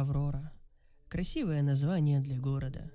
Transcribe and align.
Аврора. 0.00 0.52
Красивое 1.08 1.62
название 1.62 2.20
для 2.20 2.38
города. 2.38 2.90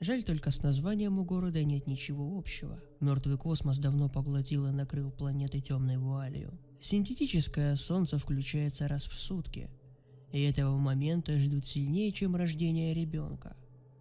Жаль 0.00 0.22
только 0.22 0.50
с 0.50 0.62
названием 0.62 1.18
у 1.18 1.24
города 1.24 1.62
нет 1.62 1.86
ничего 1.86 2.36
общего. 2.36 2.80
Мертвый 3.00 3.38
космос 3.38 3.78
давно 3.78 4.08
поглотил 4.08 4.66
и 4.66 4.72
накрыл 4.72 5.10
планеты 5.10 5.60
темной 5.60 5.96
вуалью. 5.96 6.58
Синтетическое 6.80 7.76
солнце 7.76 8.18
включается 8.18 8.88
раз 8.88 9.04
в 9.04 9.18
сутки. 9.18 9.70
И 10.32 10.42
этого 10.42 10.76
момента 10.76 11.38
ждут 11.38 11.64
сильнее, 11.64 12.12
чем 12.12 12.36
рождение 12.36 12.92
ребенка. 12.92 13.56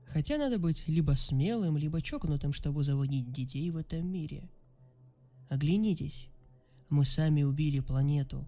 Хотя 0.07 0.37
надо 0.37 0.59
быть 0.59 0.87
либо 0.87 1.11
смелым, 1.11 1.77
либо 1.77 2.01
чокнутым, 2.01 2.53
чтобы 2.53 2.83
заводить 2.83 3.31
детей 3.31 3.69
в 3.71 3.77
этом 3.77 4.07
мире. 4.07 4.49
Оглянитесь. 5.49 6.27
Мы 6.89 7.05
сами 7.05 7.43
убили 7.43 7.79
планету. 7.79 8.45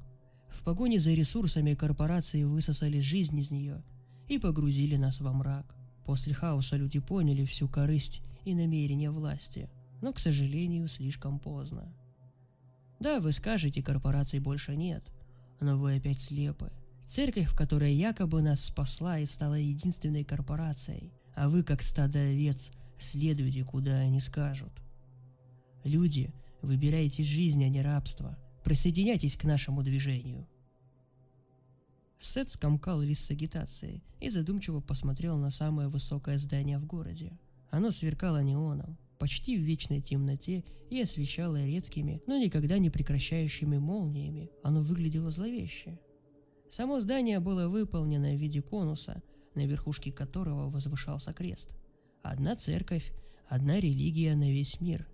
В 0.55 0.63
погоне 0.63 0.99
за 0.99 1.13
ресурсами 1.13 1.73
корпорации 1.73 2.43
высосали 2.43 2.99
жизнь 2.99 3.37
из 3.37 3.51
нее 3.51 3.83
и 4.29 4.39
погрузили 4.39 4.95
нас 4.95 5.19
во 5.19 5.33
мрак. 5.33 5.75
После 6.05 6.33
хаоса 6.33 6.77
люди 6.77 6.99
поняли 6.99 7.43
всю 7.43 7.67
корысть 7.67 8.21
и 8.45 8.55
намерения 8.55 9.11
власти, 9.11 9.69
но, 10.01 10.13
к 10.13 10.19
сожалению, 10.19 10.87
слишком 10.87 11.39
поздно. 11.39 11.93
Да, 13.01 13.19
вы 13.19 13.33
скажете, 13.33 13.83
корпораций 13.83 14.39
больше 14.39 14.77
нет, 14.77 15.03
но 15.59 15.77
вы 15.77 15.97
опять 15.97 16.21
слепы. 16.21 16.71
Церковь, 17.05 17.53
которая 17.53 17.91
якобы 17.91 18.41
нас 18.41 18.61
спасла 18.61 19.19
и 19.19 19.25
стала 19.25 19.55
единственной 19.55 20.23
корпорацией, 20.23 21.11
а 21.35 21.49
вы, 21.49 21.63
как 21.63 21.83
стадо 21.83 22.19
овец, 22.19 22.71
следуете, 22.97 23.65
куда 23.65 23.97
они 23.97 24.21
скажут. 24.21 24.71
Люди, 25.83 26.33
выбирайте 26.61 27.23
жизнь, 27.23 27.63
а 27.65 27.67
не 27.67 27.81
рабство. 27.81 28.37
Присоединяйтесь 28.65 29.37
к 29.37 29.43
нашему 29.43 29.83
движению. 29.83 30.47
Сет 32.17 32.49
скомкал 32.49 32.99
лист 32.99 33.25
с 33.25 33.29
агитацией 33.29 34.03
и 34.19 34.29
задумчиво 34.29 34.81
посмотрел 34.81 35.37
на 35.37 35.51
самое 35.51 35.87
высокое 35.87 36.39
здание 36.39 36.79
в 36.79 36.85
городе. 36.87 37.37
Оно 37.69 37.91
сверкало 37.91 38.41
неоном, 38.41 38.97
почти 39.19 39.55
в 39.55 39.61
вечной 39.61 40.01
темноте 40.01 40.63
и 40.89 40.99
освещало 40.99 41.63
редкими, 41.63 42.23
но 42.25 42.39
никогда 42.39 42.79
не 42.79 42.89
прекращающими 42.89 43.77
молниями. 43.77 44.49
Оно 44.63 44.81
выглядело 44.81 45.29
зловеще. 45.29 45.99
Само 46.71 46.99
здание 46.99 47.39
было 47.39 47.67
выполнено 47.67 48.31
в 48.31 48.39
виде 48.39 48.63
конуса, 48.63 49.21
на 49.53 49.67
верхушке 49.67 50.11
которого 50.11 50.71
возвышался 50.71 51.33
крест. 51.33 51.75
Одна 52.23 52.55
церковь, 52.55 53.13
одна 53.47 53.79
религия 53.79 54.35
на 54.35 54.51
весь 54.51 54.81
мир. 54.81 55.07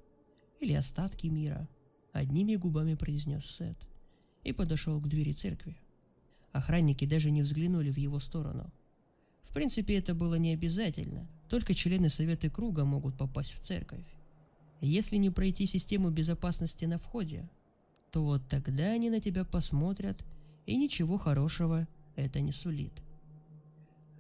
Или 0.62 0.72
остатки 0.72 1.28
мира. 1.28 1.68
Одними 2.12 2.56
губами 2.56 2.96
произнес 2.96 3.46
Сет. 3.46 3.78
И 4.44 4.52
подошел 4.54 5.00
к 5.00 5.08
двери 5.08 5.32
церкви. 5.32 5.78
Охранники 6.52 7.06
даже 7.06 7.32
не 7.32 7.42
взглянули 7.42 7.92
в 7.92 7.98
его 7.98 8.20
сторону. 8.20 8.72
В 9.44 9.54
принципе, 9.54 9.98
это 9.98 10.14
было 10.14 10.36
не 10.36 10.54
обязательно. 10.54 11.28
Только 11.50 11.74
члены 11.74 12.10
Совета 12.10 12.50
Круга 12.50 12.86
могут 12.86 13.18
попасть 13.18 13.54
в 13.54 13.60
церковь. 13.60 14.06
Если 14.82 15.18
не 15.18 15.30
пройти 15.30 15.66
систему 15.66 16.10
безопасности 16.10 16.86
на 16.86 16.98
входе, 16.98 17.50
то 18.12 18.24
вот 18.24 18.48
тогда 18.50 18.92
они 18.92 19.10
на 19.10 19.20
тебя 19.20 19.46
посмотрят, 19.46 20.26
и 20.66 20.76
ничего 20.76 21.18
хорошего 21.18 21.88
это 22.16 22.42
не 22.42 22.52
сулит. 22.52 22.94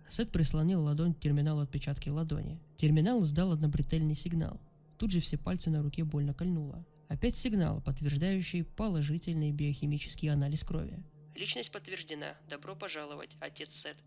Сет 0.10 0.30
прислонил 0.32 0.82
ладонь 0.82 1.14
к 1.14 1.20
терминалу 1.20 1.62
отпечатки 1.62 2.10
ладони. 2.10 2.60
Терминал 2.76 3.24
сдал 3.24 3.54
однобретельный 3.54 4.16
сигнал. 4.16 4.60
Тут 4.98 5.12
же 5.12 5.20
все 5.20 5.38
пальцы 5.38 5.70
на 5.70 5.82
руке 5.82 6.04
больно 6.04 6.34
кольнуло. 6.34 6.86
Опять 7.12 7.36
сигнал, 7.36 7.82
подтверждающий 7.82 8.64
положительный 8.64 9.52
биохимический 9.52 10.30
анализ 10.30 10.64
крови. 10.64 11.04
Личность 11.36 11.70
подтверждена. 11.70 12.38
Добро 12.50 12.74
пожаловать, 12.74 13.32
отец 13.42 13.70
Сет. 13.74 13.98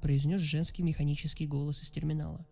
Произнес 0.00 0.40
женский 0.40 0.84
механический 0.84 1.48
голос 1.48 1.82
из 1.82 1.90
терминала. 1.90 2.46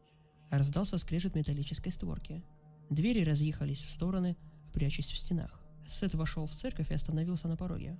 Раздался 0.50 0.98
скрежет 0.98 1.36
металлической 1.36 1.90
створки. 1.90 2.42
Двери 2.90 3.22
разъехались 3.22 3.84
в 3.84 3.92
стороны, 3.92 4.36
прячась 4.72 5.12
в 5.12 5.16
стенах. 5.16 5.62
Сет 5.86 6.14
вошел 6.14 6.48
в 6.48 6.52
церковь 6.52 6.90
и 6.90 6.94
остановился 6.94 7.46
на 7.46 7.56
пороге. 7.56 7.96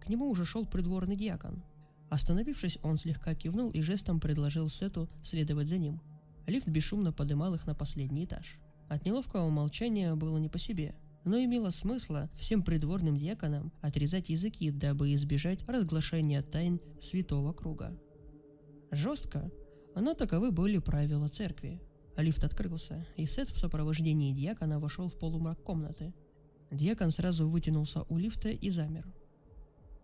К 0.00 0.08
нему 0.08 0.30
уже 0.30 0.44
шел 0.44 0.64
придворный 0.66 1.16
диакон. 1.16 1.64
Остановившись, 2.10 2.78
он 2.84 2.96
слегка 2.96 3.34
кивнул 3.34 3.70
и 3.70 3.80
жестом 3.80 4.20
предложил 4.20 4.68
Сету 4.70 5.10
следовать 5.24 5.66
за 5.66 5.78
ним. 5.78 6.00
Лифт 6.46 6.68
бесшумно 6.68 7.12
подымал 7.12 7.56
их 7.56 7.66
на 7.66 7.74
последний 7.74 8.24
этаж. 8.24 8.60
От 8.92 9.06
неловкого 9.06 9.48
молчания 9.48 10.14
было 10.16 10.36
не 10.36 10.50
по 10.50 10.58
себе, 10.58 10.94
но 11.24 11.42
имело 11.42 11.70
смысла 11.70 12.28
всем 12.34 12.62
придворным 12.62 13.16
диаконам 13.16 13.72
отрезать 13.80 14.28
языки, 14.28 14.70
дабы 14.70 15.14
избежать 15.14 15.66
разглашения 15.66 16.42
тайн 16.42 16.78
святого 17.00 17.54
круга. 17.54 17.98
Жестко, 18.90 19.50
но 19.96 20.12
таковы 20.12 20.50
были 20.52 20.76
правила 20.76 21.28
церкви. 21.28 21.80
Лифт 22.18 22.44
открылся, 22.44 23.06
и 23.16 23.24
Сет 23.24 23.48
в 23.48 23.58
сопровождении 23.58 24.34
диакона 24.34 24.78
вошел 24.78 25.08
в 25.08 25.18
полумрак 25.18 25.62
комнаты. 25.62 26.12
Диакон 26.70 27.12
сразу 27.12 27.48
вытянулся 27.48 28.02
у 28.10 28.18
лифта 28.18 28.50
и 28.50 28.68
замер. 28.68 29.10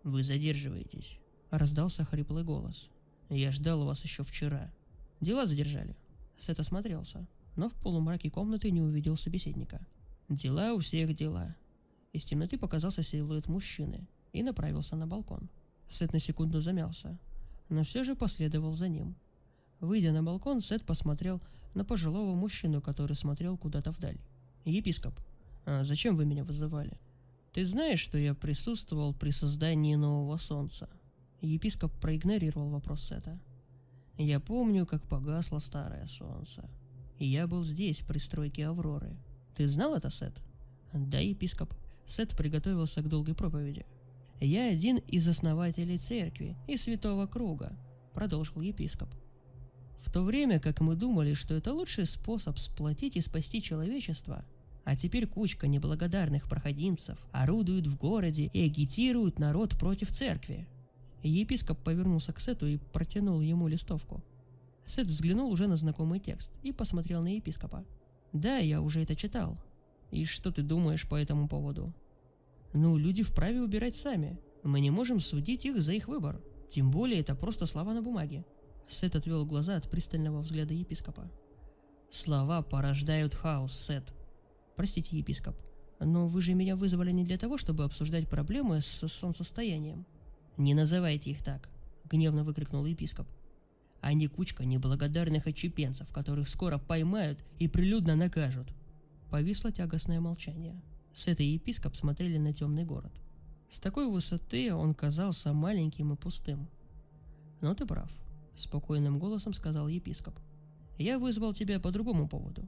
«Вы 0.03 0.23
задерживаетесь», 0.23 1.19
Раздался 1.51 2.05
хриплый 2.05 2.43
голос. 2.43 2.89
«Я 3.29 3.51
ждал 3.51 3.85
вас 3.85 4.03
еще 4.03 4.23
вчера. 4.23 4.73
Дела 5.21 5.45
задержали». 5.45 5.95
Сет 6.39 6.59
осмотрелся, 6.59 7.27
но 7.55 7.69
в 7.69 7.73
полумраке 7.75 8.29
комнаты 8.29 8.71
не 8.71 8.81
увидел 8.81 9.17
собеседника. 9.17 9.85
«Дела 10.29 10.73
у 10.73 10.79
всех 10.79 11.15
дела». 11.15 11.55
Из 12.13 12.25
темноты 12.25 12.57
показался 12.57 13.03
силуэт 13.03 13.47
мужчины 13.47 14.07
и 14.33 14.43
направился 14.43 14.95
на 14.95 15.07
балкон. 15.07 15.49
Сет 15.89 16.13
на 16.13 16.19
секунду 16.19 16.61
замялся, 16.61 17.17
но 17.69 17.83
все 17.83 18.03
же 18.03 18.15
последовал 18.15 18.71
за 18.71 18.87
ним. 18.87 19.15
Выйдя 19.79 20.11
на 20.11 20.23
балкон, 20.23 20.59
Сет 20.59 20.85
посмотрел 20.85 21.41
на 21.73 21.85
пожилого 21.85 22.35
мужчину, 22.35 22.81
который 22.81 23.15
смотрел 23.15 23.57
куда-то 23.57 23.91
вдаль. 23.91 24.19
«Епископ, 24.65 25.13
а 25.65 25.83
зачем 25.83 26.15
вы 26.15 26.25
меня 26.25 26.43
вызывали? 26.43 26.99
Ты 27.53 27.65
знаешь, 27.65 27.99
что 27.99 28.17
я 28.17 28.33
присутствовал 28.33 29.13
при 29.13 29.31
создании 29.31 29.95
нового 29.95 30.37
солнца?» 30.37 30.89
Епископ 31.41 31.91
проигнорировал 31.99 32.69
вопрос 32.69 33.01
Сета. 33.01 33.39
«Я 34.17 34.39
помню, 34.39 34.85
как 34.85 35.07
погасло 35.07 35.59
старое 35.59 36.05
солнце. 36.07 36.69
Я 37.19 37.47
был 37.47 37.63
здесь, 37.63 37.99
при 37.99 38.17
стройке 38.17 38.67
Авроры. 38.67 39.15
Ты 39.55 39.67
знал 39.67 39.95
это, 39.95 40.09
Сет?» 40.09 40.41
«Да, 40.93 41.19
епископ». 41.19 41.73
Сет 42.05 42.35
приготовился 42.35 43.01
к 43.01 43.09
долгой 43.09 43.35
проповеди. 43.35 43.85
«Я 44.39 44.69
один 44.69 44.97
из 44.97 45.27
основателей 45.27 45.97
церкви 45.97 46.55
и 46.67 46.77
святого 46.77 47.27
круга»,— 47.27 47.77
продолжил 48.13 48.61
епископ. 48.61 49.09
В 49.99 50.11
то 50.11 50.23
время 50.23 50.59
как 50.59 50.79
мы 50.79 50.95
думали, 50.95 51.33
что 51.33 51.55
это 51.55 51.73
лучший 51.73 52.05
способ 52.05 52.57
сплотить 52.57 53.17
и 53.17 53.21
спасти 53.21 53.61
человечество, 53.61 54.45
а 54.85 54.95
теперь 54.95 55.27
кучка 55.27 55.67
неблагодарных 55.67 56.47
проходимцев 56.47 57.19
орудует 57.31 57.85
в 57.85 57.97
городе 57.97 58.49
и 58.53 58.61
агитирует 58.61 59.39
народ 59.39 59.77
против 59.77 60.11
церкви. 60.11 60.67
Епископ 61.21 61.77
повернулся 61.83 62.31
к 62.31 62.39
Сету 62.39 62.65
и 62.65 62.77
протянул 62.77 63.41
ему 63.41 63.67
листовку. 63.67 64.23
Сет 64.89 65.05
взглянул 65.05 65.51
уже 65.51 65.67
на 65.67 65.75
знакомый 65.75 66.19
текст 66.19 66.51
и 66.63 66.71
посмотрел 66.71 67.21
на 67.21 67.35
епископа. 67.35 67.85
«Да, 68.33 68.57
я 68.57 68.81
уже 68.81 69.03
это 69.03 69.13
читал. 69.13 69.55
И 70.09 70.25
что 70.25 70.51
ты 70.51 70.63
думаешь 70.63 71.07
по 71.07 71.13
этому 71.13 71.47
поводу?» 71.47 71.93
«Ну, 72.73 72.97
люди 72.97 73.21
вправе 73.21 73.61
убирать 73.61 73.95
сами. 73.95 74.39
Мы 74.63 74.79
не 74.79 74.89
можем 74.89 75.19
судить 75.19 75.63
их 75.63 75.79
за 75.79 75.93
их 75.93 76.07
выбор. 76.07 76.41
Тем 76.69 76.89
более 76.89 77.19
это 77.19 77.35
просто 77.35 77.67
слова 77.67 77.93
на 77.93 78.01
бумаге». 78.01 78.43
Сет 78.87 79.15
отвел 79.15 79.45
глаза 79.45 79.75
от 79.75 79.87
пристального 79.91 80.41
взгляда 80.41 80.73
епископа. 80.73 81.29
«Слова 82.09 82.63
порождают 82.63 83.35
хаос, 83.35 83.79
Сет. 83.79 84.11
Простите, 84.75 85.15
епископ, 85.15 85.55
но 85.99 86.27
вы 86.27 86.41
же 86.41 86.55
меня 86.55 86.75
вызвали 86.75 87.11
не 87.11 87.25
для 87.25 87.37
того, 87.37 87.59
чтобы 87.59 87.83
обсуждать 87.83 88.27
проблемы 88.27 88.81
с 88.81 89.07
солнцестоянием. 89.07 90.07
«Не 90.57 90.73
называйте 90.73 91.29
их 91.29 91.43
так!»— 91.43 91.69
гневно 92.09 92.43
выкрикнул 92.43 92.83
епископ. 92.87 93.27
«Они 94.01 94.27
кучка 94.27 94.65
неблагодарных 94.65 95.47
отчепенцев, 95.47 96.11
которых 96.11 96.47
скоро 96.47 96.77
поймают 96.77 97.43
и 97.59 97.67
прилюдно 97.67 98.15
накажут!» 98.15 98.67
Повисло 99.29 99.71
тягостное 99.71 100.19
молчание. 100.19 100.81
С 101.13 101.27
этой 101.27 101.45
епископ 101.45 101.95
смотрели 101.95 102.37
на 102.37 102.53
темный 102.53 102.85
город. 102.85 103.11
С 103.69 103.79
такой 103.79 104.09
высоты 104.09 104.73
он 104.73 104.95
казался 104.95 105.53
маленьким 105.53 106.13
и 106.13 106.15
пустым. 106.15 106.67
«Но 107.61 107.75
ты 107.75 107.85
прав»,— 107.85 108.11
спокойным 108.55 109.19
голосом 109.19 109.53
сказал 109.53 109.87
епископ. 109.87 110.39
«Я 110.97 111.19
вызвал 111.19 111.53
тебя 111.53 111.79
по 111.79 111.91
другому 111.91 112.27
поводу. 112.27 112.67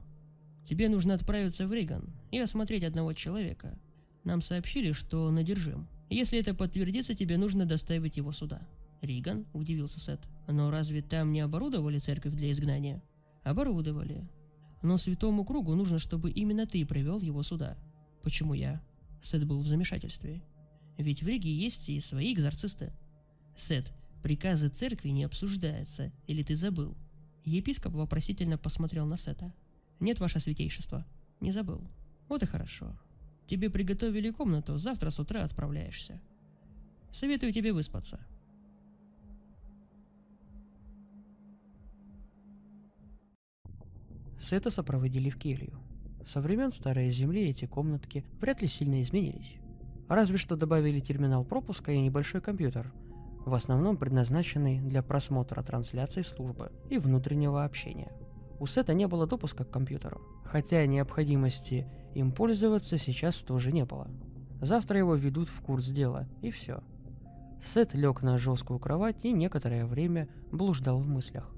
Тебе 0.64 0.88
нужно 0.88 1.14
отправиться 1.14 1.66
в 1.66 1.72
Риган 1.72 2.14
и 2.30 2.38
осмотреть 2.38 2.84
одного 2.84 3.12
человека. 3.14 3.76
Нам 4.22 4.40
сообщили, 4.40 4.92
что 4.92 5.24
он 5.24 5.38
одержим. 5.38 5.88
Если 6.08 6.38
это 6.38 6.54
подтвердится, 6.54 7.14
тебе 7.14 7.36
нужно 7.36 7.64
доставить 7.64 8.16
его 8.16 8.30
сюда. 8.32 8.62
Риган, 9.02 9.46
удивился 9.52 10.00
Сет. 10.00 10.20
Но 10.48 10.70
разве 10.70 11.02
там 11.02 11.32
не 11.32 11.40
оборудовали 11.40 11.98
церковь 11.98 12.34
для 12.34 12.50
изгнания? 12.50 13.02
Оборудовали. 13.42 14.26
Но 14.82 14.96
святому 14.96 15.44
кругу 15.44 15.74
нужно, 15.74 15.98
чтобы 15.98 16.30
именно 16.30 16.66
ты 16.66 16.86
привел 16.86 17.20
его 17.20 17.42
сюда. 17.42 17.76
Почему 18.22 18.54
я? 18.54 18.82
Сет 19.20 19.44
был 19.46 19.60
в 19.60 19.66
замешательстве. 19.66 20.42
Ведь 20.96 21.22
в 21.22 21.26
Риге 21.26 21.54
есть 21.54 21.88
и 21.90 22.00
свои 22.00 22.32
экзорцисты. 22.32 22.92
Сет, 23.56 23.92
Приказы 24.22 24.68
церкви 24.68 25.08
не 25.08 25.24
обсуждаются, 25.24 26.12
или 26.28 26.42
ты 26.42 26.54
забыл?» 26.54 26.96
Епископ 27.44 27.94
вопросительно 27.94 28.56
посмотрел 28.56 29.04
на 29.04 29.16
Сета. 29.16 29.52
«Нет, 29.98 30.20
ваше 30.20 30.38
святейшество. 30.38 31.04
Не 31.40 31.50
забыл. 31.50 31.82
Вот 32.28 32.42
и 32.42 32.46
хорошо. 32.46 32.96
Тебе 33.48 33.68
приготовили 33.68 34.30
комнату, 34.30 34.78
завтра 34.78 35.10
с 35.10 35.18
утра 35.18 35.42
отправляешься. 35.42 36.20
Советую 37.10 37.52
тебе 37.52 37.72
выспаться». 37.72 38.20
Сета 44.42 44.72
сопроводили 44.72 45.30
в 45.30 45.38
келью. 45.38 45.78
Со 46.26 46.40
времен 46.40 46.72
Старой 46.72 47.10
Земли 47.10 47.48
эти 47.48 47.66
комнатки 47.66 48.24
вряд 48.40 48.60
ли 48.60 48.66
сильно 48.66 49.00
изменились. 49.00 49.54
Разве 50.08 50.36
что 50.36 50.56
добавили 50.56 50.98
терминал 50.98 51.44
пропуска 51.44 51.92
и 51.92 52.00
небольшой 52.00 52.40
компьютер, 52.40 52.92
в 53.46 53.54
основном 53.54 53.96
предназначенный 53.96 54.80
для 54.80 55.00
просмотра 55.04 55.62
трансляций 55.62 56.24
службы 56.24 56.72
и 56.90 56.98
внутреннего 56.98 57.64
общения. 57.64 58.10
У 58.58 58.66
Сета 58.66 58.94
не 58.94 59.06
было 59.06 59.28
допуска 59.28 59.64
к 59.64 59.70
компьютеру, 59.70 60.20
хотя 60.44 60.84
необходимости 60.86 61.86
им 62.14 62.32
пользоваться 62.32 62.98
сейчас 62.98 63.36
тоже 63.42 63.70
не 63.70 63.84
было. 63.84 64.10
Завтра 64.60 64.98
его 64.98 65.14
ведут 65.14 65.48
в 65.48 65.60
курс 65.60 65.86
дела, 65.86 66.28
и 66.40 66.50
все. 66.50 66.82
Сет 67.62 67.94
лег 67.94 68.22
на 68.22 68.38
жесткую 68.38 68.80
кровать 68.80 69.18
и 69.22 69.30
некоторое 69.32 69.86
время 69.86 70.28
блуждал 70.50 71.00
в 71.00 71.06
мыслях. 71.06 71.48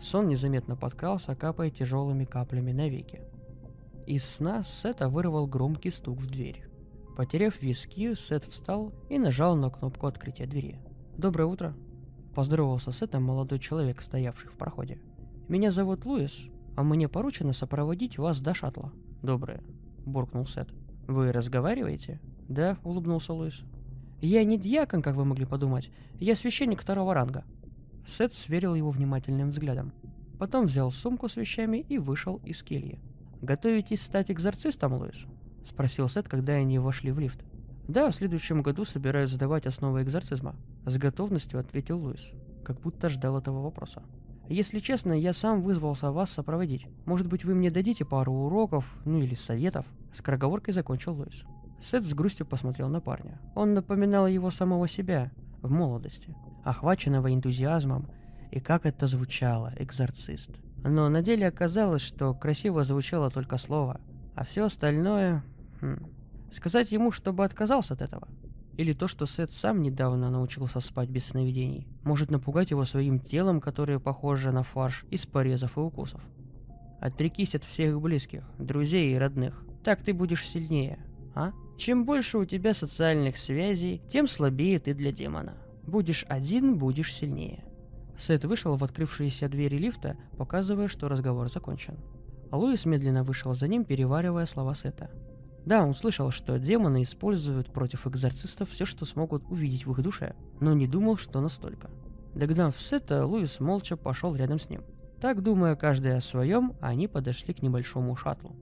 Сон 0.00 0.28
незаметно 0.28 0.76
подкрался, 0.76 1.34
капая 1.36 1.70
тяжелыми 1.70 2.24
каплями 2.24 2.72
на 2.72 2.88
веки. 2.88 3.20
Из 4.06 4.24
сна 4.24 4.64
Сета 4.64 5.08
вырвал 5.08 5.46
громкий 5.46 5.90
стук 5.90 6.18
в 6.18 6.26
дверь. 6.26 6.64
Потеряв 7.16 7.60
виски, 7.60 8.14
Сет 8.14 8.44
встал 8.46 8.94
и 9.10 9.18
нажал 9.18 9.56
на 9.56 9.68
кнопку 9.68 10.06
открытия 10.06 10.46
двери. 10.46 10.80
«Доброе 11.18 11.44
утро!» 11.44 11.76
Поздоровался 12.34 12.92
с 12.92 13.02
этим 13.02 13.24
молодой 13.24 13.58
человек, 13.58 14.00
стоявший 14.00 14.48
в 14.48 14.56
проходе. 14.56 14.98
«Меня 15.48 15.70
зовут 15.70 16.06
Луис, 16.06 16.46
а 16.76 16.82
мне 16.82 17.08
поручено 17.08 17.52
сопроводить 17.52 18.16
вас 18.16 18.40
до 18.40 18.54
шаттла». 18.54 18.92
«Доброе»,— 19.22 19.62
буркнул 20.06 20.46
Сет. 20.46 20.70
«Вы 21.06 21.30
разговариваете?» 21.30 22.20
«Да»,— 22.48 22.78
улыбнулся 22.84 23.34
Луис. 23.34 23.62
«Я 24.22 24.44
не 24.44 24.58
дьякон, 24.58 25.02
как 25.02 25.16
вы 25.16 25.26
могли 25.26 25.44
подумать. 25.44 25.90
Я 26.18 26.34
священник 26.34 26.80
второго 26.80 27.12
ранга». 27.12 27.44
Сет 28.10 28.34
сверил 28.34 28.74
его 28.74 28.90
внимательным 28.90 29.50
взглядом. 29.50 29.92
Потом 30.36 30.66
взял 30.66 30.90
сумку 30.90 31.28
с 31.28 31.36
вещами 31.36 31.76
и 31.88 31.96
вышел 31.96 32.40
из 32.44 32.60
кельи. 32.64 32.98
«Готовитесь 33.40 34.02
стать 34.02 34.32
экзорцистом, 34.32 34.94
Луис?»— 34.94 35.26
спросил 35.64 36.08
Сет, 36.08 36.28
когда 36.28 36.54
они 36.54 36.80
вошли 36.80 37.12
в 37.12 37.20
лифт. 37.20 37.44
«Да, 37.86 38.10
в 38.10 38.14
следующем 38.16 38.62
году 38.62 38.84
собираюсь 38.84 39.30
сдавать 39.30 39.66
основы 39.66 40.02
экзорцизма»,— 40.02 40.56
с 40.86 40.96
готовностью 40.98 41.60
ответил 41.60 42.00
Луис, 42.00 42.32
как 42.64 42.80
будто 42.80 43.08
ждал 43.08 43.38
этого 43.38 43.62
вопроса. 43.62 44.02
«Если 44.48 44.80
честно, 44.80 45.12
я 45.12 45.32
сам 45.32 45.62
вызвался 45.62 46.10
вас 46.10 46.30
сопроводить. 46.30 46.88
Может 47.06 47.28
быть, 47.28 47.44
вы 47.44 47.54
мне 47.54 47.70
дадите 47.70 48.04
пару 48.04 48.32
уроков, 48.32 48.92
ну 49.04 49.20
или 49.20 49.36
советов?» 49.36 49.86
С 50.12 50.20
кроговоркой 50.20 50.74
закончил 50.74 51.14
Луис. 51.14 51.44
Сет 51.80 52.04
с 52.04 52.12
грустью 52.12 52.44
посмотрел 52.44 52.88
на 52.88 53.00
парня. 53.00 53.40
Он 53.54 53.72
напоминал 53.72 54.26
его 54.26 54.50
самого 54.50 54.88
себя 54.88 55.30
в 55.62 55.70
молодости, 55.70 56.34
охваченного 56.64 57.32
энтузиазмом, 57.32 58.10
и 58.50 58.60
как 58.60 58.86
это 58.86 59.06
звучало, 59.06 59.72
экзорцист. 59.76 60.50
Но 60.82 61.08
на 61.08 61.22
деле 61.22 61.46
оказалось, 61.46 62.02
что 62.02 62.34
красиво 62.34 62.84
звучало 62.84 63.30
только 63.30 63.58
слово, 63.58 64.00
а 64.34 64.44
все 64.44 64.64
остальное... 64.64 65.44
Хм, 65.80 66.06
Сказать 66.50 66.90
ему, 66.90 67.12
чтобы 67.12 67.44
отказался 67.44 67.94
от 67.94 68.02
этого? 68.02 68.28
Или 68.76 68.92
то, 68.92 69.06
что 69.08 69.26
Сет 69.26 69.52
сам 69.52 69.82
недавно 69.82 70.30
научился 70.30 70.80
спать 70.80 71.08
без 71.08 71.26
сновидений, 71.26 71.86
может 72.02 72.30
напугать 72.30 72.70
его 72.70 72.84
своим 72.84 73.20
телом, 73.20 73.60
которое 73.60 73.98
похоже 73.98 74.50
на 74.50 74.62
фарш 74.62 75.04
из 75.10 75.26
порезов 75.26 75.76
и 75.76 75.80
укусов? 75.80 76.20
Отрекись 76.98 77.54
от 77.54 77.64
всех 77.64 78.00
близких, 78.00 78.42
друзей 78.58 79.14
и 79.14 79.18
родных. 79.18 79.64
Так 79.84 80.02
ты 80.02 80.12
будешь 80.12 80.46
сильнее, 80.46 80.98
а? 81.34 81.52
Чем 81.78 82.04
больше 82.04 82.38
у 82.38 82.44
тебя 82.44 82.74
социальных 82.74 83.36
связей, 83.36 84.02
тем 84.10 84.26
слабее 84.26 84.78
ты 84.80 84.92
для 84.92 85.12
демона. 85.12 85.54
Будешь 85.86 86.24
один, 86.28 86.78
будешь 86.78 87.14
сильнее. 87.14 87.64
Сет 88.18 88.44
вышел 88.44 88.76
в 88.76 88.84
открывшиеся 88.84 89.48
двери 89.48 89.76
лифта, 89.76 90.16
показывая, 90.36 90.88
что 90.88 91.08
разговор 91.08 91.50
закончен. 91.50 91.98
А 92.50 92.58
Луис 92.58 92.84
медленно 92.84 93.24
вышел 93.24 93.54
за 93.54 93.68
ним, 93.68 93.84
переваривая 93.84 94.46
слова 94.46 94.74
Сета. 94.74 95.10
Да, 95.64 95.84
он 95.84 95.94
слышал, 95.94 96.30
что 96.30 96.58
демоны 96.58 97.02
используют 97.02 97.72
против 97.72 98.06
экзорцистов 98.06 98.70
все, 98.70 98.84
что 98.84 99.04
смогут 99.04 99.44
увидеть 99.50 99.86
в 99.86 99.92
их 99.92 100.02
душе, 100.02 100.34
но 100.60 100.74
не 100.74 100.86
думал, 100.86 101.16
что 101.16 101.40
настолько. 101.40 101.90
Догнав 102.34 102.78
Сета, 102.80 103.26
Луис 103.26 103.60
молча 103.60 103.96
пошел 103.96 104.34
рядом 104.34 104.58
с 104.58 104.68
ним. 104.68 104.82
Так, 105.20 105.42
думая 105.42 105.76
каждый 105.76 106.16
о 106.16 106.20
своем, 106.20 106.74
они 106.80 107.08
подошли 107.08 107.52
к 107.52 107.62
небольшому 107.62 108.16
шаттлу. 108.16 108.56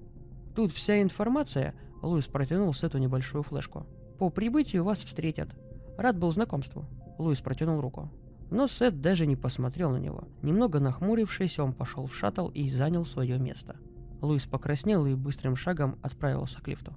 Тут 0.56 0.72
вся 0.72 1.00
информация, 1.00 1.74
Луис 2.02 2.26
протянул 2.26 2.74
Сету 2.74 2.98
небольшую 2.98 3.42
флешку. 3.44 3.86
По 4.18 4.30
прибытию 4.30 4.82
вас 4.82 5.04
встретят. 5.04 5.50
Рад 5.96 6.18
был 6.18 6.32
знакомству. 6.32 6.88
Луис 7.18 7.40
протянул 7.40 7.80
руку. 7.80 8.10
Но 8.50 8.66
Сет 8.66 9.00
даже 9.02 9.26
не 9.26 9.36
посмотрел 9.36 9.90
на 9.90 9.98
него. 9.98 10.28
Немного 10.42 10.80
нахмурившись, 10.80 11.58
он 11.58 11.72
пошел 11.72 12.06
в 12.06 12.16
шаттл 12.16 12.48
и 12.48 12.70
занял 12.70 13.04
свое 13.04 13.38
место– 13.38 13.76
Луис 14.20 14.46
покраснел 14.46 15.06
и 15.06 15.14
быстрым 15.14 15.56
шагом 15.56 15.98
отправился 16.02 16.60
к 16.60 16.68
лифту. 16.68 16.92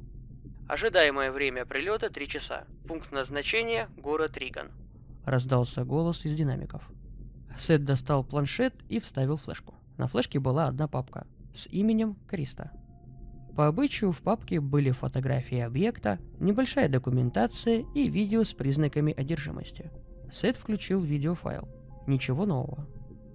Ожидаемое 0.67 1.31
время 1.31 1.65
прилета 1.65 2.09
3 2.09 2.27
часа. 2.27 2.65
Пункт 2.87 3.11
назначения– 3.11 3.89
город 3.97 4.37
Риган. 4.37 4.71
Раздался 5.25 5.83
голос 5.83 6.25
из 6.25 6.33
динамиков. 6.33 6.89
Сет 7.57 7.83
достал 7.83 8.23
планшет 8.23 8.73
и 8.89 8.99
вставил 8.99 9.37
флешку. 9.37 9.75
На 9.97 10.07
флешке 10.07 10.39
была 10.39 10.67
одна 10.67 10.87
папка 10.87 11.27
с 11.53 11.67
именем 11.67 12.15
Криста. 12.27 12.71
По 13.55 13.67
обычаю 13.67 14.13
в 14.13 14.21
папке 14.21 14.61
были 14.61 14.91
фотографии 14.91 15.59
объекта, 15.59 16.19
небольшая 16.39 16.87
документация 16.87 17.83
и 17.93 18.07
видео 18.07 18.45
с 18.45 18.53
признаками 18.53 19.13
одержимости. 19.13 19.91
Сет 20.31 20.57
включил 20.57 21.03
видеофайл. 21.03 21.67
Ничего 22.07 22.45
нового. 22.45 22.87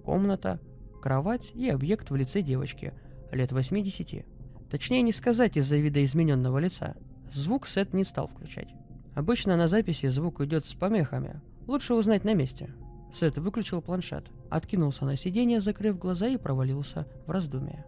Комната, 0.03 0.59
кровать 1.01 1.51
и 1.53 1.69
объект 1.69 2.09
в 2.09 2.15
лице 2.15 2.41
девочки– 2.41 2.93
лет 3.31 3.51
80. 3.51 4.25
Точнее 4.69 5.01
не 5.01 5.11
сказать 5.11 5.57
из-за 5.57 5.77
видоизмененного 5.77 6.57
лица. 6.59 6.95
Звук 7.31 7.67
Сет 7.67 7.93
не 7.93 8.03
стал 8.03 8.27
включать. 8.27 8.69
Обычно 9.15 9.57
на 9.57 9.67
записи 9.67 10.07
звук 10.07 10.41
идет 10.41 10.65
с 10.65 10.73
помехами. 10.73 11.41
Лучше 11.67 11.93
узнать 11.93 12.23
на 12.23 12.33
месте. 12.33 12.73
Сет 13.13 13.37
выключил 13.37 13.81
планшет, 13.81 14.25
откинулся 14.49 15.05
на 15.05 15.15
сиденье, 15.15 15.61
закрыв 15.61 15.97
глаза 15.97 16.27
и 16.27 16.37
провалился 16.37 17.07
в 17.25 17.31
раздумие. 17.31 17.85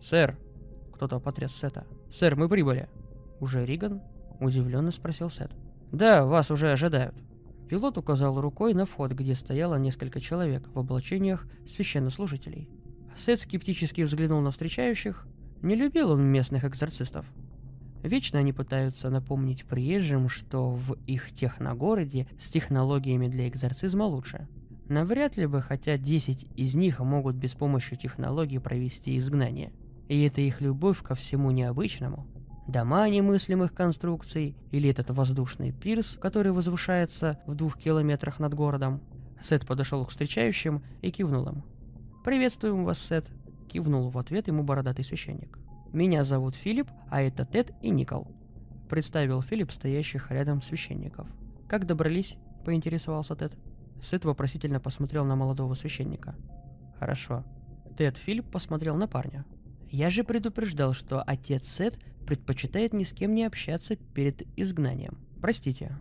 «Сэр!»— 0.00 0.38
кто-то 0.94 1.18
потряс 1.18 1.52
Сета. 1.52 1.86
«Сэр, 2.10 2.36
мы 2.36 2.48
прибыли!» 2.48 2.88
«Уже 3.40 3.66
Риган?»— 3.66 4.00
удивленно 4.40 4.92
спросил 4.92 5.30
Сет. 5.30 5.50
«Да, 5.92 6.24
вас 6.24 6.50
уже 6.50 6.70
ожидают». 6.70 7.14
Пилот 7.68 7.98
указал 7.98 8.40
рукой 8.40 8.72
на 8.72 8.86
вход, 8.86 9.12
где 9.12 9.34
стояло 9.34 9.76
несколько 9.76 10.20
человек 10.20 10.68
в 10.72 10.78
облачениях 10.78 11.46
священнослужителей. 11.66 12.68
Сет 13.16 13.40
скептически 13.40 14.02
взглянул 14.02 14.40
на 14.40 14.50
встречающих. 14.50 15.26
Не 15.60 15.74
любил 15.74 16.12
он 16.12 16.22
местных 16.22 16.64
экзорцистов. 16.64 17.26
Вечно 18.02 18.38
они 18.38 18.52
пытаются 18.52 19.10
напомнить 19.10 19.64
приезжим, 19.64 20.28
что 20.28 20.70
в 20.70 20.96
их 21.06 21.32
техногороде 21.32 22.26
с 22.38 22.48
технологиями 22.48 23.28
для 23.28 23.48
экзорцизма 23.48 24.04
лучше. 24.04 24.48
Навряд 24.88 25.36
ли 25.36 25.46
бы, 25.46 25.60
хотя 25.60 25.98
10 25.98 26.46
из 26.56 26.74
них 26.74 27.00
могут 27.00 27.36
без 27.36 27.54
помощи 27.54 27.96
технологий 27.96 28.60
провести 28.60 29.18
изгнание. 29.18 29.72
И 30.08 30.22
это 30.22 30.40
их 30.40 30.62
любовь 30.62 31.02
ко 31.02 31.14
всему 31.14 31.50
необычному. 31.50 32.26
Дома 32.68 33.08
немыслимых 33.08 33.72
конструкций, 33.72 34.54
или 34.72 34.90
этот 34.90 35.08
воздушный 35.08 35.72
пирс, 35.72 36.18
который 36.20 36.52
возвышается 36.52 37.38
в 37.46 37.54
двух 37.54 37.78
километрах 37.78 38.40
над 38.40 38.52
городом. 38.52 39.00
Сет 39.40 39.66
подошел 39.66 40.04
к 40.04 40.10
встречающим 40.10 40.82
и 41.00 41.10
кивнул 41.10 41.48
им. 41.48 41.62
«Приветствуем 42.24 42.84
вас, 42.84 42.98
Сет»,— 42.98 43.26
кивнул 43.72 44.10
в 44.10 44.18
ответ 44.18 44.48
ему 44.48 44.64
бородатый 44.64 45.02
священник. 45.02 45.58
«Меня 45.94 46.24
зовут 46.24 46.56
Филипп, 46.56 46.90
а 47.08 47.22
это 47.22 47.46
Тед 47.46 47.72
и 47.80 47.88
Никол»,— 47.88 48.28
представил 48.90 49.40
Филипп 49.40 49.72
стоящих 49.72 50.30
рядом 50.30 50.60
священников. 50.60 51.26
«Как 51.68 51.86
добрались?»— 51.86 52.36
поинтересовался 52.66 53.34
Тед. 53.34 53.54
Сет 54.02 54.26
вопросительно 54.26 54.78
посмотрел 54.78 55.24
на 55.24 55.36
молодого 55.36 55.72
священника. 55.72 56.34
«Хорошо». 56.98 57.44
Тед 57.96 58.18
Филипп 58.18 58.50
посмотрел 58.50 58.94
на 58.96 59.08
парня. 59.08 59.46
«Я 59.90 60.10
же 60.10 60.22
предупреждал, 60.22 60.92
что 60.92 61.22
отец 61.22 61.66
Сет 61.66 61.98
предпочитает 62.28 62.92
ни 62.92 63.04
с 63.04 63.14
кем 63.14 63.34
не 63.34 63.44
общаться 63.44 63.96
перед 63.96 64.42
изгнанием. 64.54 65.16
Простите». 65.40 65.98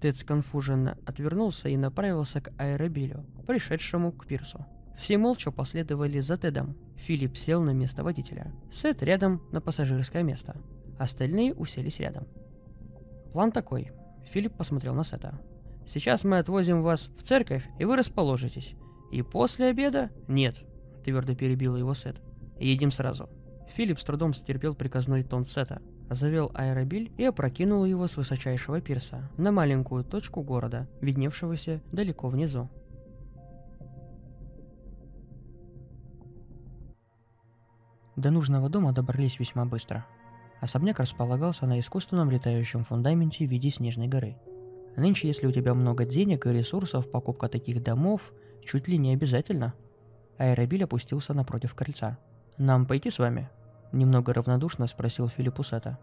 Тед 0.00 0.16
сконфуженно 0.16 0.98
отвернулся 1.06 1.68
и 1.68 1.76
направился 1.76 2.40
к 2.40 2.52
аэробилю, 2.58 3.24
пришедшему 3.46 4.10
к 4.10 4.26
пирсу. 4.26 4.66
Все 4.96 5.18
молча 5.18 5.52
последовали 5.52 6.18
за 6.18 6.36
Тедом. 6.36 6.76
Филипп 6.96 7.36
сел 7.36 7.62
на 7.62 7.70
место 7.70 8.02
водителя. 8.02 8.52
Сет 8.72 9.04
рядом 9.04 9.40
на 9.52 9.60
пассажирское 9.60 10.24
место. 10.24 10.56
Остальные 10.98 11.54
уселись 11.54 12.00
рядом. 12.00 12.26
План 13.32 13.52
такой. 13.52 13.92
Филипп 14.24 14.54
посмотрел 14.56 14.94
на 14.94 15.04
Сета. 15.04 15.40
Сейчас 15.86 16.24
мы 16.24 16.38
отвозим 16.38 16.82
вас 16.82 17.10
в 17.16 17.22
церковь, 17.22 17.68
и 17.78 17.84
вы 17.84 17.96
расположитесь. 17.96 18.74
И 19.12 19.22
после 19.22 19.66
обеда? 19.66 20.10
Нет, 20.26 20.64
твердо 21.04 21.36
перебил 21.36 21.76
его 21.76 21.94
Сет. 21.94 22.16
Едем 22.58 22.90
сразу. 22.90 23.28
Филипп 23.74 23.98
с 23.98 24.04
трудом 24.04 24.34
стерпел 24.34 24.74
приказной 24.74 25.22
тон 25.22 25.44
Сета, 25.44 25.80
завел 26.10 26.50
аэробиль 26.54 27.12
и 27.16 27.24
опрокинул 27.24 27.84
его 27.84 28.06
с 28.06 28.16
высочайшего 28.16 28.80
пирса 28.80 29.30
на 29.36 29.52
маленькую 29.52 30.04
точку 30.04 30.42
города, 30.42 30.88
видневшегося 31.00 31.80
далеко 31.92 32.28
внизу. 32.28 32.68
До 38.16 38.32
нужного 38.32 38.68
дома 38.68 38.92
добрались 38.92 39.38
весьма 39.38 39.64
быстро. 39.64 40.04
Особняк 40.60 40.98
располагался 40.98 41.66
на 41.66 41.78
искусственном 41.78 42.32
летающем 42.32 42.82
фундаменте 42.82 43.46
в 43.46 43.50
виде 43.50 43.70
снежной 43.70 44.08
горы. 44.08 44.36
Нынче, 44.96 45.28
если 45.28 45.46
у 45.46 45.52
тебя 45.52 45.74
много 45.74 46.04
денег 46.04 46.46
и 46.46 46.52
ресурсов, 46.52 47.08
покупка 47.08 47.48
таких 47.48 47.80
домов 47.80 48.32
чуть 48.64 48.88
ли 48.88 48.98
не 48.98 49.12
обязательно. 49.12 49.74
Аэробиль 50.36 50.82
опустился 50.82 51.32
напротив 51.32 51.74
крыльца. 51.76 52.18
«Нам 52.56 52.86
пойти 52.86 53.08
с 53.08 53.20
вами?» 53.20 53.48
Немного 53.92 54.32
равнодушно 54.32 54.86
спросил 54.86 55.28
Филипп 55.28 55.64
Сета. 55.64 55.98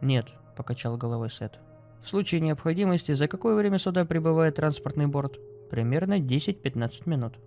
«Нет»,— 0.00 0.26
покачал 0.56 0.96
головой 0.96 1.30
Сет. 1.30 1.58
«В 2.02 2.08
случае 2.08 2.40
необходимости, 2.40 3.12
за 3.12 3.28
какое 3.28 3.54
время 3.56 3.78
сюда 3.78 4.04
прибывает 4.04 4.56
транспортный 4.56 5.06
борт?» 5.06 5.38
«Примерно 5.70 6.18
10-15 6.18 7.08
минут». 7.08 7.38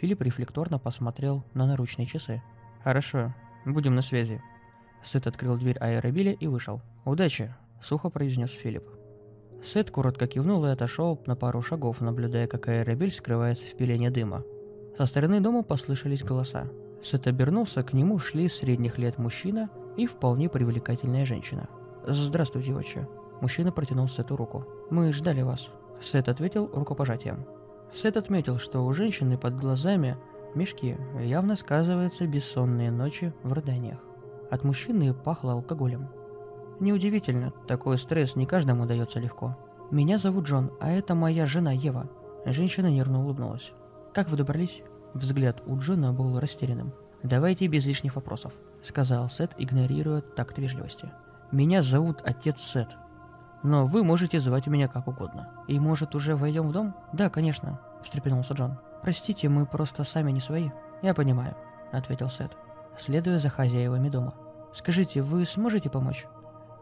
Филипп 0.00 0.22
рефлекторно 0.22 0.78
посмотрел 0.78 1.44
на 1.54 1.66
наручные 1.66 2.06
часы. 2.06 2.42
«Хорошо, 2.84 3.32
Будем 3.66 3.96
на 3.96 4.02
связи». 4.02 4.40
Сет 5.02 5.26
открыл 5.26 5.56
дверь 5.56 5.78
аэробиля 5.78 6.32
и 6.32 6.46
вышел. 6.46 6.80
«Удачи!»– 7.04 7.52
сухо 7.82 8.10
произнес 8.10 8.50
Филипп. 8.52 8.84
Сет 9.62 9.90
коротко 9.90 10.28
кивнул 10.28 10.64
и 10.64 10.70
отошел 10.70 11.20
на 11.26 11.34
пару 11.34 11.62
шагов, 11.62 12.00
наблюдая, 12.00 12.46
как 12.46 12.68
аэробиль 12.68 13.12
скрывается 13.12 13.66
в 13.66 13.76
пелене 13.76 14.10
дыма. 14.10 14.44
Со 14.96 15.06
стороны 15.06 15.40
дома 15.40 15.64
послышались 15.64 16.22
голоса. 16.22 16.68
Сет 17.02 17.26
обернулся, 17.26 17.82
к 17.82 17.92
нему 17.92 18.18
шли 18.18 18.48
средних 18.48 18.98
лет 18.98 19.18
мужчина 19.18 19.70
и 19.96 20.06
вполне 20.06 20.48
привлекательная 20.48 21.26
женщина. 21.26 21.68
«Здравствуйте, 22.06 22.74
отче». 22.74 23.08
Мужчина 23.40 23.72
протянул 23.72 24.08
Сету 24.08 24.36
руку. 24.36 24.64
«Мы 24.90 25.12
ждали 25.12 25.42
вас». 25.42 25.68
Сет 26.00 26.28
ответил 26.28 26.70
рукопожатием. 26.72 27.46
Сет 27.92 28.16
отметил, 28.16 28.58
что 28.58 28.84
у 28.84 28.92
женщины 28.92 29.38
под 29.38 29.56
глазами 29.56 30.16
мешки 30.54 30.96
явно 31.20 31.56
сказываются 31.56 32.26
бессонные 32.26 32.90
ночи 32.90 33.32
в 33.42 33.52
рыданиях. 33.52 33.98
От 34.50 34.64
мужчины 34.64 35.14
пахло 35.14 35.52
алкоголем. 35.52 36.08
Неудивительно, 36.78 37.52
такой 37.66 37.98
стресс 37.98 38.36
не 38.36 38.46
каждому 38.46 38.86
дается 38.86 39.18
легко. 39.18 39.56
«Меня 39.90 40.18
зовут 40.18 40.46
Джон, 40.46 40.72
а 40.80 40.90
это 40.90 41.14
моя 41.14 41.46
жена 41.46 41.72
Ева». 41.72 42.10
Женщина 42.44 42.88
нервно 42.88 43.20
улыбнулась. 43.20 43.72
«Как 44.12 44.28
вы 44.28 44.36
добрались?» 44.36 44.82
Взгляд 45.16 45.62
у 45.64 45.78
Джона 45.78 46.12
был 46.12 46.38
растерянным. 46.38 46.92
«Давайте 47.22 47.66
без 47.68 47.86
лишних 47.86 48.16
вопросов»,— 48.16 48.52
сказал 48.82 49.30
Сет, 49.30 49.52
игнорируя 49.56 50.20
такт 50.20 50.58
вежливости. 50.58 51.10
«Меня 51.50 51.82
зовут 51.82 52.20
отец 52.22 52.60
Сет. 52.60 52.88
Но 53.62 53.86
вы 53.86 54.04
можете 54.04 54.40
звать 54.40 54.66
меня 54.66 54.88
как 54.88 55.08
угодно. 55.08 55.48
И 55.68 55.80
может 55.80 56.14
уже 56.14 56.36
войдем 56.36 56.68
в 56.68 56.72
дом?» 56.72 56.94
«Да, 57.14 57.30
конечно»,— 57.30 57.80
встрепенулся 58.02 58.52
Джон. 58.52 58.78
«Простите, 59.02 59.48
мы 59.48 59.64
просто 59.64 60.04
сами 60.04 60.32
не 60.32 60.40
свои». 60.40 60.68
«Я 61.00 61.14
понимаю»,— 61.14 61.56
ответил 61.92 62.28
Сет, 62.28 62.52
следуя 62.98 63.38
за 63.38 63.48
хозяевами 63.48 64.10
дома. 64.10 64.34
«Скажите, 64.74 65.22
вы 65.22 65.46
сможете 65.46 65.88
помочь?» 65.88 66.26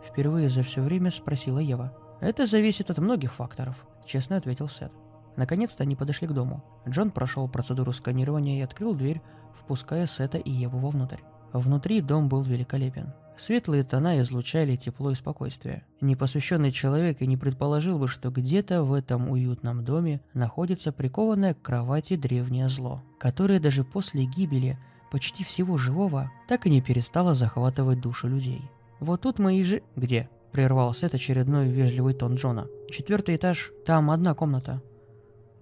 Впервые 0.05 0.49
за 0.49 0.65
все 0.65 0.83
время 0.83 1.13
спросила 1.13 1.61
Ева. 1.61 1.93
«Это 2.21 2.47
зависит 2.47 2.91
от 2.91 2.99
многих 2.99 3.33
факторов»,— 3.33 3.87
честно 4.05 4.37
ответил 4.37 4.69
Сет. 4.69 4.91
Наконец-то 5.37 5.83
они 5.83 5.97
подошли 5.97 6.29
к 6.29 6.33
дому. 6.33 6.65
Джон 6.89 7.11
прошел 7.11 7.49
процедуру 7.49 7.93
сканирования 7.93 8.59
и 8.59 8.63
открыл 8.63 8.95
дверь, 8.95 9.21
впуская 9.55 10.07
Сета 10.07 10.39
и 10.39 10.51
Еву 10.51 10.79
вовнутрь. 10.79 11.21
Внутри 11.53 12.01
дом 12.01 12.29
был 12.29 12.43
великолепен. 12.43 13.13
Светлые 13.37 13.83
тона 13.83 14.21
излучали 14.21 14.77
тепло 14.77 15.11
и 15.11 15.15
спокойствие. 15.15 15.85
Непосвященный 16.01 16.71
человек 16.71 17.21
и 17.21 17.27
не 17.27 17.37
предположил 17.37 17.99
бы, 17.99 18.07
что 18.07 18.31
где-то 18.31 18.85
в 18.85 18.93
этом 18.93 19.29
уютном 19.29 19.85
доме 19.85 20.21
находится 20.35 20.93
прикованное 20.93 21.55
к 21.55 21.63
кровати 21.63 22.17
древнее 22.17 22.69
зло, 22.69 23.03
которое 23.19 23.59
даже 23.59 23.83
после 23.83 24.25
гибели 24.25 24.79
почти 25.11 25.43
всего 25.43 25.79
живого 25.79 26.31
так 26.49 26.67
и 26.67 26.71
не 26.71 26.81
перестало 26.81 27.35
захватывать 27.35 28.01
души 28.01 28.29
людей. 28.29 28.63
Вот 29.01 29.23
тут 29.23 29.39
мы 29.39 29.59
и 29.59 29.65
же... 29.65 29.83
Где? 29.97 30.29
Прервал 30.53 30.95
Сет 30.95 31.15
очередной 31.15 31.69
вежливый 31.69 32.15
тон 32.15 32.35
Джона. 32.35 32.69
Четвертый 32.91 33.35
этаж, 33.35 33.73
там 33.85 34.11
одна 34.11 34.35
комната. 34.35 34.81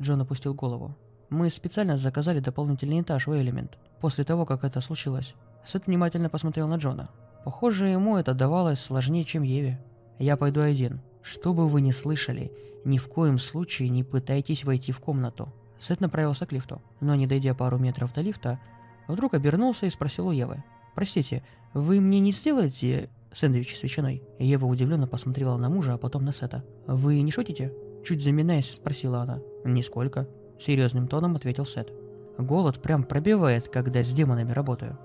Джон 0.00 0.20
опустил 0.20 0.54
голову. 0.54 0.96
Мы 1.30 1.50
специально 1.50 1.96
заказали 1.96 2.40
дополнительный 2.40 3.00
этаж 3.00 3.26
в 3.26 3.34
Элемент, 3.34 3.78
после 4.00 4.24
того, 4.24 4.44
как 4.44 4.64
это 4.64 4.80
случилось. 4.80 5.34
Сет 5.64 5.86
внимательно 5.86 6.28
посмотрел 6.28 6.68
на 6.68 6.76
Джона. 6.76 7.08
Похоже, 7.44 7.88
ему 7.88 8.16
это 8.16 8.34
давалось 8.34 8.80
сложнее, 8.80 9.24
чем 9.24 9.42
Еве. 9.42 9.82
Я 10.18 10.36
пойду 10.36 10.60
один. 10.60 11.00
Что 11.22 11.54
бы 11.54 11.68
вы 11.68 11.80
ни 11.80 11.90
слышали, 11.90 12.52
ни 12.84 12.98
в 12.98 13.08
коем 13.08 13.38
случае 13.38 13.88
не 13.88 14.04
пытайтесь 14.04 14.64
войти 14.64 14.92
в 14.92 15.00
комнату. 15.00 15.52
Сет 15.78 16.00
направился 16.00 16.46
к 16.46 16.52
лифту, 16.52 16.80
но 17.00 17.14
не 17.14 17.26
дойдя 17.26 17.54
пару 17.54 17.78
метров 17.78 18.12
до 18.12 18.20
лифта, 18.20 18.60
вдруг 19.08 19.34
обернулся 19.34 19.86
и 19.86 19.90
спросил 19.90 20.28
у 20.28 20.32
Евы. 20.32 20.62
«Простите, 20.94 21.42
вы 21.74 22.00
мне 22.00 22.20
не 22.20 22.32
сделаете 22.32 23.08
сэндвич 23.32 23.76
с 23.76 23.82
ветчиной?» 23.82 24.22
Ева 24.38 24.66
удивленно 24.66 25.06
посмотрела 25.06 25.56
на 25.56 25.70
мужа, 25.70 25.94
а 25.94 25.98
потом 25.98 26.24
на 26.24 26.32
Сета. 26.32 26.64
«Вы 26.86 27.20
не 27.22 27.32
шутите?» 27.32 27.72
Чуть 28.04 28.22
заминаясь, 28.22 28.74
спросила 28.74 29.22
она. 29.22 29.40
«Нисколько»,— 29.64 30.28
серьезным 30.58 31.08
тоном 31.08 31.36
ответил 31.36 31.66
Сет. 31.66 31.92
«Голод 32.38 32.80
прям 32.80 33.04
пробивает, 33.04 33.68
когда 33.68 34.02
с 34.02 34.12
демонами 34.12 34.52
работаю». 34.52 34.98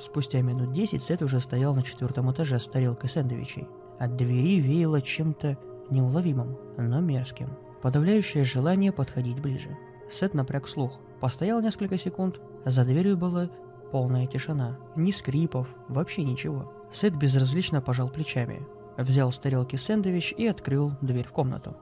Спустя 0.00 0.40
минут 0.42 0.72
десять 0.72 1.02
Сет 1.02 1.22
уже 1.22 1.38
стоял 1.40 1.74
на 1.74 1.82
четвертом 1.82 2.30
этаже 2.32 2.58
с 2.58 2.66
тарелкой 2.66 3.08
сэндвичей. 3.08 3.68
От 4.00 4.16
двери 4.16 4.58
веяло 4.60 5.00
чем-то 5.00 5.56
неуловимым, 5.90 6.58
но 6.76 7.00
мерзким. 7.00 7.50
Подавляющее 7.82 8.42
желание 8.42 8.90
подходить 8.90 9.40
ближе. 9.40 9.76
Сет 10.10 10.34
напряг 10.34 10.68
слух. 10.68 10.98
Постоял 11.20 11.60
несколько 11.60 11.98
секунд. 11.98 12.40
За 12.64 12.84
дверью 12.84 13.16
была 13.16 13.48
полная 13.92 14.26
тишина. 14.26 14.78
Ни 14.96 15.12
скрипов, 15.12 15.68
вообще 15.88 16.24
ничего. 16.24 16.72
Сет 16.92 17.16
безразлично 17.16 17.80
пожал 17.80 18.10
плечами. 18.10 18.66
Взял 18.98 19.30
с 19.30 19.38
тарелки 19.38 19.76
сэндвич 19.76 20.34
и 20.36 20.48
открыл 20.48 20.92
дверь 21.00 21.26
в 21.26 21.32
комнату. 21.32 21.76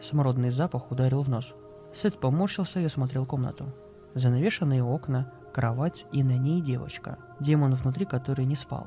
Смородный 0.00 0.50
запах 0.50 0.90
ударил 0.90 1.22
в 1.22 1.28
нос. 1.28 1.54
Сет 1.92 2.18
поморщился 2.18 2.80
и 2.80 2.84
осмотрел 2.84 3.26
комнату. 3.26 3.66
Занавешенные 4.14 4.82
окна, 4.82 5.32
кровать 5.52 6.06
и 6.12 6.22
на 6.22 6.36
ней 6.38 6.60
девочка, 6.60 7.18
демон 7.38 7.74
внутри 7.74 8.06
которой 8.06 8.46
не 8.46 8.56
спал. 8.56 8.86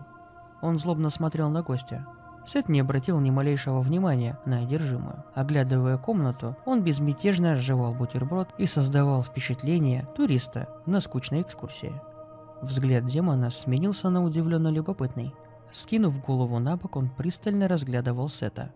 Он 0.62 0.80
злобно 0.80 1.10
смотрел 1.10 1.50
на 1.50 1.62
гостя. 1.62 2.08
Сет 2.46 2.68
не 2.68 2.82
обратил 2.82 3.20
ни 3.20 3.30
малейшего 3.30 3.80
внимания 3.80 4.38
на 4.46 4.60
одержимую. 4.60 5.24
Оглядывая 5.34 5.98
комнату, 5.98 6.58
он 6.66 6.84
безмятежно 6.84 7.56
сживал 7.56 7.94
бутерброд 7.94 8.50
и 8.58 8.66
создавал 8.66 9.24
впечатление 9.24 10.08
туриста 10.16 10.68
на 10.86 11.00
скучной 11.00 11.42
экскурсии. 11.42 11.94
Взгляд 12.62 13.06
демона 13.06 13.50
сменился 13.50 14.10
на 14.10 14.24
удивленно 14.24 14.70
любопытный. 14.70 15.34
Скинув 15.72 16.22
голову 16.22 16.60
на 16.60 16.78
бок, 16.78 16.96
он 16.96 17.10
пристально 17.10 17.68
разглядывал 17.68 18.30
Сета. 18.30 18.72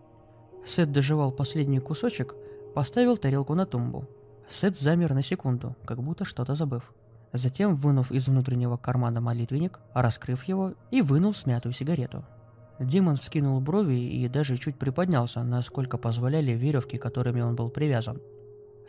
Сет 0.68 0.92
доживал 0.92 1.32
последний 1.32 1.80
кусочек, 1.80 2.34
поставил 2.74 3.16
тарелку 3.16 3.54
на 3.54 3.64
тумбу. 3.64 4.06
Сет 4.50 4.78
замер 4.78 5.14
на 5.14 5.22
секунду, 5.22 5.74
как 5.86 6.02
будто 6.02 6.26
что-то 6.26 6.54
забыв. 6.54 6.92
Затем, 7.32 7.74
вынув 7.74 8.12
из 8.12 8.28
внутреннего 8.28 8.76
кармана 8.76 9.22
молитвенник, 9.22 9.80
раскрыв 9.94 10.44
его 10.44 10.74
и 10.90 11.00
вынул 11.00 11.34
смятую 11.34 11.72
сигарету. 11.72 12.22
Демон 12.78 13.16
вскинул 13.16 13.58
брови 13.62 13.94
и 13.94 14.28
даже 14.28 14.58
чуть 14.58 14.78
приподнялся, 14.78 15.42
насколько 15.42 15.96
позволяли 15.96 16.52
веревки, 16.52 16.98
которыми 16.98 17.40
он 17.40 17.56
был 17.56 17.70
привязан. 17.70 18.20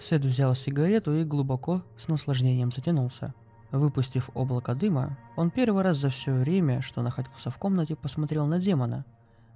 Сет 0.02 0.26
взял 0.26 0.54
сигарету 0.56 1.16
и 1.16 1.24
глубоко, 1.24 1.84
с 1.98 2.10
наслаждением 2.10 2.74
затянулся. 2.74 3.34
Выпустив 3.72 4.30
облако 4.34 4.76
дыма, 4.76 5.18
он 5.38 5.50
первый 5.50 5.84
раз 5.84 5.96
за 5.96 6.10
все 6.10 6.34
время, 6.34 6.82
что 6.82 7.02
находился 7.02 7.50
в 7.50 7.58
комнате, 7.58 7.96
посмотрел 7.96 8.48
на 8.48 8.60
демона 8.60 9.06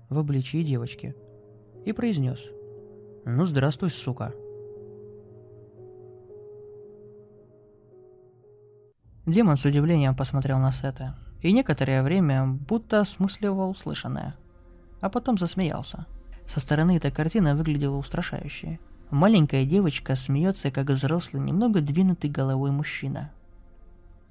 в 0.09 0.17
обличии 0.17 0.63
девочки 0.63 1.15
и 1.85 1.91
произнес 1.91 2.39
«Ну 3.25 3.45
здравствуй, 3.45 3.89
сука!» 3.89 4.33
Демон 9.25 9.55
с 9.55 9.63
удивлением 9.63 10.15
посмотрел 10.15 10.59
на 10.59 10.71
Сета 10.71 11.15
и 11.41 11.51
некоторое 11.53 12.03
время 12.03 12.45
будто 12.45 13.01
осмысливал 13.01 13.69
услышанное, 13.69 14.35
а 15.01 15.09
потом 15.09 15.37
засмеялся. 15.37 16.05
Со 16.47 16.59
стороны 16.59 16.97
эта 16.97 17.11
картина 17.11 17.55
выглядела 17.55 17.97
устрашающе. 17.97 18.79
Маленькая 19.11 19.65
девочка 19.65 20.15
смеется, 20.15 20.71
как 20.71 20.89
взрослый, 20.89 21.41
немного 21.41 21.81
двинутый 21.81 22.29
головой 22.29 22.71
мужчина. 22.71 23.31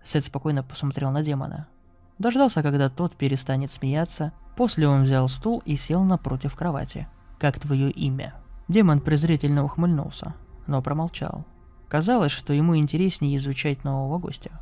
Сет 0.04 0.24
спокойно 0.24 0.62
посмотрел 0.62 1.10
на 1.10 1.22
демона. 1.22 1.68
Дождался, 2.18 2.62
когда 2.62 2.90
тот 2.90 3.14
перестанет 3.16 3.70
смеяться, 3.70 4.32
после 4.56 4.88
он 4.88 5.04
взял 5.04 5.28
стул 5.28 5.62
и 5.64 5.76
сел 5.76 6.04
напротив 6.04 6.54
кровати. 6.56 7.06
«Как 7.42 7.58
твое 7.58 7.90
имя?» 7.90 8.34
Демон 8.68 9.00
презрительно 9.00 9.64
ухмыльнулся, 9.64 10.34
но 10.68 10.80
промолчал. 10.80 11.44
Казалось, 11.88 12.30
что 12.30 12.52
ему 12.52 12.76
интереснее 12.76 13.36
изучать 13.36 13.82
нового 13.82 14.18
гостя. 14.18 14.60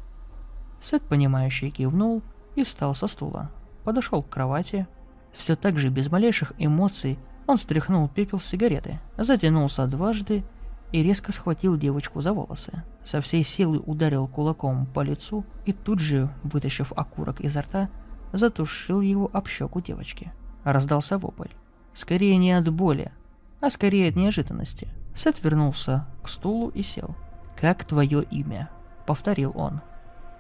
Сет, 0.80 1.02
понимающий, 1.02 1.68
кивнул 1.68 2.22
и 2.54 2.64
встал 2.64 2.94
со 2.94 3.06
стула. 3.06 3.50
Подошел 3.84 4.22
к 4.22 4.30
кровати. 4.30 4.86
Все 5.34 5.56
так 5.56 5.76
же, 5.76 5.90
без 5.90 6.10
малейших 6.10 6.54
эмоций, 6.56 7.18
он 7.46 7.58
стряхнул 7.58 8.08
пепел 8.08 8.40
с 8.40 8.46
сигареты, 8.46 8.98
затянулся 9.18 9.86
дважды 9.86 10.42
и 10.90 11.02
резко 11.02 11.32
схватил 11.32 11.76
девочку 11.76 12.22
за 12.22 12.32
волосы. 12.32 12.82
Со 13.04 13.20
всей 13.20 13.44
силы 13.44 13.78
ударил 13.78 14.26
кулаком 14.26 14.86
по 14.86 15.00
лицу 15.00 15.44
и 15.66 15.74
тут 15.74 16.00
же, 16.00 16.30
вытащив 16.44 16.94
окурок 16.96 17.42
изо 17.42 17.60
рта, 17.60 17.90
затушил 18.32 19.02
его 19.02 19.28
об 19.34 19.48
щеку 19.48 19.82
девочки. 19.82 20.32
Раздался 20.64 21.18
вопль. 21.18 21.50
Скорее 21.94 22.36
не 22.36 22.52
от 22.52 22.72
боли, 22.72 23.12
а 23.60 23.70
скорее 23.70 24.08
от 24.08 24.16
неожиданности. 24.16 24.88
Сет 25.14 25.42
вернулся 25.42 26.06
к 26.22 26.28
стулу 26.28 26.68
и 26.68 26.82
сел. 26.82 27.14
«Как 27.56 27.84
твое 27.84 28.22
имя?»— 28.22 28.70
повторил 29.06 29.52
он. 29.54 29.80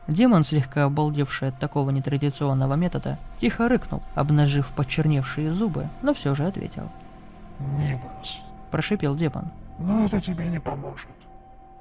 Демон, 0.08 0.42
слегка 0.42 0.84
обалдевший 0.84 1.48
от 1.48 1.58
такого 1.60 1.90
нетрадиционного 1.90 2.74
метода, 2.74 3.18
тихо 3.38 3.68
рыкнул, 3.68 4.02
обнажив 4.14 4.68
почерневшие 4.74 5.50
зубы, 5.52 5.88
но 6.02 6.14
все 6.14 6.34
же 6.34 6.46
ответил. 6.46 6.90
«Нибрус, 7.58 8.42
Прошипел 8.70 9.14
демон. 9.14 9.50
но 9.78 10.06
это 10.06 10.20
тебе 10.20 10.48
не 10.48 10.58
поможет. 10.58 11.10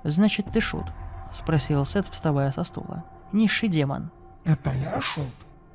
«Значит, 0.03 0.47
ты 0.51 0.61
шут?»— 0.61 0.85
спросил 1.33 1.85
Сет, 1.85 2.05
вставая 2.07 2.51
со 2.51 2.63
стула. 2.63 3.03
«Низший 3.31 3.69
демон». 3.69 4.11
Это 4.43 4.71
я 4.71 5.01
шут? 5.01 5.25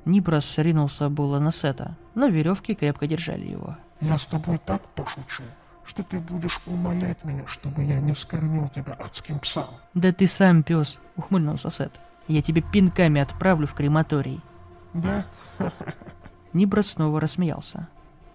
Нибрас 0.05 0.59
ринулся 0.59 1.09
было 1.09 1.39
на 1.39 1.51
Сета, 1.51 1.97
но 2.15 2.27
веревки 2.27 2.75
крепко 2.75 3.07
держали 3.07 3.47
его. 3.47 3.77
Я 4.01 4.19
с 4.19 4.27
тобой 4.27 4.59
так 4.59 4.83
пошучу, 4.95 5.43
что 5.85 6.03
ты 6.03 6.21
будешь 6.21 6.61
умолять 6.67 7.25
меня, 7.25 7.47
чтобы 7.47 7.85
я 7.85 8.01
не 8.01 8.15
скормил 8.15 8.69
тебя 8.69 8.95
адским 8.95 9.39
псам. 9.39 9.67
«Да 9.95 10.13
ты 10.13 10.27
сам 10.27 10.63
пес!»— 10.63 11.01
ухмыльнулся 11.17 11.71
Сет. 11.71 11.93
«Я 12.29 12.43
тебе 12.43 12.61
пинками 12.61 13.21
отправлю 13.21 13.67
в 13.67 13.75
крематорий». 13.75 14.43
Да? 14.93 15.25
Нибрас 16.53 16.89
снова 16.89 17.21
рассмеялся. 17.21 17.89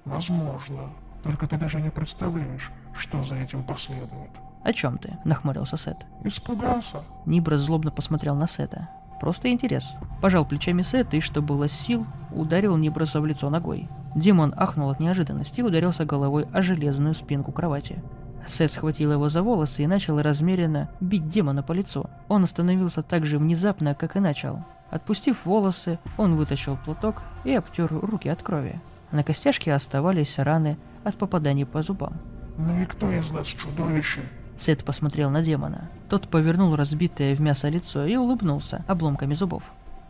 Возможно. 0.05 0.89
Только 1.23 1.47
ты 1.47 1.57
даже 1.57 1.81
не 1.81 1.89
представляешь, 1.89 2.71
что 2.97 3.23
за 3.23 3.35
этим 3.35 3.63
последует. 3.63 4.31
«О 4.63 4.73
чем 4.73 4.97
ты?»— 4.97 5.17
нахмурился 5.25 5.77
Сет. 5.77 5.97
Испугался? 6.23 7.03
Нибрас 7.25 7.61
злобно 7.61 7.91
посмотрел 7.91 8.35
на 8.35 8.47
Сета. 8.47 8.89
Просто 9.19 9.49
интерес. 9.51 9.93
Пожал 10.21 10.45
плечами 10.45 10.81
Сет 10.81 11.13
и, 11.13 11.19
что 11.19 11.41
было 11.41 11.67
сил, 11.67 12.05
ударил 12.31 12.77
Нибраса 12.77 13.21
в 13.21 13.25
лицо 13.25 13.49
ногой. 13.49 13.89
Демон 14.15 14.53
ахнул 14.57 14.89
от 14.89 14.99
неожиданности 14.99 15.59
и 15.59 15.63
ударился 15.63 16.05
головой 16.05 16.47
о 16.51 16.61
железную 16.61 17.13
спинку 17.13 17.51
кровати. 17.51 18.01
Сет 18.47 18.71
схватил 18.71 19.11
его 19.11 19.29
за 19.29 19.43
волосы 19.43 19.83
и 19.83 19.87
начал 19.87 20.21
размеренно 20.21 20.89
бить 20.99 21.27
демона 21.29 21.61
по 21.61 21.73
лицу. 21.73 22.09
Он 22.27 22.43
остановился 22.43 23.03
так 23.03 23.25
же 23.25 23.37
внезапно, 23.37 23.93
как 23.93 24.15
и 24.15 24.19
начал. 24.19 24.63
Отпустив 24.89 25.45
волосы, 25.45 25.99
он 26.17 26.35
вытащил 26.35 26.77
платок 26.83 27.21
и 27.43 27.53
обтер 27.53 27.87
руки 27.91 28.27
от 28.27 28.41
крови. 28.41 28.81
На 29.11 29.23
костяшке 29.23 29.73
оставались 29.73 30.39
раны 30.39 30.77
от 31.03 31.15
попаданий 31.15 31.65
по 31.65 31.83
зубам. 31.83 32.13
Ну 32.57 32.81
и 32.81 32.85
кто 32.85 33.11
из 33.11 33.31
нас 33.31 33.47
чудовище? 33.47 34.21
Сет 34.59 34.83
посмотрел 34.83 35.29
на 35.29 35.41
демона. 35.41 35.89
Тот 36.09 36.27
повернул 36.27 36.75
разбитое 36.75 37.33
в 37.33 37.39
мясо 37.39 37.69
лицо 37.69 38.05
и 38.05 38.17
улыбнулся 38.17 38.83
обломками 38.87 39.33
зубов. 39.33 39.63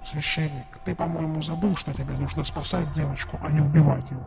Священник, 0.03 0.65
ты, 0.85 0.95
по-моему, 0.95 1.43
забыл, 1.43 1.75
что 1.75 1.93
тебе 1.93 2.13
нужно 2.17 2.43
спасать 2.43 2.91
девочку, 2.95 3.39
а 3.43 3.51
не 3.51 3.61
убивать 3.61 4.09
ее. 4.09 4.19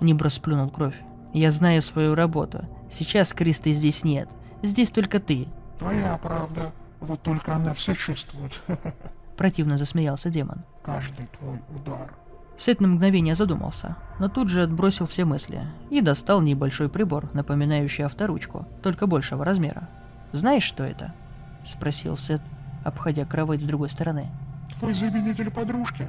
Нибра 0.00 0.28
сплюнул 0.28 0.70
кровь. 0.70 0.94
«Я 1.32 1.50
знаю 1.50 1.82
свою 1.82 2.14
работу. 2.14 2.64
Сейчас 2.88 3.32
Кристы 3.32 3.72
здесь 3.72 4.04
нет. 4.04 4.28
Здесь 4.62 4.90
только 4.90 5.18
ты». 5.18 5.48
Твоя 5.78 6.16
правда. 6.22 6.72
Вот 7.00 7.20
только 7.22 7.54
она 7.54 7.74
все 7.74 7.94
чувствует. 7.94 8.62
Противно 9.36 9.76
засмеялся 9.76 10.30
демон. 10.30 10.62
Каждый 10.84 11.26
твой 11.38 11.60
удар. 11.74 12.14
Сет 12.56 12.80
на 12.80 12.88
мгновение 12.88 13.34
задумался, 13.34 13.96
но 14.18 14.28
тут 14.28 14.48
же 14.48 14.62
отбросил 14.62 15.06
все 15.06 15.24
мысли 15.24 15.62
и 15.90 16.00
достал 16.00 16.40
небольшой 16.40 16.88
прибор, 16.88 17.28
напоминающий 17.34 18.04
авторучку, 18.04 18.66
только 18.82 19.06
большего 19.06 19.44
размера. 19.44 19.88
«Знаешь, 20.32 20.62
что 20.62 20.84
это?»– 20.84 21.14
спросил 21.64 22.16
Сет, 22.16 22.40
обходя 22.84 23.24
кровать 23.24 23.62
с 23.62 23.66
другой 23.66 23.88
стороны. 23.88 24.30
Твой 24.78 24.92
заменитель 24.92 25.50
подружки? 25.50 26.08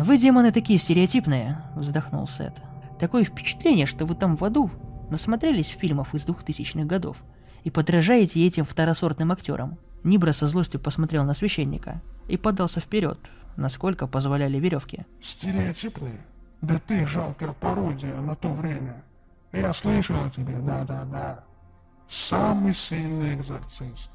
«Вы, 0.00 0.18
демоны, 0.18 0.52
такие 0.52 0.78
стереотипные»,– 0.78 1.58
вздохнул 1.74 2.26
Сет. 2.28 2.54
«Такое 2.98 3.24
впечатление, 3.24 3.86
что 3.86 4.04
вы 4.04 4.14
там 4.14 4.36
в 4.36 4.44
аду 4.44 4.70
насмотрелись 5.10 5.68
фильмов 5.68 6.14
из 6.14 6.24
двухтысячных 6.24 6.86
годов 6.86 7.16
и 7.64 7.70
подражаете 7.70 8.46
этим 8.46 8.64
второсортным 8.64 9.32
актерам». 9.32 9.78
Нибра 10.04 10.32
со 10.32 10.46
злостью 10.46 10.80
посмотрел 10.80 11.24
на 11.24 11.34
священника 11.34 12.02
и 12.28 12.36
подался 12.36 12.80
вперед, 12.80 13.18
насколько 13.58 14.06
позволяли 14.06 14.58
веревки. 14.58 15.04
Стереотипные? 15.20 16.20
Да 16.62 16.78
ты 16.86 17.06
жалкая 17.06 17.52
пародия 17.52 18.14
на 18.20 18.34
то 18.34 18.48
время. 18.48 19.02
Я 19.52 19.72
слышал 19.72 20.16
о 20.24 20.30
тебе, 20.30 20.56
да-да-да. 20.58 21.44
Самый 22.06 22.74
сильный 22.74 23.34
экзорцист. 23.34 24.12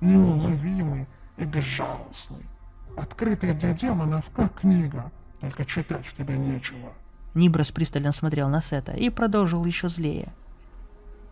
Неуловимый 0.00 1.06
и 1.36 1.44
безжалостный. 1.44 2.44
Открытый 2.96 3.54
для 3.54 3.74
демонов, 3.74 4.30
как 4.34 4.60
книга, 4.60 5.12
только 5.40 5.64
читать 5.64 6.06
в 6.06 6.14
тебе 6.14 6.36
нечего. 6.36 6.92
Нибрас 7.34 7.70
пристально 7.70 8.12
смотрел 8.12 8.48
на 8.48 8.60
Сета 8.60 8.92
и 8.92 9.10
продолжил 9.10 9.64
еще 9.64 9.88
злее. 9.88 10.32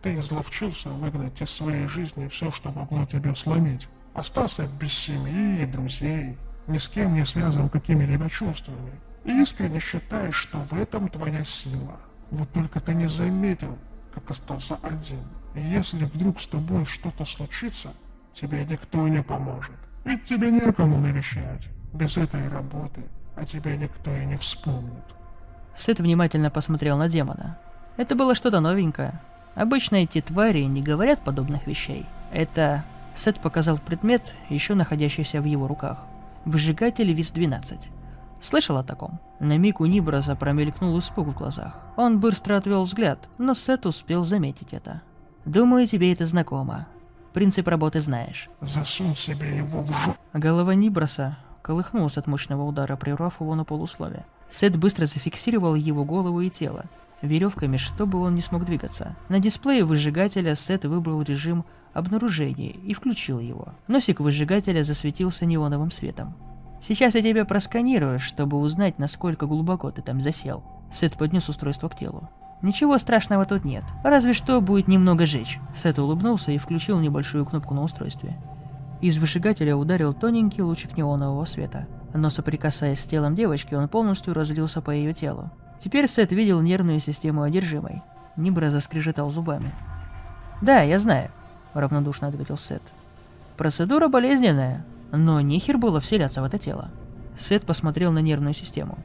Ты 0.01 0.17
изловчился 0.19 0.89
выгнать 0.89 1.41
из 1.41 1.49
своей 1.49 1.87
жизни 1.87 2.27
все, 2.27 2.51
что 2.51 2.71
могло 2.71 3.05
тебя 3.05 3.33
сломить. 3.35 3.87
Остался 4.13 4.67
без 4.79 4.93
семьи 4.93 5.63
и 5.63 5.65
друзей, 5.65 6.37
ни 6.67 6.77
с 6.77 6.87
кем 6.87 7.13
не 7.13 7.25
связан 7.25 7.69
какими-либо 7.69 8.29
чувствами. 8.29 8.91
И 9.25 9.41
искренне 9.41 9.79
считаешь, 9.79 10.35
что 10.35 10.59
в 10.59 10.73
этом 10.73 11.07
твоя 11.07 11.43
сила. 11.43 11.99
Вот 12.31 12.51
только 12.51 12.79
ты 12.79 12.93
не 12.93 13.07
заметил, 13.07 13.77
как 14.13 14.29
остался 14.31 14.77
один. 14.83 15.19
И 15.55 15.61
если 15.61 16.05
вдруг 16.05 16.41
с 16.41 16.47
тобой 16.47 16.85
что-то 16.85 17.25
случится, 17.25 17.89
тебе 18.33 18.65
никто 18.65 19.07
не 19.07 19.23
поможет. 19.23 19.75
Ведь 20.05 20.23
тебе 20.23 20.51
некому 20.51 20.97
навещать. 20.97 21.67
Без 21.93 22.17
этой 22.17 22.47
работы 22.49 23.03
о 23.35 23.45
тебе 23.45 23.77
никто 23.77 24.15
и 24.15 24.25
не 24.25 24.35
вспомнит. 24.35 25.03
Сет 25.75 25.99
внимательно 25.99 26.49
посмотрел 26.49 26.97
на 26.97 27.07
демона. 27.07 27.57
Это 27.97 28.15
было 28.15 28.35
что-то 28.35 28.59
новенькое. 28.59 29.21
Обычно 29.55 29.97
эти 29.97 30.21
твари 30.21 30.63
не 30.63 30.81
говорят 30.81 31.23
подобных 31.23 31.67
вещей. 31.67 32.05
Это... 32.31 32.83
Сет 33.15 33.39
показал 33.39 33.79
предмет, 33.79 34.35
еще 34.47 34.75
находящийся 34.75 35.41
в 35.41 35.45
его 35.45 35.67
руках. 35.67 36.05
Выжигатель 36.47 37.11
ВИС-12. 37.11 37.89
Слышал 38.39 38.77
о 38.77 38.83
таком? 38.83 39.19
На 39.41 39.57
миг 39.57 39.81
у 39.81 39.85
Нибраза 39.85 40.33
промелькнул 40.33 40.97
испуг 40.97 41.27
в 41.27 41.33
глазах. 41.33 41.75
Он 41.97 42.21
быстро 42.21 42.55
отвел 42.55 42.85
взгляд, 42.85 43.27
но 43.37 43.53
Сет 43.53 43.85
успел 43.85 44.23
заметить 44.23 44.71
это. 44.71 45.01
«Думаю, 45.43 45.87
тебе 45.87 46.13
это 46.13 46.25
знакомо. 46.25 46.87
Принцип 47.33 47.67
работы 47.67 47.99
знаешь». 47.99 48.49
Засунь 48.61 49.13
себе 49.13 49.57
его 49.57 49.81
в 49.81 49.89
жопу. 49.89 50.15
Голова 50.31 50.73
Нибраса 50.73 51.37
колыхнулась 51.61 52.17
от 52.17 52.27
мощного 52.27 52.63
удара, 52.63 52.95
прервав 52.95 53.41
его 53.41 53.53
на 53.53 53.65
полуслове. 53.65 54.25
Сет 54.49 54.77
быстро 54.77 55.05
зафиксировал 55.05 55.75
его 55.75 56.05
голову 56.05 56.39
и 56.39 56.49
тело, 56.49 56.85
веревками, 57.21 57.75
чтобы 57.75 58.21
он 58.21 58.35
не 58.35 58.41
смог 58.41 58.63
двигаться. 58.63 59.17
На 59.27 59.41
дисплее 59.41 59.83
выжигателя 59.83 60.55
Сет 60.55 60.85
выбрал 60.85 61.21
режим 61.23 61.65
обнаружения 61.93 62.71
и 62.71 62.93
включил 62.93 63.39
его. 63.39 63.69
Носик 63.87 64.19
выжигателя 64.19 64.83
засветился 64.83 65.45
неоновым 65.45 65.91
светом. 65.91 66.35
«Сейчас 66.81 67.15
я 67.15 67.21
тебя 67.21 67.45
просканирую, 67.45 68.19
чтобы 68.19 68.57
узнать, 68.57 68.99
насколько 68.99 69.45
глубоко 69.45 69.91
ты 69.91 70.01
там 70.01 70.21
засел». 70.21 70.63
Сет 70.91 71.17
поднес 71.17 71.49
устройство 71.49 71.89
к 71.89 71.97
телу. 71.97 72.29
«Ничего 72.61 72.97
страшного 72.97 73.45
тут 73.45 73.65
нет, 73.65 73.83
разве 74.03 74.33
что 74.33 74.61
будет 74.61 74.87
немного 74.87 75.25
жечь». 75.25 75.59
Сет 75.75 75.99
улыбнулся 75.99 76.51
и 76.51 76.57
включил 76.57 76.99
небольшую 76.99 77.45
кнопку 77.45 77.73
на 77.73 77.83
устройстве. 77.83 78.37
Из 79.01 79.17
выжигателя 79.19 79.75
ударил 79.75 80.13
тоненький 80.13 80.63
лучик 80.63 80.97
неонового 80.97 81.45
света. 81.45 81.87
Но 82.13 82.29
соприкасаясь 82.29 82.99
с 82.99 83.05
телом 83.05 83.35
девочки, 83.35 83.75
он 83.75 83.87
полностью 83.87 84.33
разлился 84.33 84.81
по 84.81 84.91
ее 84.91 85.13
телу. 85.13 85.51
Теперь 85.79 86.07
Сет 86.07 86.31
видел 86.31 86.61
нервную 86.61 86.99
систему 86.99 87.43
одержимой. 87.43 88.01
Нибра 88.35 88.71
заскрежетал 88.71 89.29
зубами. 89.29 89.73
«Да, 90.61 90.81
я 90.81 90.97
знаю»,— 90.97 91.29
равнодушно 91.73 92.27
ответил 92.27 92.57
Сет. 92.57 92.81
«Процедура 93.57 94.07
болезненная, 94.07 94.85
но 95.11 95.41
нехер 95.41 95.77
было 95.77 95.99
вселяться 95.99 96.41
в 96.41 96.45
это 96.45 96.57
тело». 96.57 96.89
Сет 97.39 97.63
посмотрел 97.63 98.11
на 98.11 98.19
нервную 98.19 98.53
систему. 98.53 98.97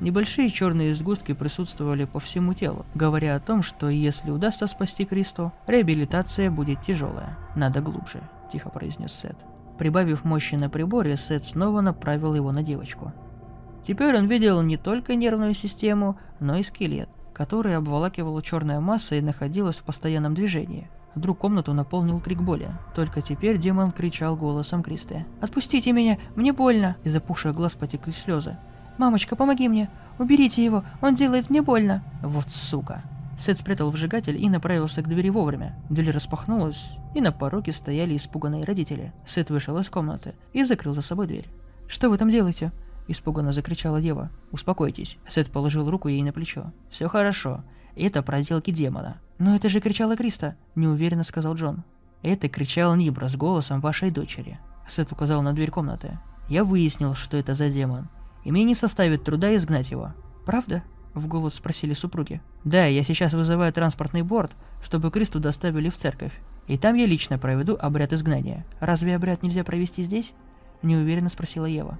Небольшие 0.00 0.48
черные 0.50 0.94
сгустки 0.94 1.32
присутствовали 1.32 2.04
по 2.04 2.20
всему 2.20 2.54
телу, 2.54 2.86
говоря 2.94 3.34
о 3.34 3.40
том, 3.40 3.62
что 3.62 3.88
если 3.88 4.30
удастся 4.30 4.66
спасти 4.66 5.04
Кристо, 5.04 5.52
реабилитация 5.66 6.50
будет 6.50 6.82
тяжелая. 6.82 7.36
Надо 7.56 7.80
глубже, 7.80 8.20
тихо 8.52 8.68
произнес 8.68 9.12
Сет. 9.12 9.36
Прибавив 9.76 10.24
мощи 10.24 10.54
на 10.54 10.70
приборе, 10.70 11.16
Сет 11.16 11.46
снова 11.46 11.80
направил 11.80 12.34
его 12.34 12.52
на 12.52 12.62
девочку. 12.62 13.12
Теперь 13.86 14.16
он 14.16 14.26
видел 14.26 14.60
не 14.62 14.76
только 14.76 15.14
нервную 15.14 15.54
систему, 15.54 16.18
но 16.40 16.56
и 16.56 16.62
скелет. 16.62 17.08
которое 17.38 17.76
обволакивала 17.76 18.42
черная 18.42 18.80
масса 18.80 19.14
и 19.14 19.20
находилась 19.20 19.76
в 19.76 19.84
постоянном 19.84 20.34
движении. 20.34 20.90
Вдруг 21.18 21.38
комнату 21.38 21.74
наполнил 21.74 22.20
крик 22.20 22.42
боли. 22.42 22.70
Только 22.94 23.22
теперь 23.22 23.58
демон 23.58 23.90
кричал 23.90 24.36
голосом 24.36 24.84
Кристы. 24.84 25.26
«Отпустите 25.40 25.90
меня! 25.90 26.16
Мне 26.36 26.52
больно!» 26.52 26.96
Из 27.02 27.16
опухших 27.16 27.56
глаз 27.56 27.74
потекли 27.74 28.12
слезы. 28.12 28.56
«Мамочка, 28.98 29.34
помоги 29.34 29.68
мне! 29.68 29.90
Уберите 30.20 30.64
его! 30.64 30.84
Он 31.02 31.16
делает 31.16 31.50
мне 31.50 31.60
больно!» 31.60 32.04
«Вот 32.22 32.50
сука!» 32.50 33.02
Сет 33.36 33.58
спрятал 33.58 33.90
вжигатель 33.90 34.40
и 34.40 34.48
направился 34.48 35.02
к 35.02 35.08
двери 35.08 35.28
вовремя. 35.28 35.76
Дверь 35.90 36.12
распахнулась, 36.12 36.92
и 37.16 37.20
на 37.20 37.32
пороге 37.32 37.72
стояли 37.72 38.16
испуганные 38.16 38.62
родители. 38.62 39.12
Сет 39.26 39.50
вышел 39.50 39.76
из 39.78 39.90
комнаты 39.90 40.34
и 40.52 40.62
закрыл 40.62 40.94
за 40.94 41.02
собой 41.02 41.26
дверь. 41.26 41.48
«Что 41.88 42.10
вы 42.10 42.16
там 42.16 42.30
делаете?» 42.30 42.70
Испуганно 43.08 43.52
закричала 43.52 44.00
дева. 44.00 44.30
«Успокойтесь». 44.52 45.18
Сет 45.28 45.50
положил 45.50 45.90
руку 45.90 46.06
ей 46.06 46.22
на 46.22 46.32
плечо. 46.32 46.72
«Все 46.90 47.08
хорошо. 47.08 47.64
Это 47.96 48.22
проделки 48.22 48.70
демона». 48.70 49.16
«Но 49.38 49.54
это 49.54 49.68
же 49.68 49.80
кричала 49.80 50.16
Криста»,– 50.16 50.56
неуверенно 50.74 51.24
сказал 51.24 51.54
Джон. 51.54 51.84
«Это 52.22 52.48
кричал 52.48 52.96
Нибра 52.96 53.28
с 53.28 53.36
голосом 53.36 53.80
вашей 53.80 54.10
дочери». 54.10 54.58
Сет 54.88 55.12
указал 55.12 55.42
на 55.42 55.52
дверь 55.52 55.70
комнаты. 55.70 56.18
«Я 56.48 56.64
выяснил, 56.64 57.14
что 57.14 57.36
это 57.36 57.54
за 57.54 57.68
демон, 57.68 58.08
и 58.44 58.50
мне 58.50 58.64
не 58.64 58.74
составит 58.74 59.22
труда 59.24 59.54
изгнать 59.56 59.90
его». 59.90 60.12
«Правда?»– 60.44 60.82
в 61.14 61.28
голос 61.28 61.54
спросили 61.54 61.94
супруги. 61.94 62.40
«Да, 62.64 62.86
я 62.86 63.04
сейчас 63.04 63.32
вызываю 63.32 63.72
транспортный 63.72 64.22
борт, 64.22 64.52
чтобы 64.82 65.10
Кристу 65.10 65.38
доставили 65.38 65.88
в 65.88 65.96
церковь. 65.96 66.32
И 66.66 66.76
там 66.76 66.96
я 66.96 67.06
лично 67.06 67.38
проведу 67.38 67.76
обряд 67.80 68.12
изгнания. 68.12 68.66
Разве 68.80 69.14
обряд 69.14 69.42
нельзя 69.42 69.62
провести 69.62 70.02
здесь?»– 70.02 70.32
неуверенно 70.82 71.28
спросила 71.28 71.66
Ева. 71.66 71.98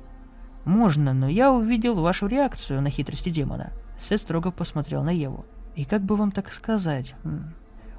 «Можно, 0.65 1.15
но 1.15 1.29
я 1.29 1.53
увидел 1.53 2.01
вашу 2.01 2.27
реакцию 2.27 2.83
на 2.83 2.91
хитрости 2.91 3.29
демона». 3.29 3.73
Сет 4.01 4.21
строго 4.21 4.51
посмотрел 4.51 5.03
на 5.03 5.11
Еву. 5.11 5.45
И 5.79 5.85
как 5.85 6.03
бы 6.03 6.17
вам 6.17 6.33
так 6.33 6.53
сказать? 6.53 7.15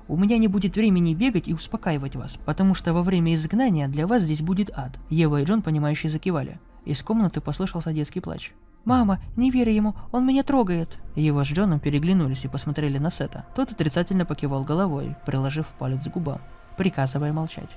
У 0.09 0.17
меня 0.17 0.37
не 0.37 0.49
будет 0.49 0.75
времени 0.75 1.13
бегать 1.13 1.47
и 1.47 1.53
успокаивать 1.53 2.17
вас, 2.17 2.37
потому 2.45 2.75
что 2.75 2.93
во 2.93 3.03
время 3.03 3.33
изгнания 3.35 3.87
для 3.87 4.05
вас 4.05 4.23
здесь 4.23 4.41
будет 4.41 4.69
ад. 4.77 4.99
Ева 5.09 5.39
и 5.39 5.45
Джон, 5.45 5.61
понимающие, 5.61 6.09
закивали. 6.09 6.59
Из 6.83 7.01
комнаты 7.01 7.39
послышался 7.39 7.93
детский 7.93 8.19
плач. 8.19 8.51
«Мама, 8.83 9.21
не 9.37 9.49
верь 9.49 9.69
ему, 9.69 9.95
он 10.11 10.27
меня 10.27 10.43
трогает!» 10.43 10.97
Ева 11.15 11.45
с 11.45 11.47
Джоном 11.47 11.79
переглянулись 11.79 12.43
и 12.43 12.49
посмотрели 12.49 12.97
на 12.97 13.09
Сета. 13.09 13.45
Тот 13.55 13.71
отрицательно 13.71 14.25
покивал 14.25 14.65
головой, 14.65 15.15
приложив 15.25 15.67
палец 15.79 16.03
к 16.03 16.11
губам, 16.11 16.41
приказывая 16.75 17.31
молчать. 17.31 17.69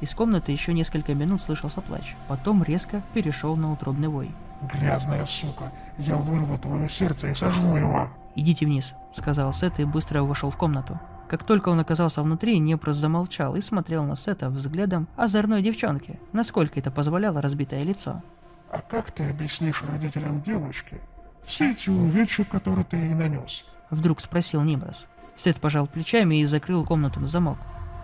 Из 0.00 0.14
комнаты 0.14 0.52
еще 0.52 0.72
несколько 0.72 1.14
минут 1.14 1.42
слышался 1.42 1.80
плач, 1.80 2.16
потом 2.28 2.62
резко 2.62 3.02
перешел 3.14 3.56
на 3.56 3.72
утробный 3.72 4.08
вой. 4.08 4.30
«Грязная 4.72 5.24
сука! 5.26 5.72
Я 5.98 6.16
вырву 6.16 6.58
твое 6.58 6.88
сердце 6.88 7.28
и 7.28 7.34
сожгу 7.34 7.76
его!» 7.76 8.08
«Идите 8.34 8.66
вниз»,— 8.66 8.94
сказал 9.12 9.52
Сет 9.52 9.80
и 9.80 9.84
быстро 9.84 10.22
вошел 10.22 10.50
в 10.50 10.56
комнату. 10.56 11.00
Как 11.28 11.44
только 11.44 11.68
он 11.68 11.78
оказался 11.80 12.22
внутри, 12.22 12.58
Непрос 12.58 12.96
замолчал 12.96 13.54
и 13.54 13.60
смотрел 13.60 14.04
на 14.04 14.16
Сета 14.16 14.48
взглядом 14.48 15.08
озорной 15.16 15.62
девчонки, 15.62 16.18
насколько 16.32 16.78
это 16.78 16.90
позволяло 16.90 17.42
разбитое 17.42 17.82
лицо. 17.82 18.22
«А 18.70 18.80
как 18.80 19.10
ты 19.10 19.28
объяснишь 19.28 19.82
родителям 19.82 20.40
девочки 20.42 21.00
все 21.42 21.72
эти 21.72 21.90
увечья, 21.90 22.44
которые 22.44 22.84
ты 22.84 22.96
ей 22.96 23.14
нанес?» 23.14 23.64
Вдруг 23.90 24.20
спросил 24.20 24.62
Ниброс. 24.62 25.06
Сет 25.34 25.56
пожал 25.56 25.86
плечами 25.86 26.40
и 26.40 26.44
закрыл 26.44 26.84
комнату 26.84 27.20
на 27.20 27.26
замок. 27.26 27.58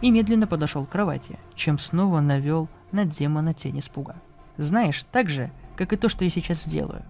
И 0.04 0.10
медленно 0.10 0.46
подошел 0.46 0.84
к 0.84 0.90
кровати, 0.90 1.38
чем 1.54 1.78
снова 1.78 2.20
навел 2.20 2.68
на 2.92 3.06
демона 3.06 3.54
тень 3.54 3.78
испуга. 3.78 4.16
«Знаешь, 4.58 5.02
так 5.10 5.30
же, 5.30 5.50
как 5.76 5.94
и 5.94 5.96
то, 5.96 6.10
что 6.10 6.24
я 6.24 6.30
сейчас 6.30 6.64
сделаю». 6.64 7.00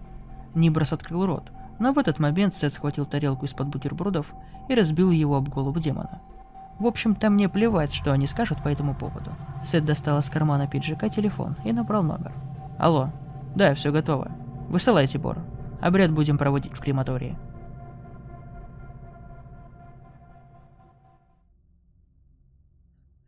Ниброс 0.53 0.93
открыл 0.93 1.25
рот, 1.25 1.51
но 1.77 1.91
в 1.91 1.97
этот 1.97 2.19
момент 2.19 2.55
Сет 2.55 2.73
схватил 2.73 3.03
тарелку 3.03 3.47
из-под 3.47 3.67
бутербродов 3.67 4.33
и 4.69 4.75
разбил 4.75 5.11
его 5.11 5.35
об 5.35 5.49
голову 5.49 5.77
демона. 5.77 6.21
В 6.79 6.85
общем-то, 6.85 7.29
мне 7.29 7.49
плевать, 7.49 7.93
что 7.93 8.13
они 8.13 8.27
скажут 8.27 8.63
по 8.63 8.69
этому 8.69 8.95
поводу. 8.95 9.31
Сет 9.65 9.83
достал 9.83 10.19
из 10.19 10.29
кармана 10.29 10.65
пиджака 10.65 11.09
телефон 11.09 11.57
и 11.65 11.73
набрал 11.73 12.01
номер. 12.01 12.31
«Алло. 12.79 13.09
Да, 13.57 13.73
все 13.73 13.91
готово. 13.91 14.31
Высылайте 14.69 15.17
Бор. 15.19 15.39
Обряд 15.81 16.13
будем 16.13 16.37
проводить 16.37 16.71
в 16.71 16.79
крематории». 16.79 17.37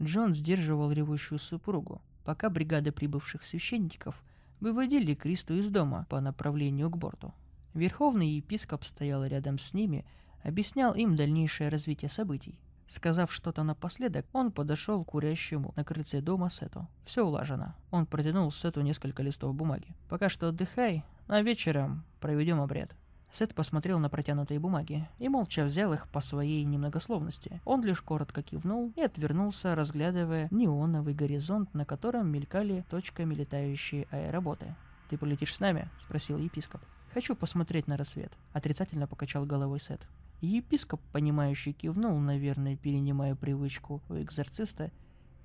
Джон 0.01 0.33
сдерживал 0.33 0.91
ревущую 0.91 1.39
супругу, 1.39 2.01
пока 2.23 2.49
бригада 2.49 2.91
прибывших 2.91 3.43
священников 3.43 4.23
выводили 4.59 5.15
Кристу 5.15 5.55
из 5.55 5.69
дома 5.69 6.05
по 6.09 6.19
направлению 6.19 6.89
к 6.89 6.97
борту. 6.97 7.33
Верховный 7.73 8.29
епископ 8.29 8.83
стоял 8.83 9.23
рядом 9.23 9.59
с 9.59 9.73
ними, 9.73 10.05
объяснял 10.43 10.93
им 10.95 11.15
дальнейшее 11.15 11.69
развитие 11.69 12.09
событий. 12.09 12.59
Сказав 12.87 13.33
что-то 13.33 13.63
напоследок, 13.63 14.25
он 14.31 14.51
подошел 14.51 15.03
к 15.03 15.09
курящему 15.09 15.73
на 15.75 15.83
крыльце 15.83 16.21
дома 16.21 16.49
Сету. 16.49 16.87
Все 17.05 17.25
улажено. 17.25 17.75
Он 17.91 18.05
протянул 18.05 18.51
Сету 18.51 18.81
несколько 18.81 19.23
листов 19.23 19.53
бумаги. 19.53 19.93
«Пока 20.07 20.29
что 20.29 20.47
отдыхай, 20.49 21.03
а 21.27 21.41
вечером 21.41 22.05
проведем 22.21 22.61
обряд». 22.61 22.95
Сет 23.37 23.53
посмотрел 23.53 23.99
на 23.99 24.09
протянутые 24.09 24.59
бумаги 24.59 25.07
и 25.19 25.29
молча 25.29 25.63
взял 25.63 25.93
их 25.93 26.07
по 26.07 26.21
своей 26.21 26.63
немногословности. 26.63 27.61
Он 27.65 27.83
лишь 27.83 28.01
коротко 28.01 28.41
кивнул 28.41 28.91
и 28.95 29.01
отвернулся, 29.01 29.75
разглядывая 29.75 30.47
неоновый 30.49 31.13
горизонт, 31.13 31.71
на 31.75 31.85
котором 31.85 32.31
мелькали 32.31 32.83
точками 32.89 33.35
летающие 33.35 34.07
аэроботы. 34.09 34.73
«Ты 35.11 35.19
полетишь 35.19 35.53
с 35.53 35.59
нами?»– 35.59 35.87
спросил 35.99 36.39
епископ. 36.39 36.81
«Хочу 37.13 37.35
посмотреть 37.35 37.85
на 37.85 37.95
рассвет»,— 37.95 38.31
отрицательно 38.53 39.05
покачал 39.05 39.45
головой 39.45 39.81
Сет. 39.81 40.01
Епископ, 40.41 40.99
понимающий, 41.11 41.73
кивнул, 41.73 42.17
наверное, 42.17 42.75
перенимая 42.75 43.35
привычку 43.35 44.01
у 44.09 44.15
экзорциста, 44.15 44.89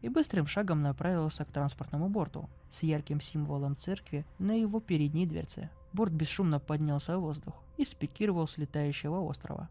и 0.03 0.09
быстрым 0.09 0.47
шагом 0.47 0.83
направился 0.83 1.45
к 1.45 1.53
транспортному 1.53 2.09
борту 2.09 2.51
с 2.71 2.83
ярким 2.83 3.21
символом 3.21 3.77
церкви 3.77 4.27
на 4.39 4.53
его 4.53 4.81
передней 4.81 5.27
дверце. 5.27 5.71
Борт 5.93 6.13
бесшумно 6.13 6.61
поднялся 6.61 7.19
в 7.19 7.23
воздух 7.23 7.55
и 7.79 7.85
спикировал 7.85 8.47
с 8.47 8.59
летающего 8.59 9.21
острова. 9.21 9.69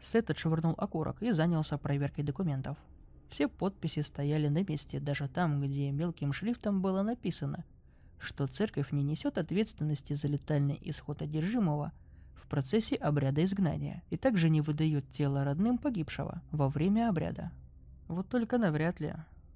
Сет 0.00 0.30
отшвырнул 0.30 0.74
окурок 0.78 1.22
и 1.22 1.32
занялся 1.32 1.78
проверкой 1.78 2.24
документов. 2.24 2.76
Все 3.28 3.48
подписи 3.48 4.00
стояли 4.00 4.48
на 4.48 4.64
месте, 4.64 5.00
даже 5.00 5.28
там, 5.28 5.60
где 5.60 5.90
мелким 5.90 6.32
шрифтом 6.32 6.82
было 6.82 7.02
написано 7.02 7.64
что 8.22 8.46
церковь 8.46 8.92
не 8.92 9.02
несет 9.02 9.36
ответственности 9.36 10.12
за 10.12 10.28
летальный 10.28 10.78
исход 10.82 11.22
одержимого 11.22 11.92
в 12.34 12.46
процессе 12.46 12.94
обряда 12.96 13.44
изгнания 13.44 14.02
и 14.10 14.16
также 14.16 14.48
не 14.48 14.60
выдает 14.60 15.10
тело 15.10 15.44
родным 15.44 15.76
погибшего 15.76 16.40
во 16.50 16.68
время 16.68 17.08
обряда. 17.08 17.50
Вот 18.12 18.28
только 18.28 18.58
навряд 18.58 19.00
ли. 19.00 19.14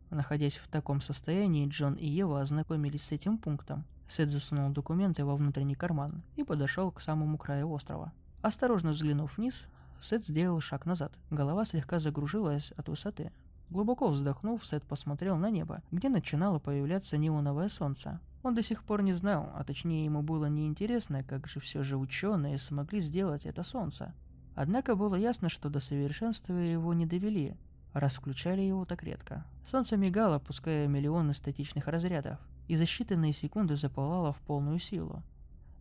Находясь 0.09 0.57
в 0.57 0.66
таком 0.69 1.03
состоянии, 1.03 1.69
Джон 1.69 1.92
и 1.92 2.07
Ева 2.07 2.40
ознакомились 2.40 3.03
с 3.03 3.12
этим 3.12 3.37
пунктом. 3.37 3.85
Сет 4.09 4.31
засунул 4.31 4.71
документы 4.71 5.27
во 5.27 5.37
внутренний 5.37 5.75
карман 5.75 6.23
и 6.37 6.42
подошел 6.42 6.90
к 6.90 7.03
самому 7.03 7.37
краю 7.37 7.71
острова. 7.71 8.14
Осторожно 8.40 8.92
взглянув 8.92 9.37
вниз, 9.37 9.66
Сет 10.01 10.25
сделал 10.25 10.62
шаг 10.62 10.87
назад. 10.87 11.12
Голова 11.29 11.66
слегка 11.66 11.99
загружилась 11.99 12.73
от 12.79 12.88
высоты. 12.88 13.31
Глубоко 13.69 14.09
вздохнув, 14.09 14.66
Сет 14.66 14.85
посмотрел 14.85 15.37
на 15.37 15.51
небо, 15.51 15.83
где 15.90 16.09
начинало 16.09 16.59
появляться 16.59 17.19
неоновое 17.19 17.69
солнце. 17.69 18.21
Он 18.42 18.55
до 18.55 18.62
сих 18.62 18.85
пор 18.85 19.03
не 19.03 19.12
знал, 19.12 19.51
а 19.55 19.64
точнее 19.64 20.07
ему 20.07 20.23
было 20.23 20.47
неинтересно, 20.47 21.25
как 21.25 21.47
же 21.47 21.61
все 21.61 21.83
же 21.83 21.99
ученые 21.99 22.57
смогли 22.57 23.03
сделать 23.03 23.45
это 23.45 23.62
солнце. 23.64 24.14
Однако 24.55 24.97
было 24.97 25.14
ясно, 25.14 25.51
что 25.51 25.69
до 25.69 25.79
совершенства 25.79 26.55
его 26.55 26.95
не 26.95 27.05
довели, 27.05 27.55
раз 27.99 28.17
включали 28.17 28.61
его 28.61 28.85
так 28.85 29.03
редко. 29.03 29.45
Солнце 29.71 29.97
мигало, 29.97 30.39
пуская 30.39 30.87
миллионы 30.87 31.35
статичных 31.35 31.89
разрядов, 31.89 32.39
и 32.69 32.77
за 32.77 32.85
считанные 32.85 33.33
секунды 33.33 33.77
запылало 33.77 34.33
в 34.33 34.41
полную 34.41 34.79
силу. 34.79 35.23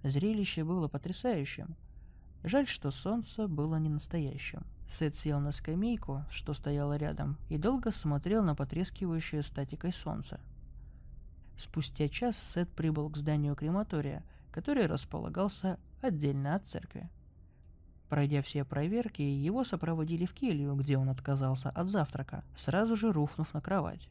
Зрелище 0.04 0.63
было 0.63 0.88
потрясающим. 0.88 1.75
Жаль, 2.43 2.67
что 2.67 2.91
солнце 2.91 3.47
было 3.47 3.78
не 3.78 3.89
настоящим. 3.89 4.63
Сет 4.88 5.15
сел 5.15 5.39
на 5.39 5.51
скамейку, 5.51 6.23
что 6.30 6.54
стояла 6.54 6.95
рядом, 6.95 7.38
и 7.49 7.58
долго 7.58 7.91
смотрел 7.91 8.43
на 8.43 8.56
потрескивающее 8.56 9.41
статикой 9.41 9.91
солнце. 9.91 10.39
Спустя 11.58 12.08
час 12.08 12.38
Сет 12.38 12.69
прибыл 12.69 13.10
к 13.10 13.17
зданию 13.17 13.56
крематория, 13.56 14.23
который 14.51 14.86
располагался 14.86 15.80
отдельно 16.01 16.56
от 16.56 16.67
церкви. 16.67 17.10
Пройдя 18.09 18.41
все 18.41 18.63
проверки, 18.63 19.21
его 19.21 19.63
сопроводили 19.63 20.25
в 20.25 20.33
келью, 20.33 20.75
где 20.75 20.97
он 20.97 21.09
отказался 21.09 21.69
от 21.69 21.87
завтрака, 21.87 22.43
сразу 22.55 22.95
же 22.95 23.11
рухнув 23.11 23.53
на 23.53 23.61
кровать. 23.61 24.09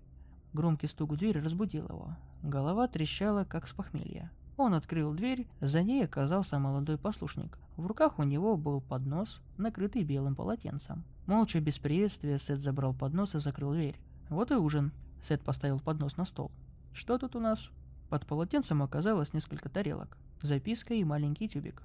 Громкий 0.52 0.86
стук 0.86 1.12
в 1.12 1.16
дверь 1.16 1.40
разбудил 1.40 1.86
его. 1.86 2.16
Голова 2.42 2.88
трещала, 2.88 3.44
как 3.44 3.68
с 3.68 3.72
похмелья. 3.72 4.30
Он 4.56 4.74
открыл 4.74 5.12
дверь, 5.14 5.48
за 5.60 5.82
ней 5.82 6.04
оказался 6.04 6.58
молодой 6.58 6.96
послушник. 6.96 7.58
В 7.76 7.86
руках 7.86 8.18
у 8.18 8.22
него 8.22 8.56
был 8.56 8.80
поднос, 8.80 9.40
накрытый 9.56 10.04
белым 10.04 10.36
полотенцем. 10.36 11.04
Молча, 11.26 11.60
без 11.60 11.78
приветствия, 11.78 12.38
Сет 12.38 12.60
забрал 12.60 12.94
поднос 12.94 13.34
и 13.34 13.40
закрыл 13.40 13.72
дверь. 13.72 13.98
Вот 14.28 14.50
и 14.52 14.54
ужин. 14.54 14.92
Сет 15.22 15.42
поставил 15.42 15.80
поднос 15.80 16.16
на 16.16 16.24
стол. 16.24 16.52
Что 16.92 17.18
тут 17.18 17.34
у 17.34 17.40
нас? 17.40 17.70
Под 18.10 18.26
полотенцем 18.26 18.82
оказалось 18.82 19.32
несколько 19.32 19.68
тарелок, 19.68 20.16
записка 20.40 20.94
и 20.94 21.02
маленький 21.02 21.48
тюбик. 21.48 21.82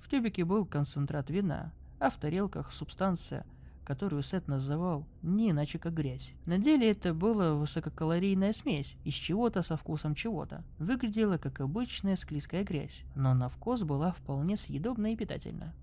В 0.00 0.08
тюбике 0.08 0.44
был 0.44 0.64
концентрат 0.64 1.30
вина, 1.30 1.72
а 1.98 2.10
в 2.10 2.16
тарелках 2.16 2.72
субстанция, 2.72 3.44
которую 3.84 4.22
Сет 4.22 4.48
называл 4.48 5.06
не 5.22 5.50
иначе 5.50 5.78
как 5.78 5.94
грязь. 5.94 6.32
На 6.44 6.58
деле 6.58 6.90
это 6.90 7.14
была 7.14 7.54
высококалорийная 7.54 8.52
смесь 8.52 8.96
из 9.04 9.14
чего-то 9.14 9.62
со 9.62 9.76
вкусом 9.76 10.14
чего-то. 10.14 10.62
Выглядела 10.78 11.38
как 11.38 11.60
обычная 11.60 12.16
склизкая 12.16 12.64
грязь, 12.64 13.02
но 13.14 13.32
на 13.34 13.48
вкус 13.48 13.82
была 13.82 14.12
вполне 14.12 14.56
съедобна 14.56 15.12
и 15.12 15.16
питательна. 15.16 15.74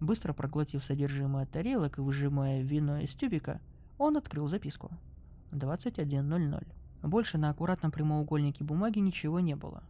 Быстро 0.00 0.34
проглотив 0.34 0.84
содержимое 0.84 1.46
тарелок 1.46 1.98
и 1.98 2.02
выжимая 2.02 2.60
вино 2.60 2.98
из 2.98 3.14
тюбика, 3.14 3.60
он 3.96 4.16
открыл 4.18 4.46
записку. 4.48 4.90
21.00. 5.52 6.66
Больше 7.02 7.38
на 7.38 7.50
аккуратном 7.50 7.92
прямоугольнике 7.92 8.64
бумаги 8.64 8.98
ничего 8.98 9.40
не 9.40 9.56
было. 9.56 9.82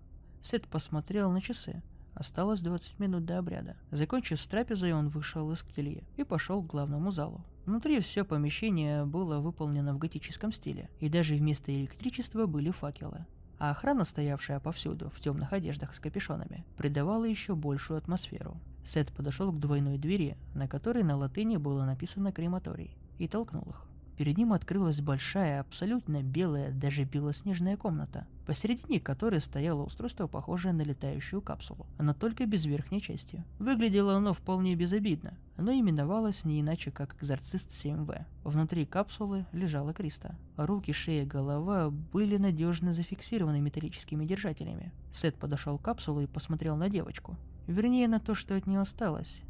Сет 0.42 0.68
посмотрел 0.68 1.32
на 1.32 1.40
часы. 1.40 1.82
Осталось 2.14 2.60
20 2.60 2.98
минут 3.00 3.24
до 3.24 3.38
обряда. 3.38 3.76
Закончив 3.90 4.40
с 4.40 4.46
трапезой, 4.46 4.92
он 4.92 5.08
вышел 5.08 5.50
из 5.50 5.62
келье 5.62 6.04
и 6.16 6.24
пошел 6.24 6.62
к 6.62 6.66
главному 6.66 7.10
залу. 7.10 7.44
Внутри 7.66 7.98
все 8.00 8.24
помещение 8.24 9.04
было 9.04 9.40
выполнено 9.40 9.94
в 9.94 9.98
готическом 9.98 10.52
стиле, 10.52 10.88
и 11.00 11.08
даже 11.08 11.34
вместо 11.34 11.74
электричества 11.74 12.46
были 12.46 12.70
факелы. 12.70 13.26
А 13.58 13.70
охрана, 13.70 14.04
стоявшая 14.04 14.60
повсюду, 14.60 15.10
в 15.10 15.20
темных 15.20 15.52
одеждах 15.52 15.94
с 15.94 16.00
капюшонами, 16.00 16.64
придавала 16.76 17.24
еще 17.24 17.54
большую 17.54 17.98
атмосферу. 17.98 18.60
Сет 18.84 19.12
подошел 19.12 19.50
к 19.50 19.58
двойной 19.58 19.98
двери, 19.98 20.36
на 20.54 20.68
которой 20.68 21.02
на 21.02 21.16
латыни 21.16 21.56
было 21.56 21.84
написано 21.84 22.32
«крематорий», 22.32 22.96
и 23.18 23.26
толкнул 23.28 23.62
их. 23.62 23.86
Перед 24.16 24.38
ним 24.38 24.52
открылась 24.52 25.00
большая, 25.00 25.60
абсолютно 25.60 26.22
белая, 26.22 26.70
даже 26.70 27.04
белоснежная 27.04 27.76
комната, 27.76 28.26
посередине 28.46 29.00
которой 29.00 29.40
стояло 29.40 29.82
устройство, 29.82 30.28
похожее 30.28 30.72
на 30.72 30.82
летающую 30.82 31.42
капсулу, 31.42 31.86
но 31.98 32.14
только 32.14 32.46
без 32.46 32.64
верхней 32.64 33.00
части. 33.00 33.42
Выглядело 33.58 34.14
оно 34.14 34.32
вполне 34.32 34.76
безобидно, 34.76 35.36
но 35.56 35.72
именовалось 35.72 36.44
не 36.44 36.60
иначе, 36.60 36.92
как 36.92 37.16
«Экзорцист 37.20 37.70
7В». 37.70 38.24
Внутри 38.44 38.86
капсулы 38.86 39.46
лежала 39.52 39.92
Криста. 39.92 40.36
Руки, 40.56 40.92
шея, 40.92 41.26
голова 41.26 41.90
были 41.90 42.36
надежно 42.36 42.92
зафиксированы 42.92 43.60
металлическими 43.60 44.24
держателями. 44.24 44.92
Сет 45.12 45.34
подошел 45.36 45.76
к 45.78 45.82
капсуле 45.82 46.24
и 46.24 46.28
посмотрел 46.28 46.76
на 46.76 46.88
девочку. 46.88 47.36
Вернее, 47.66 48.06
на 48.08 48.20
то, 48.20 48.34
что 48.34 48.54
от 48.54 48.66
нее 48.66 48.80
осталось. 48.80 49.42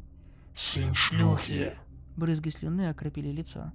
Сын 0.53 0.93
шлюхи. 0.93 1.73
Брызги 2.15 2.49
слюны 2.49 2.89
окропили 2.89 3.29
лицо. 3.29 3.73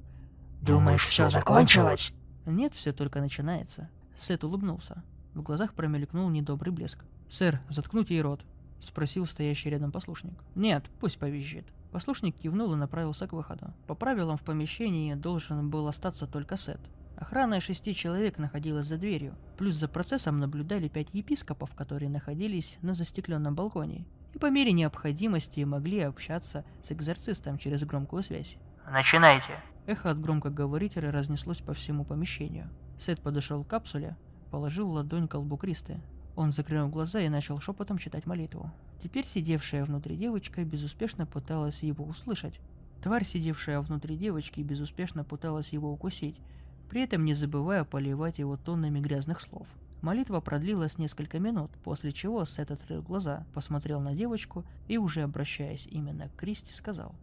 Думаешь, 0.62 1.07
все 1.07 1.29
закончилось? 1.29 2.12
Нет, 2.46 2.75
все 2.75 2.92
только 2.92 3.20
начинается. 3.20 3.88
Сет 4.16 4.44
улыбнулся. 4.44 5.03
В 5.35 5.42
глазах 5.42 5.75
промелькнул 5.75 6.29
недобрый 6.29 6.73
блеск. 6.73 7.05
«Сэр, 7.31 7.61
заткнуть 7.68 8.11
ей 8.11 8.20
рот»,— 8.20 8.44
спросил 8.81 9.25
стоящий 9.27 9.70
рядом 9.70 9.92
послушник. 9.92 10.35
«Нет, 10.55 10.85
пусть 11.01 11.18
повизжит». 11.18 11.64
Послушник 11.92 12.37
кивнул 12.37 12.73
и 12.75 12.77
направился 12.77 13.27
к 13.27 13.33
выходу. 13.33 13.73
По 13.87 13.94
правилам 13.94 14.37
в 14.37 14.42
помещении 14.42 15.14
должен 15.14 15.70
был 15.70 15.88
остаться 15.88 16.27
только 16.27 16.57
Сет. 16.57 16.81
Охрана 17.16 17.61
шести 17.61 17.94
человек 17.94 18.38
находилась 18.38 18.87
за 18.87 18.96
дверью. 18.96 19.37
Плюс 19.59 19.77
за 19.77 19.88
процессом 19.88 20.38
наблюдали 20.38 20.88
пять 20.88 21.09
епископов, 21.12 21.75
которые 21.75 22.11
находились 22.11 22.79
на 22.83 22.94
застекленном 22.94 23.55
балконе. 23.55 24.07
И 24.35 24.38
по 24.38 24.51
мере 24.51 24.73
необходимости 24.73 25.61
могли 25.61 26.01
общаться 26.01 26.64
с 26.83 26.92
экзорцистом 26.92 27.59
через 27.59 27.85
громкую 27.85 28.23
связь. 28.23 28.57
Начинайте. 28.90 29.53
Эхо 29.87 30.11
от 30.11 30.20
громкоговорителя 30.20 31.12
разнеслось 31.12 31.59
по 31.59 31.72
всему 31.74 32.05
помещению. 32.05 32.68
Сет 32.98 33.20
подошел 33.20 33.62
к 33.62 33.68
капсуле, 33.68 34.16
положил 34.50 34.90
ладонь 34.90 35.29
к 35.29 35.31
колбу 35.31 35.57
Кристы. 35.57 36.00
Он 36.35 36.50
закрыл 36.50 36.88
глаза 36.88 37.20
и 37.20 37.29
начал 37.29 37.61
шепотом 37.61 37.98
читать 37.98 38.26
молитву. 38.26 38.72
Теперь 39.00 39.26
сидевшая 39.26 39.85
внутри 39.85 40.16
девочка 40.16 40.64
безуспешно 40.64 41.24
пыталась 41.24 41.85
его 41.85 42.05
услышать. 42.05 42.59
Тварь, 43.00 43.24
сидевшая 43.24 43.81
внутри 43.81 44.16
девочки, 44.16 44.61
безуспешно 44.61 45.22
пыталась 45.22 45.72
его 45.72 45.92
укусить, 45.92 46.40
при 46.88 47.03
этом 47.03 47.24
не 47.24 47.35
забывая 47.35 47.85
поливать 47.85 48.40
его 48.40 48.57
тоннами 48.57 48.98
грязных 48.98 49.40
слов. 49.40 49.68
Молитва 50.03 50.40
продлилась 50.40 50.98
несколько 50.98 51.38
минут, 51.38 51.70
после 51.85 52.11
чего 52.11 52.44
Сет 52.44 52.72
открыл 52.72 53.03
глаза, 53.03 53.46
посмотрел 53.55 54.00
на 54.00 54.14
девочку 54.14 54.64
и, 54.88 54.98
уже 54.98 55.22
обращаясь 55.22 55.87
именно 55.87 56.29
к 56.29 56.35
Кристи, 56.35 56.72
сказал 56.74 57.14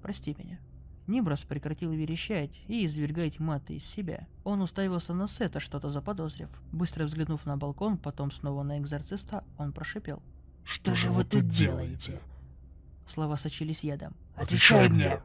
«Прости 0.00 0.36
меня». 0.38 0.60
Нибрас 1.06 1.44
прекратил 1.44 1.92
верещать 1.92 2.60
и 2.68 2.86
извергать 2.86 3.40
маты 3.40 3.76
из 3.76 3.84
себя. 3.84 4.26
Он 4.44 4.60
уставился 4.60 5.14
на 5.14 5.26
Сета, 5.26 5.60
что-то 5.60 5.88
заподозрив. 5.88 6.48
Быстро 6.70 7.04
взглянув 7.04 7.44
на 7.44 7.56
балкон, 7.56 7.98
потом 7.98 8.30
снова 8.30 8.62
на 8.62 8.78
экзорциста, 8.78 9.44
он 9.58 9.72
прошипел. 9.72 10.22
Что 10.64 10.94
же 10.94 11.10
вы 11.10 11.24
тут 11.24 11.48
делаете? 11.48 12.20
Слова 13.06 13.36
сочились 13.36 13.84
ядом. 13.84 14.14
Отвечай 14.36 14.88
мне! 14.88 15.20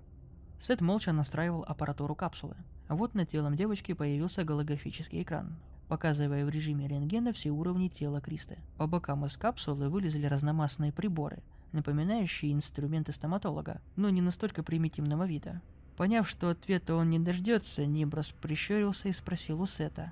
Сет 0.59 0.81
молча 0.81 1.13
настраивал 1.13 1.63
аппаратуру 1.67 2.15
капсулы. 2.15 2.55
А 2.87 2.95
вот 2.95 3.13
над 3.13 3.29
телом 3.29 3.55
девочки 3.55 3.93
появился 3.93 4.43
голографический 4.43 5.21
экран, 5.21 5.57
показывая 5.87 6.45
в 6.45 6.49
режиме 6.49 6.87
рентгена 6.87 7.33
все 7.33 7.51
уровни 7.51 7.89
тела 7.89 8.21
Кристы. 8.21 8.57
По 8.77 8.87
бокам 8.87 9.25
из 9.25 9.37
капсулы 9.37 9.89
вылезли 9.89 10.25
разномастные 10.25 10.91
приборы, 10.91 11.43
напоминающие 11.71 12.53
инструменты 12.53 13.11
стоматолога, 13.11 13.81
но 13.95 14.09
не 14.09 14.21
настолько 14.21 14.63
примитивного 14.63 15.25
вида. 15.25 15.61
Поняв, 15.95 16.29
что 16.29 16.49
ответа 16.49 16.95
он 16.95 17.09
не 17.09 17.19
дождется, 17.19 17.85
Ниброс 17.85 18.33
прищурился 18.41 19.09
и 19.09 19.13
спросил 19.13 19.61
у 19.61 19.65
Сета. 19.65 20.11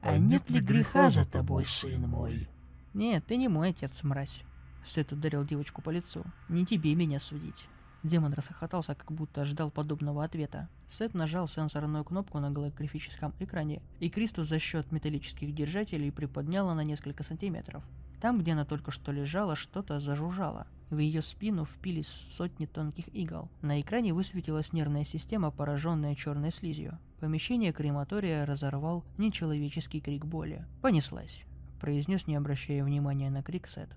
А 0.00 0.16
нет 0.16 0.48
ли 0.48 0.60
греха 0.60 1.10
за 1.10 1.24
тобой, 1.24 1.66
сын 1.66 2.08
мой? 2.08 2.48
«Нет, 2.94 3.24
ты 3.26 3.36
не 3.36 3.48
мой 3.48 3.70
отец, 3.70 4.02
мразь». 4.02 4.42
Сет 4.84 5.12
ударил 5.12 5.44
девочку 5.44 5.82
по 5.82 5.90
лицу. 5.90 6.24
«Не 6.48 6.64
тебе 6.64 6.94
меня 6.94 7.20
судить». 7.20 7.68
Демон 8.02 8.32
расхохотался, 8.32 8.94
как 8.94 9.10
будто 9.10 9.40
ожидал 9.40 9.70
подобного 9.70 10.24
ответа. 10.24 10.68
Сет 10.88 11.14
нажал 11.14 11.48
сенсорную 11.48 12.04
кнопку 12.04 12.38
на 12.38 12.50
голографическом 12.50 13.34
экране, 13.40 13.82
и 13.98 14.08
Кристу 14.08 14.44
за 14.44 14.58
счет 14.58 14.92
металлических 14.92 15.54
держателей 15.54 16.12
приподняла 16.12 16.74
на 16.74 16.84
несколько 16.84 17.24
сантиметров. 17.24 17.82
Там, 18.20 18.38
где 18.40 18.52
она 18.52 18.64
только 18.64 18.90
что 18.90 19.12
лежала, 19.12 19.56
что-то 19.56 20.00
зажужжало. 20.00 20.66
В 20.90 20.98
ее 20.98 21.22
спину 21.22 21.64
впились 21.64 22.08
сотни 22.08 22.66
тонких 22.66 23.08
игл. 23.14 23.48
На 23.62 23.80
экране 23.80 24.14
высветилась 24.14 24.72
нервная 24.72 25.04
система, 25.04 25.50
пораженная 25.50 26.14
черной 26.14 26.50
слизью. 26.50 26.98
Помещение 27.20 27.72
крематория 27.72 28.46
разорвал 28.46 29.04
нечеловеческий 29.18 30.00
крик 30.00 30.24
боли. 30.24 30.64
«Понеслась»,— 30.82 31.42
произнес, 31.80 32.26
не 32.26 32.36
обращая 32.36 32.82
внимания 32.84 33.28
на 33.28 33.42
крик 33.42 33.68
Сет. 33.68 33.90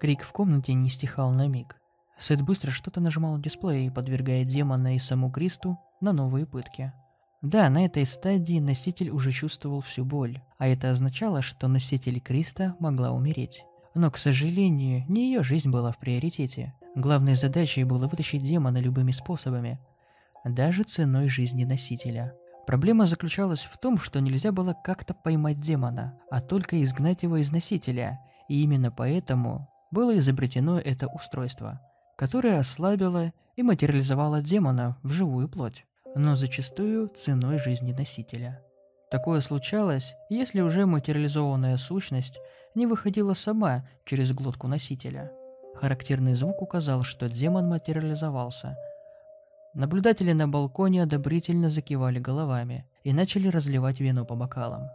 Крик 0.00 0.22
в 0.22 0.32
комнате 0.32 0.72
не 0.72 0.88
стихал 0.88 1.30
на 1.30 1.46
миг. 1.46 1.76
Сет 2.18 2.40
быстро 2.40 2.70
что-то 2.70 3.02
нажимал 3.02 3.36
в 3.36 3.42
дисплее, 3.42 3.92
подвергая 3.92 4.44
демона 4.44 4.96
и 4.96 4.98
саму 4.98 5.30
Кристу 5.30 5.78
на 6.00 6.14
новые 6.14 6.46
пытки. 6.46 6.94
Да, 7.42 7.68
на 7.68 7.84
этой 7.84 8.06
стадии 8.06 8.60
носитель 8.60 9.10
уже 9.10 9.30
чувствовал 9.30 9.82
всю 9.82 10.06
боль, 10.06 10.40
а 10.56 10.68
это 10.68 10.90
означало, 10.90 11.42
что 11.42 11.68
носитель 11.68 12.18
Криста 12.18 12.76
могла 12.78 13.12
умереть. 13.12 13.64
Но, 13.94 14.10
к 14.10 14.16
сожалению, 14.16 15.04
не 15.06 15.26
ее 15.26 15.42
жизнь 15.42 15.70
была 15.70 15.92
в 15.92 15.98
приоритете. 15.98 16.74
Главной 16.94 17.34
задачей 17.34 17.84
было 17.84 18.06
вытащить 18.06 18.42
демона 18.42 18.78
любыми 18.78 19.12
способами, 19.12 19.80
даже 20.44 20.84
ценой 20.84 21.28
жизни 21.28 21.64
носителя. 21.64 22.34
Проблема 22.66 23.04
заключалась 23.04 23.64
в 23.64 23.76
том, 23.78 23.98
что 23.98 24.20
нельзя 24.20 24.50
было 24.50 24.74
как-то 24.82 25.12
поймать 25.12 25.60
демона, 25.60 26.18
а 26.30 26.40
только 26.40 26.82
изгнать 26.82 27.22
его 27.22 27.36
из 27.36 27.52
носителя, 27.52 28.20
и 28.48 28.62
именно 28.62 28.90
поэтому 28.90 29.69
было 29.90 30.16
изобретено 30.18 30.78
это 30.78 31.08
устройство, 31.08 31.80
которое 32.16 32.58
ослабило 32.58 33.32
и 33.56 33.62
материализовало 33.62 34.40
демона 34.40 34.96
в 35.02 35.10
живую 35.10 35.48
плоть, 35.48 35.84
но 36.14 36.36
зачастую 36.36 37.08
ценой 37.08 37.58
жизни 37.58 37.92
носителя. 37.92 38.62
Такое 39.10 39.40
случалось, 39.40 40.14
если 40.28 40.60
уже 40.60 40.86
материализованная 40.86 41.76
сущность 41.76 42.38
не 42.76 42.86
выходила 42.86 43.34
сама 43.34 43.84
через 44.04 44.32
глотку 44.32 44.68
носителя. 44.68 45.32
Характерный 45.74 46.34
звук 46.34 46.62
указал, 46.62 47.02
что 47.02 47.28
демон 47.28 47.68
материализовался. 47.68 48.76
Наблюдатели 49.74 50.32
на 50.32 50.48
балконе 50.48 51.02
одобрительно 51.02 51.68
закивали 51.70 52.20
головами 52.20 52.86
и 53.02 53.12
начали 53.12 53.48
разливать 53.48 53.98
вино 53.98 54.24
по 54.24 54.36
бокалам. 54.36 54.88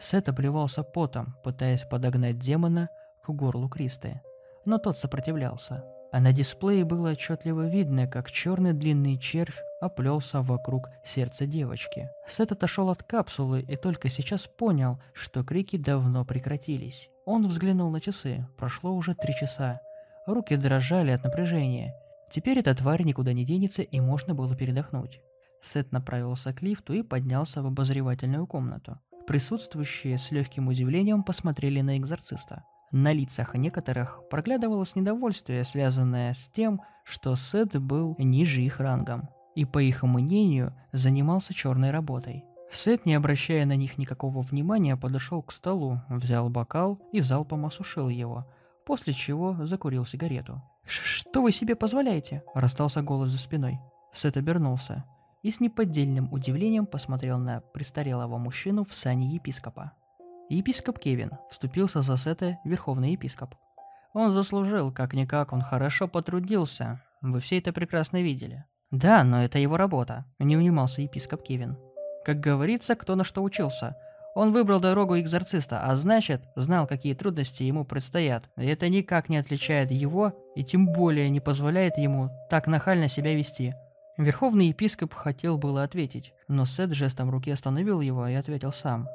Сет 0.00 0.28
обливался 0.28 0.82
потом, 0.82 1.36
пытаясь 1.44 1.84
подогнать 1.84 2.38
демона 2.38 2.88
к 3.24 3.30
горлу 3.30 3.68
Кристы 3.68 4.20
но 4.64 4.78
тот 4.78 4.98
сопротивлялся. 4.98 5.84
А 6.12 6.20
на 6.20 6.32
дисплее 6.32 6.84
было 6.84 7.12
отчетливо 7.12 7.68
видно, 7.68 8.06
как 8.06 8.30
черный 8.30 8.74
длинный 8.74 9.18
червь 9.18 9.58
оплелся 9.80 10.42
вокруг 10.42 10.90
сердца 11.04 11.46
девочки. 11.46 12.10
Сет 12.28 12.52
отошел 12.52 12.90
от 12.90 13.02
капсулы 13.02 13.62
и 13.62 13.76
только 13.76 14.10
сейчас 14.10 14.46
понял, 14.46 15.00
что 15.14 15.42
крики 15.42 15.78
давно 15.78 16.26
прекратились. 16.26 17.08
Он 17.24 17.46
взглянул 17.48 17.90
на 17.90 18.00
часы, 18.00 18.46
прошло 18.58 18.92
уже 18.92 19.14
три 19.14 19.34
часа. 19.34 19.80
Руки 20.26 20.54
дрожали 20.56 21.12
от 21.12 21.24
напряжения. 21.24 21.94
Теперь 22.30 22.58
эта 22.58 22.74
тварь 22.74 23.02
никуда 23.04 23.32
не 23.32 23.46
денется 23.46 23.80
и 23.82 23.98
можно 23.98 24.34
было 24.34 24.54
передохнуть. 24.54 25.20
Сет 25.62 25.92
направился 25.92 26.52
к 26.52 26.60
лифту 26.60 26.92
и 26.92 27.02
поднялся 27.02 27.62
в 27.62 27.66
обозревательную 27.66 28.46
комнату. 28.46 28.98
Присутствующие 29.26 30.18
с 30.18 30.30
легким 30.30 30.68
удивлением 30.68 31.22
посмотрели 31.22 31.80
на 31.80 31.96
экзорциста. 31.96 32.64
На 32.92 33.14
лицах 33.14 33.54
некоторых 33.54 34.20
проглядывалось 34.28 34.96
недовольствие, 34.96 35.64
связанное 35.64 36.34
с 36.34 36.48
тем, 36.48 36.82
что 37.04 37.34
Сет 37.36 37.80
был 37.80 38.14
ниже 38.18 38.60
их 38.60 38.80
рангом, 38.80 39.30
и, 39.54 39.64
по 39.64 39.78
их 39.78 40.02
мнению, 40.02 40.74
занимался 40.92 41.54
черной 41.54 41.90
работой. 41.90 42.44
Сет, 42.70 43.06
не 43.06 43.14
обращая 43.14 43.64
на 43.64 43.76
них 43.76 43.96
никакого 43.96 44.42
внимания, 44.42 44.98
подошел 44.98 45.42
к 45.42 45.52
столу, 45.52 46.02
взял 46.10 46.50
бокал 46.50 47.00
и 47.12 47.20
залпом 47.20 47.64
осушил 47.64 48.10
его, 48.10 48.46
после 48.84 49.14
чего 49.14 49.56
закурил 49.64 50.04
сигарету. 50.04 50.62
«Что 50.84 51.40
вы 51.40 51.50
себе 51.50 51.76
позволяете?»– 51.76 52.42
расстался 52.54 53.00
голос 53.00 53.30
за 53.30 53.38
спиной. 53.38 53.80
Сет 54.12 54.36
обернулся 54.36 55.04
и 55.42 55.50
с 55.50 55.60
неподдельным 55.60 56.32
удивлением 56.32 56.86
посмотрел 56.86 57.38
на 57.38 57.60
престарелого 57.60 58.36
мужчину 58.38 58.84
в 58.84 58.94
сане 58.94 59.28
епископа. 59.28 59.92
Епископ 60.52 60.98
Кевин 60.98 61.30
вступился 61.48 62.02
за 62.02 62.18
Сета 62.18 62.58
верховный 62.62 63.12
епископ. 63.12 63.54
Он 64.12 64.30
заслужил, 64.30 64.92
как-никак, 64.92 65.54
он 65.54 65.62
хорошо 65.62 66.08
потрудился. 66.08 67.00
Вы 67.22 67.40
все 67.40 67.56
это 67.56 67.72
прекрасно 67.72 68.20
видели. 68.20 68.66
Да, 68.90 69.24
но 69.24 69.42
это 69.42 69.58
его 69.58 69.78
работа, 69.78 70.26
не 70.38 70.58
унимался 70.58 71.00
епископ 71.00 71.42
Кевин. 71.42 71.78
Как 72.22 72.40
говорится, 72.40 72.96
кто 72.96 73.16
на 73.16 73.24
что 73.24 73.42
учился. 73.42 73.96
Он 74.34 74.52
выбрал 74.52 74.78
дорогу 74.78 75.18
экзорциста, 75.18 75.86
а 75.86 75.96
значит, 75.96 76.42
знал, 76.54 76.86
какие 76.86 77.14
трудности 77.14 77.62
ему 77.62 77.86
предстоят. 77.86 78.50
И 78.58 78.66
это 78.66 78.90
никак 78.90 79.30
не 79.30 79.38
отличает 79.38 79.90
его, 79.90 80.34
и 80.54 80.64
тем 80.64 80.86
более 80.86 81.30
не 81.30 81.40
позволяет 81.40 81.96
ему 81.96 82.28
так 82.50 82.66
нахально 82.66 83.08
себя 83.08 83.34
вести. 83.34 83.74
Верховный 84.18 84.66
епископ 84.66 85.14
хотел 85.14 85.56
было 85.56 85.82
ответить, 85.82 86.34
но 86.46 86.66
Сет 86.66 86.92
жестом 86.92 87.30
руки 87.30 87.50
остановил 87.50 88.02
его 88.02 88.26
и 88.26 88.34
ответил 88.34 88.74
сам. 88.74 89.08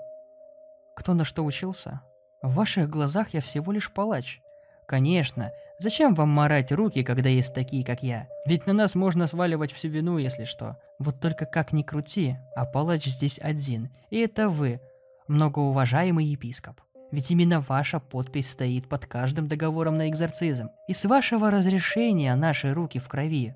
«Кто 0.98 1.14
на 1.14 1.24
что 1.26 1.46
учился? 1.46 2.02
В 2.42 2.56
ваших 2.56 2.90
глазах 2.90 3.36
я 3.36 3.40
всего 3.40 3.72
лишь 3.72 3.94
палач. 3.94 4.42
Конечно, 4.88 5.52
зачем 5.78 6.16
вам 6.16 6.30
марать 6.30 6.72
руки, 6.72 7.04
когда 7.04 7.30
есть 7.30 7.54
такие, 7.54 7.86
как 7.86 8.02
я? 8.02 8.28
Ведь 8.48 8.66
на 8.66 8.74
нас 8.74 8.96
можно 8.96 9.28
сваливать 9.28 9.72
всю 9.72 9.90
вину, 9.90 10.18
если 10.18 10.44
что. 10.44 10.78
Вот 10.98 11.20
только 11.20 11.46
как 11.46 11.72
ни 11.72 11.84
крути, 11.84 12.38
а 12.56 12.66
палач 12.66 13.06
здесь 13.06 13.40
один, 13.40 13.94
и 14.10 14.18
это 14.22 14.50
вы, 14.50 14.82
многоуважаемый 15.28 16.26
епископ. 16.26 16.82
Ведь 17.12 17.30
именно 17.30 17.62
ваша 17.62 18.00
подпись 18.00 18.50
стоит 18.50 18.90
под 18.90 19.06
каждым 19.06 19.48
договором 19.48 19.98
на 19.98 20.10
экзорцизм. 20.10 20.70
И 20.88 20.94
с 20.94 21.06
вашего 21.06 21.52
разрешения 21.52 22.34
наши 22.34 22.74
руки 22.74 22.98
в 22.98 23.08
крови. 23.08 23.56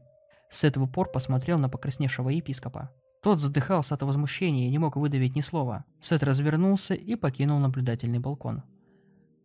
С 0.51 0.63
этого 0.63 0.85
пор 0.85 1.11
посмотрел 1.11 1.57
на 1.57 1.69
покрасневшего 1.69 2.29
епископа. 2.29 2.91
Тот 3.21 3.39
задыхался 3.39 3.93
от 3.93 4.01
возмущения 4.01 4.67
и 4.67 4.71
не 4.71 4.79
мог 4.79 4.95
выдавить 4.95 5.35
ни 5.35 5.41
слова. 5.41 5.85
Сет 6.01 6.23
развернулся 6.23 6.95
и 6.95 7.15
покинул 7.15 7.59
наблюдательный 7.59 8.17
балкон. 8.17 8.63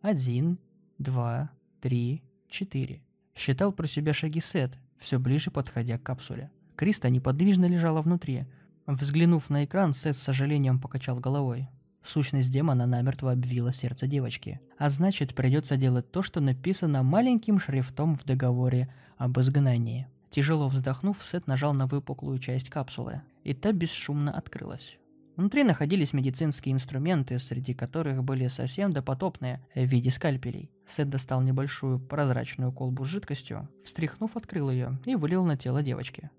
Один, 0.01 0.57
два, 0.97 1.51
три, 1.79 2.23
четыре. 2.49 3.03
Считал 3.35 3.71
про 3.71 3.85
себя 3.85 4.13
шаги 4.13 4.39
Сет, 4.39 4.77
все 4.97 5.19
ближе 5.19 5.51
подходя 5.51 5.99
к 5.99 6.03
капсуле. 6.03 6.49
Криста 6.75 7.09
неподвижно 7.09 7.65
лежала 7.65 8.01
внутри. 8.01 8.47
Взглянув 8.87 9.51
на 9.51 9.65
экран, 9.65 9.93
Сет 9.93 10.17
с 10.17 10.23
сожалением 10.23 10.79
покачал 10.79 11.19
головой. 11.19 11.69
Сущность 12.03 12.51
демона 12.51 12.87
намертво 12.87 13.33
обвила 13.33 13.71
сердце 13.73 14.07
девочки. 14.07 14.59
А 14.79 14.89
значит, 14.89 15.35
придется 15.35 15.77
делать 15.77 16.09
то, 16.11 16.23
что 16.23 16.39
написано 16.39 17.03
маленьким 17.03 17.59
шрифтом 17.59 18.15
в 18.15 18.23
договоре 18.23 18.91
об 19.17 19.37
изгнании. 19.39 20.07
Тяжело 20.29 20.67
вздохнув, 20.67 21.25
Сет 21.25 21.47
нажал 21.47 21.73
на 21.73 21.87
выпуклую 21.87 22.39
часть 22.39 22.69
капсулы, 22.69 23.21
и 23.43 23.53
та 23.53 23.71
бесшумно 23.71 24.31
открылась. 24.35 24.97
Внутри 25.37 25.63
находились 25.63 26.13
медицинские 26.13 26.73
инструменты, 26.73 27.37
среди 27.37 27.75
которых 27.75 28.23
были 28.23 28.47
совсем 28.47 28.91
допотопные 28.91 29.63
в 29.75 29.83
виде 29.83 30.09
скальпелей. 30.09 30.71
Сет 30.87 31.09
достал 31.09 31.41
небольшую 31.41 31.99
прозрачную 31.99 32.71
колбу 32.71 33.05
с 33.05 33.07
жидкостью, 33.07 33.69
встряхнув, 33.83 34.35
открыл 34.35 34.71
ее 34.71 34.99
и 35.05 35.15
вылил 35.15 35.45
на 35.45 35.55
тело 35.55 35.83
девочки. 35.83 36.31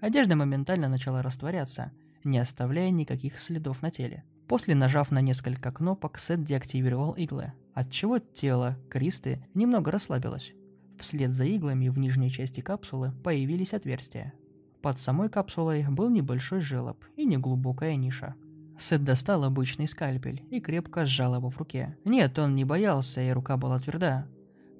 Одежда 0.00 0.36
моментально 0.36 0.88
начала 0.88 1.20
растворяться, 1.20 1.90
не 2.22 2.38
оставляя 2.38 2.90
никаких 2.90 3.40
следов 3.40 3.82
на 3.82 3.90
теле. 3.90 4.24
После, 4.46 4.76
нажав 4.76 5.10
на 5.10 5.20
несколько 5.20 5.72
кнопок, 5.72 6.18
Сет 6.18 6.44
деактивировал 6.44 7.12
иглы, 7.12 7.52
отчего 7.74 8.20
тело 8.20 8.78
Кристы 8.88 9.44
немного 9.52 9.90
расслабилось. 9.90 10.54
Вслед 10.98 11.32
за 11.32 11.44
иглами 11.44 11.88
в 11.88 11.98
нижней 11.98 12.30
части 12.30 12.60
капсулы 12.60 13.12
появились 13.22 13.72
отверстия. 13.72 14.34
Под 14.82 14.98
самой 14.98 15.28
капсулой 15.28 15.86
был 15.88 16.10
небольшой 16.10 16.60
желоб 16.60 17.04
и 17.16 17.24
неглубокая 17.24 17.96
ниша. 17.96 18.34
Сет 18.78 19.04
достал 19.04 19.44
обычный 19.44 19.88
скальпель 19.88 20.44
и 20.50 20.60
крепко 20.60 21.04
сжал 21.04 21.34
его 21.34 21.50
в 21.50 21.58
руке. 21.58 21.96
Нет, 22.04 22.38
он 22.38 22.54
не 22.54 22.64
боялся, 22.64 23.20
и 23.20 23.30
рука 23.30 23.56
была 23.56 23.78
тверда. 23.80 24.26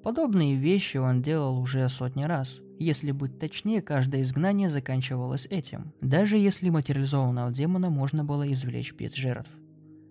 Подобные 0.03 0.55
вещи 0.55 0.97
он 0.97 1.21
делал 1.21 1.59
уже 1.59 1.87
сотни 1.89 2.23
раз. 2.23 2.61
Если 2.79 3.11
быть 3.11 3.39
точнее, 3.39 3.81
каждое 3.81 4.21
изгнание 4.21 4.69
заканчивалось 4.69 5.47
этим. 5.49 5.93
Даже 5.99 6.37
если 6.37 6.69
материализованного 6.69 7.51
демона 7.51 7.89
можно 7.89 8.23
было 8.23 8.49
извлечь 8.49 8.93
без 8.93 9.13
жертв. 9.15 9.51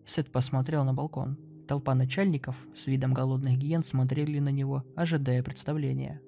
Сет 0.04 0.30
посмотрел 0.30 0.84
на 0.84 0.92
балкон. 0.92 1.38
Толпа 1.68 1.94
начальников 1.94 2.56
с 2.74 2.86
видом 2.86 3.12
голодных 3.12 3.58
гиен 3.58 3.84
смотрели 3.84 4.38
на 4.38 4.48
него, 4.48 4.84
ожидая 4.96 5.42
представления. 5.42 6.22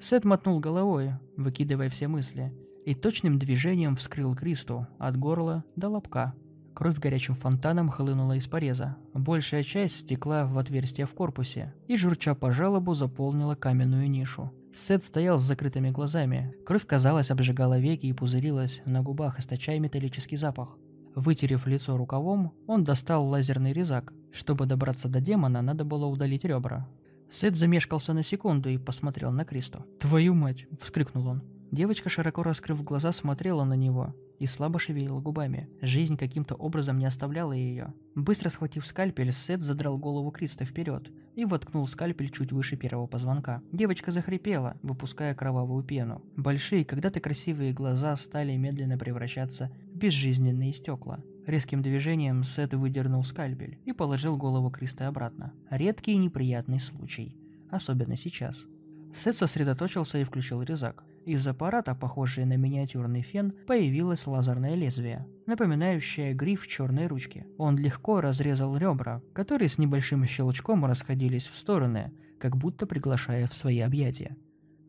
Сет 0.00 0.24
мотнул 0.24 0.58
головой, 0.58 1.12
выкидывая 1.36 1.90
все 1.90 2.08
мысли, 2.08 2.54
и 2.86 2.94
точным 2.94 3.38
движением 3.38 3.94
вскрыл 3.96 4.34
Кристу 4.34 4.86
от 4.98 5.18
горла 5.18 5.64
до 5.76 5.90
лобка. 5.90 6.34
Кровь 6.74 6.98
горячим 6.98 7.34
фонтаном 7.34 7.90
хлынула 7.90 8.38
из 8.38 8.46
пореза. 8.46 8.96
Большая 9.12 9.62
часть 9.62 9.96
стекла 9.96 10.46
в 10.46 10.56
отверстие 10.56 11.06
в 11.06 11.12
корпусе 11.12 11.74
и, 11.88 11.96
журча 11.98 12.34
по 12.34 12.50
жалобу, 12.50 12.94
заполнила 12.94 13.54
каменную 13.54 14.08
нишу. 14.08 14.50
Сет 14.74 15.04
стоял 15.04 15.36
с 15.36 15.42
закрытыми 15.42 15.90
глазами. 15.90 16.54
Кровь, 16.64 16.86
казалось, 16.86 17.30
обжигала 17.30 17.78
веки 17.78 18.06
и 18.06 18.14
пузырилась 18.14 18.80
на 18.86 19.02
губах, 19.02 19.38
источая 19.38 19.78
металлический 19.78 20.36
запах. 20.36 20.78
Вытерев 21.14 21.66
лицо 21.66 21.96
рукавом, 21.96 22.52
он 22.66 22.84
достал 22.84 23.26
лазерный 23.26 23.72
резак. 23.72 24.12
Чтобы 24.36 24.66
добраться 24.66 25.08
до 25.08 25.22
демона, 25.22 25.62
надо 25.62 25.86
было 25.86 26.04
удалить 26.04 26.44
ребра. 26.44 26.86
Сет 27.30 27.56
замешкался 27.56 28.12
на 28.12 28.22
секунду 28.22 28.68
и 28.68 28.76
посмотрел 28.76 29.32
на 29.32 29.46
Кристу. 29.46 29.86
«Твою 29.98 30.34
мать!»– 30.34 30.66
вскрикнул 30.78 31.26
он. 31.26 31.42
Девочка, 31.72 32.10
широко 32.10 32.42
раскрыв 32.42 32.84
глаза, 32.84 33.12
смотрела 33.12 33.64
на 33.64 33.72
него 33.72 34.14
и 34.38 34.46
слабо 34.46 34.78
шевелила 34.78 35.20
губами. 35.20 35.70
Жизнь 35.80 36.18
каким-то 36.18 36.54
образом 36.54 36.98
не 36.98 37.06
оставляла 37.06 37.52
ее. 37.52 37.94
Быстро 38.14 38.50
схватив 38.50 38.84
скальпель, 38.84 39.32
Сет 39.32 39.62
задрал 39.62 39.96
голову 39.96 40.30
Криста 40.30 40.66
вперед 40.66 41.10
и 41.34 41.46
воткнул 41.46 41.86
скальпель 41.86 42.28
чуть 42.28 42.52
выше 42.52 42.76
первого 42.76 43.06
позвонка. 43.06 43.62
Девочка 43.72 44.12
захрипела, 44.12 44.76
выпуская 44.82 45.34
кровавую 45.34 45.82
пену. 45.82 46.22
Большие, 46.36 46.84
когда-то 46.84 47.20
красивые 47.20 47.72
глаза 47.72 48.14
стали 48.16 48.54
медленно 48.56 48.98
превращаться 48.98 49.72
в 49.94 49.96
безжизненные 49.96 50.74
стекла. 50.74 51.20
Резким 51.46 51.80
движением 51.80 52.42
Сет 52.42 52.74
выдернул 52.74 53.22
скальпель 53.22 53.78
и 53.84 53.92
положил 53.92 54.36
голову 54.36 54.68
Криста 54.68 55.06
обратно. 55.06 55.52
Редкий 55.70 56.12
и 56.12 56.16
неприятный 56.16 56.80
случай. 56.80 57.36
Особенно 57.70 58.16
сейчас. 58.16 58.66
Сет 59.14 59.36
сосредоточился 59.36 60.18
и 60.18 60.24
включил 60.24 60.62
резак. 60.62 61.04
Из 61.24 61.46
аппарата, 61.46 61.94
похожего 61.94 62.44
на 62.46 62.56
миниатюрный 62.56 63.22
фен, 63.22 63.54
появилось 63.68 64.26
лазерное 64.26 64.74
лезвие, 64.74 65.24
напоминающее 65.46 66.34
гриф 66.34 66.66
черной 66.66 67.06
ручки. 67.06 67.46
Он 67.58 67.76
легко 67.78 68.20
разрезал 68.20 68.76
ребра, 68.76 69.22
которые 69.32 69.68
с 69.68 69.78
небольшим 69.78 70.26
щелчком 70.26 70.84
расходились 70.84 71.46
в 71.46 71.56
стороны, 71.56 72.12
как 72.40 72.56
будто 72.56 72.86
приглашая 72.86 73.46
в 73.46 73.54
свои 73.54 73.78
объятия. 73.78 74.36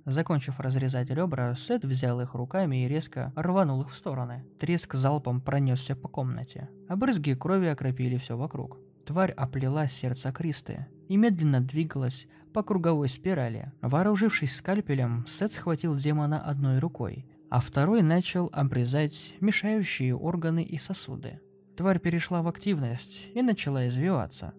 Закончив 0.08 0.62
разрезать 0.62 1.10
ребра, 1.10 1.54
Сет 1.56 1.84
взял 1.84 2.22
их 2.22 2.34
руками 2.34 2.86
и 2.86 2.88
резко 2.88 3.34
рванул 3.36 3.82
их 3.82 3.92
в 3.92 3.98
стороны. 3.98 4.46
Треск 4.58 4.94
залпом 4.94 5.42
пронесся 5.42 5.98
по 5.98 6.08
комнате. 6.08 6.70
Обрызги 6.88 7.34
крови 7.34 7.68
окропили 7.68 8.16
все 8.16 8.38
вокруг. 8.38 8.80
Тварь 9.06 9.32
оплела 9.32 9.90
сердце 9.90 10.32
Кристы 10.32 10.88
и 11.10 11.18
медленно 11.18 11.60
двигалась 11.60 12.28
по 12.54 12.64
круговой 12.64 13.10
спирали. 13.10 13.74
Вооружившись 13.82 14.56
скальпелем, 14.56 15.26
Сет 15.28 15.52
схватил 15.52 15.94
демона 15.94 16.42
одной 16.42 16.80
рукой, 16.80 17.26
а 17.50 17.60
второй 17.60 18.02
начал 18.02 18.50
обрезать 18.54 19.36
мешающие 19.42 20.16
органы 20.16 20.64
и 20.64 20.78
сосуды. 20.78 21.42
Тварь 21.76 22.00
перешла 22.00 22.42
в 22.42 22.48
активность 22.48 23.28
и 23.34 23.42
начала 23.42 23.86
извиваться. 23.90 24.54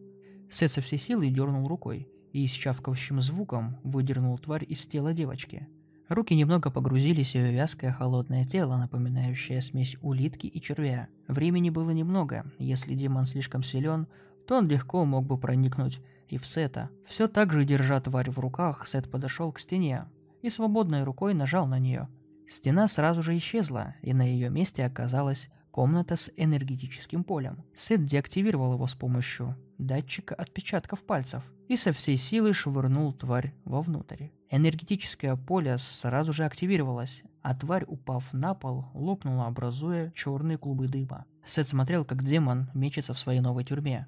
Сет 0.50 0.72
со 0.72 0.82
всей 0.82 0.98
силы 0.98 1.30
дернул 1.30 1.66
рукой 1.66 2.06
и 2.32 2.46
с 2.46 2.50
чавкающим 2.50 3.20
звуком 3.20 3.78
выдернул 3.82 4.38
тварь 4.38 4.64
из 4.68 4.86
тела 4.86 5.12
девочки. 5.12 5.68
Руки 6.08 6.34
немного 6.34 6.70
погрузились 6.70 7.34
в 7.34 7.38
вязкое 7.38 7.92
холодное 7.92 8.44
тело, 8.44 8.76
напоминающее 8.76 9.60
смесь 9.60 9.96
улитки 10.00 10.46
и 10.46 10.60
червя. 10.60 11.08
Времени 11.26 11.68
было 11.68 11.90
немного, 11.90 12.50
если 12.58 12.94
демон 12.94 13.26
слишком 13.26 13.62
силен, 13.62 14.06
то 14.46 14.56
он 14.56 14.68
легко 14.68 15.04
мог 15.04 15.26
бы 15.26 15.36
проникнуть 15.36 16.00
и 16.28 16.38
в 16.38 16.46
Сета. 16.46 16.88
Все 17.06 17.28
так 17.28 17.52
же, 17.52 17.64
держа 17.64 18.00
тварь 18.00 18.30
в 18.30 18.38
руках, 18.38 18.88
Сет 18.88 19.10
подошел 19.10 19.52
к 19.52 19.58
стене 19.58 20.06
и 20.40 20.48
свободной 20.48 21.04
рукой 21.04 21.34
нажал 21.34 21.66
на 21.66 21.78
нее. 21.78 22.08
Стена 22.48 22.88
сразу 22.88 23.22
же 23.22 23.36
исчезла, 23.36 23.94
и 24.00 24.14
на 24.14 24.22
ее 24.22 24.48
месте 24.48 24.86
оказалась 24.86 25.50
Комната 25.70 26.16
с 26.16 26.30
энергетическим 26.36 27.22
полем. 27.22 27.62
Сет 27.76 28.04
деактивировал 28.06 28.72
его 28.72 28.86
с 28.86 28.94
помощью 28.94 29.56
датчика 29.78 30.34
отпечатков 30.34 31.04
пальцев 31.04 31.42
и 31.68 31.76
со 31.76 31.92
всей 31.92 32.16
силы 32.16 32.52
швырнул 32.52 33.12
тварь 33.12 33.54
вовнутрь. 33.64 34.28
Энергетическое 34.50 35.36
поле 35.36 35.78
сразу 35.78 36.32
же 36.32 36.44
активировалось, 36.44 37.22
а 37.42 37.54
тварь, 37.54 37.84
упав 37.86 38.32
на 38.32 38.54
пол, 38.54 38.86
лопнула, 38.94 39.46
образуя 39.46 40.10
черные 40.12 40.58
клубы 40.58 40.88
дыма. 40.88 41.26
Сет 41.46 41.68
смотрел, 41.68 42.04
как 42.04 42.22
демон 42.22 42.70
мечется 42.74 43.14
в 43.14 43.18
своей 43.18 43.40
новой 43.40 43.64
тюрьме. 43.64 44.06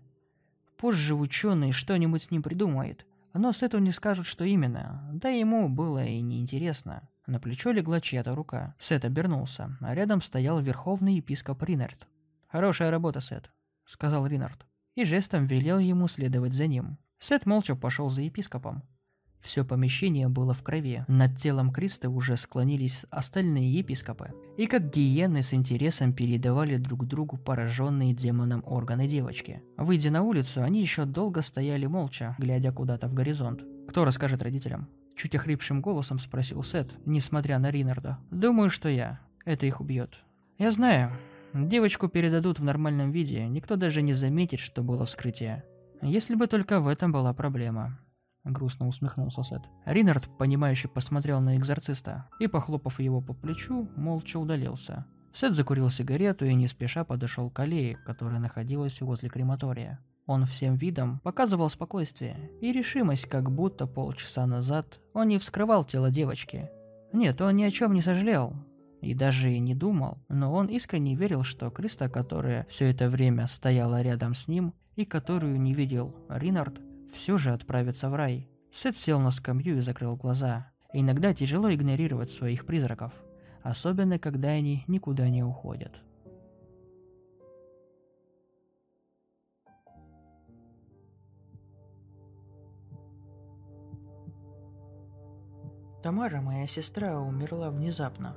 Позже 0.76 1.14
ученый 1.14 1.72
что-нибудь 1.72 2.22
с 2.22 2.30
ним 2.30 2.42
придумает, 2.42 3.06
но 3.34 3.52
Сету 3.52 3.78
не 3.78 3.92
скажут, 3.92 4.26
что 4.26 4.44
именно, 4.44 5.08
да 5.12 5.28
ему 5.28 5.68
было 5.68 6.04
и 6.04 6.20
неинтересно. 6.20 7.08
На 7.26 7.38
плечо 7.38 7.70
легла 7.70 8.00
чья-то 8.00 8.32
рука. 8.32 8.74
Сет 8.78 9.04
обернулся, 9.04 9.76
а 9.80 9.94
рядом 9.94 10.20
стоял 10.20 10.58
верховный 10.58 11.14
епископ 11.16 11.62
Ринард. 11.62 12.08
«Хорошая 12.48 12.90
работа, 12.90 13.20
Сет»,— 13.20 13.52
сказал 13.84 14.26
Ринард, 14.26 14.66
и 14.94 15.04
жестом 15.04 15.46
велел 15.46 15.78
ему 15.78 16.08
следовать 16.08 16.54
за 16.54 16.66
ним. 16.66 16.98
Сет 17.18 17.46
молча 17.46 17.76
пошел 17.76 18.08
за 18.10 18.22
епископом. 18.22 18.82
Все 19.40 19.64
помещение 19.64 20.28
было 20.28 20.52
в 20.52 20.62
крови. 20.62 21.04
Над 21.08 21.38
телом 21.38 21.72
Криста 21.72 22.10
уже 22.10 22.36
склонились 22.36 23.04
остальные 23.10 23.72
епископы. 23.72 24.32
И 24.58 24.66
как 24.66 24.90
гиены 24.90 25.42
с 25.42 25.54
интересом 25.54 26.12
передавали 26.12 26.76
друг 26.76 27.06
другу 27.06 27.38
пораженные 27.38 28.12
демоном 28.12 28.62
органы 28.66 29.08
девочки. 29.08 29.62
Выйдя 29.76 30.10
на 30.10 30.22
улицу, 30.22 30.62
они 30.62 30.80
еще 30.80 31.06
долго 31.06 31.40
стояли 31.42 31.86
молча, 31.86 32.36
глядя 32.38 32.72
куда-то 32.72 33.08
в 33.08 33.14
горизонт. 33.14 33.64
Кто 33.88 34.04
расскажет 34.04 34.42
родителям? 34.42 34.88
Чуть 35.16 35.34
охрипшим 35.34 35.80
голосом 35.80 36.18
спросил 36.18 36.62
Сет, 36.62 36.94
несмотря 37.04 37.58
на 37.58 37.70
Ринарда. 37.70 38.18
«Думаю, 38.30 38.70
что 38.70 38.88
я. 38.88 39.20
Это 39.44 39.66
их 39.66 39.80
убьет». 39.80 40.22
«Я 40.58 40.70
знаю. 40.70 41.12
Девочку 41.52 42.08
передадут 42.08 42.60
в 42.60 42.64
нормальном 42.64 43.10
виде, 43.10 43.46
никто 43.48 43.76
даже 43.76 44.02
не 44.02 44.12
заметит, 44.12 44.60
что 44.60 44.82
было 44.82 45.04
вскрытие. 45.04 45.64
Если 46.00 46.34
бы 46.34 46.46
только 46.46 46.80
в 46.80 46.86
этом 46.86 47.12
была 47.12 47.32
проблема». 47.32 47.98
Грустно 48.44 48.88
усмехнулся 48.88 49.42
Сет. 49.42 49.62
Ринард, 49.84 50.28
понимающе 50.38 50.88
посмотрел 50.88 51.40
на 51.40 51.56
экзорциста 51.56 52.28
и, 52.38 52.46
похлопав 52.46 52.98
его 52.98 53.20
по 53.20 53.34
плечу, 53.34 53.88
молча 53.96 54.38
удалился. 54.38 55.04
Сет 55.32 55.54
закурил 55.54 55.90
сигарету 55.90 56.46
и 56.46 56.54
не 56.54 56.66
спеша 56.66 57.04
подошел 57.04 57.50
к 57.50 57.58
аллее, 57.58 57.96
которая 58.06 58.40
находилась 58.40 59.00
возле 59.02 59.28
крематория. 59.28 60.00
Он 60.26 60.46
всем 60.46 60.76
видом 60.76 61.18
показывал 61.20 61.68
спокойствие 61.68 62.50
и 62.60 62.72
решимость, 62.72 63.26
как 63.26 63.50
будто 63.50 63.86
полчаса 63.86 64.46
назад 64.46 65.00
он 65.12 65.28
не 65.28 65.38
вскрывал 65.38 65.84
тело 65.84 66.10
девочки. 66.10 66.70
Нет, 67.12 67.40
он 67.40 67.56
ни 67.56 67.64
о 67.64 67.70
чем 67.70 67.92
не 67.92 68.00
сожалел 68.00 68.54
и 69.00 69.14
даже 69.14 69.52
и 69.52 69.58
не 69.58 69.74
думал, 69.74 70.18
но 70.28 70.52
он 70.52 70.66
искренне 70.66 71.14
верил, 71.14 71.42
что 71.42 71.70
Криста, 71.70 72.08
которая 72.08 72.66
все 72.68 72.90
это 72.90 73.08
время 73.08 73.46
стояла 73.46 74.02
рядом 74.02 74.34
с 74.34 74.48
ним 74.48 74.74
и 74.96 75.04
которую 75.04 75.60
не 75.60 75.74
видел 75.74 76.14
Ринард, 76.28 76.80
все 77.12 77.38
же 77.38 77.52
отправится 77.52 78.10
в 78.10 78.14
рай. 78.14 78.48
Сет 78.70 78.96
сел 78.96 79.20
на 79.20 79.30
скамью 79.30 79.78
и 79.78 79.80
закрыл 79.80 80.16
глаза. 80.16 80.70
Иногда 80.92 81.34
тяжело 81.34 81.72
игнорировать 81.72 82.30
своих 82.30 82.66
призраков, 82.66 83.12
особенно 83.62 84.18
когда 84.18 84.48
они 84.48 84.84
никуда 84.86 85.28
не 85.28 85.42
уходят. 85.42 86.02
Тамара, 96.02 96.40
моя 96.40 96.66
сестра, 96.66 97.20
умерла 97.20 97.70
внезапно. 97.70 98.34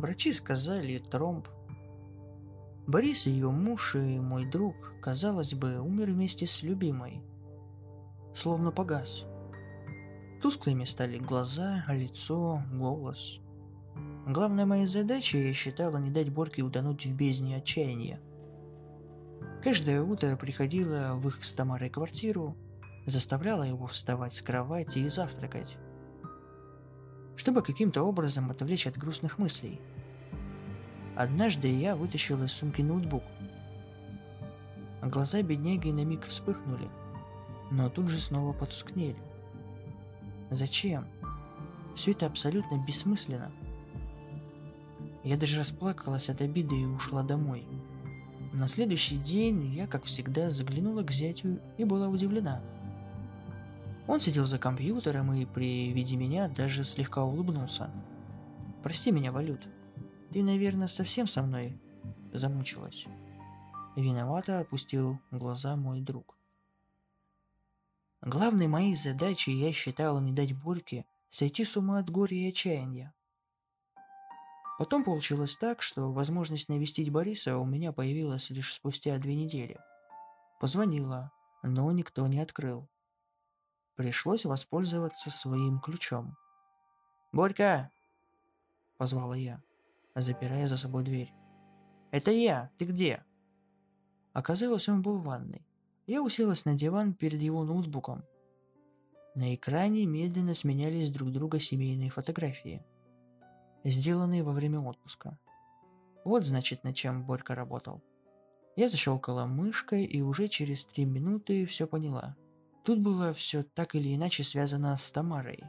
Врачи 0.00 0.32
сказали 0.32 0.96
тромб. 0.96 1.46
Борис, 2.86 3.26
ее 3.26 3.50
муж 3.50 3.96
и 3.96 3.98
мой 3.98 4.50
друг, 4.50 4.74
казалось 5.02 5.52
бы, 5.52 5.78
умер 5.78 6.06
вместе 6.12 6.46
с 6.46 6.62
любимой. 6.62 7.22
Словно 8.34 8.72
погас. 8.72 9.26
Тусклыми 10.40 10.86
стали 10.86 11.18
глаза, 11.18 11.84
лицо, 11.88 12.62
голос. 12.72 13.40
Главной 14.26 14.64
моей 14.64 14.86
задачей 14.86 15.48
я 15.48 15.52
считала 15.52 15.98
не 15.98 16.10
дать 16.10 16.30
Борке 16.30 16.62
утонуть 16.62 17.04
в 17.04 17.14
бездне 17.14 17.58
отчаяния. 17.58 18.20
Каждое 19.62 20.00
утро 20.00 20.34
приходила 20.36 21.12
в 21.14 21.28
их 21.28 21.44
с 21.44 21.52
Тамарой 21.52 21.90
квартиру, 21.90 22.56
заставляла 23.04 23.64
его 23.64 23.86
вставать 23.86 24.32
с 24.32 24.40
кровати 24.40 25.00
и 25.00 25.08
завтракать 25.08 25.76
чтобы 27.40 27.62
каким-то 27.62 28.02
образом 28.02 28.50
отвлечь 28.50 28.86
от 28.86 28.98
грустных 28.98 29.38
мыслей. 29.38 29.80
Однажды 31.16 31.74
я 31.74 31.96
вытащил 31.96 32.42
из 32.44 32.52
сумки 32.52 32.82
ноутбук. 32.82 33.22
Глаза 35.00 35.40
бедняги 35.40 35.88
на 35.88 36.04
миг 36.04 36.26
вспыхнули, 36.26 36.90
но 37.70 37.88
тут 37.88 38.10
же 38.10 38.20
снова 38.20 38.52
потускнели. 38.52 39.16
Зачем? 40.50 41.06
Все 41.94 42.10
это 42.10 42.26
абсолютно 42.26 42.76
бессмысленно. 42.86 43.50
Я 45.24 45.38
даже 45.38 45.58
расплакалась 45.58 46.28
от 46.28 46.42
обиды 46.42 46.78
и 46.78 46.84
ушла 46.84 47.22
домой. 47.22 47.66
На 48.52 48.68
следующий 48.68 49.16
день 49.16 49.72
я, 49.72 49.86
как 49.86 50.04
всегда, 50.04 50.50
заглянула 50.50 51.02
к 51.04 51.10
зятю 51.10 51.58
и 51.78 51.84
была 51.84 52.08
удивлена– 52.08 52.60
он 54.10 54.18
сидел 54.18 54.44
за 54.44 54.58
компьютером 54.58 55.32
и 55.32 55.46
при 55.46 55.92
виде 55.92 56.16
меня 56.16 56.48
даже 56.48 56.82
слегка 56.82 57.22
улыбнулся. 57.22 57.92
«Прости 58.82 59.12
меня, 59.12 59.30
Валют. 59.30 59.68
Ты, 60.32 60.42
наверное, 60.42 60.88
совсем 60.88 61.28
со 61.28 61.42
мной 61.42 61.80
замучилась». 62.32 63.06
Виновато 63.94 64.58
опустил 64.58 65.20
глаза 65.30 65.76
мой 65.76 66.00
друг. 66.00 66.36
Главной 68.20 68.66
моей 68.66 68.96
задачей 68.96 69.52
я 69.52 69.72
считала 69.72 70.18
не 70.18 70.32
дать 70.32 70.54
Борьке 70.60 71.06
сойти 71.28 71.64
с 71.64 71.76
ума 71.76 72.00
от 72.00 72.10
горя 72.10 72.36
и 72.36 72.48
отчаяния. 72.48 73.14
Потом 74.80 75.04
получилось 75.04 75.56
так, 75.56 75.82
что 75.82 76.10
возможность 76.10 76.68
навестить 76.68 77.12
Бориса 77.12 77.58
у 77.58 77.64
меня 77.64 77.92
появилась 77.92 78.50
лишь 78.50 78.74
спустя 78.74 79.16
две 79.18 79.36
недели. 79.36 79.78
Позвонила, 80.58 81.30
но 81.62 81.92
никто 81.92 82.26
не 82.26 82.40
открыл. 82.40 82.88
Пришлось 84.00 84.46
воспользоваться 84.46 85.30
своим 85.30 85.78
ключом. 85.78 86.34
«Борька!»– 87.32 87.90
позвала 88.96 89.36
я, 89.36 89.62
запирая 90.14 90.68
за 90.68 90.78
собой 90.78 91.04
дверь. 91.04 91.34
«Это 92.10 92.30
я! 92.30 92.70
Ты 92.78 92.86
где?» 92.86 93.22
Оказалось, 94.32 94.88
он 94.88 95.02
был 95.02 95.18
в 95.18 95.24
ванной. 95.24 95.66
Я 96.06 96.22
уселась 96.22 96.64
на 96.64 96.72
диван 96.72 97.12
перед 97.12 97.42
его 97.42 97.62
ноутбуком. 97.62 98.24
На 99.34 99.54
экране 99.54 100.06
медленно 100.06 100.54
сменялись 100.54 101.12
друг 101.12 101.30
друга 101.30 101.60
семейные 101.60 102.08
фотографии, 102.08 102.82
сделанные 103.84 104.42
во 104.42 104.52
время 104.52 104.80
отпуска. 104.80 105.38
Вот 106.24 106.46
значит, 106.46 106.84
над 106.84 106.96
чем 106.96 107.26
Борька 107.26 107.54
работал. 107.54 108.00
Я 108.76 108.88
защелкала 108.88 109.44
мышкой 109.44 110.06
и 110.06 110.22
уже 110.22 110.48
через 110.48 110.86
три 110.86 111.04
минуты 111.04 111.66
все 111.66 111.86
поняла– 111.86 112.34
Тут 112.84 113.00
было 113.00 113.34
все 113.34 113.62
так 113.62 113.94
или 113.94 114.14
иначе 114.14 114.42
связано 114.42 114.96
с 114.96 115.10
Тамарой. 115.12 115.64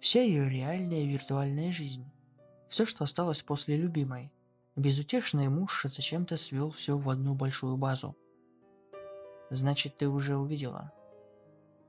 Вся 0.00 0.22
ее 0.22 0.48
реальная 0.48 1.04
виртуальная 1.04 1.72
жизнь. 1.72 2.10
Все, 2.68 2.86
что 2.86 3.04
осталось 3.04 3.42
после 3.42 3.76
любимой. 3.76 4.32
Безутешный 4.76 5.48
муж 5.48 5.84
зачем-то 5.84 6.36
свел 6.36 6.70
все 6.70 6.96
в 6.96 7.10
одну 7.10 7.34
большую 7.34 7.76
базу. 7.76 8.16
«Значит, 9.50 9.98
ты 9.98 10.08
уже 10.08 10.36
увидела?» 10.36 10.92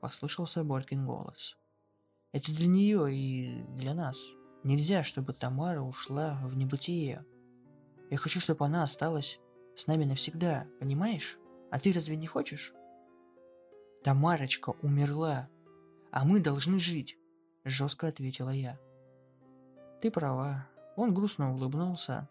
Послышался 0.00 0.64
Борькин 0.64 1.06
голос. 1.06 1.56
«Это 2.32 2.52
для 2.52 2.66
нее 2.66 3.14
и 3.14 3.62
для 3.76 3.94
нас. 3.94 4.18
Нельзя, 4.64 5.04
чтобы 5.04 5.32
Тамара 5.32 5.80
ушла 5.80 6.40
в 6.42 6.56
небытие. 6.56 7.24
Я 8.10 8.16
хочу, 8.16 8.40
чтобы 8.40 8.66
она 8.66 8.82
осталась 8.82 9.38
с 9.76 9.86
нами 9.86 10.04
навсегда, 10.04 10.66
понимаешь? 10.80 11.38
А 11.70 11.78
ты 11.78 11.92
разве 11.92 12.16
не 12.16 12.26
хочешь?» 12.26 12.74
Тамарочка 14.02 14.70
умерла, 14.82 15.48
а 16.10 16.24
мы 16.24 16.40
должны 16.40 16.80
жить, 16.80 17.16
жестко 17.64 18.08
ответила 18.08 18.50
я. 18.50 18.78
Ты 20.00 20.10
права. 20.10 20.66
Он 20.96 21.14
грустно 21.14 21.54
улыбнулся. 21.54 22.28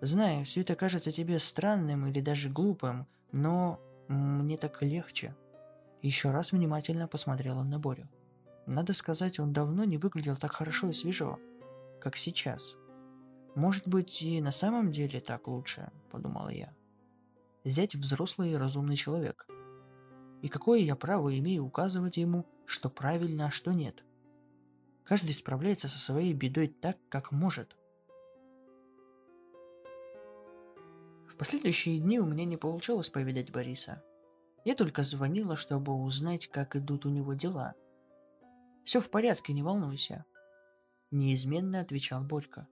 Знаю, 0.00 0.44
все 0.44 0.62
это 0.62 0.74
кажется 0.74 1.12
тебе 1.12 1.38
странным 1.38 2.06
или 2.06 2.20
даже 2.20 2.50
глупым, 2.50 3.06
но 3.30 3.80
мне 4.08 4.56
так 4.56 4.82
легче. 4.82 5.36
Еще 6.02 6.30
раз 6.30 6.50
внимательно 6.50 7.06
посмотрела 7.06 7.62
на 7.62 7.78
Борю. 7.78 8.08
Надо 8.66 8.92
сказать, 8.92 9.38
он 9.38 9.52
давно 9.52 9.84
не 9.84 9.96
выглядел 9.96 10.36
так 10.36 10.52
хорошо 10.52 10.88
и 10.88 10.92
свежо, 10.92 11.38
как 12.00 12.16
сейчас. 12.16 12.74
Может 13.54 13.86
быть, 13.86 14.22
и 14.22 14.40
на 14.40 14.52
самом 14.52 14.90
деле 14.90 15.20
так 15.20 15.46
лучше, 15.46 15.90
подумала 16.10 16.48
я. 16.48 16.74
Зять 17.64 17.94
взрослый 17.94 18.52
и 18.52 18.56
разумный 18.56 18.96
человек– 18.96 19.46
и 20.42 20.48
какое 20.48 20.80
я 20.80 20.96
право 20.96 21.36
имею 21.38 21.64
указывать 21.64 22.16
ему, 22.16 22.46
что 22.66 22.88
правильно, 22.88 23.46
а 23.46 23.50
что 23.50 23.72
нет? 23.72 24.04
Каждый 25.04 25.32
справляется 25.32 25.88
со 25.88 25.98
своей 25.98 26.32
бедой 26.32 26.68
так, 26.68 26.96
как 27.08 27.32
может. 27.32 27.76
последующие 31.40 31.98
дни 31.98 32.20
у 32.20 32.26
меня 32.26 32.44
не 32.44 32.58
получалось 32.58 33.08
повидать 33.08 33.50
Бориса. 33.50 34.02
Я 34.66 34.74
только 34.74 35.02
звонила, 35.02 35.56
чтобы 35.56 35.94
узнать, 35.94 36.48
как 36.48 36.76
идут 36.76 37.06
у 37.06 37.08
него 37.08 37.32
дела. 37.32 37.72
«Все 38.84 39.00
в 39.00 39.08
порядке, 39.08 39.54
не 39.54 39.62
волнуйся»,– 39.62 40.26
неизменно 41.10 41.80
отвечал 41.80 42.24
Борька. 42.24 42.68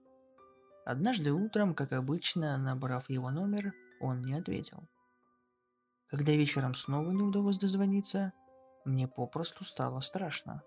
Однажды 0.85 1.33
утром, 1.33 1.73
как 1.73 1.93
обычно, 1.93 2.55
набрав 2.59 3.09
его 3.09 3.31
номер, 3.31 3.73
он 3.99 4.21
не 4.21 4.35
ответил. 4.35 4.87
Когда 6.09 6.31
вечером 6.31 6.73
снова 6.73 7.11
не 7.11 7.21
удалось 7.21 7.57
дозвониться, 7.57 8.33
мне 8.83 9.07
попросту 9.07 9.63
стало 9.63 9.99
страшно. 10.01 10.63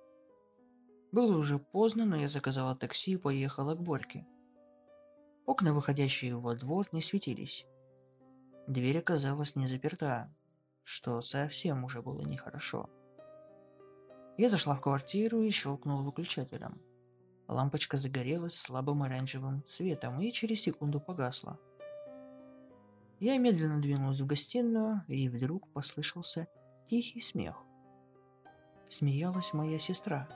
Было 1.11 1.37
уже 1.37 1.59
поздно, 1.59 2.05
но 2.05 2.17
я 2.17 2.29
заказала 2.29 2.77
такси 2.77 3.13
и 3.13 3.17
поехала 3.17 3.75
к 3.75 3.83
Борьке. 3.83 4.27
Окна, 5.45 5.75
выходящие 5.75 6.37
во 6.37 6.55
двор, 6.55 6.87
не 6.93 7.03
светились. 7.03 7.67
Дверь 8.69 8.99
оказалась 8.99 9.57
не 9.57 9.67
заперта, 9.67 10.33
что 10.85 11.21
совсем 11.21 11.85
уже 11.85 12.01
было 12.01 12.23
нехорошо. 12.23 12.89
Я 14.39 14.49
зашла 14.49 14.77
в 14.77 14.81
квартиру 14.81 15.43
и 15.43 15.51
щелкнула 15.51 16.03
выключателем. 16.03 16.81
Лампочка 17.49 17.97
загорелась 17.97 18.55
слабым 18.55 19.03
оранжевым 19.03 19.65
светом 19.67 20.21
и 20.21 20.31
через 20.31 20.63
секунду 20.63 21.01
погасла. 21.01 21.59
Я 23.23 23.39
медленно 23.39 23.81
двинулась 23.81 24.21
в 24.21 24.27
гостиную, 24.27 25.05
и 25.07 25.29
вдруг 25.29 25.69
послышался 25.69 26.49
тихий 26.89 27.21
смех. 27.21 27.55
Смеялась 28.89 29.53
моя 29.53 29.79
сестра. 29.79 30.29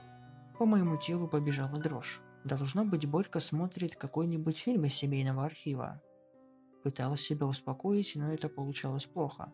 По 0.57 0.66
моему 0.66 0.97
телу 0.97 1.26
побежала 1.26 1.80
дрожь. 1.80 2.22
Должно 2.45 2.84
быть, 2.84 3.05
Борька 3.05 3.41
смотрит 3.41 3.97
какой-нибудь 3.97 4.57
фильм 4.57 4.84
из 4.84 4.95
семейного 4.95 5.45
архива. 5.45 6.01
Пыталась 6.84 7.22
себя 7.22 7.47
успокоить, 7.47 8.12
но 8.14 8.32
это 8.32 8.49
получалось 8.49 9.07
плохо. 9.07 9.53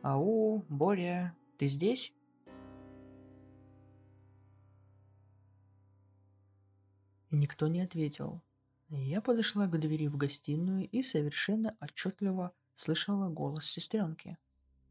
«Ау, 0.00 0.64
Боря, 0.70 1.36
ты 1.58 1.66
здесь?» 1.66 2.14
Никто 7.30 7.68
не 7.68 7.82
ответил. 7.82 8.40
Я 8.90 9.20
подошла 9.20 9.66
к 9.66 9.78
двери 9.78 10.08
в 10.08 10.16
гостиную 10.16 10.88
и 10.88 11.02
совершенно 11.02 11.76
отчетливо 11.80 12.52
слышала 12.74 13.28
голос 13.28 13.66
сестренки. 13.66 14.38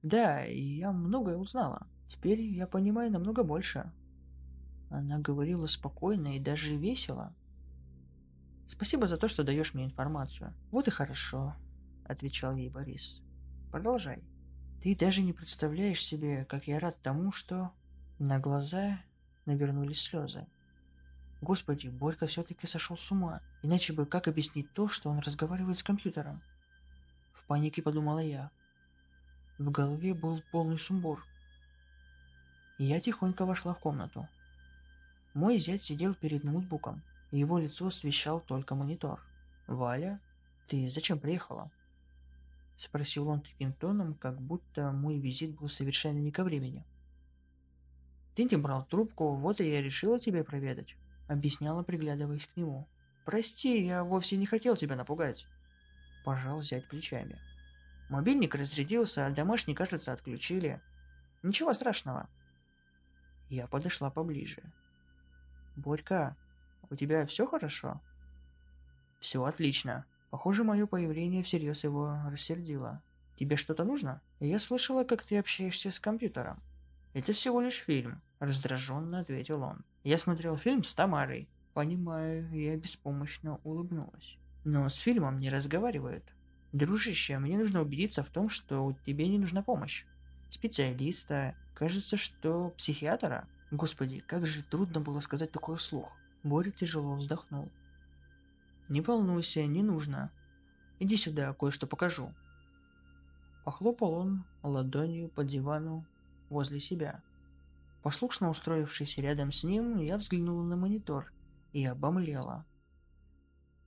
Да, 0.03 0.41
я 0.43 0.91
многое 0.91 1.37
узнала. 1.37 1.87
Теперь 2.07 2.41
я 2.41 2.67
понимаю 2.67 3.11
намного 3.11 3.43
больше. 3.43 3.91
Она 4.89 5.19
говорила 5.19 5.65
спокойно 5.65 6.37
и 6.37 6.39
даже 6.39 6.75
весело. 6.75 7.35
Спасибо 8.67 9.07
за 9.07 9.17
то, 9.17 9.27
что 9.27 9.43
даешь 9.43 9.73
мне 9.73 9.85
информацию. 9.85 10.53
Вот 10.71 10.87
и 10.87 10.91
хорошо, 10.91 11.55
отвечал 12.05 12.55
ей 12.55 12.69
Борис. 12.69 13.21
Продолжай. 13.71 14.23
Ты 14.81 14.95
даже 14.95 15.23
не 15.23 15.33
представляешь 15.33 16.03
себе, 16.03 16.45
как 16.45 16.67
я 16.67 16.79
рад 16.79 17.01
тому, 17.01 17.31
что... 17.31 17.71
На 18.19 18.39
глаза 18.39 18.99
навернулись 19.45 20.01
слезы. 20.01 20.47
Господи, 21.39 21.87
Борька 21.87 22.25
все-таки 22.25 22.65
сошел 22.65 22.97
с 22.97 23.11
ума. 23.11 23.41
Иначе 23.67 23.91
бы 23.91 24.05
как 24.05 24.29
объяснить 24.29 24.71
то, 24.71 24.87
что 24.87 25.09
он 25.09 25.19
разговаривает 25.19 25.77
с 25.77 25.83
компьютером? 25.83 26.41
В 27.33 27.43
панике 27.43 27.81
подумала 27.81 28.19
я. 28.19 28.49
В 29.57 29.69
голове 29.71 30.13
был 30.13 30.41
полный 30.53 30.79
сумбур. 30.79 31.21
Я 32.77 33.01
тихонько 33.01 33.45
вошла 33.45 33.73
в 33.73 33.79
комнату. 33.79 34.25
Мой 35.33 35.57
зять 35.57 35.83
сидел 35.83 36.15
перед 36.15 36.45
ноутбуком. 36.45 37.03
Его 37.31 37.59
лицо 37.59 37.87
освещал 37.87 38.39
только 38.39 38.73
монитор. 38.73 39.19
«Валя, 39.67 40.21
ты 40.69 40.87
зачем 40.87 41.19
приехала?» 41.19 41.69
Спросил 42.77 43.27
он 43.27 43.41
таким 43.41 43.73
тоном, 43.73 44.13
как 44.13 44.39
будто 44.39 44.93
мой 44.93 45.19
визит 45.19 45.59
был 45.59 45.67
совершенно 45.67 46.19
не 46.19 46.31
ко 46.31 46.45
времени. 46.45 46.85
«Ты 48.33 48.45
не 48.45 48.55
брал 48.55 48.85
трубку, 48.85 49.35
вот 49.35 49.59
и 49.59 49.69
я 49.69 49.81
решила 49.81 50.21
тебя 50.21 50.45
проведать»,— 50.45 50.95
объясняла, 51.27 51.83
приглядываясь 51.83 52.45
к 52.45 52.55
нему. 52.55 52.87
«Прости, 53.27 53.85
я 53.85 54.05
вовсе 54.05 54.37
не 54.37 54.45
хотел 54.45 54.77
тебя 54.77 54.95
напугать»,— 54.95 55.47
пожал 56.23 56.61
зять 56.61 56.87
плечами. 56.87 57.37
«Мобильник 58.07 58.55
разрядился, 58.55 59.25
а 59.25 59.29
домашний, 59.29 59.75
кажется, 59.75 60.13
отключили. 60.13 60.81
Ничего 61.43 61.73
страшного». 61.73 62.29
Я 63.49 63.67
подошла 63.67 64.09
поближе. 64.09 64.63
«Борька, 65.75 66.37
у 66.89 66.95
тебя 66.95 67.25
все 67.25 67.45
хорошо?» 67.45 67.99
«Все 69.19 69.43
отлично. 69.43 70.05
Похоже, 70.29 70.63
мое 70.63 70.87
появление 70.87 71.43
всерьез 71.43 71.83
его 71.83 72.17
рассердило. 72.31 73.03
Тебе 73.35 73.57
что-то 73.57 73.83
нужно? 73.83 74.21
Я 74.39 74.57
слышала, 74.57 75.03
как 75.03 75.21
ты 75.21 75.37
общаешься 75.37 75.91
с 75.91 75.99
компьютером». 75.99 76.63
«Это 77.13 77.33
всего 77.33 77.59
лишь 77.59 77.75
фильм»,— 77.75 78.21
раздраженно 78.39 79.19
ответил 79.19 79.63
он. 79.63 79.83
«Я 80.05 80.17
смотрел 80.17 80.55
фильм 80.55 80.81
с 80.81 80.93
Тамарой». 80.93 81.49
Понимаю, 81.77 82.49
я 82.53 82.75
беспомощно 82.75 83.59
улыбнулась. 83.63 84.39
«Но 84.63 84.89
с 84.89 84.97
фильмом 84.97 85.37
не 85.37 85.51
разговаривают. 85.51 86.23
Дружище, 86.71 87.37
мне 87.37 87.55
нужно 87.55 87.83
убедиться 87.83 88.23
в 88.23 88.29
том, 88.29 88.49
что 88.49 88.95
тебе 89.05 89.27
не 89.27 89.37
нужна 89.37 89.61
помощь. 89.61 90.03
Специалиста, 90.49 91.53
кажется, 91.75 92.17
что 92.17 92.71
психиатра. 92.71 93.47
Господи, 93.69 94.21
как 94.21 94.47
же 94.47 94.63
трудно 94.63 95.01
было 95.01 95.19
сказать 95.19 95.51
такое 95.51 95.75
вслух. 95.75 96.11
Боря 96.41 96.71
тяжело 96.71 97.13
вздохнул. 97.13 97.69
«Не 98.89 99.01
волнуйся, 99.01 99.63
не 99.63 99.83
нужно. 99.83 100.31
Иди 100.97 101.15
сюда, 101.15 101.53
кое-что 101.53 101.85
покажу». 101.85 102.33
Похлопал 103.65 104.13
он 104.13 104.45
ладонью 104.63 105.29
по 105.29 105.43
дивану 105.43 106.07
возле 106.49 106.79
себя. 106.79 107.21
Послушно 108.01 108.49
устроившись 108.49 109.19
рядом 109.19 109.51
с 109.51 109.63
ним, 109.63 109.97
я 109.97 110.17
взглянула 110.17 110.63
на 110.63 110.75
монитор 110.75 111.31
и 111.73 111.85
обомлела. 111.85 112.65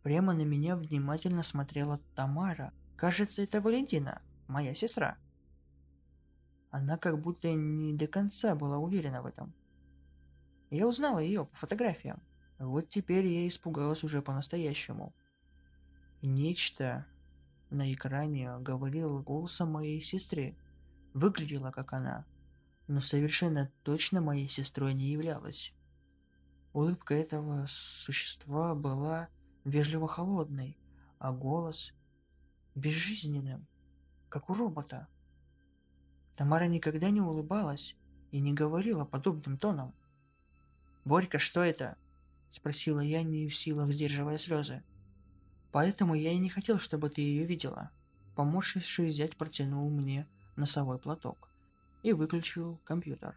Прямо 0.03 0.33
на 0.33 0.43
меня 0.43 0.76
внимательно 0.76 1.43
смотрела 1.43 2.01
Тамара. 2.14 2.72
Кажется, 2.97 3.43
это 3.43 3.61
Валентина, 3.61 4.22
моя 4.49 4.74
сестра. 4.74 5.18
Она 6.70 6.97
как 6.97 7.20
будто 7.20 7.53
не 7.53 7.95
до 7.95 8.07
конца 8.07 8.55
была 8.55 8.78
уверена 8.78 9.22
в 9.22 9.26
этом. 9.26 9.53
Я 10.70 10.87
узнала 10.87 11.18
ее 11.18 11.47
по 11.47 11.57
фотографиям. 11.57 12.22
Вот 12.59 12.89
теперь 12.89 13.26
я 13.26 13.49
испугалась 13.49 14.05
уже 14.05 14.22
по-настоящему. 14.22 15.14
Нечто 16.22 17.07
на 17.70 17.93
экране 17.93 18.59
говорило 18.59 19.20
голосом 19.20 19.72
моей 19.72 20.01
сестры. 20.01 20.57
Выглядела 21.12 21.72
как 21.72 21.93
она, 21.93 22.24
но 22.87 23.01
совершенно 23.01 23.70
точно 23.83 24.20
моей 24.20 24.49
сестрой 24.49 24.95
не 24.95 25.07
являлась. 25.07 25.74
Улыбка 26.72 27.14
этого 27.14 27.66
существа 27.68 28.76
была 28.76 29.28
вежливо 29.64 30.06
холодной, 30.06 30.78
а 31.18 31.32
голос 31.32 31.92
безжизненным, 32.76 33.66
как 34.28 34.50
у 34.50 34.54
робота. 34.54 35.08
Тамара 36.36 36.66
никогда 36.66 37.10
не 37.10 37.20
улыбалась 37.20 37.96
и 38.30 38.38
не 38.38 38.52
говорила 38.54 39.04
подобным 39.04 39.58
тоном. 39.58 39.94
«Борька, 41.04 41.40
что 41.40 41.62
это?»– 41.62 41.96
спросила 42.50 43.00
я, 43.00 43.22
не 43.22 43.48
в 43.48 43.56
силах 43.56 43.90
сдерживая 43.90 44.38
слезы. 44.38 44.84
«Поэтому 45.72 46.14
я 46.14 46.32
и 46.32 46.38
не 46.38 46.48
хотел, 46.50 46.78
чтобы 46.78 47.10
ты 47.10 47.20
ее 47.20 47.46
видела». 47.46 47.90
Поморщившись, 48.36 49.14
взять 49.14 49.36
протянул 49.36 49.90
мне 49.90 50.26
носовой 50.56 50.98
платок 50.98 51.48
и 52.02 52.12
выключил 52.12 52.80
компьютер. 52.84 53.36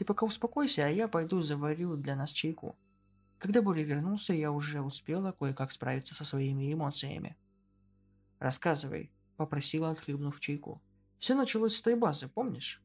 Ты 0.00 0.06
пока 0.06 0.24
успокойся, 0.24 0.86
а 0.86 0.88
я 0.88 1.08
пойду 1.08 1.42
заварю 1.42 1.94
для 1.94 2.16
нас 2.16 2.30
чайку. 2.30 2.74
Когда 3.38 3.60
Боря 3.60 3.82
вернулся, 3.82 4.32
я 4.32 4.50
уже 4.50 4.80
успела 4.80 5.32
кое-как 5.32 5.70
справиться 5.70 6.14
со 6.14 6.24
своими 6.24 6.72
эмоциями. 6.72 7.36
«Рассказывай»,— 8.38 9.12
попросила, 9.36 9.90
отхлебнув 9.90 10.40
чайку. 10.40 10.80
«Все 11.18 11.34
началось 11.34 11.76
с 11.76 11.82
той 11.82 11.96
базы, 11.96 12.28
помнишь?» 12.28 12.82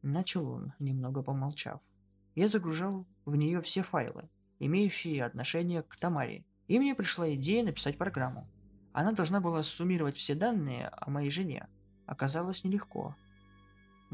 Начал 0.00 0.48
он, 0.48 0.72
немного 0.78 1.22
помолчав. 1.22 1.82
Я 2.34 2.48
загружал 2.48 3.04
в 3.26 3.36
нее 3.36 3.60
все 3.60 3.82
файлы, 3.82 4.30
имеющие 4.58 5.22
отношение 5.22 5.82
к 5.82 5.96
Тамаре, 5.96 6.46
и 6.66 6.78
мне 6.78 6.94
пришла 6.94 7.30
идея 7.34 7.62
написать 7.62 7.98
программу. 7.98 8.48
Она 8.94 9.12
должна 9.12 9.42
была 9.42 9.62
суммировать 9.62 10.16
все 10.16 10.34
данные 10.34 10.88
о 10.88 11.10
моей 11.10 11.28
жене. 11.28 11.68
Оказалось 12.06 12.64
нелегко, 12.64 13.14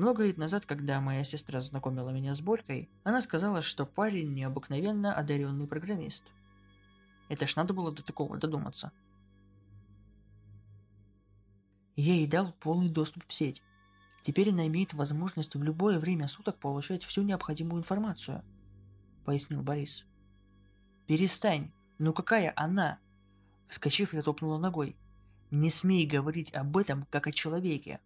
много 0.00 0.24
лет 0.24 0.38
назад, 0.38 0.64
когда 0.64 0.98
моя 1.00 1.22
сестра 1.24 1.60
знакомила 1.60 2.08
меня 2.08 2.34
с 2.34 2.40
Борькой, 2.40 2.88
она 3.04 3.20
сказала, 3.20 3.60
что 3.60 3.84
парень 3.84 4.32
необыкновенно 4.32 5.14
одаренный 5.14 5.66
программист. 5.66 6.24
Это 7.28 7.46
ж 7.46 7.54
надо 7.56 7.74
было 7.74 7.92
до 7.92 8.02
такого 8.02 8.38
додуматься. 8.38 8.92
Я 11.96 12.14
ей 12.14 12.26
дал 12.26 12.54
полный 12.60 12.88
доступ 12.88 13.24
в 13.26 13.32
сеть. 13.34 13.62
Теперь 14.22 14.50
она 14.50 14.66
имеет 14.68 14.94
возможность 14.94 15.54
в 15.54 15.62
любое 15.62 15.98
время 15.98 16.28
суток 16.28 16.58
получать 16.58 17.04
всю 17.04 17.22
необходимую 17.22 17.80
информацию, 17.80 18.42
пояснил 19.26 19.62
Борис. 19.62 20.06
Перестань. 21.06 21.72
Ну 21.98 22.14
какая 22.14 22.54
она? 22.56 22.98
Вскочив, 23.68 24.14
я 24.14 24.22
топнула 24.22 24.56
ногой. 24.56 24.96
Не 25.50 25.68
смей 25.68 26.06
говорить 26.06 26.54
об 26.54 26.78
этом, 26.78 27.06
как 27.10 27.26
о 27.26 27.32
человеке. 27.32 28.00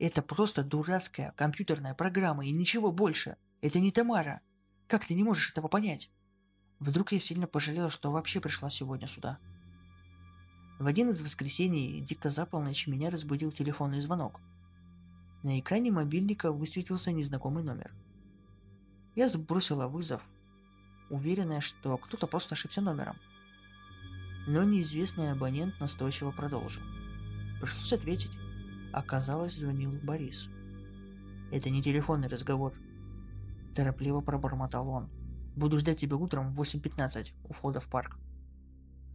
Это 0.00 0.22
просто 0.22 0.64
дурацкая 0.64 1.32
компьютерная 1.36 1.94
программа 1.94 2.46
и 2.46 2.52
ничего 2.52 2.90
больше. 2.90 3.36
Это 3.60 3.80
не 3.80 3.92
Тамара. 3.92 4.40
Как 4.88 5.04
ты 5.04 5.12
не 5.12 5.22
можешь 5.22 5.50
этого 5.50 5.68
понять? 5.68 6.10
Вдруг 6.78 7.12
я 7.12 7.20
сильно 7.20 7.46
пожалела, 7.46 7.90
что 7.90 8.10
вообще 8.10 8.40
пришла 8.40 8.70
сегодня 8.70 9.06
сюда. 9.06 9.38
В 10.78 10.86
один 10.86 11.10
из 11.10 11.20
воскресений, 11.20 12.00
дико 12.00 12.30
за 12.30 12.46
полночь, 12.46 12.86
меня 12.86 13.10
разбудил 13.10 13.52
телефонный 13.52 14.00
звонок. 14.00 14.40
На 15.42 15.60
экране 15.60 15.90
мобильника 15.90 16.50
высветился 16.50 17.12
незнакомый 17.12 17.62
номер. 17.62 17.92
Я 19.14 19.28
сбросила 19.28 19.86
вызов, 19.86 20.22
уверенная, 21.10 21.60
что 21.60 21.98
кто-то 21.98 22.26
просто 22.26 22.54
ошибся 22.54 22.80
номером. 22.80 23.18
Но 24.46 24.64
неизвестный 24.64 25.32
абонент 25.32 25.78
настойчиво 25.78 26.30
продолжил. 26.30 26.82
Пришлось 27.60 27.92
ответить. 27.92 28.39
Оказалось, 28.92 29.56
звонил 29.56 29.92
Борис. 30.02 30.48
«Это 31.50 31.70
не 31.70 31.82
телефонный 31.82 32.28
разговор»,– 32.28 32.74
торопливо 33.74 34.20
пробормотал 34.20 34.88
он. 34.88 35.10
Буду 35.56 35.78
ждать 35.78 35.98
тебя 35.98 36.16
утром 36.16 36.54
в 36.54 36.60
8.15 36.60 37.32
у 37.44 37.52
входа 37.52 37.80
в 37.80 37.88
парк. 37.88 38.18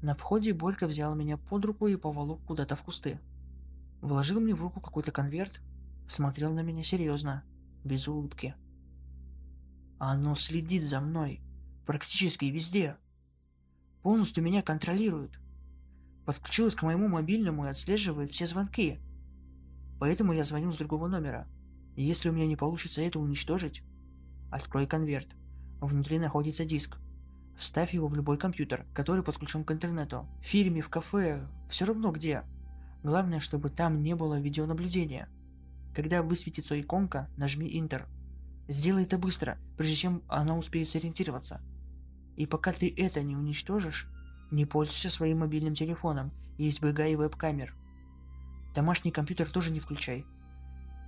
На 0.01 0.13
входе 0.13 0.53
Борька 0.53 0.87
взял 0.87 1.15
меня 1.15 1.37
под 1.37 1.65
руку 1.65 1.87
и 1.87 1.95
поволок 1.95 2.43
куда-то 2.45 2.75
в 2.75 2.83
кусты. 2.83 3.19
Вложил 4.01 4.39
мне 4.39 4.53
в 4.53 4.61
руку 4.61 4.81
какой-то 4.81 5.11
конверт, 5.11 5.61
смотрел 6.07 6.53
на 6.53 6.59
меня 6.59 6.83
серьезно, 6.83 7.43
без 7.83 8.07
улыбки. 8.07 8.53
Оно 9.97 10.35
следит 10.35 10.83
за 10.83 10.99
мной, 10.99 11.41
практически 11.85 12.45
везде. 12.45 12.97
Полностью 14.03 14.43
меня 14.43 14.61
контролирует. 14.61 15.39
Подключилось 16.25 16.75
к 16.75 16.83
моему 16.83 17.07
мобильному 17.07 17.65
и 17.65 17.69
отслеживает 17.69 18.29
все 18.29 18.45
звонки. 18.45 18.99
Поэтому 19.99 20.33
я 20.33 20.43
звоню 20.43 20.71
с 20.71 20.77
другого 20.77 21.07
номера. 21.07 21.47
Если 21.95 22.29
у 22.29 22.33
меня 22.33 22.47
не 22.47 22.55
получится 22.55 23.01
это 23.01 23.19
уничтожить, 23.19 23.83
открой 24.51 24.87
конверт– 24.87 25.29
Внутри 25.81 26.19
находится 26.19 26.65
диск. 26.65 26.97
Вставь 27.57 27.93
его 27.93 28.07
в 28.07 28.15
любой 28.15 28.37
компьютер, 28.37 28.85
который 28.93 29.23
подключен 29.23 29.63
к 29.63 29.71
интернету. 29.71 30.27
В 30.41 30.45
фильме, 30.45 30.81
в 30.81 30.89
кафе, 30.89 31.47
все 31.69 31.85
равно 31.85 32.11
где. 32.11 32.43
Главное, 33.03 33.39
чтобы 33.39 33.69
там 33.69 34.01
не 34.01 34.15
было 34.15 34.39
видеонаблюдения. 34.39 35.29
Когда 35.93 36.21
высветится 36.23 36.79
иконка, 36.79 37.29
нажми 37.37 37.69
Enter. 37.79 38.07
Сделай 38.67 39.03
это 39.03 39.17
быстро, 39.17 39.57
прежде 39.77 39.95
чем 39.95 40.23
она 40.27 40.57
успеет 40.57 40.87
сориентироваться. 40.87 41.61
И 42.35 42.45
пока 42.45 42.73
ты 42.73 42.93
это 42.97 43.21
не 43.21 43.35
уничтожишь, 43.35 44.09
не 44.51 44.65
пользуйся 44.65 45.09
своим 45.09 45.39
мобильным 45.39 45.75
телефоном 45.75 46.31
и 46.57 46.67
избегай 46.67 47.15
веб-камер. 47.15 47.75
Домашний 48.75 49.11
компьютер 49.11 49.49
тоже 49.49 49.71
не 49.71 49.79
включай. 49.79 50.25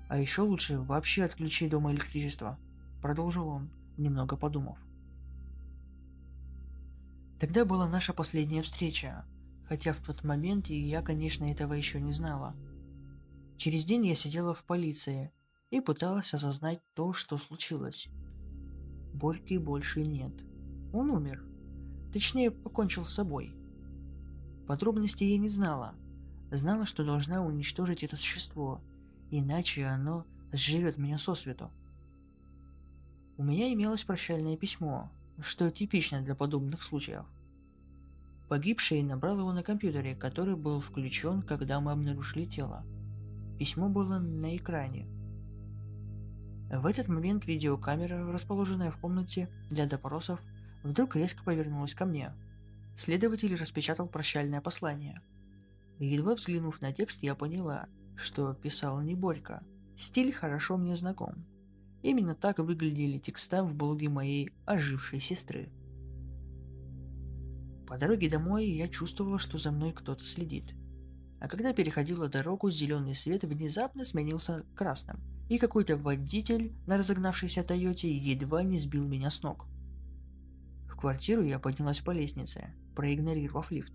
А 0.08 0.18
еще 0.18 0.42
лучше 0.42 0.80
вообще 0.80 1.26
отключи 1.26 1.68
дома 1.68 1.92
электричество. 1.92 2.58
Продолжил 3.02 3.50
он 3.50 3.70
немного 3.98 4.38
подумав. 4.38 4.80
Тогда 7.42 7.66
была 7.66 7.90
наша 7.90 8.14
последняя 8.14 8.62
встреча, 8.62 9.26
хотя 9.68 9.92
в 9.92 10.00
тот 10.00 10.24
момент 10.24 10.70
и 10.70 10.80
я, 10.80 11.02
конечно, 11.02 11.44
этого 11.44 11.74
еще 11.74 12.00
не 12.00 12.14
знала. 12.14 12.56
Через 13.58 13.84
день 13.84 14.08
я 14.08 14.16
сидела 14.16 14.54
в 14.54 14.64
полиции 14.64 15.34
и 15.70 15.82
пыталась 15.82 16.34
осознать 16.34 16.80
то, 16.94 17.12
что 17.12 17.38
случилось. 17.38 18.08
Борьки 19.14 19.58
больше 19.58 20.04
нет. 20.04 20.34
Он 20.94 21.12
умер. 21.12 21.44
Точнее, 22.14 22.50
покончил 22.50 23.04
с 23.04 23.14
собой. 23.14 23.54
Подробностей 24.68 25.32
я 25.32 25.38
не 25.38 25.50
знала. 25.50 25.96
Знала, 26.52 26.86
что 26.86 27.04
должна 27.04 27.44
уничтожить 27.44 28.04
это 28.04 28.16
существо, 28.16 28.82
иначе 29.32 29.86
оно 29.86 30.26
сживет 30.52 30.98
меня 30.98 31.18
сосвету. 31.18 31.72
У 33.38 33.44
меня 33.44 33.72
имелось 33.74 34.04
прощальное 34.04 34.56
письмо, 34.56 35.12
что 35.40 35.70
типично 35.70 36.22
для 36.22 36.36
подобных 36.36 36.84
случаев. 36.84 37.26
Погибший 38.48 39.04
набрал 39.04 39.40
его 39.40 39.52
на 39.52 39.62
компьютере, 39.62 40.16
который 40.16 40.56
был 40.56 40.80
включен, 40.80 41.42
когда 41.42 41.82
мы 41.82 41.92
обнаружили 41.92 42.46
тело. 42.46 42.86
Письмо 43.60 43.90
было 43.90 44.20
на 44.20 44.56
экране. 44.56 45.06
В 46.72 46.86
этот 46.86 47.10
момент 47.10 47.46
видеокамера, 47.46 48.32
расположенная 48.32 48.92
в 48.92 48.98
комнате 48.98 49.50
для 49.70 49.86
допросов, 49.86 50.42
вдруг 50.84 51.16
резко 51.16 51.44
повернулась 51.44 51.94
ко 51.94 52.06
мне. 52.06 52.34
Следователь 52.96 53.56
распечатал 53.56 54.08
прощальное 54.08 54.62
послание. 54.62 55.22
Едва 56.00 56.36
взглянув 56.36 56.82
на 56.82 56.92
текст, 56.92 57.24
я 57.24 57.36
поняла, 57.36 57.88
что 58.16 58.54
писал 58.54 59.02
не 59.02 59.16
Борька. 59.16 59.64
Стиль 59.96 60.32
хорошо 60.32 60.78
мне 60.78 60.96
знаком. 60.96 61.46
Именно 62.04 62.36
так 62.36 62.60
выглядели 62.60 63.18
текста 63.18 63.64
в 63.64 63.74
блоге 63.74 64.10
моей 64.10 64.52
ожившей 64.66 65.20
сестры. 65.20 65.72
По 67.88 67.98
дороге 67.98 68.30
домой 68.30 68.68
я 68.68 68.88
чувствовала, 68.88 69.40
что 69.40 69.58
за 69.58 69.72
мной 69.72 69.92
кто-то 69.94 70.24
следит. 70.24 70.76
А 71.40 71.48
когда 71.48 71.74
переходила 71.74 72.28
дорогу, 72.28 72.70
зеленый 72.70 73.16
свет 73.16 73.44
внезапно 73.44 74.06
сменился 74.06 74.66
красным, 74.76 75.22
и 75.50 75.58
какой-то 75.58 75.96
водитель 75.96 76.74
на 76.86 76.98
разогнавшейся 76.98 77.64
Тойоте 77.64 78.16
едва 78.16 78.64
не 78.64 78.78
сбил 78.78 79.06
меня 79.06 79.30
с 79.30 79.42
ног. 79.42 79.66
В 80.88 80.96
квартиру 80.96 81.44
я 81.44 81.60
поднялась 81.60 82.02
по 82.02 82.12
лестнице, 82.12 82.74
проигнорировав 82.96 83.72
лифт. 83.72 83.94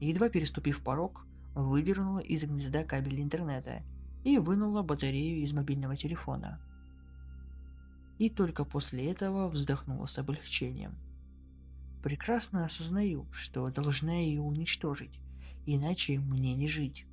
Едва 0.00 0.28
переступив 0.28 0.82
порог, 0.82 1.26
выдернула 1.54 2.18
из 2.18 2.44
гнезда 2.44 2.84
кабель 2.84 3.20
интернета 3.20 3.82
и 4.24 4.38
вынула 4.38 4.82
батарею 4.82 5.42
из 5.42 5.52
мобильного 5.52 5.96
телефона– 5.96 6.60
и 8.18 8.30
только 8.30 8.64
после 8.64 9.10
этого 9.10 9.48
вздохнула 9.48 10.06
с 10.06 10.18
облегчением. 10.18 10.94
Прекрасно 12.02 12.64
осознаю, 12.64 13.26
что 13.32 13.68
должна 13.70 14.14
ее 14.14 14.40
уничтожить, 14.40 15.20
иначе 15.66 16.18
мне 16.18 16.54
не 16.54 16.68
жить. 16.68 17.06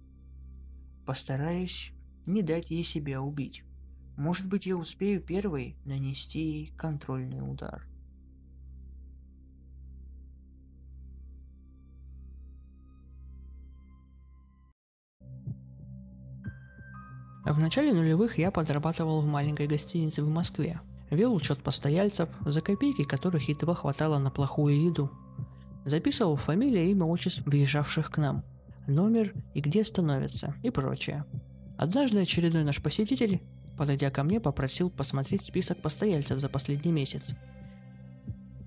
Постараюсь 1.05 1.91
не 2.25 2.41
дать 2.41 2.71
ей 2.71 2.83
себя 2.83 3.21
убить. 3.21 3.63
Может 4.15 4.47
быть, 4.47 4.65
я 4.65 4.77
успею 4.77 5.21
первой 5.21 5.75
нанести 5.83 6.39
ей 6.39 6.73
контрольный 6.77 7.41
удар. 7.41 7.85
В 17.53 17.59
начале 17.59 17.93
нулевых 17.93 18.39
я 18.39 18.49
подрабатывал 18.49 19.21
в 19.21 19.27
маленькой 19.27 19.67
гостинице 19.67 20.23
в 20.23 20.27
Москве, 20.27 20.81
Вел 21.11 21.35
учет 21.35 21.59
постояльцев, 21.59 22.27
за 22.43 22.61
копейки 22.61 23.03
которых 23.03 23.47
едва 23.47 23.75
хватало 23.75 24.17
на 24.17 24.31
плохую 24.31 24.83
еду. 24.83 25.11
Записывал 25.85 26.35
фамилии, 26.35 26.89
имя, 26.89 27.05
отчеств 27.05 27.43
въезжавших 27.45 28.09
к 28.09 28.17
нам, 28.17 28.43
номер 28.87 29.35
и 29.53 29.61
где 29.61 29.83
становятся 29.83 30.55
и 30.63 30.71
прочее. 30.71 31.25
Однажды 31.77 32.21
очередной 32.21 32.63
наш 32.63 32.81
посетитель, 32.81 33.39
подойдя 33.77 34.09
ко 34.09 34.23
мне, 34.23 34.39
попросил 34.39 34.89
посмотреть 34.89 35.43
список 35.43 35.77
постояльцев 35.77 36.39
за 36.39 36.49
последний 36.49 36.91
месяц 36.91 37.35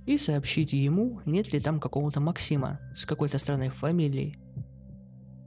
и 0.07 0.17
сообщить 0.17 0.73
ему, 0.75 1.21
нет 1.25 1.53
ли 1.53 1.59
там 1.59 1.81
какого-то 1.81 2.21
Максима 2.21 2.79
с 2.95 3.05
какой-то 3.05 3.39
странной 3.39 3.71
фамилией. 3.71 4.39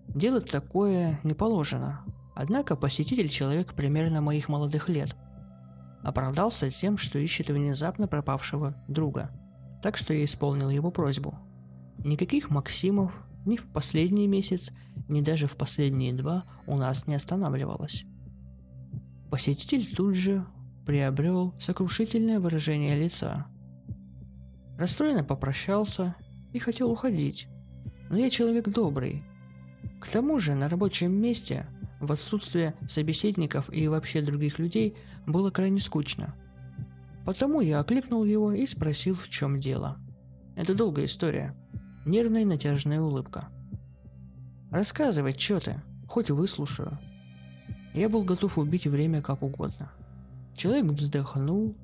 Делать 0.09 0.51
такое 0.51 1.21
не 1.23 1.33
положено, 1.33 2.03
однако 2.39 2.75
посетитель 2.75 3.29
человек 3.29 3.73
примерно 3.73 4.21
моих 4.21 4.49
молодых 4.49 4.89
лет– 4.89 5.15
Оправдался 6.01 6.71
тем, 6.71 6.97
что 6.97 7.19
ищет 7.19 7.49
внезапно 7.49 8.07
пропавшего 8.07 8.75
друга. 8.87 9.31
Так 9.83 9.97
что 9.97 10.13
я 10.13 10.23
исполнил 10.23 10.69
его 10.69 10.91
просьбу. 10.91 11.37
Никаких 11.99 12.49
Максимов 12.49 13.13
ни 13.45 13.57
в 13.57 13.67
последний 13.67 14.27
месяц, 14.27 14.71
ни 15.07 15.21
даже 15.21 15.47
в 15.47 15.55
последние 15.55 16.13
два 16.13 16.45
у 16.67 16.77
нас 16.77 17.07
не 17.07 17.15
останавливалось. 17.15 18.05
Посетитель 19.29 19.93
тут 19.93 20.15
же 20.15 20.45
приобрел 20.85 21.53
сокрушительное 21.59 22.39
выражение 22.39 22.95
лица. 22.95 23.47
Расстроенно 24.77 25.23
попрощался 25.23 26.15
и 26.53 26.59
хотел 26.59 26.91
уходить. 26.91 27.47
Но 28.09 28.17
я 28.17 28.29
человек 28.29 28.69
добрый. 28.69 29.23
К 29.99 30.07
тому 30.07 30.39
же 30.39 30.55
на 30.55 30.69
рабочем 30.69 31.11
месте 31.11 31.67
в 31.99 32.11
отсутствие 32.11 32.75
собеседников 32.87 33.71
и 33.73 33.87
вообще 33.87 34.21
других 34.21 34.59
людей 34.59 34.95
было 35.25 35.51
крайне 35.51 35.79
скучно. 35.79 36.35
Потому 37.25 37.61
я 37.61 37.79
окликнул 37.79 38.23
его 38.23 38.53
и 38.53 38.65
спросил, 38.65 39.15
в 39.15 39.29
чем 39.29 39.59
дело. 39.59 39.97
Это 40.55 40.73
долгая 40.73 41.05
история. 41.05 41.55
Нервная 42.05 42.45
натяжная 42.45 43.01
улыбка. 43.01 43.49
«Рассказывай, 44.71 45.33
что 45.37 45.59
ты, 45.59 45.81
хоть 46.07 46.29
выслушаю». 46.29 46.99
Я 47.93 48.07
был 48.07 48.23
готов 48.23 48.57
убить 48.57 48.87
время 48.87 49.21
как 49.21 49.41
угодно. 49.41 49.91
Человек 50.55 50.91
вздохнул 50.91 51.75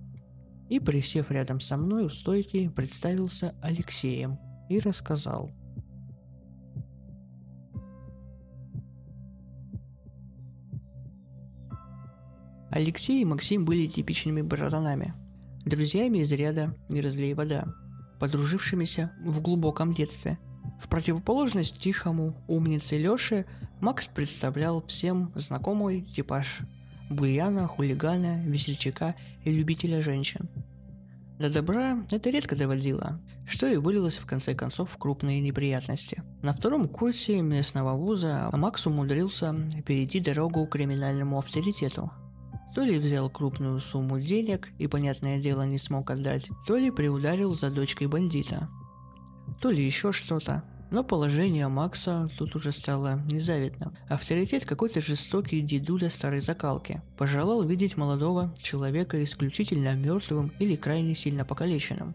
и, 0.69 0.79
присев 0.79 1.31
рядом 1.31 1.59
со 1.59 1.77
мной 1.77 2.05
у 2.05 2.09
стойки, 2.09 2.67
представился 2.69 3.55
Алексеем 3.61 4.39
и 4.69 4.79
рассказал– 4.79 5.51
Алексей 12.75 13.21
и 13.21 13.25
Максим 13.25 13.63
были 13.63 13.87
типичными 13.87 14.41
братанами. 14.41 15.13
Друзьями 15.63 16.17
из 16.17 16.33
ряда 16.33 16.75
«Не 16.89 16.99
разлей 16.99 17.33
вода», 17.33 17.73
подружившимися 18.19 19.13
в 19.23 19.39
глубоком 19.39 19.93
детстве. 19.93 20.37
В 20.81 20.89
противоположность 20.89 21.79
тихому 21.79 22.35
умнице 22.49 22.97
Лёше, 22.97 23.45
Макс 23.79 24.07
представлял 24.07 24.85
всем 24.87 25.31
знакомый 25.35 26.01
типаж 26.01 26.59
буяна, 27.09 27.65
хулигана, 27.69 28.43
весельчака 28.43 29.15
и 29.45 29.53
любителя 29.53 30.01
женщин. 30.01 30.49
До 31.39 31.49
добра 31.49 32.03
это 32.11 32.29
редко 32.29 32.57
доводило, 32.57 33.21
что 33.47 33.67
и 33.67 33.77
вылилось 33.77 34.17
в 34.17 34.25
конце 34.25 34.53
концов 34.53 34.89
в 34.91 34.97
крупные 34.97 35.39
неприятности. 35.39 36.23
На 36.41 36.51
втором 36.51 36.89
курсе 36.89 37.39
местного 37.39 37.95
вуза 37.95 38.49
Макс 38.51 38.85
умудрился 38.85 39.55
перейти 39.85 40.19
дорогу 40.19 40.65
криминальному 40.65 41.39
авторитету. 41.39 42.11
То 42.75 42.83
ли 42.83 42.99
взял 42.99 43.29
крупную 43.29 43.79
сумму 43.79 44.19
денег 44.19 44.69
и, 44.79 44.87
понятное 44.87 45.39
дело, 45.39 45.61
не 45.61 45.77
смог 45.77 46.11
отдать, 46.11 46.49
то 46.67 46.75
ли 46.75 46.91
приударил 46.91 47.55
за 47.55 47.69
дочкой 47.69 48.07
бандита, 48.07 48.67
то 49.61 49.71
ли 49.71 49.83
еще 49.83 50.11
что-то. 50.11 50.61
Но 50.91 51.01
положение 51.01 51.69
Макса 51.69 52.29
тут 52.37 52.53
уже 52.55 52.73
стало 52.73 53.21
незавидным. 53.31 53.95
Авторитет 54.09 54.65
какой-то 54.65 54.99
жестокий 54.99 55.61
дедуля 55.61 56.09
старой 56.09 56.41
закалки. 56.41 57.01
Пожелал 57.17 57.63
видеть 57.63 57.95
молодого 57.95 58.53
человека 58.61 59.23
исключительно 59.23 59.95
мертвым 59.95 60.51
или 60.59 60.75
крайне 60.75 61.15
сильно 61.15 61.45
покалеченным. 61.45 62.13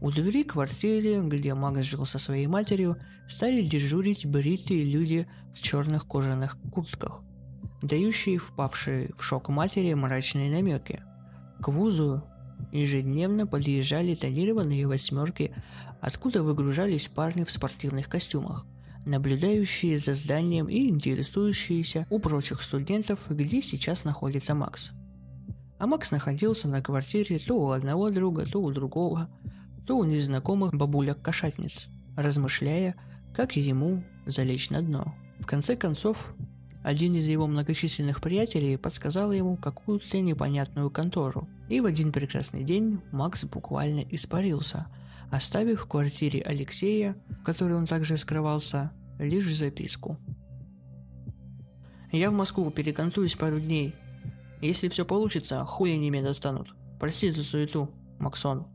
У 0.00 0.10
двери 0.10 0.42
квартиры, 0.42 1.20
где 1.28 1.52
Макс 1.52 1.82
жил 1.82 2.06
со 2.06 2.18
своей 2.18 2.46
матерью, 2.46 2.96
стали 3.28 3.60
дежурить 3.60 4.24
бритые 4.24 4.84
люди 4.84 5.28
в 5.54 5.60
черных 5.60 6.06
кожаных 6.06 6.56
куртках, 6.72 7.22
дающие 7.82 8.38
впавшие 8.38 9.12
в 9.16 9.22
шок 9.22 9.48
матери 9.48 9.94
мрачные 9.94 10.50
намеки. 10.50 11.02
К 11.60 11.68
вузу 11.68 12.24
ежедневно 12.72 13.46
подъезжали 13.46 14.14
тонированные 14.14 14.86
восьмерки 14.86 15.54
откуда 16.00 16.42
выгружались 16.42 17.08
парни 17.08 17.44
в 17.44 17.50
спортивных 17.50 18.08
костюмах, 18.08 18.66
наблюдающие 19.04 19.98
за 19.98 20.14
зданием 20.14 20.68
и 20.68 20.88
интересующиеся 20.88 22.06
у 22.10 22.18
прочих 22.18 22.62
студентов, 22.62 23.18
где 23.28 23.60
сейчас 23.60 24.04
находится 24.04 24.54
Макс. 24.54 24.92
А 25.78 25.86
Макс 25.86 26.10
находился 26.10 26.68
на 26.68 26.82
квартире 26.82 27.38
то 27.38 27.54
у 27.54 27.70
одного 27.70 28.10
друга, 28.10 28.46
то 28.46 28.60
у 28.60 28.70
другого, 28.70 29.28
то 29.86 29.96
у 29.96 30.04
незнакомых 30.04 30.74
бабуляк-кошатниц, 30.74 31.88
размышляя, 32.16 32.96
как 33.34 33.56
ему 33.56 34.04
залечь 34.26 34.70
на 34.70 34.82
дно. 34.82 35.14
В 35.38 35.46
конце 35.46 35.76
концов, 35.76 36.34
один 36.82 37.14
из 37.14 37.28
его 37.28 37.46
многочисленных 37.46 38.20
приятелей 38.20 38.76
подсказал 38.76 39.32
ему 39.32 39.56
какую-то 39.56 40.20
непонятную 40.20 40.90
контору. 40.90 41.48
И 41.68 41.80
в 41.80 41.86
один 41.86 42.12
прекрасный 42.12 42.64
день 42.64 43.00
Макс 43.12 43.44
буквально 43.44 44.00
испарился– 44.00 44.86
оставив 45.30 45.82
в 45.82 45.86
квартире 45.86 46.42
Алексея, 46.42 47.16
в 47.28 47.42
которой 47.44 47.74
он 47.74 47.86
также 47.86 48.16
скрывался, 48.16 48.92
лишь 49.18 49.54
записку. 49.54 50.16
«Я 52.10 52.30
в 52.30 52.34
Москву 52.34 52.70
перекантуюсь 52.70 53.36
пару 53.36 53.60
дней. 53.60 53.94
Если 54.62 54.88
все 54.88 55.04
получится, 55.04 55.64
хуй 55.64 55.92
они 55.92 56.10
меня 56.10 56.24
достанут. 56.24 56.74
Прости 56.98 57.30
за 57.30 57.44
суету, 57.44 57.90
Максон». 58.18 58.66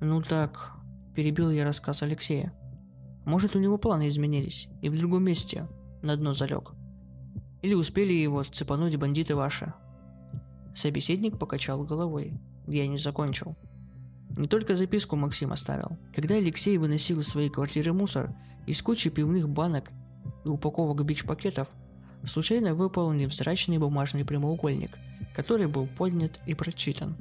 «Ну 0.00 0.22
так»,– 0.22 0.72
перебил 1.14 1.50
я 1.50 1.64
рассказ 1.64 2.02
Алексея. 2.02 2.52
«Может, 3.24 3.56
у 3.56 3.58
него 3.58 3.78
планы 3.78 4.08
изменились, 4.08 4.68
и 4.80 4.88
в 4.88 4.96
другом 4.96 5.24
месте 5.24 5.66
на 6.02 6.16
дно 6.16 6.32
залег. 6.32 6.72
Или 7.62 7.74
успели 7.74 8.12
его 8.12 8.42
цепануть 8.44 8.96
бандиты 8.96 9.36
ваши?» 9.36 9.72
Собеседник 10.74 11.38
покачал 11.38 11.84
головой. 11.84 12.40
Я 12.66 12.86
не 12.86 12.98
закончил. 12.98 13.56
Не 14.36 14.46
только 14.46 14.76
записку 14.76 15.16
Максим 15.16 15.52
оставил. 15.52 15.98
Когда 16.14 16.36
Алексей 16.36 16.78
выносил 16.78 17.20
из 17.20 17.28
своей 17.28 17.50
квартиры 17.50 17.92
мусор, 17.92 18.34
из 18.66 18.80
кучи 18.80 19.10
пивных 19.10 19.48
банок 19.48 19.90
и 20.44 20.48
упаковок 20.48 21.04
бич-пакетов, 21.04 21.68
случайно 22.24 22.74
выпал 22.74 23.12
невзрачный 23.12 23.78
бумажный 23.78 24.24
прямоугольник, 24.24 24.98
который 25.34 25.66
был 25.66 25.86
поднят 25.86 26.40
и 26.46 26.54
прочитан. 26.54 27.16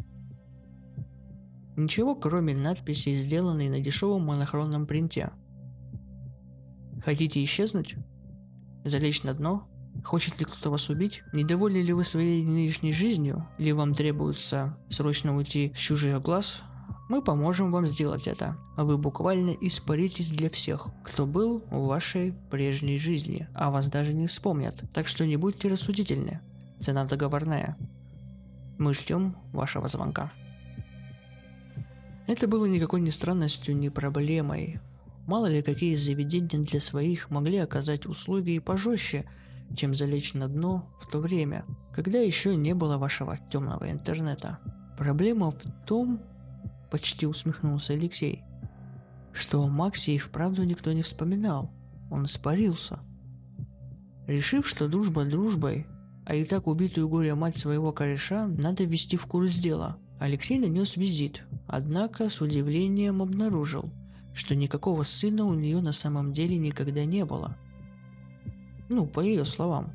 Ничего, 1.76 2.16
кроме 2.16 2.54
надписи, 2.56 3.14
сделанной 3.14 3.70
на 3.70 3.80
дешевом 3.80 4.26
монохронном 4.26 4.86
принте. 4.86 5.32
Хотите 7.04 7.42
исчезнуть? 7.44 7.96
Залечь 8.84 9.24
на 9.24 9.34
дно? 9.34 9.69
Хочет 10.04 10.40
ли 10.40 10.46
кто-то 10.46 10.70
вас 10.70 10.90
убить? 10.90 11.24
Недовольны 11.34 11.78
ли 11.78 11.94
вы 11.94 12.04
своей 12.04 12.44
нынешней 12.44 12.94
жизнью? 12.94 13.48
Или 13.58 13.72
вам 13.72 13.94
требуется 13.94 14.78
срочно 14.90 15.36
уйти 15.36 15.74
с 15.76 15.78
чужих 15.78 16.22
глаз? 16.22 16.62
Мы 17.10 17.24
поможем 17.24 17.72
вам 17.72 17.88
сделать 17.88 18.28
это. 18.28 18.56
Вы 18.78 18.98
буквально 18.98 19.50
испаритесь 19.50 20.30
для 20.30 20.50
всех, 20.50 20.90
кто 21.04 21.26
был 21.26 21.64
в 21.72 21.88
вашей 21.88 22.34
прежней 22.52 23.00
жизни, 23.00 23.48
а 23.56 23.72
вас 23.72 23.90
даже 23.90 24.14
не 24.14 24.28
вспомнят. 24.28 24.84
Так 24.94 25.08
что 25.08 25.26
не 25.26 25.36
будьте 25.36 25.70
рассудительны. 25.70 26.40
Цена 26.80 27.06
договорная. 27.06 27.78
Мы 28.78 28.94
ждем 28.94 29.36
вашего 29.52 29.88
звонка. 29.88 30.32
Это 32.28 32.48
было 32.48 32.66
никакой 32.66 33.02
не 33.02 33.10
странностью, 33.10 33.76
не 33.76 33.90
проблемой. 33.90 34.80
Мало 35.26 35.48
ли 35.48 35.64
какие 35.64 35.96
заведения 35.96 36.64
для 36.64 36.80
своих 36.80 37.32
могли 37.32 37.58
оказать 37.58 38.06
услуги 38.06 38.52
и 38.52 38.60
пожестче, 38.60 39.26
чем 39.76 39.94
залечь 39.94 40.34
на 40.34 40.48
дно 40.48 40.90
в 41.02 41.10
то 41.10 41.20
время, 41.20 41.66
когда 41.94 42.20
еще 42.20 42.56
не 42.56 42.74
было 42.74 42.98
вашего 42.98 43.38
темного 43.50 43.92
интернета. 43.92 44.60
Проблема 44.98 45.52
в 45.52 45.62
том, 45.86 46.22
Почти 46.90 47.28
усмехнулся 47.28 47.94
Алексей. 47.94 48.44
Что 49.32 49.64
о 49.64 49.92
и 50.08 50.18
вправду 50.18 50.64
никто 50.64 50.92
не 50.92 51.04
вспоминал. 51.04 51.72
Он 52.10 52.26
испарился. 52.26 53.00
Решив, 54.26 54.68
что 54.68 54.88
дружба 54.88 55.26
дружбой, 55.26 55.86
а 56.26 56.36
и 56.36 56.46
так 56.46 56.68
убитую 56.68 57.08
горе 57.08 57.36
мать 57.36 57.58
своего 57.58 57.92
кореша 57.92 58.48
надо 58.48 58.84
ввести 58.84 59.18
в 59.18 59.26
курс 59.28 59.56
дела, 59.56 59.98
Алексей 60.20 60.60
нанес 60.60 60.98
визит, 60.98 61.44
однако 61.68 62.30
с 62.30 62.42
удивлением 62.42 63.22
обнаружил, 63.22 63.92
что 64.34 64.56
никакого 64.56 65.04
сына 65.04 65.46
у 65.46 65.54
нее 65.54 65.82
на 65.82 65.92
самом 65.92 66.32
деле 66.32 66.58
никогда 66.58 67.06
не 67.06 67.24
было. 67.24 67.56
Ну, 68.90 69.06
по 69.06 69.20
ее 69.20 69.46
словам. 69.46 69.94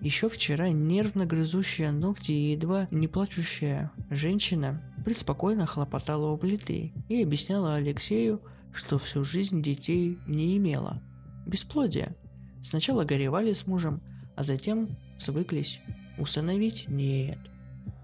Еще 0.00 0.28
вчера 0.28 0.70
нервно 0.70 1.26
грызущая 1.26 1.90
ногти 1.90 2.30
и 2.30 2.52
едва 2.52 2.86
не 2.90 3.08
плачущая 3.08 3.90
женщина 4.10 4.82
преспокойно 5.04 5.66
хлопотала 5.66 6.30
у 6.30 6.36
плиты 6.36 6.92
и 7.08 7.22
объясняла 7.22 7.74
Алексею, 7.74 8.40
что 8.72 8.98
всю 8.98 9.24
жизнь 9.24 9.62
детей 9.62 10.18
не 10.26 10.56
имела. 10.56 11.02
Бесплодие. 11.46 12.14
Сначала 12.62 13.04
горевали 13.04 13.52
с 13.52 13.66
мужем, 13.66 14.00
а 14.36 14.44
затем 14.44 14.96
свыклись. 15.18 15.80
Усыновить 16.18 16.86
нет. 16.88 17.38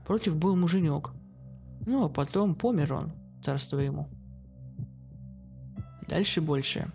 Против 0.07 0.37
был 0.37 0.57
муженек. 0.57 1.11
Ну 1.87 2.05
а 2.05 2.09
потом 2.09 2.55
помер 2.55 2.95
он, 2.95 3.13
царство 3.43 3.79
ему. 3.79 4.09
Дальше 6.09 6.41
больше. 6.41 6.91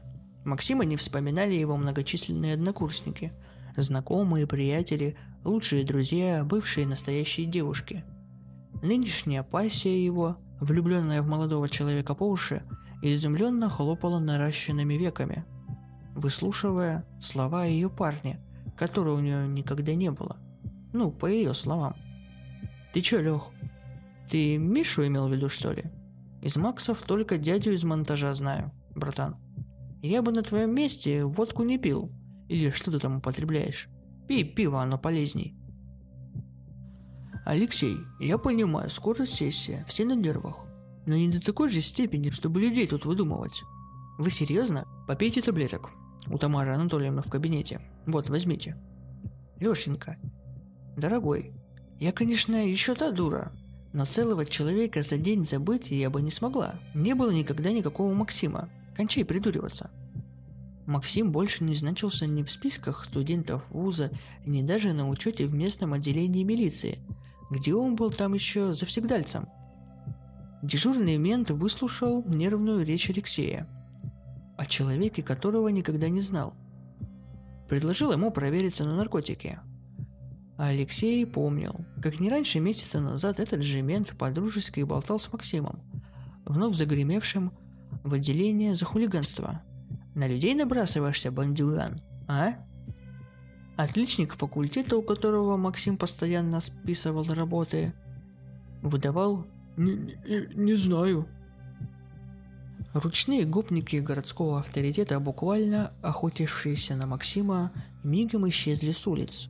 Максима 0.48 0.84
не 0.86 0.96
вспоминали 0.96 1.54
его 1.54 1.78
многочисленные 1.78 2.56
однокурсники, 2.56 3.32
знакомые, 3.76 4.48
приятели, 4.48 5.16
лучшие 5.44 5.84
друзья, 5.84 6.44
бывшие 6.44 6.88
настоящие 6.88 7.46
девушки– 7.46 8.04
Нынешняя 8.82 9.42
пассия 9.42 9.98
его, 9.98 10.38
влюбленная 10.60 11.22
в 11.24 11.28
молодого 11.28 11.68
человека 11.68 12.14
по 12.14 12.24
уши, 12.24 12.62
изумленно 13.02 13.70
хлопала 13.70 14.20
наращенными 14.20 14.94
веками, 14.94 15.46
выслушивая 16.14 17.06
слова 17.20 17.66
ее 17.66 17.90
парня, 17.90 18.40
которого 18.78 19.16
у 19.16 19.20
нее 19.20 19.48
никогда 19.48 19.96
не 19.96 20.12
было. 20.12 20.38
Ну, 20.94 21.12
по 21.12 21.26
ее 21.26 21.54
словам. 21.54 21.96
«Ты 22.94 23.02
чё, 23.02 23.20
Лех, 23.20 23.48
ты 24.30 24.58
Мишу 24.58 25.08
имел 25.08 25.28
в 25.28 25.34
виду, 25.34 25.50
что 25.50 25.72
ли? 25.72 25.86
Из 26.42 26.56
Максов 26.56 27.02
только 27.02 27.38
дядю 27.38 27.74
из 27.74 27.84
монтажа 27.84 28.34
знаю, 28.34 28.72
братан. 28.96 29.38
Я 30.08 30.22
бы 30.22 30.32
на 30.32 30.42
твоем 30.42 30.74
месте 30.74 31.26
водку 31.26 31.64
не 31.64 31.78
пил. 31.78 32.10
Или 32.48 32.70
что 32.70 32.92
ты 32.92 33.00
там 33.00 33.18
употребляешь? 33.18 33.90
Пей 34.26 34.46
пиво, 34.46 34.82
оно 34.82 34.98
полезней. 34.98 35.54
Алексей, 37.46 37.98
я 38.18 38.38
понимаю, 38.38 38.90
скоро 38.90 39.26
сессия, 39.26 39.84
все 39.86 40.06
на 40.06 40.16
нервах. 40.16 40.60
Но 41.06 41.16
не 41.18 41.30
до 41.30 41.44
такой 41.44 41.68
же 41.68 41.82
степени, 41.82 42.30
чтобы 42.30 42.62
людей 42.62 42.88
тут 42.88 43.04
выдумывать. 43.04 43.64
Вы 44.18 44.32
серьезно? 44.32 44.86
Попейте 45.10 45.42
таблеток. 45.42 45.90
У 46.28 46.38
Тамары 46.38 46.74
Анатольевны 46.74 47.22
в 47.22 47.30
кабинете. 47.30 47.82
Вот, 48.06 48.30
возьмите. 48.30 48.78
Лешенька, 49.60 50.18
дорогой, 50.96 51.52
я, 52.00 52.14
конечно, 52.14 52.66
еще 52.66 52.96
та 52.96 53.12
дура, 53.12 53.52
но 53.92 54.06
целого 54.06 54.46
человека 54.46 55.04
за 55.04 55.18
день 55.18 55.44
забыть 55.44 55.92
я 55.92 56.10
бы 56.10 56.22
не 56.22 56.32
смогла. 56.32 56.76
Не 56.94 57.14
было 57.14 57.32
никогда 57.32 57.72
никакого 57.72 58.14
Максима. 58.14 58.70
Кончай 58.98 59.24
придуриваться. 59.24 59.92
Максим 60.86 61.32
больше 61.32 61.64
не 61.64 61.76
значился 61.76 62.28
ни 62.28 62.44
в 62.44 62.52
списках 62.52 63.06
студентов 63.06 63.64
вуза, 63.70 64.12
ни 64.46 64.62
даже 64.62 64.92
на 64.92 65.08
учете 65.08 65.46
в 65.46 65.54
местном 65.54 65.94
отделении 65.94 66.44
милиции– 66.44 67.00
где 67.50 67.74
он 67.74 67.96
был 67.96 68.12
там 68.12 68.34
еще 68.34 68.74
завсегдальцем. 68.74 69.48
Дежурный 70.62 71.18
мент 71.18 71.50
выслушал 71.50 72.24
нервную 72.26 72.86
речь 72.86 73.10
Алексея, 73.10 73.68
о 74.58 74.66
человеке 74.66 75.22
которого 75.22 75.68
никогда 75.70 76.10
не 76.10 76.20
знал. 76.20 76.54
Предложил 77.70 78.12
ему 78.12 78.32
провериться 78.32 78.86
на 78.86 78.96
наркотики. 78.96 79.60
Алексей 80.58 81.26
помнил, 81.26 81.76
как 82.02 82.20
не 82.20 82.30
раньше 82.30 82.60
месяца 82.60 83.00
назад 83.00 83.40
этот 83.40 83.62
же 83.62 83.82
мент 83.82 84.18
подружески 84.18 84.82
болтал 84.82 85.20
с 85.20 85.32
Максимом, 85.32 85.82
вновь 86.46 86.76
загремевшим 86.76 87.54
в 88.08 88.14
отделение 88.14 88.76
за 88.76 88.86
хулиганство. 88.86 89.62
На 90.16 90.28
людей 90.28 90.56
набрасываешься, 90.56 91.32
бандюган, 91.32 91.96
а? 92.28 92.54
Отличник 93.76 94.34
факультета, 94.34 94.98
у 94.98 95.04
которого 95.04 95.56
Максим 95.58 95.98
постоянно 95.98 96.62
списывал 96.62 97.26
работы, 97.26 97.94
выдавал 98.82 99.46
«Не, 99.78 99.94
не, 99.94 100.56
не 100.56 100.74
знаю». 100.76 101.28
Ручные 102.94 103.46
гопники 103.46 103.98
городского 103.98 104.60
авторитета, 104.60 105.20
буквально 105.20 105.94
охотившиеся 106.02 106.96
на 106.96 107.06
Максима, 107.06 107.72
мигом 108.04 108.50
исчезли 108.50 108.92
с 108.92 109.06
улиц. 109.06 109.50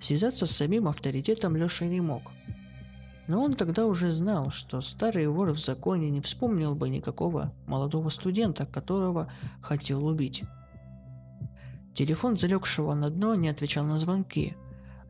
Связаться 0.00 0.46
с 0.46 0.50
самим 0.50 0.88
авторитетом 0.88 1.56
Леша 1.56 1.84
не 1.84 2.00
мог. 2.00 2.32
Но 3.26 3.42
он 3.42 3.54
тогда 3.54 3.86
уже 3.86 4.10
знал, 4.10 4.50
что 4.50 4.80
старый 4.80 5.26
вор 5.28 5.50
в 5.50 5.58
законе 5.58 6.10
не 6.10 6.20
вспомнил 6.20 6.74
бы 6.74 6.90
никакого 6.90 7.52
молодого 7.66 8.10
студента, 8.10 8.66
которого 8.66 9.30
хотел 9.62 10.04
убить. 10.06 10.44
Телефон 11.94 12.36
залегшего 12.36 12.92
на 12.94 13.08
дно 13.08 13.34
не 13.34 13.48
отвечал 13.48 13.86
на 13.86 13.96
звонки. 13.96 14.56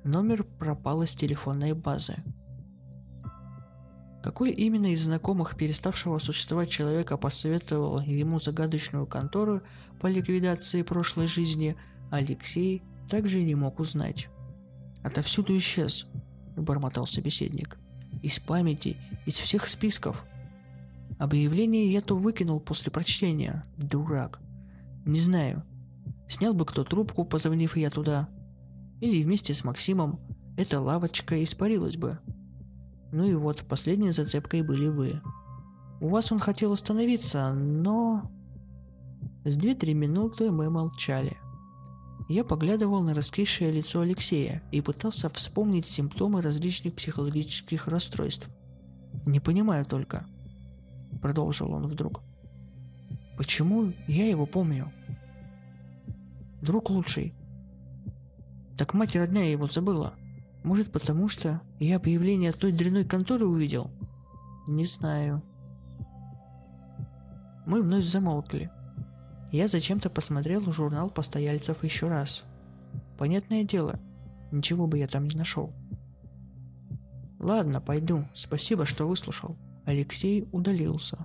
Номер 0.04 0.44
пропал 0.44 1.02
из 1.02 1.14
телефонной 1.14 1.72
базы. 1.72 2.16
Какой 4.22 4.52
именно 4.52 4.92
из 4.92 5.04
знакомых 5.04 5.56
переставшего 5.56 6.18
существовать 6.18 6.70
человека 6.70 7.16
посоветовал 7.16 8.00
ему 8.00 8.38
загадочную 8.38 9.06
контору 9.06 9.62
по 10.00 10.06
ликвидации 10.06 10.82
прошлой 10.82 11.26
жизни, 11.26 11.76
Алексей 12.10 12.82
также 13.10 13.42
не 13.42 13.54
мог 13.54 13.80
узнать. 13.80 14.28
«Отовсюду 15.02 15.56
исчез»,– 15.58 16.06
бормотал 16.56 17.06
собеседник. 17.06 17.78
«Из 18.24 18.38
памяти, 18.38 18.96
из 19.26 19.34
всех 19.34 19.68
списков. 19.68 20.24
Объявление 21.18 21.92
я 21.92 22.00
то 22.00 22.16
выкинул 22.16 22.58
после 22.58 22.90
прочтения. 22.90 23.64
Дурак. 23.76 24.40
Не 25.04 25.20
знаю, 25.20 25.62
Снял 26.28 26.54
бы 26.54 26.64
кто 26.64 26.84
трубку, 26.84 27.24
позвонив 27.24 27.76
я 27.76 27.90
туда. 27.90 28.28
Или 29.00 29.22
вместе 29.22 29.52
с 29.54 29.64
Максимом 29.64 30.20
эта 30.56 30.80
лавочка 30.80 31.42
испарилась 31.42 31.96
бы. 31.96 32.18
Ну 33.12 33.24
и 33.24 33.34
вот, 33.34 33.64
последней 33.68 34.10
зацепкой 34.10 34.62
были 34.62 34.88
вы. 34.88 35.20
У 36.00 36.08
вас 36.08 36.32
он 36.32 36.38
хотел 36.38 36.72
остановиться, 36.72 37.52
но... 37.52 38.30
С 39.44 39.56
две-три 39.56 39.94
минуты 39.94 40.50
мы 40.50 40.70
молчали. 40.70 41.36
Я 42.28 42.44
поглядывал 42.44 43.02
на 43.02 43.14
раскисшее 43.14 43.70
лицо 43.70 44.00
Алексея 44.00 44.62
и 44.72 44.80
пытался 44.80 45.28
вспомнить 45.28 45.86
симптомы 45.86 46.40
различных 46.40 46.94
психологических 46.94 47.86
расстройств. 47.86 48.48
«Не 49.26 49.40
понимаю 49.40 49.84
только»,— 49.84 50.26
продолжил 51.20 51.72
он 51.72 51.86
вдруг. 51.86 52.22
«Почему 53.36 53.92
я 54.06 54.28
его 54.28 54.46
помню?» 54.46 54.90
Друг 56.64 56.88
лучший. 56.88 57.34
Так 58.78 58.94
мать 58.94 59.14
родная 59.14 59.48
его 59.48 59.66
забыла. 59.66 60.14
Может, 60.62 60.90
потому 60.90 61.28
что 61.28 61.60
я 61.78 61.96
объявление 61.96 62.52
той 62.52 62.72
дряной 62.72 63.04
конторы 63.04 63.44
увидел? 63.44 63.90
Не 64.66 64.86
знаю. 64.86 65.42
Мы 67.66 67.82
вновь 67.82 68.06
замолкли. 68.06 68.70
Я 69.54 69.68
зачем-то 69.68 70.10
посмотрел 70.10 70.68
журнал 70.72 71.10
постояльцев 71.10 71.84
еще 71.84 72.08
раз. 72.08 72.42
Понятное 73.16 73.62
дело, 73.62 74.00
ничего 74.50 74.88
бы 74.88 74.98
я 74.98 75.06
там 75.06 75.28
не 75.28 75.36
нашел. 75.36 75.72
Ладно, 77.38 77.80
пойду. 77.80 78.24
Спасибо, 78.34 78.84
что 78.84 79.06
выслушал. 79.06 79.56
Алексей 79.84 80.48
удалился, 80.50 81.18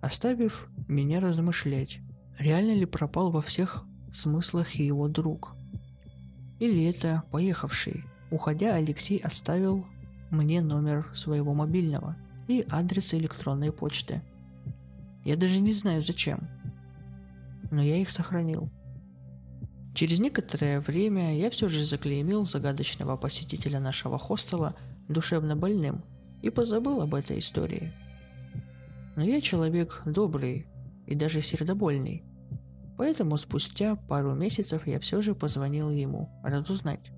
оставив 0.00 0.68
меня 0.88 1.20
размышлять. 1.20 2.00
Реально 2.36 2.72
ли 2.72 2.84
пропал 2.84 3.30
во 3.30 3.42
всех 3.42 3.84
смыслах 4.12 4.72
его 4.72 5.06
друг. 5.06 5.54
Или 6.58 6.84
это 6.86 7.22
поехавший. 7.30 8.02
Уходя, 8.32 8.74
Алексей 8.74 9.18
оставил 9.18 9.86
мне 10.30 10.62
номер 10.62 11.12
своего 11.14 11.54
мобильного 11.54 12.16
и 12.48 12.66
адрес 12.68 13.14
электронной 13.14 13.70
почты. 13.70 14.20
Я 15.24 15.36
даже 15.36 15.60
не 15.60 15.72
знаю 15.72 16.02
зачем, 16.02 16.48
но 17.70 17.82
я 17.82 17.96
их 17.96 18.10
сохранил. 18.10 18.70
Через 19.94 20.20
некоторое 20.20 20.80
время 20.80 21.36
я 21.36 21.50
все 21.50 21.68
же 21.68 21.84
заклеймил 21.84 22.46
загадочного 22.46 23.16
посетителя 23.16 23.80
нашего 23.80 24.18
хостела 24.18 24.76
душевно 25.08 25.56
больным 25.56 26.04
и 26.42 26.50
позабыл 26.50 27.00
об 27.00 27.14
этой 27.14 27.38
истории. 27.38 27.92
Но 29.16 29.24
я 29.24 29.40
человек 29.40 30.02
добрый 30.04 30.66
и 31.06 31.14
даже 31.14 31.40
сердобольный– 31.40 32.22
Поэтому 32.96 33.36
спустя 33.36 33.96
пару 33.96 34.34
месяцев 34.34 34.86
я 34.86 34.98
все 34.98 35.20
же 35.20 35.34
позвонил 35.34 35.90
ему 35.90 36.30
разузнать, 36.42 37.12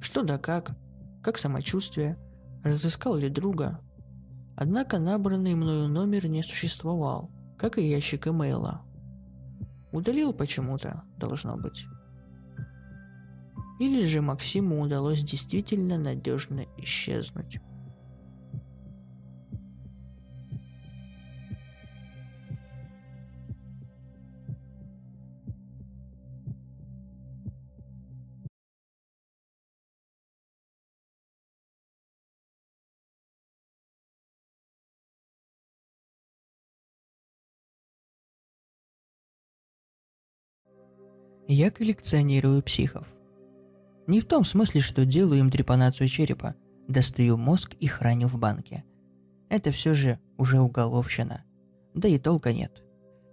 что 0.00 0.22
да 0.22 0.38
как, 0.38 0.76
как 1.22 1.38
самочувствие, 1.38 2.16
разыскал 2.62 3.16
ли 3.16 3.28
друга. 3.28 3.80
Однако 4.56 4.98
набранный 4.98 5.54
мною 5.54 5.88
номер 5.88 6.28
не 6.28 6.42
существовал, 6.42 7.30
как 7.58 7.78
и 7.78 7.88
ящик 7.88 8.28
имейла. 8.28 8.82
Удалил 9.92 10.32
почему-то, 10.32 11.02
должно 11.16 11.56
быть. 11.56 11.86
Или 13.80 14.04
же 14.04 14.20
Максиму 14.20 14.80
удалось 14.80 15.22
действительно 15.22 15.98
надежно 15.98 16.66
исчезнуть. 16.76 17.60
Я 41.50 41.70
коллекционирую 41.70 42.62
психов. 42.62 43.06
Не 44.06 44.20
в 44.20 44.26
том 44.26 44.44
смысле, 44.44 44.82
что 44.82 45.06
делаю 45.06 45.40
им 45.40 45.50
трепанацию 45.50 46.06
черепа, 46.06 46.54
достаю 46.88 47.38
мозг 47.38 47.72
и 47.80 47.86
храню 47.86 48.28
в 48.28 48.36
банке. 48.36 48.84
Это 49.48 49.70
все 49.70 49.94
же 49.94 50.18
уже 50.36 50.60
уголовщина. 50.60 51.44
Да 51.94 52.06
и 52.06 52.18
толка 52.18 52.52
нет. 52.52 52.82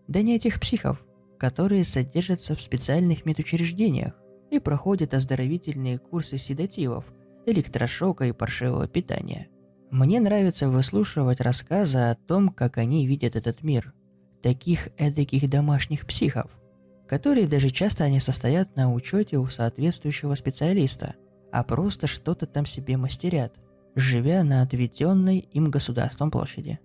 Да 0.08 0.22
не 0.22 0.38
этих 0.38 0.62
психов, 0.62 1.04
которые 1.38 1.84
содержатся 1.84 2.56
в 2.56 2.62
специальных 2.62 3.26
медучреждениях 3.26 4.14
и 4.50 4.60
проходят 4.60 5.14
оздоровительные 5.14 5.98
курсы 5.98 6.38
седативов, 6.38 7.04
электрошока 7.46 8.28
и 8.28 8.32
паршивого 8.32 8.88
питания. 8.88 9.50
Мне 9.92 10.22
нравится 10.22 10.70
выслушивать 10.70 11.42
рассказы 11.42 11.98
о 11.98 12.16
том, 12.16 12.48
как 12.48 12.78
они 12.78 13.08
видят 13.08 13.36
этот 13.36 13.62
мир. 13.62 13.94
Таких 14.42 14.88
эдаких 14.98 15.50
домашних 15.50 16.08
психов– 16.08 16.50
которые 17.08 17.48
даже 17.48 17.70
часто 17.70 18.10
не 18.10 18.20
состоят 18.20 18.76
на 18.76 18.92
учете 18.94 19.38
у 19.38 19.48
соответствующего 19.48 20.36
специалиста, 20.36 21.16
а 21.52 21.64
просто 21.64 22.08
что-то 22.08 22.46
там 22.46 22.66
себе 22.66 22.98
мастерят, 22.98 23.56
живя 23.96 24.44
на 24.44 24.62
отведенной 24.62 25.40
им 25.40 25.72
государством 25.72 26.32
площади. 26.32 26.80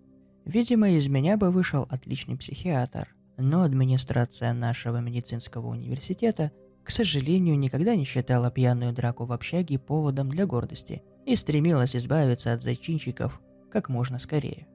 Видимо, 0.45 0.91
из 0.91 1.09
меня 1.09 1.37
бы 1.37 1.51
вышел 1.51 1.87
отличный 1.91 2.37
психиатр, 2.37 3.14
но 3.37 3.62
администрация 3.62 4.53
нашего 4.53 4.99
медицинского 4.99 5.68
университета, 5.68 6.53
к 6.85 6.91
сожалению, 6.91 7.59
никогда 7.59 7.95
не 7.95 8.05
считала 8.05 8.51
пьяную 8.51 8.93
драку 8.93 9.25
в 9.25 9.33
общаге 9.33 9.79
поводом 9.79 10.29
для 10.29 10.47
гордости 10.47 11.03
и 11.27 11.37
стремилась 11.37 11.97
избавиться 11.97 12.53
от 12.53 12.62
зачинщиков 12.62 13.41
как 13.71 13.89
можно 13.89 14.18
скорее. 14.18 14.66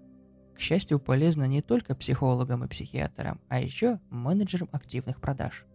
К 0.56 0.60
счастью, 0.60 1.00
полезно 1.00 1.46
не 1.48 1.62
только 1.62 1.96
психологам 1.96 2.64
и 2.64 2.68
психиатрам, 2.68 3.42
а 3.50 3.60
еще 3.60 4.00
менеджерам 4.10 4.70
активных 4.72 5.20
продаж. 5.20 5.66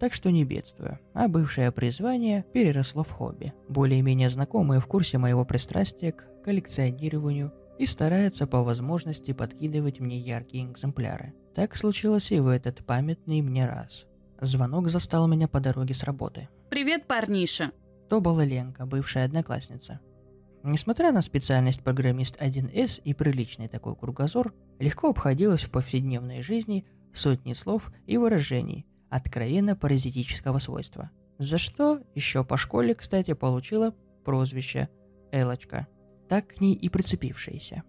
Так 0.00 0.12
что 0.12 0.30
не 0.30 0.44
бедствую, 0.44 0.98
а 1.14 1.28
бывшее 1.28 1.72
призвание 1.72 2.44
переросло 2.52 3.02
в 3.02 3.10
хобби. 3.10 3.54
Более-менее 3.68 4.28
знакомые 4.28 4.80
в 4.80 4.86
курсе 4.86 5.16
моего 5.16 5.44
пристрастия 5.44 6.12
к 6.12 6.24
коллекционированию 6.44 7.52
и 7.78 7.86
стараются 7.86 8.46
по 8.46 8.62
возможности 8.62 9.32
подкидывать 9.32 10.00
мне 10.00 10.18
яркие 10.18 10.70
экземпляры. 10.70 11.34
Так 11.54 11.76
случилось 11.76 12.32
и 12.32 12.40
в 12.40 12.48
этот 12.48 12.84
памятный 12.84 13.40
мне 13.40 13.66
раз. 13.66 14.06
Звонок 14.40 14.88
застал 14.88 15.26
меня 15.28 15.48
по 15.48 15.60
дороге 15.60 15.94
с 15.94 16.02
работы. 16.04 16.48
«Привет, 16.68 17.06
парниша!» 17.06 17.72
То 18.10 18.20
была 18.20 18.44
Ленка, 18.44 18.84
бывшая 18.86 19.24
одноклассница. 19.24 20.00
Несмотря 20.68 21.12
на 21.12 21.22
специальность 21.22 21.84
программист 21.84 22.42
1С 22.42 23.00
и 23.04 23.14
приличный 23.14 23.68
такой 23.68 23.94
кругозор, 23.94 24.52
легко 24.80 25.10
обходилось 25.10 25.62
в 25.62 25.70
повседневной 25.70 26.42
жизни 26.42 26.84
сотни 27.14 27.52
слов 27.52 27.92
и 28.06 28.16
выражений 28.16 28.84
откровенно 29.08 29.76
паразитического 29.76 30.58
свойства. 30.58 31.12
За 31.38 31.56
что 31.56 32.00
еще 32.16 32.42
по 32.42 32.56
школе, 32.56 32.96
кстати, 32.96 33.32
получила 33.32 33.94
прозвище 34.24 34.88
Элочка, 35.30 35.86
так 36.28 36.48
к 36.48 36.60
ней 36.60 36.74
и 36.74 36.88
прицепившаяся. 36.88 37.84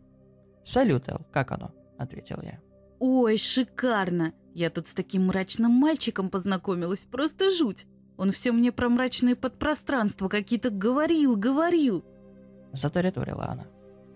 «Салют, 0.64 1.10
Эл, 1.10 1.26
как 1.34 1.52
оно?»– 1.52 1.72
ответил 1.98 2.44
я. 2.44 2.60
Ой, 3.00 3.38
шикарно! 3.38 4.34
Я 4.54 4.70
тут 4.70 4.86
с 4.86 4.94
таким 4.94 5.26
мрачным 5.28 5.72
мальчиком 5.72 6.30
познакомилась, 6.30 7.06
просто 7.06 7.50
жуть. 7.50 7.88
Он 8.18 8.30
все 8.30 8.52
мне 8.52 8.72
про 8.72 8.88
мрачные 8.88 9.36
подпространства 9.36 10.28
какие-то 10.28 10.70
говорил, 10.70 11.36
говорил. 11.36 12.06
Затараторила 12.78 13.48
она. 13.50 13.66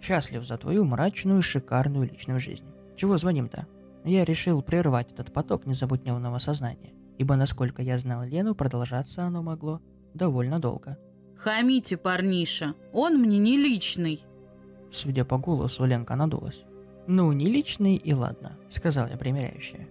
Счастлив 0.01 0.43
за 0.43 0.57
твою 0.57 0.84
мрачную 0.86 1.41
шикарную 1.41 2.07
личную 2.07 2.39
жизнь. 2.39 2.66
Чего 2.95 3.18
звоним-то? 3.18 3.68
Я 4.03 4.24
решил 4.24 4.62
прервать 4.62 5.12
этот 5.12 5.34
поток 5.34 5.66
незабутневного 5.66 6.39
сознания, 6.39 6.93
ибо, 7.18 7.36
насколько 7.36 7.82
я 7.82 7.97
знал 7.97 8.24
Лену, 8.24 8.55
продолжаться 8.55 9.24
оно 9.24 9.41
могло 9.41 9.82
довольно 10.14 10.59
долго. 10.59 10.97
Хамите, 11.38 11.97
парниша, 11.97 12.76
он 12.93 13.18
мне 13.18 13.39
не 13.39 13.57
личный. 13.57 14.24
Судя 14.91 15.26
по 15.26 15.38
голосу, 15.38 15.86
Ленка 15.86 16.16
надулась. 16.16 16.62
«Ну, 17.07 17.32
не 17.32 17.45
личный 17.45 17.95
и 17.95 18.14
ладно»,— 18.14 18.57
сказал 18.70 19.07
я 19.07 19.18
примиряющая. 19.18 19.88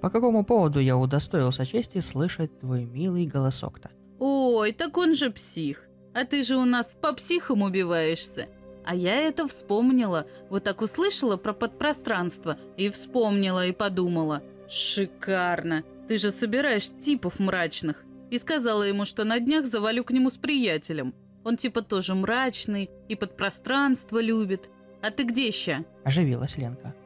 «По 0.00 0.10
какому 0.10 0.44
поводу 0.44 0.80
я 0.80 0.96
удостоился 0.96 1.64
чести 1.64 2.00
слышать 2.00 2.58
твой 2.58 2.84
милый 2.84 3.26
голосок-то?» 3.26 3.90
Ой, 4.18 4.72
так 4.72 4.96
он 4.96 5.14
же 5.14 5.30
псих. 5.30 5.87
А 6.18 6.24
ты 6.24 6.42
же 6.42 6.56
у 6.56 6.64
нас 6.64 6.96
по 7.00 7.12
психам 7.12 7.62
убиваешься. 7.62 8.48
А 8.84 8.92
я 8.96 9.14
это 9.14 9.46
вспомнила. 9.46 10.26
Вот 10.50 10.64
так 10.64 10.82
услышала 10.82 11.36
про 11.36 11.52
подпространство. 11.52 12.58
И 12.76 12.90
вспомнила, 12.90 13.64
и 13.64 13.70
подумала. 13.70 14.42
Шикарно. 14.68 15.84
Ты 16.08 16.18
же 16.18 16.32
собираешь 16.32 16.90
типов 16.90 17.38
мрачных. 17.38 18.04
И 18.30 18.38
сказала 18.38 18.82
ему, 18.82 19.04
что 19.04 19.22
на 19.22 19.38
днях 19.38 19.66
завалю 19.66 20.02
к 20.02 20.10
нему 20.10 20.28
с 20.28 20.36
приятелем. 20.36 21.14
Он 21.44 21.56
типа 21.56 21.82
тоже 21.82 22.16
мрачный 22.16 22.90
и 23.08 23.14
подпространство 23.14 24.20
любит. 24.20 24.70
А 25.00 25.12
ты 25.12 25.22
где 25.22 25.52
ща? 25.52 25.84
Оживилась 26.02 26.56
Ленка. 26.56 26.96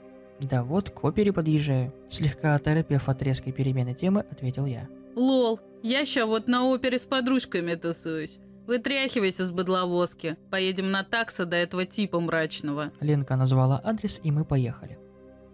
Да 0.41 0.65
вот, 0.65 0.89
к 0.89 1.05
опере 1.05 1.35
подъезжаю. 1.35 1.93
Слегка 2.09 2.55
оторопев 2.55 3.11
от 3.11 3.23
резкой 3.23 3.53
перемены 3.53 3.93
темы, 3.93 4.25
ответил 4.31 4.65
я. 4.65 4.89
Лол, 5.17 5.61
я 5.83 6.07
ща 6.07 6.25
вот 6.25 6.49
на 6.49 6.65
опере 6.65 6.99
с 6.99 7.05
подружками 7.05 7.75
тусуюсь. 7.75 8.41
Вытряхивайся 8.67 9.47
с 9.47 9.51
быдловозки. 9.51 10.37
Поедем 10.51 10.91
на 10.91 11.03
такса 11.03 11.45
до 11.45 11.57
этого 11.57 11.85
типа 11.85 12.21
мрачного. 12.21 12.93
Ленка 13.01 13.37
назвала 13.37 13.81
адрес, 13.83 14.21
и 14.23 14.31
мы 14.31 14.45
поехали. 14.45 14.99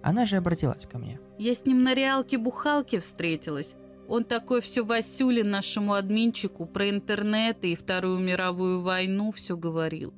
Она 0.03 0.27
же 0.27 0.37
обратилась 0.37 0.87
ко 0.87 0.99
мне. 0.99 1.19
Я 1.39 1.55
с 1.55 1.65
ним 1.65 1.83
на 1.83 1.95
реалке-бухалке 1.95 3.01
встретилась. 3.01 3.77
Он 4.09 4.25
такой 4.25 4.61
все 4.61 4.85
Васюле 4.85 5.45
нашему 5.45 5.95
админчику 5.95 6.67
про 6.67 6.89
интернет 6.89 7.59
и 7.63 7.75
Вторую 7.75 8.19
мировую 8.19 8.81
войну 8.81 9.33
все 9.33 9.57
говорил. 9.57 10.15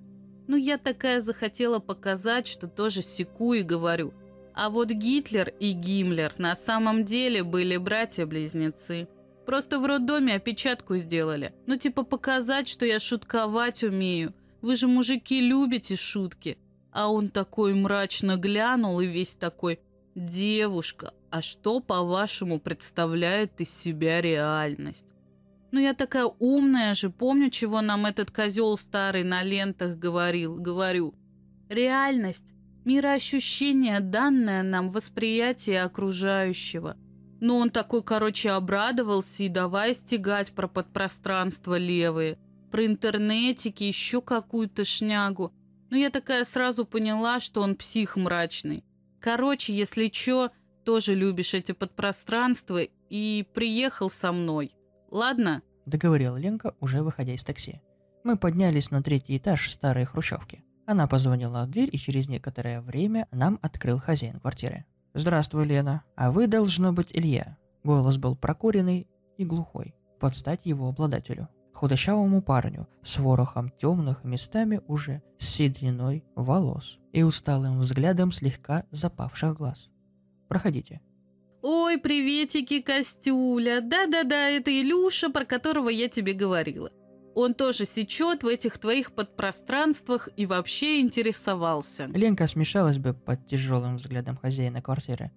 Ну, 0.47 0.57
я 0.57 0.79
такая 0.79 1.21
захотела 1.21 1.79
показать, 1.79 2.47
что 2.47 2.67
тоже 2.67 3.03
секу 3.03 3.55
и 3.55 3.63
говорю. 3.63 4.13
А 4.55 4.69
вот 4.69 4.91
Гитлер 4.91 5.53
и 5.61 5.73
Гиммлер 5.73 6.35
на 6.39 6.57
самом 6.57 7.05
деле 7.05 7.43
были 7.43 7.77
братья-близнецы. 7.77 9.09
Просто 9.51 9.81
в 9.81 9.85
роддоме 9.85 10.37
опечатку 10.37 10.97
сделали. 10.99 11.53
Ну, 11.67 11.77
типа 11.77 12.05
показать, 12.05 12.69
что 12.69 12.87
я 12.87 13.01
шутковать 13.01 13.83
умею. 13.83 14.33
Вы 14.63 14.77
же, 14.77 14.87
мужики, 14.87 15.41
любите 15.41 15.97
шутки. 15.97 16.57
А 16.93 17.09
он 17.09 17.31
такой 17.31 17.75
мрачно 17.75 18.37
глянул 18.37 19.01
и 19.01 19.09
весь 19.09 19.35
такой 19.35 19.81
«Девушка, 20.15 21.15
а 21.33 21.43
что, 21.43 21.81
по-вашему, 21.81 22.61
представляет 22.61 23.61
из 23.61 23.77
себя 23.77 24.21
реальность?» 24.21 25.09
Ну 25.73 25.81
я 25.81 25.95
такая 25.95 26.27
умная 26.39 26.95
же, 26.95 27.11
помню, 27.11 27.51
чего 27.51 27.81
нам 27.81 28.07
этот 28.07 28.31
козел 28.31 28.79
старый 28.79 29.25
на 29.25 29.43
лентах 29.43 29.97
говорил. 29.97 30.59
Говорю, 30.59 31.13
реальность, 31.69 32.55
мироощущение, 32.85 33.99
данное 33.99 34.63
нам 34.63 34.89
восприятие 34.89 35.83
окружающего. 35.83 36.97
Но 37.41 37.59
он 37.59 37.71
такой, 37.71 38.03
короче, 38.03 38.51
обрадовался 38.51 39.43
и 39.43 39.49
давай 39.49 39.95
стегать 39.95 40.53
про 40.53 40.69
подпространство 40.69 41.79
левые, 41.79 42.39
про 42.71 42.85
интернетики, 42.85 43.85
еще 43.85 44.21
какую-то 44.21 44.85
шнягу. 44.85 45.53
Но 45.89 45.97
я 45.97 46.11
такая 46.11 46.45
сразу 46.45 46.85
поняла, 46.85 47.41
что 47.41 47.63
он 47.63 47.75
псих 47.77 48.17
мрачный. 48.17 48.85
Короче, 49.21 49.75
если 49.75 50.09
чё, 50.09 50.51
тоже 50.85 51.15
любишь 51.15 51.55
эти 51.55 51.73
подпространства 51.73 52.81
и 53.11 53.47
приехал 53.55 54.11
со 54.11 54.33
мной. 54.33 54.73
Ладно?»– 55.11 55.63
договорила 55.87 56.37
Ленка, 56.37 56.75
уже 56.81 57.03
выходя 57.03 57.35
из 57.35 57.45
такси. 57.45 57.81
Мы 58.23 58.37
поднялись 58.37 58.91
на 58.91 59.03
третий 59.03 59.39
этаж 59.39 59.71
старой 59.71 60.05
хрущевки. 60.05 60.63
Она 60.87 61.07
позвонила 61.07 61.65
в 61.65 61.71
дверь, 61.71 61.89
и 61.93 61.97
через 61.97 62.29
некоторое 62.29 62.81
время 62.81 63.29
нам 63.31 63.59
открыл 63.63 63.99
хозяин 63.99 64.41
квартиры. 64.41 64.85
«Здравствуй, 65.15 65.67
Лена. 65.67 66.05
А 66.17 66.31
вы, 66.31 66.47
должно 66.47 66.93
быть, 66.93 67.11
Илья». 67.13 67.57
Голос 67.83 68.19
был 68.19 68.37
прокуренный 68.37 69.09
и 69.39 69.45
глухой, 69.45 69.95
под 70.19 70.37
стать 70.37 70.61
его 70.65 70.89
обладателю. 70.89 71.49
Худощавому 71.73 72.43
парню 72.43 72.87
с 73.03 73.19
ворохом 73.19 73.71
темных 73.71 74.23
местами 74.23 74.81
уже 74.87 75.23
сединой 75.39 76.25
волос 76.35 76.99
и 77.13 77.23
усталым 77.23 77.81
взглядом 77.81 78.33
слегка 78.33 78.85
запавших 78.91 79.57
глаз. 79.57 79.91
«Проходите», 80.49 81.01
«Ой, 81.63 81.99
приветики, 81.99 82.81
Костюля! 82.81 83.83
Да-да-да, 83.83 84.49
это 84.49 84.71
Илюша, 84.71 85.29
про 85.29 85.45
которого 85.45 85.91
я 85.91 86.09
тебе 86.09 86.33
говорила. 86.33 86.91
Он 87.35 87.55
тоже 87.55 87.85
сечет 87.85 88.43
в 88.43 88.47
этих 88.47 88.79
твоих 88.79 89.13
подпространствах 89.13 90.29
и 90.37 90.47
вообще 90.47 91.01
интересовался». 91.01 92.07
Ленка 92.07 92.47
смешалась 92.47 92.99
бы 92.99 93.15
под 93.15 93.47
тяжелым 93.47 93.97
взглядом 93.97 94.37
хозяина 94.37 94.83
квартиры, 94.83 95.31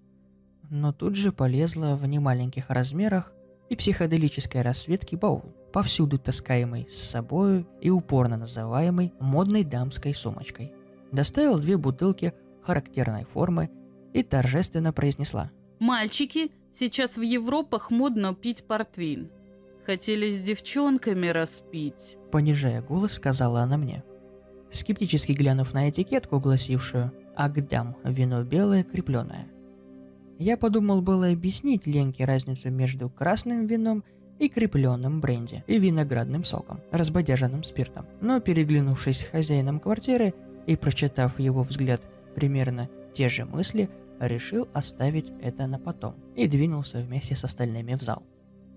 но 0.70 0.92
тут 0.92 1.16
же 1.16 1.32
полезла 1.32 1.96
в 1.96 2.06
немаленьких 2.06 2.70
размерах 2.70 3.32
и 3.68 3.76
психоделической 3.76 4.62
расцветки 4.62 5.14
баул, 5.14 5.54
повсюду 5.72 6.18
таскаемый 6.18 6.88
с 6.90 6.98
собою 6.98 7.66
и 7.80 7.90
упорно 7.90 8.36
называемый 8.36 9.12
модной 9.20 9.64
дамской 9.64 10.14
сумочкой. 10.14 10.72
Доставил 11.12 11.58
две 11.58 11.76
бутылки 11.76 12.34
характерной 12.62 13.24
формы 13.24 13.70
и 14.12 14.22
торжественно 14.22 14.92
произнесла– 14.92 15.50
Мальчики, 15.78 16.50
сейчас 16.72 17.16
в 17.16 17.20
Европах 17.20 17.90
модно 17.90 18.34
пить 18.34 18.64
портвейн. 18.64 19.30
Хотели 19.86 20.30
с 20.30 20.40
девчонками 20.40 21.26
распить. 21.26 22.16
Понижая 22.32 22.80
голос, 22.80 23.12
сказала 23.12 23.60
она 23.60 23.76
мне. 23.76 24.02
Скептически 24.72 25.32
глянув 25.32 25.74
на 25.74 25.90
этикетку, 25.90 26.40
гласившую 26.40 27.12
«Агдам, 27.36 27.96
вино 28.02 28.42
белое, 28.44 28.82
крепленое». 28.82 29.48
Я 30.38 30.56
подумал 30.56 31.02
было 31.02 31.30
объяснить 31.30 31.86
Ленке 31.86 32.24
разницу 32.24 32.70
между 32.70 33.08
красным 33.08 33.66
вином 33.66 34.04
и 34.38 34.48
крепленным 34.48 35.20
бренди 35.20 35.62
и 35.66 35.78
виноградным 35.78 36.44
соком, 36.44 36.80
разбодяженным 36.90 37.62
спиртом. 37.62 38.06
Но 38.20 38.40
переглянувшись 38.40 39.20
с 39.20 39.24
хозяином 39.24 39.78
квартиры 39.80 40.34
и 40.66 40.76
прочитав 40.76 41.38
его 41.38 41.62
взгляд 41.62 42.00
примерно 42.34 42.88
те 43.14 43.28
же 43.28 43.44
мысли, 43.44 43.88
решил 44.18 44.68
оставить 44.72 45.32
это 45.40 45.66
на 45.66 45.78
потом 45.78 46.16
и 46.34 46.48
двинулся 46.48 46.98
вместе 46.98 47.36
с 47.36 47.44
остальными 47.44 47.94
в 47.94 48.02
зал. 48.02 48.22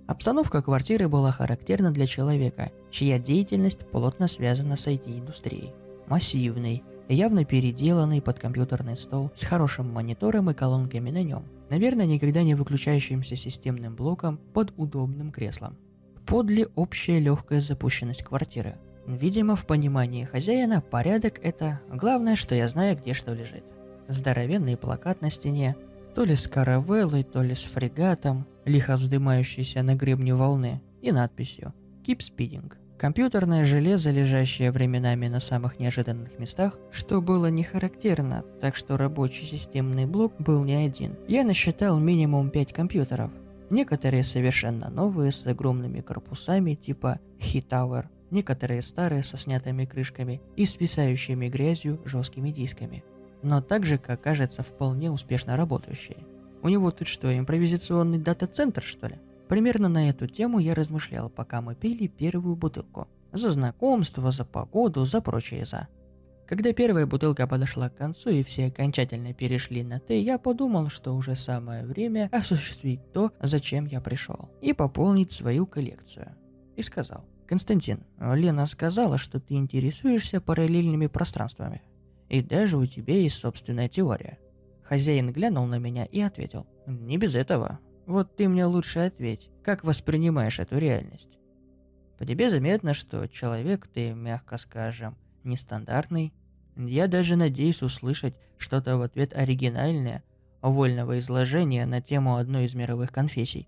Обстановка 0.08 0.62
квартиры 0.62 1.10
была 1.10 1.32
характерна 1.32 1.92
для 1.92 2.06
человека, 2.06 2.72
чья 2.92 3.20
деятельность 3.20 3.86
плотно 3.92 4.30
связана 4.30 4.78
с 4.78 4.88
IT-индустрией. 4.88 5.74
Массивный, 6.08 6.84
явно 7.10 7.44
переделанный 7.44 8.22
под 8.22 8.40
компьютерный 8.40 8.96
стол 8.96 9.32
с 9.36 9.44
хорошим 9.44 9.92
монитором 9.92 10.50
и 10.50 10.54
колонками 10.54 11.10
на 11.10 11.24
нем, 11.24 11.44
наверное, 11.70 12.06
никогда 12.06 12.44
не 12.44 12.56
выключающимся 12.56 13.36
системным 13.36 13.96
блоком 13.96 14.40
под 14.54 14.74
удобным 14.78 15.32
креслом. 15.32 15.78
Подле 16.26 16.68
общая 16.76 17.20
легкая 17.20 17.60
запущенность 17.60 18.24
квартиры. 18.24 18.78
Видимо, 19.06 19.58
в 19.58 19.66
понимании 19.66 20.24
хозяина 20.24 20.82
порядок– 20.82 21.40
это 21.44 21.82
главное, 21.90 22.38
что 22.38 22.56
я 22.56 22.70
знаю, 22.70 22.98
где 22.98 23.14
что 23.14 23.34
лежит 23.34 23.66
здоровенный 24.08 24.78
плакат 24.78 25.22
на 25.22 25.30
стене, 25.30 25.76
то 26.16 26.24
ли 26.24 26.36
с 26.36 26.48
каравеллой, 26.48 27.24
то 27.24 27.42
ли 27.42 27.56
с 27.56 27.64
фрегатом, 27.64 28.48
лихо 28.68 28.98
вздымающийся 28.98 29.82
на 29.82 29.96
гребне 29.96 30.36
волны, 30.36 30.82
и 31.02 31.12
надписью 31.12 31.74
«Keep 32.06 32.20
Speeding». 32.20 32.74
Компьютерное 32.98 33.64
железо, 33.64 34.10
лежащее 34.10 34.72
временами 34.72 35.28
на 35.28 35.40
самых 35.40 35.80
неожиданных 35.80 36.40
местах, 36.40 36.80
что 36.92 37.22
было 37.22 37.46
не 37.46 37.64
характерно, 37.64 38.44
так 38.60 38.76
что 38.76 38.98
рабочий 38.98 39.46
системный 39.46 40.08
блок 40.08 40.34
был 40.40 40.64
не 40.64 40.74
один. 40.74 41.16
Я 41.28 41.44
насчитал 41.44 42.00
минимум 42.00 42.50
5 42.50 42.74
компьютеров. 42.74 43.32
Некоторые 43.70 44.24
совершенно 44.24 44.90
новые, 44.90 45.32
с 45.32 45.46
огромными 45.46 46.02
корпусами 46.02 46.74
типа 46.74 47.20
Tower, 47.40 48.06
некоторые 48.32 48.82
старые 48.82 49.24
со 49.24 49.38
снятыми 49.38 49.86
крышками 49.86 50.42
и 50.56 50.66
списающими 50.66 51.50
грязью 51.50 52.02
жесткими 52.04 52.50
дисками, 52.50 53.04
но 53.44 53.62
также, 53.62 54.00
как 54.00 54.22
кажется, 54.22 54.64
вполне 54.64 55.12
успешно 55.12 55.56
работающие. 55.56 56.18
У 56.68 56.70
него 56.70 56.92
тут 56.92 57.08
что, 57.08 57.34
импровизационный 57.34 58.18
дата-центр, 58.18 58.84
что 58.84 59.08
ли? 59.08 59.16
Примерно 59.48 59.88
на 59.88 60.10
эту 60.10 60.28
тему 60.28 60.60
я 60.60 60.76
размышлял, 60.76 61.30
пока 61.30 61.62
мы 61.62 61.76
пили 61.76 62.08
первую 62.08 62.58
бутылку. 62.58 63.08
За 63.32 63.52
знакомство, 63.52 64.32
за 64.32 64.44
погоду, 64.44 65.06
за 65.06 65.22
прочее 65.22 65.64
за. 65.64 65.88
Когда 66.46 66.74
первая 66.74 67.06
бутылка 67.06 67.48
подошла 67.48 67.88
к 67.88 67.96
концу 67.96 68.32
и 68.32 68.44
все 68.44 68.66
окончательно 68.66 69.34
перешли 69.34 69.82
на 69.82 70.02
«ты», 70.02 70.22
я 70.22 70.38
подумал, 70.38 70.90
что 70.90 71.16
уже 71.16 71.38
самое 71.38 71.86
время 71.86 72.28
осуществить 72.34 73.14
то, 73.14 73.32
зачем 73.40 73.86
я 73.86 74.02
пришел, 74.02 74.50
и 74.62 74.74
пополнить 74.74 75.32
свою 75.32 75.68
коллекцию. 75.68 76.36
И 76.76 76.82
сказал, 76.82 77.24
«Константин, 77.48 78.04
Лена 78.20 78.66
сказала, 78.66 79.18
что 79.18 79.40
ты 79.40 79.54
интересуешься 79.54 80.42
параллельными 80.42 81.08
пространствами, 81.08 81.82
и 82.28 82.42
даже 82.42 82.76
у 82.76 82.86
тебя 82.86 83.18
есть 83.18 83.38
собственная 83.38 83.88
теория». 83.88 84.38
Хозяин 84.88 85.34
глянул 85.34 85.66
на 85.66 85.80
меня 85.80 86.06
и 86.06 86.22
ответил, 86.22 86.66
«Не 86.86 87.18
без 87.18 87.36
этого. 87.36 87.80
Вот 88.06 88.36
ты 88.38 88.48
мне 88.48 88.66
лучше 88.66 89.00
ответь, 89.00 89.50
как 89.64 89.84
воспринимаешь 89.84 90.60
эту 90.60 90.78
реальность?» 90.78 91.38
По 92.18 92.26
тебе 92.26 92.50
заметно, 92.50 92.94
что 92.94 93.28
человек 93.28 93.88
ты, 93.88 94.14
мягко 94.14 94.58
скажем, 94.58 95.18
нестандартный. 95.44 96.34
Я 96.76 97.08
даже 97.08 97.36
надеюсь 97.36 97.82
услышать 97.82 98.36
что-то 98.58 98.98
в 98.98 99.02
ответ 99.02 99.34
оригинальное, 99.36 100.24
вольного 100.62 101.20
изложения 101.20 101.86
на 101.86 102.02
тему 102.02 102.38
одной 102.38 102.66
из 102.66 102.74
мировых 102.74 103.12
конфессий. 103.12 103.68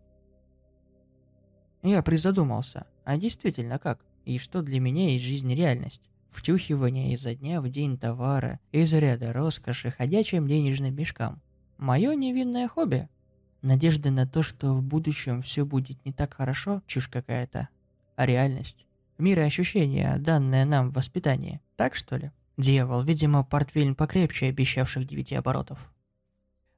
Я 1.84 2.02
призадумался, 2.02 2.88
а 3.04 3.18
действительно 3.18 3.78
как? 3.78 4.00
И 4.26 4.38
что 4.38 4.62
для 4.62 4.80
меня 4.80 5.12
есть 5.12 5.26
жизнь 5.26 5.54
реальность? 5.54 6.09
Втюхивание 6.30 7.14
изо 7.14 7.34
дня 7.36 7.62
в 7.62 7.70
день 7.70 7.98
товара, 7.98 8.60
из 8.72 8.94
ряда 8.94 9.34
роскоши 9.34 9.92
ходячим 9.92 10.48
денежным 10.48 10.96
мешкам. 10.96 11.42
Мое 11.78 12.14
невинное 12.14 12.68
хобби. 12.68 13.10
Надежда 13.62 14.12
на 14.12 14.28
то, 14.28 14.42
что 14.42 14.74
в 14.74 14.84
будущем 14.84 15.42
все 15.42 15.66
будет 15.66 16.06
не 16.06 16.14
так 16.14 16.34
хорошо, 16.34 16.82
чушь 16.86 17.08
какая-то. 17.08 17.70
А 18.16 18.26
реальность? 18.26 18.86
Мироощущение, 19.18 20.18
данное 20.18 20.66
нам 20.66 20.90
в 20.90 20.94
воспитании. 20.94 21.62
Так 21.76 21.96
что 21.96 22.16
ли? 22.16 22.32
Дьявол, 22.58 23.04
видимо, 23.04 23.44
портфель 23.44 23.96
покрепче 23.96 24.48
обещавших 24.48 25.06
девяти 25.06 25.36
оборотов. 25.36 25.94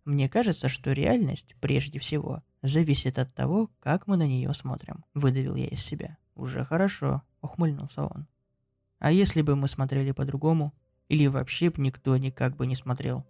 Мне 0.05 0.29
кажется, 0.29 0.69
что 0.69 0.93
реальность, 0.93 1.55
прежде 1.59 1.99
всего, 1.99 2.41
зависит 2.63 3.19
от 3.19 3.33
того, 3.33 3.69
как 3.79 4.07
мы 4.07 4.17
на 4.17 4.25
нее 4.25 4.53
смотрим. 4.53 5.05
Выдавил 5.13 5.55
я 5.55 5.67
из 5.67 5.83
себя. 5.83 6.17
Уже 6.35 6.65
хорошо, 6.65 7.21
ухмыльнулся 7.41 8.05
он. 8.05 8.27
А 9.01 9.11
если 9.11 9.41
бы 9.41 9.57
мы 9.57 9.67
смотрели 9.67 10.13
по-другому? 10.13 10.73
Или 11.09 11.27
вообще 11.27 11.69
б 11.69 11.75
никто 11.81 12.15
никак 12.15 12.55
бы 12.55 12.65
не 12.65 12.75
смотрел? 12.75 13.25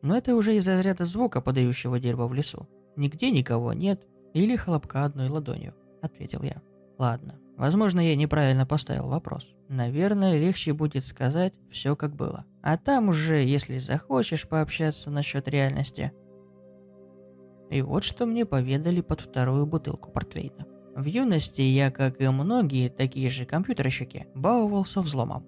Но 0.00 0.16
это 0.16 0.34
уже 0.34 0.56
из-за 0.56 0.80
ряда 0.80 1.04
звука, 1.04 1.42
подающего 1.42 2.00
дерево 2.00 2.26
в 2.26 2.32
лесу. 2.32 2.66
Нигде 2.96 3.30
никого 3.30 3.74
нет, 3.74 4.06
или 4.32 4.56
хлопка 4.56 5.04
одной 5.04 5.28
ладонью, 5.28 5.74
ответил 6.00 6.42
я. 6.42 6.62
Ладно, 6.98 7.38
Возможно, 7.56 8.00
я 8.00 8.14
неправильно 8.16 8.66
поставил 8.66 9.08
вопрос. 9.08 9.54
Наверное, 9.68 10.38
легче 10.38 10.74
будет 10.74 11.04
сказать 11.06 11.54
все 11.70 11.96
как 11.96 12.14
было. 12.14 12.44
А 12.62 12.76
там 12.76 13.08
уже, 13.08 13.42
если 13.42 13.78
захочешь 13.78 14.46
пообщаться 14.46 15.10
насчет 15.10 15.48
реальности. 15.48 16.12
И 17.70 17.80
вот 17.80 18.04
что 18.04 18.26
мне 18.26 18.44
поведали 18.44 19.00
под 19.00 19.22
вторую 19.22 19.66
бутылку 19.66 20.10
портвейна. 20.10 20.66
В 20.96 21.04
юности 21.04 21.60
я, 21.60 21.90
как 21.90 22.22
и 22.22 22.28
многие 22.28 22.88
такие 22.88 23.28
же 23.28 23.44
компьютерщики, 23.44 24.28
баловался 24.34 25.02
взломом. 25.02 25.44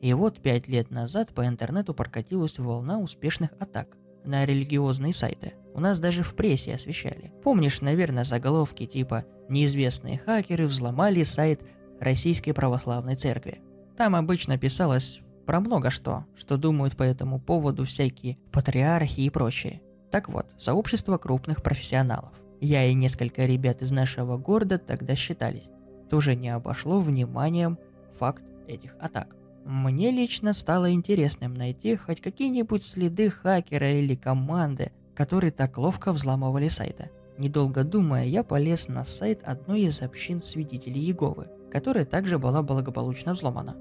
И 0.00 0.12
вот 0.12 0.40
пять 0.40 0.68
лет 0.68 0.92
назад 0.92 1.34
по 1.34 1.44
интернету 1.48 1.94
прокатилась 1.94 2.60
волна 2.60 3.00
успешных 3.00 3.50
атак 3.58 3.96
на 4.24 4.44
религиозные 4.44 5.12
сайты. 5.12 5.54
У 5.74 5.80
нас 5.80 5.98
даже 5.98 6.22
в 6.22 6.36
прессе 6.36 6.76
освещали. 6.76 7.32
Помнишь, 7.42 7.80
наверное, 7.80 8.22
заголовки 8.22 8.86
типа 8.86 9.24
неизвестные 9.48 10.18
хакеры 10.18 10.68
взломали 10.68 11.24
сайт 11.24 11.62
Российской 11.98 12.52
Православной 12.52 13.16
Церкви. 13.16 13.62
Там 13.96 14.14
обычно 14.14 14.58
писалось 14.58 15.22
про 15.44 15.58
много 15.58 15.90
что, 15.90 16.24
что 16.36 16.56
думают 16.56 16.96
по 16.96 17.02
этому 17.02 17.40
поводу 17.40 17.84
всякие 17.84 18.38
патриархи 18.52 19.22
и 19.22 19.30
прочее. 19.30 19.82
Так 20.12 20.28
вот, 20.28 20.46
сообщество 20.56 21.18
крупных 21.18 21.64
профессионалов. 21.64 22.43
Я 22.60 22.84
и 22.86 22.94
несколько 22.94 23.44
ребят 23.44 23.82
из 23.82 23.92
нашего 23.92 24.36
города 24.36 24.78
тогда 24.78 25.14
считались. 25.14 25.68
Тоже 26.08 26.34
не 26.34 26.48
обошло 26.48 27.00
вниманием 27.00 27.78
факт 28.14 28.44
этих 28.66 28.94
атак. 29.00 29.34
Мне 29.64 30.10
лично 30.10 30.52
стало 30.52 30.92
интересным 30.92 31.54
найти 31.54 31.96
хоть 31.96 32.20
какие-нибудь 32.20 32.82
следы 32.82 33.30
хакера 33.30 33.92
или 33.92 34.14
команды, 34.14 34.92
которые 35.14 35.52
так 35.52 35.78
ловко 35.78 36.12
взламывали 36.12 36.68
сайты. 36.68 37.10
Недолго 37.38 37.82
думая, 37.82 38.26
я 38.26 38.44
полез 38.44 38.88
на 38.88 39.04
сайт 39.04 39.42
одной 39.42 39.82
из 39.82 40.02
общин 40.02 40.40
свидетелей 40.42 41.00
Иеговы, 41.00 41.48
которая 41.72 42.04
также 42.04 42.38
была 42.38 42.62
благополучно 42.62 43.32
взломана. 43.32 43.76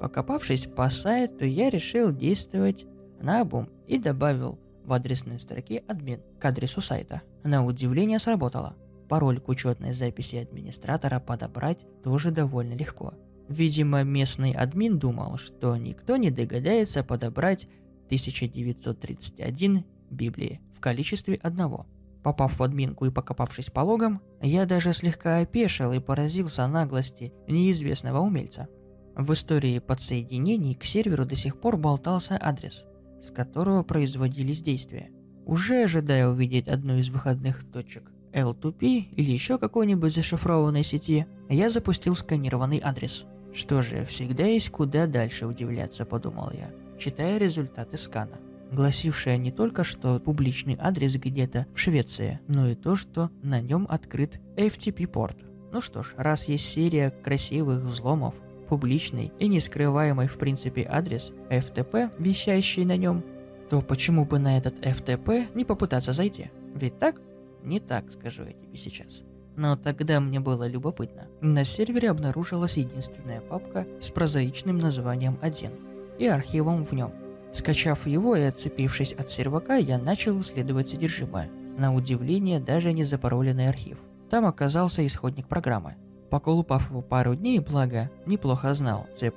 Покопавшись 0.00 0.66
по 0.66 0.90
сайту, 0.90 1.44
я 1.44 1.70
решил 1.70 2.12
действовать 2.12 2.86
на 3.20 3.42
обум 3.42 3.68
и 3.86 3.98
добавил 3.98 4.58
в 4.84 4.92
адресной 4.92 5.38
строке 5.38 5.82
админ 5.86 6.20
к 6.38 6.44
адресу 6.44 6.80
сайта. 6.80 7.22
На 7.44 7.64
удивление 7.64 8.18
сработало. 8.18 8.76
Пароль 9.08 9.40
к 9.40 9.48
учетной 9.48 9.92
записи 9.92 10.36
администратора 10.36 11.20
подобрать 11.20 11.78
тоже 12.04 12.30
довольно 12.30 12.74
легко. 12.74 13.14
Видимо, 13.48 14.04
местный 14.04 14.52
админ 14.52 14.98
думал, 14.98 15.36
что 15.38 15.76
никто 15.76 16.16
не 16.16 16.30
догадается 16.30 17.02
подобрать 17.02 17.66
1931 18.06 19.84
Библии 20.10 20.60
в 20.76 20.80
количестве 20.80 21.36
одного– 21.36 21.86
Попав 22.22 22.58
в 22.58 22.62
админку 22.62 23.06
и 23.06 23.10
покопавшись 23.10 23.70
по 23.70 23.80
логам, 23.80 24.20
я 24.42 24.66
даже 24.66 24.92
слегка 24.92 25.38
опешил 25.38 25.92
и 25.92 26.00
поразился 26.00 26.66
наглости 26.66 27.32
неизвестного 27.48 28.18
умельца. 28.18 28.68
В 29.16 29.32
истории 29.32 29.78
подсоединений 29.78 30.74
к 30.74 30.84
серверу 30.84 31.24
до 31.24 31.34
сих 31.34 31.58
пор 31.58 31.78
болтался 31.78 32.38
адрес, 32.40 32.84
с 33.22 33.30
которого 33.30 33.82
производились 33.82 34.60
действия. 34.60 35.10
Уже 35.50 35.82
ожидая 35.82 36.28
увидеть 36.28 36.68
одну 36.68 36.96
из 36.96 37.08
выходных 37.08 37.64
точек 37.64 38.04
L2P 38.32 39.14
или 39.16 39.32
еще 39.32 39.58
какой-нибудь 39.58 40.14
зашифрованной 40.14 40.84
сети, 40.84 41.26
я 41.48 41.70
запустил 41.70 42.14
сканированный 42.14 42.80
адрес. 42.80 43.24
Что 43.52 43.82
же, 43.82 44.04
всегда 44.04 44.44
есть 44.44 44.70
куда 44.70 45.08
дальше 45.08 45.46
удивляться, 45.46 46.04
подумал 46.04 46.52
я, 46.54 46.70
читая 47.00 47.36
результаты 47.38 47.96
скана 47.96 48.38
гласившая 48.70 49.36
не 49.38 49.50
только, 49.50 49.82
что 49.82 50.20
публичный 50.20 50.76
адрес 50.78 51.16
где-то 51.16 51.66
в 51.74 51.78
Швеции, 51.80 52.38
но 52.46 52.68
и 52.68 52.76
то, 52.76 52.94
что 52.94 53.28
на 53.42 53.60
нем 53.60 53.84
открыт 53.90 54.40
FTP-порт. 54.56 55.38
Ну 55.72 55.80
что 55.80 56.04
ж, 56.04 56.14
раз 56.16 56.46
есть 56.46 56.68
серия 56.68 57.10
красивых 57.10 57.82
взломов, 57.82 58.36
публичный 58.68 59.32
и 59.40 59.48
не 59.48 59.58
скрываемый 59.58 60.28
в 60.28 60.38
принципе 60.38 60.86
адрес 60.88 61.32
FTP, 61.50 62.14
вещающий 62.20 62.84
на 62.84 62.96
нем, 62.96 63.24
то 63.70 63.80
почему 63.80 64.24
бы 64.26 64.38
на 64.38 64.58
этот 64.58 64.78
FTP 64.80 65.46
не 65.54 65.64
попытаться 65.64 66.12
зайти? 66.12 66.50
Ведь 66.74 66.98
так? 66.98 67.20
Не 67.62 67.80
так, 67.80 68.10
скажу 68.10 68.44
я 68.44 68.52
тебе 68.52 68.76
сейчас. 68.76 69.22
Но 69.56 69.76
тогда 69.76 70.20
мне 70.20 70.40
было 70.40 70.66
любопытно. 70.66 71.28
На 71.40 71.64
сервере 71.64 72.10
обнаружилась 72.10 72.76
единственная 72.76 73.40
папка 73.40 73.86
с 74.00 74.10
прозаичным 74.10 74.78
названием 74.78 75.38
1 75.40 75.70
и 76.18 76.26
архивом 76.26 76.84
в 76.84 76.92
нем– 76.92 77.12
Скачав 77.52 78.06
его 78.06 78.36
и 78.36 78.42
отцепившись 78.42 79.12
от 79.12 79.28
сервака, 79.30 79.76
я 79.76 79.98
начал 79.98 80.40
исследовать 80.40 80.88
содержимое. 80.88 81.50
На 81.76 81.94
удивление, 81.94 82.60
даже 82.60 82.92
не 82.92 83.04
запароленный 83.04 83.68
архив. 83.68 83.98
Там 84.28 84.46
оказался 84.46 85.04
исходник 85.06 85.48
программы. 85.48 85.96
Поколупав 86.30 86.90
его 86.90 87.02
пару 87.02 87.34
дней, 87.34 87.58
благо, 87.58 88.08
неплохо 88.24 88.72
знал 88.74 89.06
C++, 89.16 89.32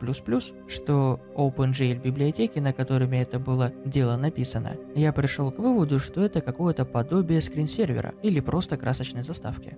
что 0.68 1.20
OpenGL 1.36 2.02
библиотеки, 2.02 2.60
на 2.60 2.72
которыми 2.72 3.18
это 3.18 3.40
было 3.40 3.74
дело 3.84 4.16
написано, 4.16 4.78
я 4.96 5.12
пришел 5.12 5.52
к 5.52 5.58
выводу, 5.58 6.00
что 6.00 6.24
это 6.24 6.42
какое-то 6.42 6.86
подобие 6.86 7.42
скринсервера 7.42 8.14
или 8.22 8.40
просто 8.40 8.78
красочной 8.78 9.24
заставки. 9.24 9.76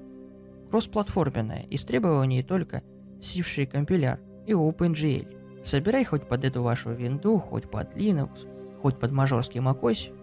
Кроссплатформенная, 0.69 1.63
из 1.69 1.85
требований 1.85 2.43
только 2.43 2.83
сивший 3.21 3.65
компиляр 3.65 4.19
и 4.45 4.51
OpenGL, 4.51 5.35
Собирай 5.65 6.05
хоть 6.05 6.27
под 6.27 6.45
эту 6.45 6.61
вашу 6.61 6.91
винду, 6.91 7.39
хоть 7.39 7.67
под 7.71 7.95
Linux, 7.95 8.47
хоть 8.83 8.99
под 8.99 9.11
мажорский 9.11 9.59
macOS. 9.59 10.13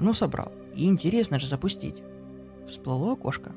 Ну, 0.00 0.12
собрал. 0.12 0.50
И 0.74 0.86
интересно 0.86 1.38
же 1.38 1.46
запустить. 1.46 2.02
Всплыло 2.66 3.12
окошко. 3.12 3.52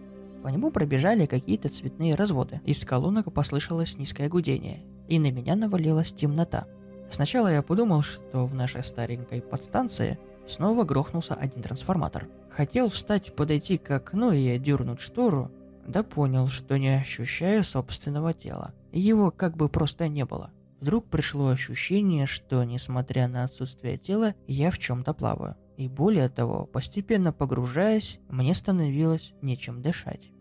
По 0.45 0.49
нему 0.49 0.69
пробежали 0.69 1.25
какие-то 1.25 1.69
цветные 1.69 2.13
разводы. 2.13 2.61
Из 2.65 2.85
колонок 2.85 3.33
послышалось 3.33 3.97
низкое 3.97 4.29
гудение. 4.29 4.83
И 5.07 5.17
на 5.17 5.31
меня 5.31 5.55
навалилась 5.55 6.13
темнота. 6.13 6.67
Сначала 7.09 7.47
я 7.47 7.63
подумал, 7.63 8.03
что 8.03 8.45
в 8.45 8.53
нашей 8.53 8.83
старенькой 8.83 9.41
подстанции 9.41 10.19
снова 10.45 10.83
грохнулся 10.83 11.33
один 11.33 11.63
трансформатор. 11.63 12.27
Хотел 12.51 12.89
встать, 12.89 13.35
подойти 13.35 13.79
к 13.79 13.89
окну 13.89 14.33
и 14.33 14.59
дернуть 14.59 15.01
штору, 15.01 15.51
Да 15.87 16.03
понял, 16.03 16.47
что 16.47 16.77
не 16.77 16.89
ощущаю 16.89 17.63
собственного 17.63 18.31
тела. 18.35 18.71
Его 18.91 19.31
как 19.31 19.57
бы 19.57 19.67
просто 19.67 20.07
не 20.09 20.25
было. 20.25 20.51
Вдруг 20.79 21.05
пришло 21.05 21.47
ощущение, 21.47 22.27
что, 22.27 22.63
несмотря 22.65 23.27
на 23.27 23.45
отсутствие 23.45 23.97
тела, 23.97 24.35
я 24.45 24.69
в 24.69 24.77
чем-то 24.77 25.15
плаваю. 25.15 25.55
И 25.75 25.89
более 25.89 26.29
того, 26.29 26.67
постепенно 26.67 27.33
погружаясь, 27.33 28.19
мне 28.29 28.53
становилось 28.53 29.33
нечем 29.41 29.81
дышать. 29.81 30.31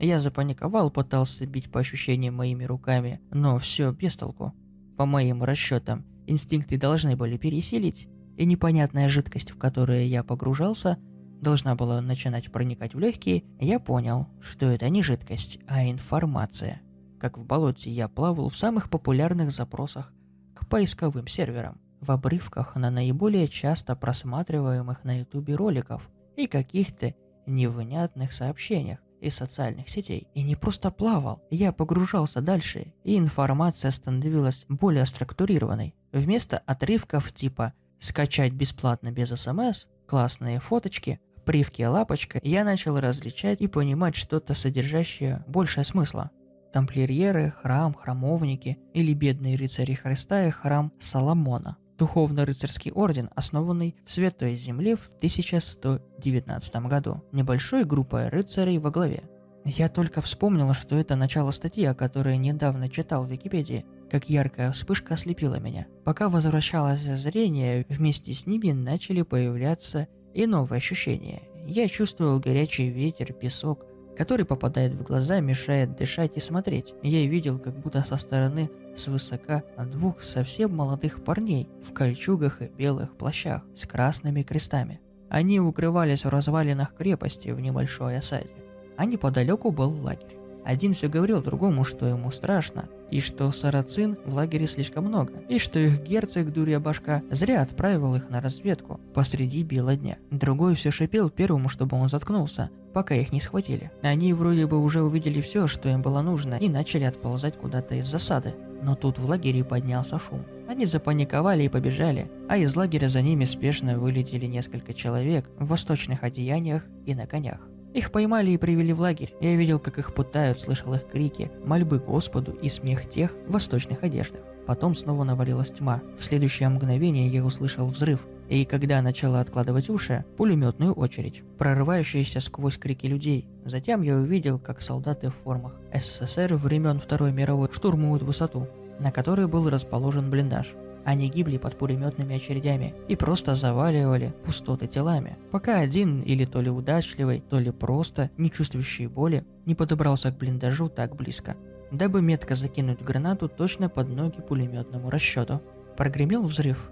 Я 0.00 0.18
запаниковал, 0.18 0.90
пытался 0.90 1.46
бить 1.46 1.70
по 1.70 1.80
ощущениям 1.80 2.34
моими 2.34 2.64
руками, 2.64 3.20
но 3.30 3.58
все 3.58 3.92
без 3.92 4.16
толку. 4.16 4.52
По 4.96 5.06
моим 5.06 5.42
расчетам, 5.42 6.04
инстинкты 6.26 6.78
должны 6.78 7.16
были 7.16 7.36
пересилить, 7.36 8.08
и 8.36 8.44
непонятная 8.44 9.08
жидкость, 9.08 9.52
в 9.52 9.58
которую 9.58 10.06
я 10.08 10.24
погружался, 10.24 10.98
должна 11.40 11.74
была 11.74 12.00
начинать 12.00 12.50
проникать 12.50 12.94
в 12.94 12.98
легкие, 12.98 13.44
я 13.60 13.78
понял, 13.78 14.28
что 14.40 14.66
это 14.66 14.88
не 14.88 15.02
жидкость, 15.02 15.58
а 15.66 15.84
информация. 15.88 16.80
Как 17.20 17.38
в 17.38 17.44
болоте 17.44 17.90
я 17.90 18.08
плавал 18.08 18.48
в 18.48 18.56
самых 18.56 18.90
популярных 18.90 19.52
запросах 19.52 20.12
к 20.54 20.68
поисковым 20.68 21.26
серверам, 21.26 21.80
в 22.00 22.10
обрывках 22.10 22.76
на 22.76 22.90
наиболее 22.90 23.48
часто 23.48 23.96
просматриваемых 23.96 25.04
на 25.04 25.20
ютубе 25.20 25.54
роликов 25.54 26.10
и 26.36 26.46
каких-то 26.46 27.14
невнятных 27.46 28.32
сообщениях 28.32 28.98
из 29.24 29.34
социальных 29.34 29.88
сетей. 29.88 30.28
И 30.34 30.42
не 30.42 30.56
просто 30.56 30.90
плавал, 30.90 31.42
я 31.50 31.72
погружался 31.72 32.40
дальше, 32.40 32.92
и 33.04 33.18
информация 33.18 33.90
становилась 33.90 34.64
более 34.68 35.06
структурированной. 35.06 35.94
Вместо 36.12 36.58
отрывков 36.58 37.32
типа 37.32 37.72
«скачать 37.98 38.52
бесплатно 38.52 39.10
без 39.10 39.30
смс», 39.30 39.86
классные 40.06 40.60
фоточки, 40.60 41.20
привки 41.44 41.82
лапочка, 41.82 42.38
я 42.42 42.64
начал 42.64 42.98
различать 42.98 43.60
и 43.60 43.66
понимать 43.66 44.14
что-то 44.14 44.54
содержащее 44.54 45.44
большее 45.46 45.84
смысла. 45.84 46.30
Тамплиеры, 46.72 47.52
храм, 47.62 47.94
храмовники 47.94 48.78
или 48.92 49.14
бедные 49.14 49.56
рыцари 49.56 49.94
Христа 49.94 50.46
и 50.46 50.50
храм 50.50 50.92
Соломона. 51.00 51.76
Духовно-рыцарский 51.98 52.90
орден, 52.90 53.30
основанный 53.36 53.94
в 54.04 54.12
Святой 54.12 54.56
Земле 54.56 54.96
в 54.96 55.10
1119 55.18 56.74
году, 56.86 57.22
небольшой 57.32 57.84
группой 57.84 58.28
рыцарей 58.28 58.78
во 58.78 58.90
главе. 58.90 59.24
Я 59.64 59.88
только 59.88 60.20
вспомнила, 60.20 60.74
что 60.74 60.96
это 60.96 61.16
начало 61.16 61.50
статьи, 61.50 61.84
о 61.84 61.94
которой 61.94 62.36
недавно 62.36 62.90
читал 62.90 63.24
в 63.24 63.30
Википедии, 63.30 63.86
как 64.10 64.28
яркая 64.28 64.72
вспышка 64.72 65.14
ослепила 65.14 65.58
меня. 65.58 65.86
Пока 66.04 66.28
возвращалось 66.28 67.00
зрение, 67.00 67.86
вместе 67.88 68.34
с 68.34 68.46
ними 68.46 68.72
начали 68.72 69.22
появляться 69.22 70.08
и 70.34 70.46
новые 70.46 70.78
ощущения. 70.78 71.42
Я 71.66 71.88
чувствовал 71.88 72.40
горячий 72.40 72.90
ветер, 72.90 73.32
песок, 73.32 73.86
который 74.16 74.46
попадает 74.46 74.94
в 74.94 75.02
глаза, 75.02 75.40
мешает 75.40 75.96
дышать 75.96 76.36
и 76.36 76.40
смотреть. 76.40 76.94
Я 77.02 77.26
видел, 77.26 77.58
как 77.58 77.78
будто 77.78 78.02
со 78.04 78.16
стороны 78.16 78.70
свысока 78.96 79.64
двух 79.78 80.22
совсем 80.22 80.74
молодых 80.74 81.24
парней 81.24 81.68
в 81.82 81.92
кольчугах 81.92 82.62
и 82.62 82.66
белых 82.66 83.16
плащах 83.16 83.62
с 83.74 83.86
красными 83.86 84.42
крестами. 84.42 85.00
Они 85.28 85.58
укрывались 85.60 86.24
в 86.24 86.28
развалинах 86.28 86.94
крепости 86.94 87.48
в 87.48 87.60
небольшой 87.60 88.18
осаде. 88.18 88.50
А 88.96 89.04
неподалеку 89.04 89.72
был 89.72 89.90
лагерь. 89.90 90.33
Один 90.64 90.94
все 90.94 91.08
говорил 91.08 91.42
другому, 91.42 91.84
что 91.84 92.06
ему 92.06 92.30
страшно, 92.30 92.88
и 93.10 93.20
что 93.20 93.52
сарацин 93.52 94.16
в 94.24 94.34
лагере 94.34 94.66
слишком 94.66 95.04
много, 95.04 95.34
и 95.48 95.58
что 95.58 95.78
их 95.78 96.02
герцог, 96.02 96.52
дурья 96.52 96.80
башка, 96.80 97.22
зря 97.30 97.62
отправил 97.62 98.14
их 98.14 98.30
на 98.30 98.40
разведку 98.40 99.00
посреди 99.12 99.62
бела 99.62 99.94
дня. 99.94 100.18
Другой 100.30 100.74
все 100.74 100.90
шипел 100.90 101.30
первому, 101.30 101.68
чтобы 101.68 101.96
он 101.96 102.08
заткнулся, 102.08 102.70
пока 102.92 103.14
их 103.14 103.30
не 103.30 103.40
схватили. 103.40 103.90
Они 104.02 104.32
вроде 104.32 104.66
бы 104.66 104.78
уже 104.78 105.02
увидели 105.02 105.40
все, 105.42 105.66
что 105.66 105.88
им 105.88 106.00
было 106.00 106.22
нужно, 106.22 106.54
и 106.54 106.68
начали 106.68 107.04
отползать 107.04 107.58
куда-то 107.58 107.94
из 107.94 108.06
засады. 108.06 108.54
Но 108.82 108.96
тут 108.96 109.18
в 109.18 109.28
лагере 109.28 109.64
поднялся 109.64 110.18
шум. 110.18 110.44
Они 110.68 110.86
запаниковали 110.86 111.64
и 111.64 111.68
побежали, 111.68 112.30
а 112.48 112.56
из 112.56 112.74
лагеря 112.74 113.08
за 113.08 113.22
ними 113.22 113.44
спешно 113.44 113.98
вылетели 113.98 114.46
несколько 114.46 114.92
человек 114.92 115.48
в 115.58 115.66
восточных 115.66 116.22
одеяниях 116.24 116.84
и 117.04 117.14
на 117.14 117.26
конях. 117.26 117.60
Их 117.94 118.10
поймали 118.10 118.50
и 118.50 118.58
привели 118.58 118.92
в 118.92 119.00
лагерь. 119.00 119.34
Я 119.40 119.54
видел, 119.54 119.78
как 119.78 119.98
их 119.98 120.14
пытают, 120.14 120.58
слышал 120.58 120.92
их 120.94 121.06
крики, 121.06 121.50
мольбы 121.64 122.00
Господу 122.00 122.50
и 122.52 122.68
смех 122.68 123.08
тех 123.08 123.32
в 123.46 123.52
восточных 123.52 124.02
одеждах. 124.02 124.40
Потом 124.66 124.96
снова 124.96 125.22
навалилась 125.22 125.70
тьма. 125.70 126.02
В 126.18 126.24
следующее 126.24 126.68
мгновение 126.70 127.28
я 127.28 127.44
услышал 127.44 127.86
взрыв, 127.86 128.26
и 128.48 128.64
когда 128.64 129.00
начала 129.00 129.40
откладывать 129.40 129.90
уши, 129.90 130.24
пулеметную 130.36 130.92
очередь, 130.92 131.42
прорывающуюся 131.56 132.40
сквозь 132.40 132.78
крики 132.78 133.06
людей. 133.06 133.46
Затем 133.64 134.02
я 134.02 134.16
увидел, 134.16 134.58
как 134.58 134.82
солдаты 134.82 135.28
в 135.30 135.34
формах 135.34 135.74
СССР 135.94 136.56
времен 136.56 136.98
Второй 136.98 137.32
мировой 137.32 137.68
штурмуют 137.70 138.24
высоту, 138.24 138.66
на 138.98 139.12
которой 139.12 139.46
был 139.46 139.70
расположен 139.70 140.30
блиндаж. 140.30 140.74
Они 141.04 141.28
гибли 141.28 141.58
под 141.58 141.76
пулеметными 141.76 142.36
очередями 142.36 142.94
и 143.08 143.16
просто 143.16 143.54
заваливали 143.54 144.34
пустоты 144.44 144.86
телами, 144.86 145.36
пока 145.50 145.78
один 145.78 146.22
или 146.22 146.44
то 146.44 146.60
ли 146.60 146.70
удачливый, 146.70 147.42
то 147.48 147.58
ли 147.58 147.70
просто 147.70 148.30
не 148.38 148.50
чувствующий 148.50 149.06
боли 149.06 149.44
не 149.66 149.74
подобрался 149.74 150.30
к 150.30 150.38
блиндажу 150.38 150.88
так 150.88 151.14
близко, 151.14 151.56
дабы 151.90 152.22
метко 152.22 152.54
закинуть 152.54 153.02
гранату 153.02 153.48
точно 153.48 153.88
под 153.88 154.08
ноги 154.08 154.40
пулеметному 154.40 155.10
расчету. 155.10 155.60
Прогремел 155.96 156.46
взрыв. 156.46 156.90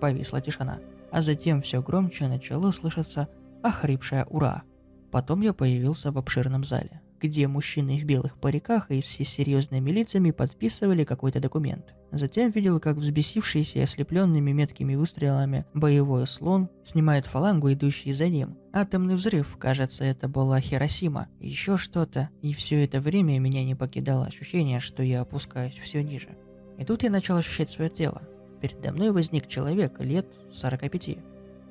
Повисла 0.00 0.40
тишина. 0.40 0.80
А 1.10 1.22
затем 1.22 1.62
все 1.62 1.80
громче 1.80 2.26
начало 2.26 2.70
слышаться 2.70 3.28
охрипшее 3.62 4.26
«Ура!». 4.28 4.62
Потом 5.10 5.40
я 5.42 5.52
появился 5.52 6.10
в 6.10 6.18
обширном 6.18 6.64
зале 6.64 7.02
где 7.22 7.46
мужчины 7.46 7.98
в 7.98 8.04
белых 8.04 8.36
париках 8.36 8.90
и 8.90 9.00
все 9.00 9.24
серьезными 9.24 9.90
лицами 9.92 10.32
подписывали 10.32 11.04
какой-то 11.04 11.38
документ. 11.38 11.94
Затем 12.12 12.50
видел, 12.50 12.78
как 12.78 12.96
взбесившийся 12.96 13.78
и 13.78 13.82
ослепленными 13.82 14.52
меткими 14.52 14.94
выстрелами 14.94 15.64
боевой 15.72 16.26
слон 16.26 16.68
снимает 16.84 17.24
фалангу, 17.24 17.72
идущий 17.72 18.12
за 18.12 18.28
ним. 18.28 18.58
Атомный 18.70 19.14
взрыв, 19.14 19.56
кажется, 19.58 20.04
это 20.04 20.28
была 20.28 20.60
Хиросима. 20.60 21.28
Еще 21.40 21.78
что-то. 21.78 22.28
И 22.42 22.52
все 22.52 22.84
это 22.84 23.00
время 23.00 23.38
меня 23.38 23.64
не 23.64 23.74
покидало 23.74 24.26
ощущение, 24.26 24.78
что 24.78 25.02
я 25.02 25.22
опускаюсь 25.22 25.78
все 25.78 26.02
ниже. 26.02 26.36
И 26.78 26.84
тут 26.84 27.02
я 27.02 27.10
начал 27.10 27.36
ощущать 27.36 27.70
свое 27.70 27.88
тело. 27.88 28.22
Передо 28.60 28.92
мной 28.92 29.10
возник 29.10 29.48
человек 29.48 29.98
лет 29.98 30.26
45 30.52 31.18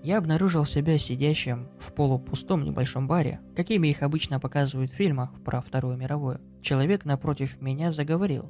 я 0.03 0.18
обнаружил 0.18 0.65
себя 0.65 0.97
сидящим 0.97 1.69
в 1.80 1.93
полупустом 1.93 2.63
небольшом 2.63 3.07
баре, 3.07 3.39
какими 3.55 3.89
их 3.89 4.01
обычно 4.01 4.39
показывают 4.39 4.91
в 4.91 4.95
фильмах 4.95 5.30
про 5.43 5.61
Вторую 5.61 5.95
мировую. 5.95 6.41
Человек 6.61 7.05
напротив 7.05 7.61
меня 7.61 7.91
заговорил. 7.91 8.49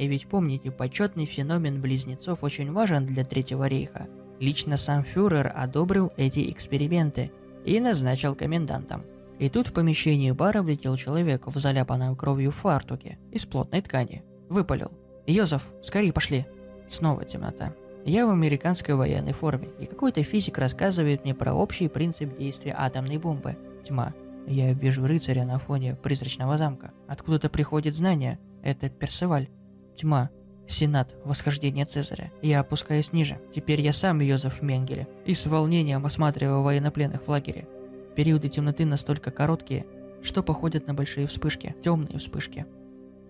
И 0.00 0.06
ведь 0.06 0.26
помните, 0.26 0.70
почетный 0.70 1.26
феномен 1.26 1.82
близнецов 1.82 2.42
очень 2.42 2.72
важен 2.72 3.04
для 3.04 3.22
Третьего 3.22 3.68
рейха. 3.68 4.08
Лично 4.38 4.78
сам 4.78 5.04
фюрер 5.04 5.52
одобрил 5.54 6.10
эти 6.16 6.50
эксперименты 6.50 7.30
и 7.66 7.78
назначил 7.80 8.34
комендантом. 8.34 9.04
И 9.38 9.50
тут 9.50 9.66
в 9.66 9.74
помещении 9.74 10.30
бара 10.30 10.62
влетел 10.62 10.96
человек 10.96 11.46
в 11.46 11.58
заляпанном 11.58 12.16
кровью 12.16 12.50
фартуке 12.50 13.18
из 13.30 13.44
плотной 13.44 13.82
ткани. 13.82 14.24
Выпалил. 14.48 14.90
«Йозеф, 15.26 15.66
скорее 15.82 16.14
пошли!» 16.14 16.46
Снова 16.88 17.26
темнота. 17.26 17.74
Я 18.06 18.24
в 18.26 18.30
американской 18.30 18.94
военной 18.94 19.34
форме, 19.34 19.68
и 19.78 19.84
какой-то 19.84 20.22
физик 20.22 20.56
рассказывает 20.56 21.24
мне 21.24 21.34
про 21.34 21.52
общий 21.52 21.88
принцип 21.88 22.38
действия 22.38 22.74
атомной 22.74 23.18
бомбы. 23.18 23.58
Тьма. 23.86 24.14
Я 24.46 24.72
вижу 24.72 25.06
рыцаря 25.06 25.44
на 25.44 25.58
фоне 25.58 25.94
призрачного 25.94 26.56
замка. 26.56 26.92
Откуда-то 27.06 27.50
приходит 27.50 27.94
знание. 27.94 28.38
Это 28.62 28.88
Персеваль. 28.88 29.50
Тьма. 29.94 30.30
Сенат. 30.68 31.14
Восхождение 31.24 31.84
Цезаря. 31.84 32.30
Я 32.42 32.60
опускаюсь 32.60 33.12
ниже. 33.12 33.40
Теперь 33.52 33.80
я 33.80 33.92
сам 33.92 34.20
Йозеф 34.20 34.62
Менгеле. 34.62 35.08
И 35.26 35.34
с 35.34 35.46
волнением 35.46 36.06
осматриваю 36.06 36.62
военнопленных 36.62 37.22
в 37.22 37.28
лагере. 37.28 37.66
Периоды 38.14 38.48
темноты 38.48 38.84
настолько 38.84 39.30
короткие, 39.30 39.86
что 40.22 40.42
походят 40.42 40.86
на 40.86 40.94
большие 40.94 41.26
вспышки. 41.26 41.74
Темные 41.82 42.18
вспышки. 42.18 42.66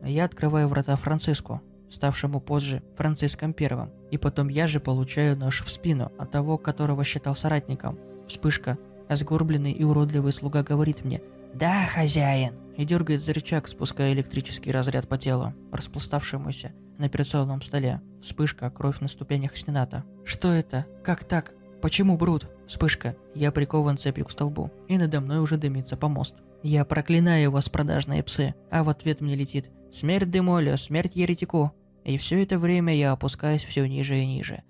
Я 0.03 0.25
открываю 0.25 0.69
врата 0.69 0.97
Франциску, 0.97 1.61
ставшему 1.91 2.41
позже 2.41 2.83
Франциском 2.97 3.53
Первым, 3.53 3.91
и 4.11 4.19
потом 4.19 4.49
я 4.49 4.67
же 4.67 4.81
получаю 4.81 5.37
нож 5.37 5.63
в 5.65 5.71
спину 5.71 6.11
от 6.19 6.31
того, 6.31 6.57
которого 6.59 7.05
считал 7.05 7.37
соратником. 7.37 7.99
Вспышка. 8.29 8.79
Сгорбленный 9.09 9.73
и 9.73 9.83
уродливый 9.83 10.33
слуга 10.33 10.63
говорит 10.63 11.05
мне 11.05 11.21
«Да, 11.53 11.87
хозяин!» 11.93 12.55
И 12.81 12.87
дергает 12.87 13.23
за 13.23 13.35
рычаг, 13.35 13.69
спуская 13.69 14.15
электрический 14.15 14.71
разряд 14.71 15.07
по 15.07 15.19
телу, 15.19 15.53
распластавшемуся 15.71 16.73
на 16.97 17.07
операционном 17.07 17.61
столе. 17.61 18.01
Вспышка, 18.23 18.71
кровь 18.71 19.01
на 19.01 19.09
ступенях 19.09 19.55
Сената. 19.55 20.05
Что 20.25 20.49
это? 20.49 20.87
Как 21.05 21.25
так? 21.25 21.53
Почему 21.83 22.17
Брут? 22.17 22.49
Вспышка. 22.67 23.17
Я 23.35 23.53
прикован 23.53 23.99
цепью 23.99 24.25
к 24.25 24.31
столбу, 24.31 24.71
и 24.89 24.97
надо 24.97 25.21
мной 25.21 25.41
уже 25.41 25.59
дымится 25.59 25.99
помост. 25.99 26.37
Я 26.63 26.87
проклинаю 26.87 27.51
вас, 27.51 27.69
продажные 27.69 28.23
псы, 28.23 28.55
а 28.71 28.83
в 28.83 28.89
ответ 28.89 29.21
мне 29.21 29.37
летит 29.37 29.71
«Смерть 29.93 30.31
Демолю, 30.31 30.79
смерть 30.79 31.17
еретику!» 31.17 31.73
И 32.05 32.17
все 32.17 32.43
это 32.43 32.59
время 32.59 32.97
я 32.97 33.13
опускаюсь 33.13 33.65
все 33.65 33.85
ниже 33.87 34.19
и 34.19 34.25
ниже. 34.25 34.63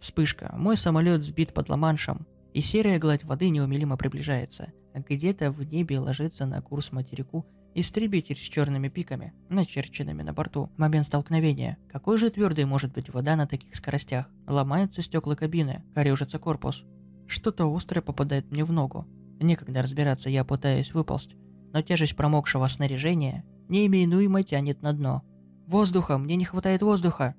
Вспышка. 0.00 0.54
Мой 0.56 0.78
самолет 0.78 1.22
сбит 1.22 1.52
под 1.52 1.68
Ла-Маншем, 1.68 2.26
и 2.54 2.62
серая 2.62 2.98
гладь 2.98 3.24
воды 3.24 3.50
неумелимо 3.50 3.98
приближается. 3.98 4.72
Где-то 4.96 5.50
в 5.50 5.62
небе 5.62 5.98
ложится 5.98 6.46
на 6.46 6.60
курс 6.62 6.92
материку 6.92 7.46
истребитель 7.74 8.36
с 8.36 8.40
черными 8.40 8.88
пиками, 8.88 9.34
начерченными 9.50 10.22
на 10.22 10.32
борту. 10.32 10.70
Момент 10.78 11.06
столкновения. 11.06 11.76
Какой 11.90 12.16
же 12.16 12.30
твердой 12.30 12.64
может 12.64 12.92
быть 12.94 13.10
вода 13.10 13.36
на 13.36 13.46
таких 13.46 13.76
скоростях? 13.76 14.30
Ломаются 14.46 15.02
стекла 15.02 15.36
кабины, 15.36 15.84
корежится 15.94 16.38
корпус. 16.38 16.84
Что-то 17.26 17.66
острое 17.74 18.02
попадает 18.02 18.50
мне 18.50 18.64
в 18.64 18.72
ногу. 18.72 19.06
Некогда 19.40 19.82
разбираться, 19.82 20.30
я 20.30 20.44
пытаюсь 20.44 20.94
выползть, 20.94 21.36
но 21.72 21.82
тяжесть 21.82 22.16
промокшего 22.16 22.66
снаряжения 22.66 23.44
неименуемо 23.68 24.42
тянет 24.42 24.80
на 24.80 24.94
дно. 24.94 25.22
Воздуха, 25.66 26.16
мне 26.16 26.36
не 26.36 26.46
хватает 26.46 26.80
воздуха. 26.80 27.34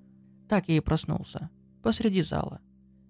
Так 0.48 0.68
я 0.68 0.78
и 0.78 0.82
проснулся. 0.82 1.50
Посреди 1.82 2.22
зала. 2.22 2.60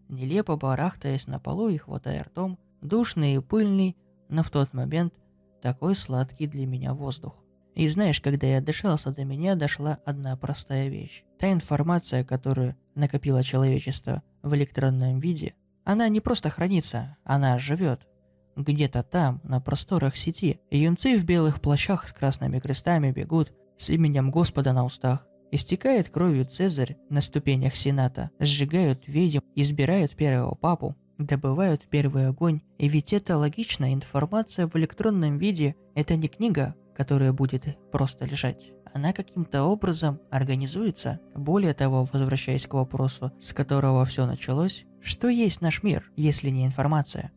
Нелепо 0.07 0.55
барахтаясь 0.55 1.27
на 1.27 1.39
полу 1.39 1.67
и 1.67 1.77
хватая 1.77 2.23
ртом, 2.23 2.57
душный 2.81 3.35
и 3.35 3.39
пыльный, 3.39 3.97
но 4.29 4.43
в 4.43 4.49
тот 4.49 4.73
момент 4.73 5.13
такой 5.61 5.95
сладкий 5.95 6.47
для 6.47 6.65
меня 6.65 6.93
воздух. 6.93 7.35
И 7.75 7.87
знаешь, 7.89 8.21
когда 8.21 8.47
я 8.47 8.61
дышался, 8.61 9.11
до 9.11 9.23
меня 9.23 9.55
дошла 9.55 9.99
одна 10.03 10.35
простая 10.35 10.87
вещь. 10.89 11.23
Та 11.37 11.51
информация, 11.51 12.23
которую 12.23 12.75
накопило 12.95 13.43
человечество 13.43 14.23
в 14.41 14.55
электронном 14.55 15.19
виде, 15.19 15.53
она 15.83 16.09
не 16.09 16.19
просто 16.19 16.49
хранится, 16.49 17.17
она 17.23 17.59
живет. 17.59 18.07
Где-то 18.55 19.03
там, 19.03 19.39
на 19.43 19.61
просторах 19.61 20.17
сети, 20.17 20.59
юнцы 20.71 21.17
в 21.17 21.23
белых 21.23 21.61
плащах 21.61 22.07
с 22.07 22.11
красными 22.11 22.59
крестами 22.59 23.11
бегут 23.11 23.53
с 23.77 23.91
именем 23.91 24.31
Господа 24.31 24.73
на 24.73 24.83
устах. 24.83 25.27
Истекает 25.51 26.09
кровью 26.09 26.45
Цезарь 26.45 26.97
на 27.09 27.21
ступенях 27.21 27.75
Сената, 27.75 28.31
сжигают 28.39 29.07
ведьм, 29.07 29.39
избирают 29.55 30.15
первого 30.15 30.55
папу, 30.55 30.95
добывают 31.17 31.83
первый 31.89 32.27
огонь. 32.27 32.61
И 32.77 32.87
ведь 32.87 33.13
это 33.13 33.37
логично, 33.37 33.93
информация 33.93 34.67
в 34.67 34.75
электронном 34.75 35.37
виде– 35.37 35.75
это 35.95 36.15
не 36.15 36.27
книга, 36.27 36.75
которая 36.95 37.33
будет 37.33 37.63
просто 37.91 38.25
лежать. 38.25 38.71
Она 38.93 39.13
каким-то 39.13 39.63
образом 39.63 40.19
организуется. 40.31 41.19
Более 41.35 41.73
того, 41.73 42.07
возвращаясь 42.11 42.65
к 42.65 42.73
вопросу, 42.73 43.31
с 43.39 43.53
которого 43.53 44.05
все 44.05 44.25
началось, 44.25 44.85
что 45.01 45.27
есть 45.27 45.61
наш 45.61 45.83
мир, 45.83 46.11
если 46.15 46.49
не 46.49 46.65
информация? 46.65 47.31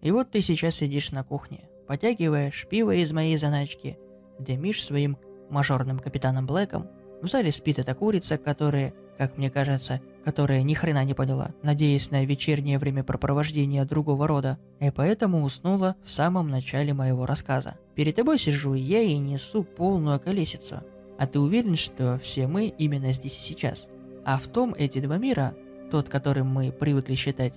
И 0.00 0.10
вот 0.10 0.30
ты 0.30 0.40
сейчас 0.40 0.76
сидишь 0.76 1.12
на 1.12 1.22
кухне, 1.22 1.68
потягиваешь 1.86 2.66
пиво 2.68 2.94
из 2.94 3.12
моей 3.12 3.36
заначки, 3.36 3.98
дымишь 4.38 4.84
своим 4.84 5.18
мажорным 5.50 5.98
капитаном 5.98 6.46
Блэком, 6.46 6.88
в 7.20 7.28
зале 7.28 7.52
спит 7.52 7.78
эта 7.78 7.94
курица, 7.94 8.38
которая, 8.38 8.94
как 9.18 9.36
мне 9.38 9.50
кажется, 9.50 10.00
которая 10.24 10.62
ни 10.62 10.74
хрена 10.74 11.04
не 11.04 11.14
поняла, 11.14 11.50
надеясь 11.62 12.10
на 12.10 12.24
вечернее 12.24 12.78
времяпрепровождение 12.78 13.84
другого 13.84 14.26
рода, 14.26 14.58
и 14.80 14.90
поэтому 14.90 15.42
уснула 15.42 15.96
в 16.04 16.12
самом 16.12 16.48
начале 16.48 16.94
моего 16.94 17.26
рассказа. 17.26 17.76
Перед 17.94 18.16
тобой 18.16 18.38
сижу 18.38 18.74
я 18.74 19.00
и 19.00 19.16
несу 19.18 19.64
полную 19.64 20.20
колесицу. 20.20 20.82
А 21.18 21.26
ты 21.26 21.38
уверен, 21.38 21.76
что 21.76 22.18
все 22.22 22.46
мы 22.46 22.66
именно 22.66 23.12
здесь 23.12 23.36
и 23.36 23.40
сейчас? 23.40 23.88
А 24.24 24.38
в 24.38 24.46
том 24.48 24.74
эти 24.76 25.00
два 25.00 25.18
мира, 25.18 25.54
тот, 25.90 26.08
которым 26.08 26.48
мы 26.48 26.72
привыкли 26.72 27.14
считать 27.14 27.54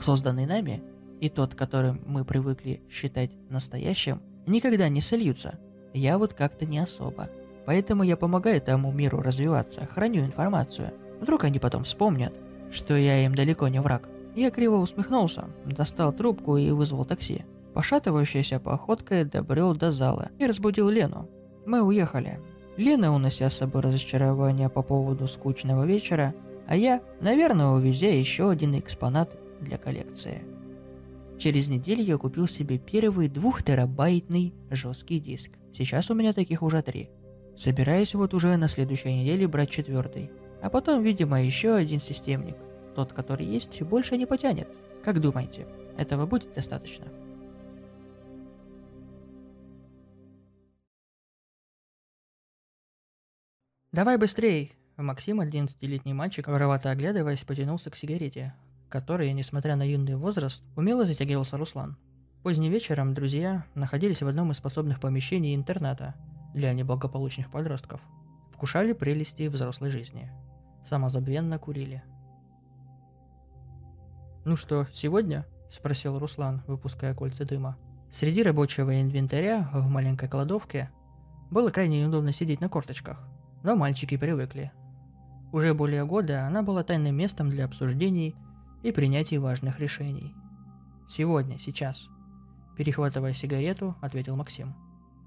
созданный 0.00 0.46
нами, 0.46 0.82
и 1.20 1.28
тот, 1.28 1.54
которым 1.54 2.00
мы 2.06 2.24
привыкли 2.24 2.80
считать 2.90 3.30
настоящим, 3.50 4.22
никогда 4.46 4.88
не 4.88 5.00
сольются. 5.00 5.58
Я 5.92 6.18
вот 6.18 6.32
как-то 6.32 6.64
не 6.64 6.78
особо. 6.78 7.28
Поэтому 7.66 8.02
я 8.02 8.16
помогаю 8.16 8.60
тому 8.62 8.92
миру 8.92 9.20
развиваться, 9.20 9.86
храню 9.86 10.24
информацию– 10.24 10.92
Вдруг 11.20 11.44
они 11.44 11.58
потом 11.58 11.84
вспомнят, 11.84 12.34
что 12.70 12.96
я 12.96 13.24
им 13.24 13.34
далеко 13.34 13.68
не 13.68 13.80
враг. 13.80 14.08
Я 14.34 14.50
криво 14.50 14.76
усмехнулся, 14.76 15.46
достал 15.64 16.12
трубку 16.12 16.56
и 16.56 16.70
вызвал 16.70 17.04
такси. 17.04 17.44
Пошатывающаяся 17.74 18.60
походкой 18.60 19.24
добрел 19.24 19.74
до 19.74 19.90
зала 19.90 20.30
и 20.38 20.46
разбудил 20.46 20.88
Лену. 20.88 21.28
Мы 21.66 21.82
уехали. 21.82 22.40
Лена, 22.76 23.12
унося 23.12 23.50
с 23.50 23.56
собой 23.56 23.82
разочарование 23.82 24.68
по 24.68 24.82
поводу 24.82 25.26
скучного 25.26 25.84
вечера, 25.84 26.34
а 26.66 26.76
я, 26.76 27.02
наверное, 27.20 27.68
увезя 27.68 28.08
еще 28.08 28.50
один 28.50 28.78
экспонат 28.78 29.36
для 29.60 29.78
коллекции. 29.78 30.44
Через 31.38 31.68
неделю 31.68 32.02
я 32.02 32.18
купил 32.18 32.48
себе 32.48 32.78
первый 32.78 33.28
двухтерабайтный 33.28 34.54
жесткий 34.70 35.20
диск. 35.20 35.52
Сейчас 35.72 36.10
у 36.10 36.14
меня 36.14 36.32
таких 36.32 36.62
уже 36.62 36.82
три. 36.82 37.10
Собираюсь 37.56 38.14
вот 38.14 38.34
уже 38.34 38.56
на 38.56 38.68
следующей 38.68 39.12
неделе 39.12 39.46
брать 39.46 39.70
четвертый. 39.70 40.30
А 40.62 40.70
потом, 40.70 41.02
видимо, 41.02 41.42
еще 41.42 41.74
один 41.74 42.00
системник. 42.00 42.56
Тот, 42.94 43.12
который 43.12 43.46
есть, 43.46 43.80
больше 43.82 44.16
не 44.16 44.26
потянет. 44.26 44.68
Как 45.04 45.20
думаете, 45.20 45.66
этого 45.96 46.26
будет 46.26 46.52
достаточно? 46.52 47.06
«Давай 53.92 54.16
быстрей!» 54.18 54.74
Максим, 54.96 55.40
11-летний 55.40 56.12
мальчик, 56.12 56.48
воровато 56.48 56.90
оглядываясь, 56.90 57.44
потянулся 57.44 57.90
к 57.90 57.96
сигарете, 57.96 58.54
которой, 58.88 59.32
несмотря 59.32 59.76
на 59.76 59.88
юный 59.88 60.16
возраст, 60.16 60.64
умело 60.76 61.04
затягивался 61.04 61.56
Руслан. 61.56 61.96
Поздним 62.42 62.72
вечером 62.72 63.14
друзья 63.14 63.64
находились 63.74 64.22
в 64.22 64.26
одном 64.26 64.50
из 64.50 64.56
способных 64.56 65.00
помещений 65.00 65.54
интерната 65.54 66.14
для 66.52 66.72
неблагополучных 66.72 67.50
подростков. 67.50 68.00
Вкушали 68.52 68.92
прелести 68.92 69.46
взрослой 69.46 69.90
жизни– 69.90 70.30
самозабвенно 70.84 71.58
курили. 71.58 72.02
«Ну 74.44 74.56
что, 74.56 74.86
сегодня?»– 74.92 75.46
спросил 75.70 76.18
Руслан, 76.18 76.62
выпуская 76.66 77.14
кольца 77.14 77.44
дыма. 77.44 77.76
Среди 78.10 78.42
рабочего 78.42 79.00
инвентаря 79.00 79.68
в 79.72 79.88
маленькой 79.88 80.28
кладовке 80.28 80.90
было 81.50 81.70
крайне 81.70 82.02
неудобно 82.02 82.32
сидеть 82.32 82.60
на 82.60 82.68
корточках, 82.68 83.18
но 83.62 83.76
мальчики 83.76 84.16
привыкли. 84.16 84.72
Уже 85.52 85.74
более 85.74 86.06
года 86.06 86.46
она 86.46 86.62
была 86.62 86.82
тайным 86.82 87.14
местом 87.14 87.50
для 87.50 87.66
обсуждений 87.66 88.34
и 88.82 88.92
принятия 88.92 89.38
важных 89.38 89.80
решений. 89.80 90.34
«Сегодня, 91.08 91.58
сейчас»,– 91.58 92.06
перехватывая 92.76 93.34
сигарету, 93.34 93.96
ответил 94.00 94.36
Максим. 94.36 94.74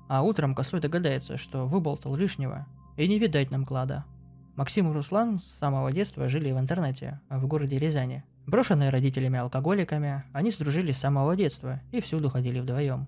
А 0.10 0.24
утром 0.24 0.56
косой 0.56 0.80
догадается, 0.80 1.38
что 1.38 1.68
выболтал 1.68 2.16
лишнего, 2.16 2.66
и 2.98 3.08
не 3.08 3.20
видать 3.20 3.52
нам 3.52 3.66
клада– 3.66 4.06
Максим 4.56 4.90
и 4.90 4.94
Руслан 4.94 5.40
с 5.40 5.46
самого 5.46 5.92
детства 5.94 6.28
жили 6.28 6.52
в 6.52 6.60
интернете, 6.60 7.22
в 7.30 7.48
городе 7.48 7.78
Рязани. 7.80 8.24
Брошенные 8.46 8.90
родителями-алкоголиками, 8.90 10.24
они 10.34 10.52
сдружились 10.52 10.98
с 10.98 11.02
самого 11.02 11.36
детства 11.38 11.80
и 11.92 12.02
всюду 12.02 12.30
ходили 12.30 12.60
вдвоем. 12.60 13.08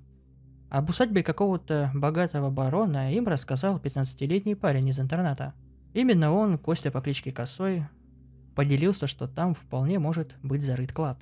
Об 0.69 0.89
усадьбе 0.89 1.21
какого-то 1.21 1.91
богатого 1.93 2.49
барона 2.49 3.13
им 3.13 3.27
рассказал 3.27 3.77
15-летний 3.77 4.55
парень 4.55 4.87
из 4.87 4.99
интерната. 4.99 5.53
Именно 5.93 6.31
он, 6.31 6.57
Костя 6.57 6.91
по 6.91 7.01
кличке 7.01 7.31
Косой, 7.31 7.83
поделился, 8.55 9.07
что 9.07 9.27
там 9.27 9.53
вполне 9.53 9.99
может 9.99 10.35
быть 10.43 10.63
зарыт 10.63 10.93
клад. 10.93 11.19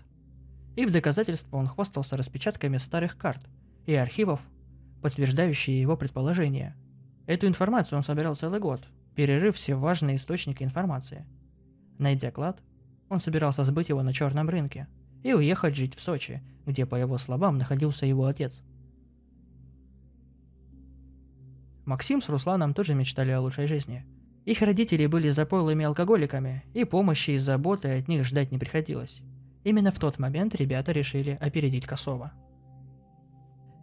И 0.75 0.85
в 0.85 0.91
доказательство 0.91 1.57
он 1.57 1.67
хвастался 1.67 2.15
распечатками 2.15 2.77
старых 2.77 3.17
карт 3.17 3.41
и 3.85 3.93
архивов, 3.95 4.39
подтверждающие 5.01 5.81
его 5.81 5.97
предположения. 5.97 6.77
Эту 7.25 7.47
информацию 7.47 7.97
он 7.97 8.03
собирал 8.03 8.35
целый 8.35 8.59
год, 8.59 8.87
перерыв 9.15 9.55
все 9.55 9.75
важные 9.75 10.15
источники 10.15 10.63
информации. 10.63 11.25
Найдя 11.97 12.31
клад, 12.31 12.61
он 13.09 13.19
собирался 13.19 13.63
сбыть 13.65 13.89
его 13.89 14.01
на 14.03 14.13
черном 14.13 14.49
рынке 14.49 14.87
и 15.23 15.33
уехать 15.33 15.75
жить 15.75 15.95
в 15.95 15.99
Сочи, 15.99 16.41
где, 16.65 16.85
по 16.85 16.95
его 16.95 17.17
словам, 17.17 17.57
находился 17.57 18.05
его 18.05 18.25
отец. 18.25 18.63
Максим 21.85 22.21
с 22.21 22.29
Русланом 22.29 22.73
тоже 22.73 22.93
мечтали 22.93 23.31
о 23.31 23.41
лучшей 23.41 23.67
жизни. 23.67 24.05
Их 24.45 24.61
родители 24.61 25.05
были 25.07 25.29
запойлыми 25.29 25.85
алкоголиками, 25.85 26.63
и 26.73 26.83
помощи 26.83 27.31
и 27.31 27.37
заботы 27.37 27.99
от 27.99 28.07
них 28.07 28.23
ждать 28.23 28.51
не 28.51 28.57
приходилось. 28.57 29.21
Именно 29.63 29.91
в 29.91 29.99
тот 29.99 30.17
момент 30.17 30.55
ребята 30.55 30.91
решили 30.91 31.37
опередить 31.39 31.85
Косова. 31.85 32.31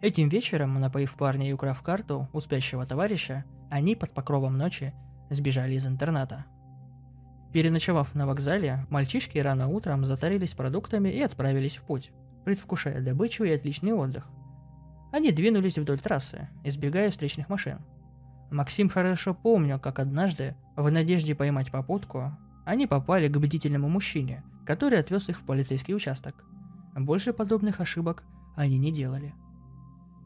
Этим 0.01 0.29
вечером, 0.29 0.75
напоив 0.75 1.15
парня 1.15 1.49
и 1.49 1.53
украв 1.53 1.81
карту 1.81 2.29
у 2.33 2.39
спящего 2.39 2.85
товарища, 2.85 3.45
они 3.69 3.95
под 3.95 4.13
покровом 4.13 4.57
ночи 4.57 4.93
сбежали 5.29 5.75
из 5.75 5.87
интерната. 5.87 6.45
Переночевав 7.51 8.13
на 8.13 8.27
вокзале, 8.27 8.85
мальчишки 8.89 9.37
рано 9.39 9.67
утром 9.69 10.05
затарились 10.05 10.53
продуктами 10.53 11.09
и 11.09 11.21
отправились 11.21 11.77
в 11.77 11.83
путь, 11.83 12.11
предвкушая 12.45 13.01
добычу 13.01 13.43
и 13.43 13.51
отличный 13.51 13.93
отдых. 13.93 14.27
Они 15.11 15.31
двинулись 15.31 15.77
вдоль 15.77 15.99
трассы, 15.99 16.47
избегая 16.63 17.09
встречных 17.09 17.49
машин. 17.49 17.79
Максим 18.51 18.89
хорошо 18.89 19.33
помнил, 19.33 19.79
как 19.79 19.99
однажды, 19.99 20.55
в 20.75 20.89
надежде 20.91 21.35
поймать 21.35 21.71
попутку, 21.71 22.37
они 22.65 22.85
попали 22.85 23.27
к 23.27 23.37
бдительному 23.37 23.89
мужчине, 23.89 24.43
который 24.65 24.99
отвез 24.99 25.29
их 25.29 25.39
в 25.39 25.43
полицейский 25.43 25.95
участок. 25.95 26.35
Больше 26.95 27.33
подобных 27.33 27.79
ошибок 27.79 28.23
они 28.55 28.77
не 28.77 28.91
делали. 28.91 29.33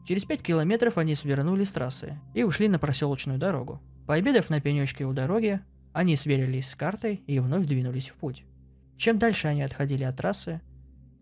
Через 0.06 0.26
пять 0.26 0.42
километров 0.42 0.98
они 0.98 1.14
свернули 1.14 1.64
с 1.64 1.72
трассы 1.72 2.18
и 2.34 2.42
ушли 2.42 2.68
на 2.68 2.78
проселочную 2.78 3.38
дорогу, 3.38 3.80
Пообедав 4.06 4.50
на 4.50 4.60
пенечке 4.60 5.06
у 5.06 5.12
дороги, 5.12 5.60
они 5.92 6.16
сверились 6.16 6.68
с 6.68 6.74
картой 6.74 7.22
и 7.26 7.38
вновь 7.40 7.66
двинулись 7.66 8.10
в 8.10 8.14
путь. 8.14 8.44
Чем 8.96 9.18
дальше 9.18 9.48
они 9.48 9.62
отходили 9.62 10.04
от 10.04 10.16
трассы, 10.16 10.60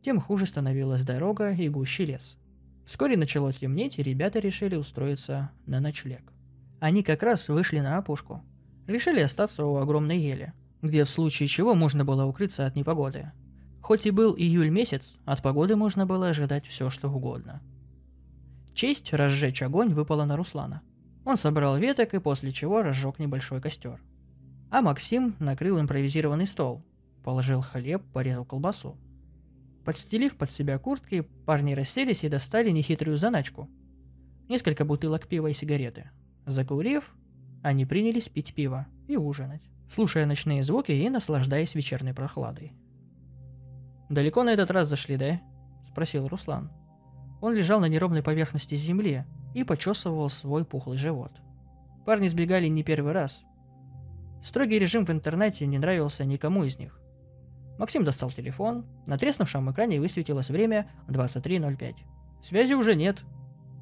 тем 0.02 0.20
хуже 0.20 0.46
становилась 0.46 1.04
дорога 1.04 1.52
и 1.52 1.68
гуще 1.68 2.04
лес. 2.04 2.36
Вскоре 2.84 3.16
начало 3.16 3.52
темнеть, 3.52 3.98
и 3.98 4.02
ребята 4.02 4.40
решили 4.40 4.74
устроиться 4.74 5.50
на 5.66 5.80
ночлег. 5.80 6.22
Они 6.80 7.02
как 7.02 7.22
раз 7.22 7.48
вышли 7.48 7.78
на 7.78 7.98
опушку. 7.98 8.42
Решили 8.88 9.20
остаться 9.20 9.64
у 9.64 9.76
огромной 9.76 10.18
ели, 10.18 10.52
где 10.82 11.04
в 11.04 11.10
случае 11.10 11.46
чего 11.46 11.74
можно 11.74 12.04
было 12.04 12.24
укрыться 12.24 12.66
от 12.66 12.74
непогоды. 12.74 13.30
Хоть 13.80 14.06
и 14.06 14.10
был 14.10 14.34
июль 14.36 14.70
месяц, 14.70 15.16
от 15.24 15.42
погоды 15.42 15.76
можно 15.76 16.06
было 16.06 16.28
ожидать 16.28 16.66
все, 16.66 16.90
что 16.90 17.08
угодно. 17.08 17.62
Честь 18.74 19.12
разжечь 19.12 19.62
огонь 19.62 19.90
выпала 19.90 20.24
на 20.24 20.36
Руслана. 20.36 20.82
Он 21.24 21.36
собрал 21.36 21.78
веток 21.78 22.14
и 22.14 22.20
после 22.20 22.52
чего 22.52 22.82
разжег 22.82 23.18
небольшой 23.18 23.60
костер. 23.60 24.00
А 24.70 24.82
Максим 24.82 25.36
накрыл 25.38 25.80
импровизированный 25.80 26.46
стол, 26.46 26.82
положил 27.22 27.62
хлеб, 27.62 28.02
порезал 28.12 28.44
колбасу. 28.44 28.96
Подстелив 29.84 30.36
под 30.36 30.50
себя 30.50 30.78
куртки, 30.78 31.22
парни 31.46 31.74
расселись 31.74 32.24
и 32.24 32.28
достали 32.28 32.70
нехитрую 32.70 33.18
заначку. 33.18 33.68
Несколько 34.48 34.84
бутылок 34.84 35.28
пива 35.28 35.48
и 35.48 35.54
сигареты. 35.54 36.10
Закурив, 36.46 37.14
они 37.62 37.86
принялись 37.86 38.28
пить 38.28 38.54
пиво 38.54 38.86
и 39.08 39.16
ужинать, 39.16 39.62
слушая 39.88 40.26
ночные 40.26 40.64
звуки 40.64 40.92
и 40.92 41.08
наслаждаясь 41.08 41.74
вечерней 41.74 42.12
прохладой. 42.12 42.72
«Далеко 44.08 44.42
на 44.42 44.50
этот 44.50 44.70
раз 44.70 44.88
зашли, 44.88 45.16
да?»– 45.16 45.40
спросил 45.84 46.28
Руслан. 46.28 46.70
Он 47.40 47.54
лежал 47.54 47.80
на 47.80 47.86
неровной 47.86 48.22
поверхности 48.22 48.74
земли 48.74 49.24
и 49.54 49.64
почесывал 49.64 50.28
свой 50.30 50.64
пухлый 50.64 50.98
живот. 50.98 51.32
Парни 52.04 52.28
сбегали 52.28 52.66
не 52.66 52.82
первый 52.82 53.12
раз. 53.12 53.42
Строгий 54.42 54.78
режим 54.78 55.06
в 55.06 55.10
интернете 55.10 55.66
не 55.66 55.78
нравился 55.78 56.24
никому 56.24 56.64
из 56.64 56.78
них. 56.78 56.98
Максим 57.78 58.04
достал 58.04 58.30
телефон, 58.30 58.84
на 59.06 59.16
треснувшем 59.16 59.70
экране 59.70 60.00
высветилось 60.00 60.50
время 60.50 60.90
23.05. 61.08 61.94
Связи 62.42 62.74
уже 62.74 62.94
нет, 62.94 63.22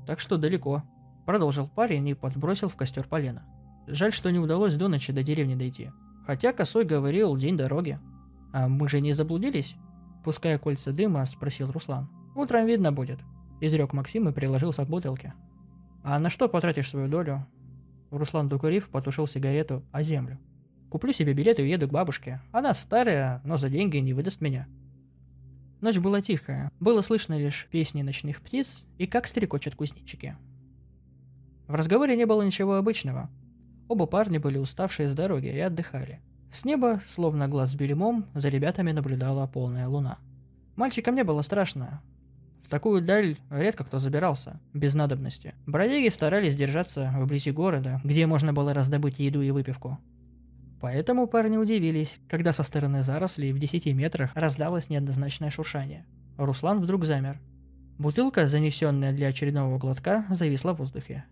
так 0.07 0.21
что 0.21 0.37
далеко. 0.37 0.83
Продолжил 1.27 1.69
парень 1.69 2.09
и 2.09 2.15
подбросил 2.15 2.69
в 2.69 2.77
костер 2.77 3.07
полено. 3.07 3.45
Жаль, 3.87 4.13
что 4.13 4.31
не 4.31 4.39
удалось 4.39 4.77
до 4.77 4.89
ночи 4.89 5.13
до 5.13 5.23
деревни 5.23 5.55
дойти. 5.55 5.91
Хотя 6.27 6.53
Косой 6.53 6.85
говорил 6.85 7.37
день 7.37 7.57
дороги. 7.57 7.99
А 8.53 8.69
мы 8.69 8.89
же 8.89 9.01
не 9.01 9.13
заблудились? 9.13 9.77
Пуская 10.25 10.59
кольца 10.59 10.93
дыма, 10.93 11.25
спросил 11.25 11.71
Руслан. 11.73 12.09
Утром 12.35 12.67
видно 12.67 12.93
будет. 12.93 13.19
Изрек 13.61 13.93
Максим 13.93 14.29
и 14.29 14.33
приложился 14.33 14.85
к 14.85 14.89
бутылке. 14.89 15.35
А 16.03 16.19
на 16.19 16.31
что 16.31 16.49
потратишь 16.49 16.89
свою 16.89 17.09
долю? 17.09 17.47
Руслан, 18.11 18.49
докурив, 18.49 18.89
потушил 18.89 19.27
сигарету 19.27 19.85
о 19.93 20.03
землю. 20.03 20.39
Куплю 20.89 21.13
себе 21.13 21.33
билет 21.35 21.59
и 21.61 21.63
уеду 21.63 21.87
к 21.87 21.93
бабушке. 21.93 22.41
Она 22.51 22.75
старая, 22.75 23.41
но 23.45 23.57
за 23.57 23.69
деньги 23.69 23.99
не 23.99 24.13
выдаст 24.13 24.41
меня. 24.41 24.67
Ночь 25.81 25.99
была 25.99 26.21
тихая. 26.21 26.71
Было 26.81 27.01
слышно 27.01 27.39
лишь 27.39 27.69
песни 27.71 28.03
ночных 28.03 28.41
птиц 28.41 28.85
и 28.99 29.07
как 29.07 29.27
стрекочут 29.27 29.77
кузнечики. 29.77 30.37
В 31.69 31.75
разговоре 31.75 32.17
не 32.17 32.27
было 32.27 32.43
ничего 32.43 32.75
обычного. 32.75 33.31
Оба 33.89 34.07
парня 34.07 34.41
были 34.41 34.59
уставшие 34.59 35.09
с 35.09 35.15
дороги 35.15 35.47
и 35.47 35.59
отдыхали. 35.61 36.21
С 36.53 36.65
неба, 36.65 37.01
словно 37.07 37.49
глаз 37.49 37.73
с 37.73 37.77
бельмом, 37.77 38.27
за 38.35 38.49
ребятами 38.49 38.91
наблюдала 38.91 39.47
полная 39.47 39.87
луна. 39.87 40.19
Мальчикам 40.75 41.15
не 41.15 41.23
было 41.23 41.43
страшно. 41.43 42.03
Такую 42.71 43.03
даль 43.03 43.37
редко 43.51 43.83
кто 43.83 43.99
забирался, 43.99 44.61
без 44.73 44.95
надобности. 44.95 45.55
Бродяги 45.67 46.09
старались 46.09 46.55
держаться 46.55 47.13
вблизи 47.17 47.51
города, 47.51 48.01
где 48.05 48.27
можно 48.27 48.53
было 48.53 48.73
раздобыть 48.73 49.19
еду 49.19 49.43
и 49.43 49.51
выпивку. 49.51 49.99
Поэтому 50.81 51.27
парни 51.27 51.57
удивились, 51.57 52.21
когда 52.29 52.53
со 52.53 52.63
стороны 52.63 53.03
зарослей 53.03 53.53
в 53.53 53.59
10 53.59 53.87
метрах 53.87 54.31
раздалось 54.37 54.89
неоднозначное 54.89 55.51
шуршание. 55.51 56.07
Руслан 56.39 56.81
вдруг 56.81 57.05
замер. 57.05 57.41
Бутылка, 57.99 58.47
занесенная 58.47 59.13
для 59.13 59.27
очередного 59.27 59.77
глотка, 59.77 60.25
зависла 60.31 60.73
в 60.73 60.79
воздухе. 60.79 61.25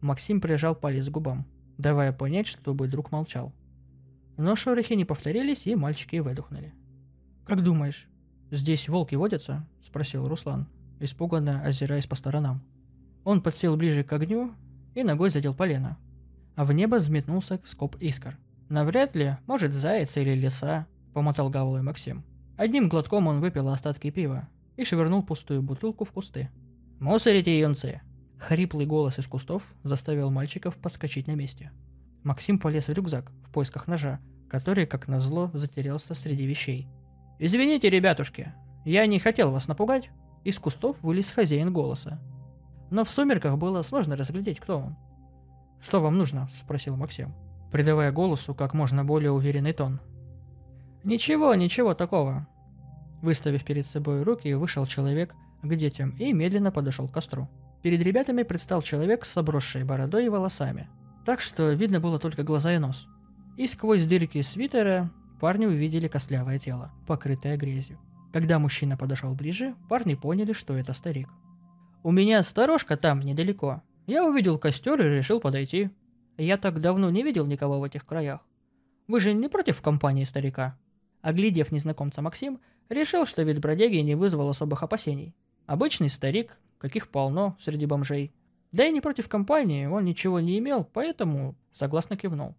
Максим 0.00 0.40
прижал 0.40 0.74
палец 0.74 1.08
к 1.08 1.12
губам, 1.12 1.46
давая 1.76 2.12
понять, 2.14 2.46
чтобы 2.46 2.88
друг 2.88 3.12
молчал. 3.12 3.52
Но 4.38 4.56
шорохи 4.56 4.94
не 4.94 5.04
повторились, 5.04 5.66
и 5.66 5.74
мальчики 5.74 6.16
выдохнули. 6.16 6.72
«Как 7.44 7.62
думаешь, 7.62 8.08
здесь 8.50 8.88
волки 8.88 9.16
водятся?»– 9.16 9.68
спросил 9.80 10.26
Руслан, 10.26 10.66
испуганно 11.00 11.62
озираясь 11.62 12.06
по 12.06 12.14
сторонам. 12.14 12.62
Он 13.24 13.42
подсел 13.42 13.76
ближе 13.76 14.04
к 14.04 14.12
огню 14.12 14.54
и 14.94 15.02
ногой 15.02 15.30
задел 15.30 15.54
полено, 15.54 15.98
а 16.56 16.64
в 16.64 16.72
небо 16.72 16.96
взметнулся 16.96 17.60
скоп 17.64 17.96
искр– 18.00 18.38
«Навряд 18.68 19.14
ли. 19.14 19.36
Может, 19.46 19.72
заяц 19.72 20.16
или 20.18 20.34
лиса»,— 20.34 20.86
помотал 21.14 21.48
головой 21.48 21.82
Максим. 21.82 22.22
Одним 22.56 22.88
глотком 22.88 23.26
он 23.26 23.40
выпил 23.40 23.68
остатки 23.68 24.10
пива 24.10 24.48
и 24.76 24.84
швырнул 24.84 25.22
пустую 25.22 25.62
бутылку 25.62 26.04
в 26.04 26.12
кусты. 26.12 26.50
«Мусорите, 27.00 27.58
юнцы!» 27.58 28.02
Хриплый 28.38 28.86
голос 28.86 29.18
из 29.18 29.26
кустов 29.26 29.74
заставил 29.84 30.30
мальчиков 30.30 30.76
подскочить 30.76 31.26
на 31.26 31.34
месте. 31.34 31.72
Максим 32.24 32.58
полез 32.58 32.88
в 32.88 32.92
рюкзак 32.92 33.32
в 33.46 33.50
поисках 33.50 33.86
ножа, 33.86 34.20
который, 34.50 34.86
как 34.86 35.08
назло, 35.08 35.50
затерялся 35.54 36.14
среди 36.14 36.46
вещей. 36.46 36.88
«Извините, 37.38 37.88
ребятушки, 37.88 38.52
я 38.84 39.06
не 39.06 39.18
хотел 39.18 39.50
вас 39.50 39.66
напугать». 39.66 40.10
Из 40.48 40.58
кустов 40.58 40.96
вылез 41.02 41.30
хозяин 41.30 41.72
голоса. 41.72 42.18
Но 42.90 43.04
в 43.04 43.10
сумерках 43.10 43.58
было 43.58 43.82
сложно 43.82 44.16
разглядеть, 44.16 44.60
кто 44.60 44.78
он. 44.78 44.96
«Что 45.80 46.00
вам 46.00 46.16
нужно?»– 46.16 46.48
спросил 46.52 46.96
Максим 46.96 47.34
придавая 47.70 48.12
голосу 48.12 48.54
как 48.54 48.74
можно 48.74 49.04
более 49.04 49.30
уверенный 49.30 49.72
тон. 49.72 50.00
«Ничего, 51.04 51.54
ничего 51.54 51.94
такого». 51.94 52.46
Выставив 53.22 53.64
перед 53.64 53.86
собой 53.86 54.22
руки, 54.22 54.52
вышел 54.54 54.86
человек 54.86 55.34
к 55.62 55.74
детям 55.74 56.10
и 56.18 56.32
медленно 56.32 56.70
подошел 56.70 57.08
к 57.08 57.12
костру. 57.12 57.48
Перед 57.82 58.00
ребятами 58.00 58.42
предстал 58.42 58.82
человек 58.82 59.24
с 59.24 59.36
обросшей 59.36 59.84
бородой 59.84 60.26
и 60.26 60.28
волосами, 60.28 60.88
так 61.24 61.40
что 61.40 61.72
видно 61.72 62.00
было 62.00 62.18
только 62.18 62.42
глаза 62.42 62.72
и 62.74 62.78
нос. 62.78 63.06
И 63.56 63.66
сквозь 63.66 64.06
дырки 64.06 64.40
свитера 64.42 65.10
парни 65.40 65.66
увидели 65.66 66.06
костлявое 66.08 66.58
тело, 66.58 66.92
покрытое 67.06 67.56
грязью. 67.56 67.98
Когда 68.32 68.58
мужчина 68.58 68.96
подошел 68.96 69.34
ближе, 69.34 69.74
парни 69.88 70.14
поняли, 70.14 70.52
что 70.52 70.76
это 70.76 70.92
старик. 70.92 71.28
«У 72.02 72.10
меня 72.10 72.42
сторожка 72.42 72.96
там, 72.96 73.20
недалеко. 73.20 73.82
Я 74.06 74.26
увидел 74.26 74.58
костер 74.58 75.00
и 75.00 75.08
решил 75.08 75.40
подойти», 75.40 75.90
я 76.38 76.56
так 76.56 76.80
давно 76.80 77.10
не 77.10 77.24
видел 77.24 77.46
никого 77.46 77.80
в 77.80 77.84
этих 77.84 78.06
краях. 78.06 78.46
Вы 79.08 79.18
же 79.20 79.32
не 79.32 79.48
против 79.48 79.82
компании 79.82 80.22
старика?» 80.22 80.78
Оглядев 81.20 81.72
незнакомца 81.72 82.22
Максим, 82.22 82.60
решил, 82.88 83.26
что 83.26 83.42
вид 83.42 83.58
бродяги 83.58 83.96
не 83.96 84.14
вызвал 84.14 84.48
особых 84.48 84.84
опасений. 84.84 85.34
Обычный 85.66 86.08
старик, 86.08 86.60
каких 86.78 87.08
полно 87.08 87.56
среди 87.58 87.86
бомжей. 87.86 88.32
Да 88.70 88.86
и 88.86 88.92
не 88.92 89.00
против 89.00 89.28
компании, 89.28 89.86
он 89.86 90.04
ничего 90.04 90.38
не 90.38 90.58
имел, 90.58 90.84
поэтому 90.84 91.56
согласно 91.72 92.16
кивнул. 92.16 92.54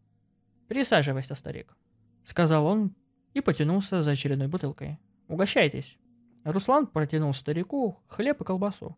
«Присаживайся, 0.68 1.36
старик»,— 1.36 1.78
сказал 2.26 2.66
он 2.66 2.94
и 3.34 3.40
потянулся 3.40 4.02
за 4.02 4.12
очередной 4.12 4.50
бутылкой. 4.50 5.00
«Угощайтесь». 5.30 5.98
Руслан 6.44 6.88
протянул 6.88 7.34
старику 7.34 8.00
хлеб 8.08 8.42
и 8.42 8.44
колбасу. 8.44 8.98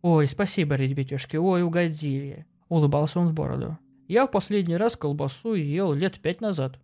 «Ой, 0.00 0.26
спасибо, 0.28 0.76
ребятишки, 0.76 1.36
ой, 1.36 1.62
угодили. 1.62 2.46
Улыбался 2.68 3.20
он 3.20 3.28
в 3.28 3.34
бороду. 3.34 3.78
Я 4.08 4.26
в 4.26 4.30
последний 4.30 4.76
раз 4.76 4.96
колбасу 4.96 5.54
ел 5.54 5.92
лет 5.92 6.20
пять 6.20 6.40
назад. 6.40 6.78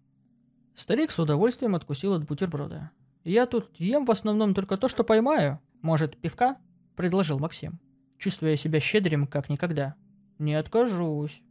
Старик 0.74 1.10
с 1.10 1.18
удовольствием 1.18 1.74
откусил 1.74 2.14
от 2.14 2.27
бутерброда. 2.27 2.90
Я 3.24 3.47
тут 3.47 3.70
ем 3.78 4.05
в 4.06 4.10
основном 4.10 4.55
только 4.55 4.77
то, 4.78 4.89
что 4.89 5.05
поймаю. 5.05 5.60
Может, 5.82 6.16
пивка? 6.16 6.56
Предложил 6.97 7.39
Максим, 7.39 7.78
чувствуя 8.18 8.56
себя 8.56 8.81
щедрым, 8.81 9.27
как 9.27 9.48
никогда. 9.48 9.94
Не 10.39 10.55
откажусь. 10.55 11.43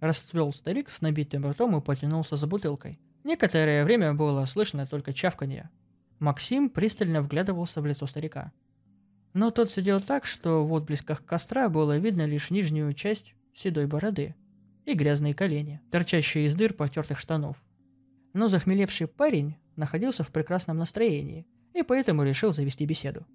Расцвел 0.00 0.52
старик 0.52 0.88
с 0.88 1.02
набитым 1.02 1.46
ртом 1.46 1.76
и 1.76 1.82
потянулся 1.82 2.36
за 2.36 2.46
бутылкой. 2.46 2.98
Некоторое 3.22 3.84
время 3.84 4.14
было 4.14 4.46
слышно 4.46 4.86
только 4.86 5.12
чавканье. 5.12 5.68
Максим 6.20 6.68
пристально 6.68 7.22
вглядывался 7.22 7.80
в 7.80 7.86
лицо 7.86 8.06
старика. 8.06 8.52
Но 9.32 9.50
тот 9.50 9.72
сидел 9.72 10.00
так, 10.00 10.26
что 10.26 10.66
в 10.66 10.74
отблесках 10.74 11.24
костра 11.24 11.70
было 11.70 11.96
видно 11.96 12.26
лишь 12.26 12.50
нижнюю 12.50 12.92
часть 12.92 13.34
седой 13.54 13.86
бороды 13.86 14.34
и 14.84 14.92
грязные 14.92 15.34
колени, 15.34 15.80
торчащие 15.90 16.44
из 16.44 16.54
дыр 16.54 16.74
потертых 16.74 17.18
штанов. 17.18 17.56
Но 18.34 18.48
захмелевший 18.48 19.08
парень 19.08 19.56
находился 19.76 20.22
в 20.22 20.30
прекрасном 20.30 20.76
настроении 20.76 21.46
и 21.72 21.82
поэтому 21.82 22.22
решил 22.22 22.52
завести 22.52 22.84
беседу. 22.84 23.26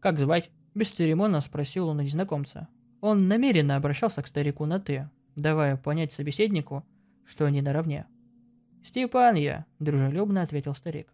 «Как 0.00 0.18
звать?»– 0.18 0.50
бесцеремонно 0.74 1.40
спросил 1.40 1.88
он 1.88 2.00
у 2.00 2.02
незнакомца. 2.02 2.68
Он 3.00 3.28
намеренно 3.28 3.76
обращался 3.76 4.22
к 4.22 4.26
старику 4.26 4.66
на 4.66 4.80
«ты», 4.80 5.08
давая 5.36 5.76
понять 5.76 6.12
собеседнику, 6.12 6.84
что 7.24 7.44
они 7.44 7.62
наравне. 7.62 8.06
«Степан 8.82 9.36
я»,– 9.36 9.66
дружелюбно 9.78 10.42
ответил 10.42 10.74
старик. 10.74 11.12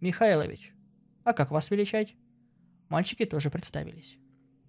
«Михайлович, 0.00 0.74
а 1.24 1.32
как 1.32 1.50
вас 1.50 1.70
величать?» 1.70 2.16
Мальчики 2.88 3.24
тоже 3.24 3.50
представились. 3.50 4.18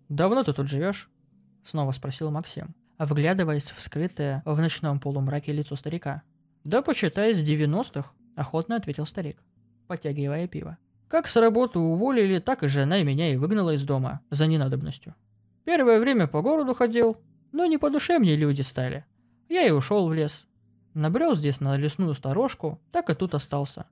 «Давно 0.10 0.44
ты 0.44 0.54
тут 0.54 0.68
живешь?»– 0.68 1.10
снова 1.64 1.92
спросил 1.92 2.32
Максим 2.32 2.76
вглядываясь 3.00 3.72
в 3.72 3.82
скрытое 3.82 4.44
в 4.46 4.60
ночном 4.60 5.00
полумраке 5.00 5.54
лицо 5.54 5.76
старика. 5.76 6.22
«Да 6.64 6.82
почитай, 6.82 7.34
с 7.34 7.42
девяностых»,— 7.42 8.14
охотно 8.36 8.76
ответил 8.76 9.06
старик, 9.06 9.42
подтягивая 9.88 10.48
пиво. 10.48 10.78
Как 11.08 11.28
с 11.28 11.36
работы 11.38 11.80
уволили, 11.80 12.40
так 12.40 12.62
и 12.62 12.68
жена 12.68 13.02
меня 13.02 13.34
и 13.34 13.38
выгнала 13.38 13.74
из 13.74 13.84
дома 13.84 14.20
за 14.30 14.46
ненадобностью. 14.46 15.16
Первое 15.64 16.00
время 16.00 16.28
по 16.28 16.42
городу 16.42 16.74
ходил, 16.74 17.18
но 17.52 17.66
не 17.66 17.78
по 17.78 17.90
душе 17.90 18.20
мне 18.20 18.36
люди 18.36 18.62
стали. 18.62 19.06
Я 19.48 19.66
и 19.66 19.72
ушел 19.72 20.08
в 20.08 20.14
лес. 20.14 20.46
Набрел 20.94 21.36
здесь 21.36 21.62
на 21.62 21.78
лесную 21.78 22.14
сторожку, 22.14 22.80
так 22.92 23.10
и 23.10 23.16
тут 23.16 23.34
остался. 23.34 23.88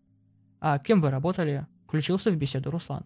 А 0.59 0.79
кем 0.79 1.01
вы 1.01 1.09
работали? 1.09 1.67
Включился 1.85 2.31
в 2.31 2.35
беседу 2.35 2.71
Руслан. 2.71 3.05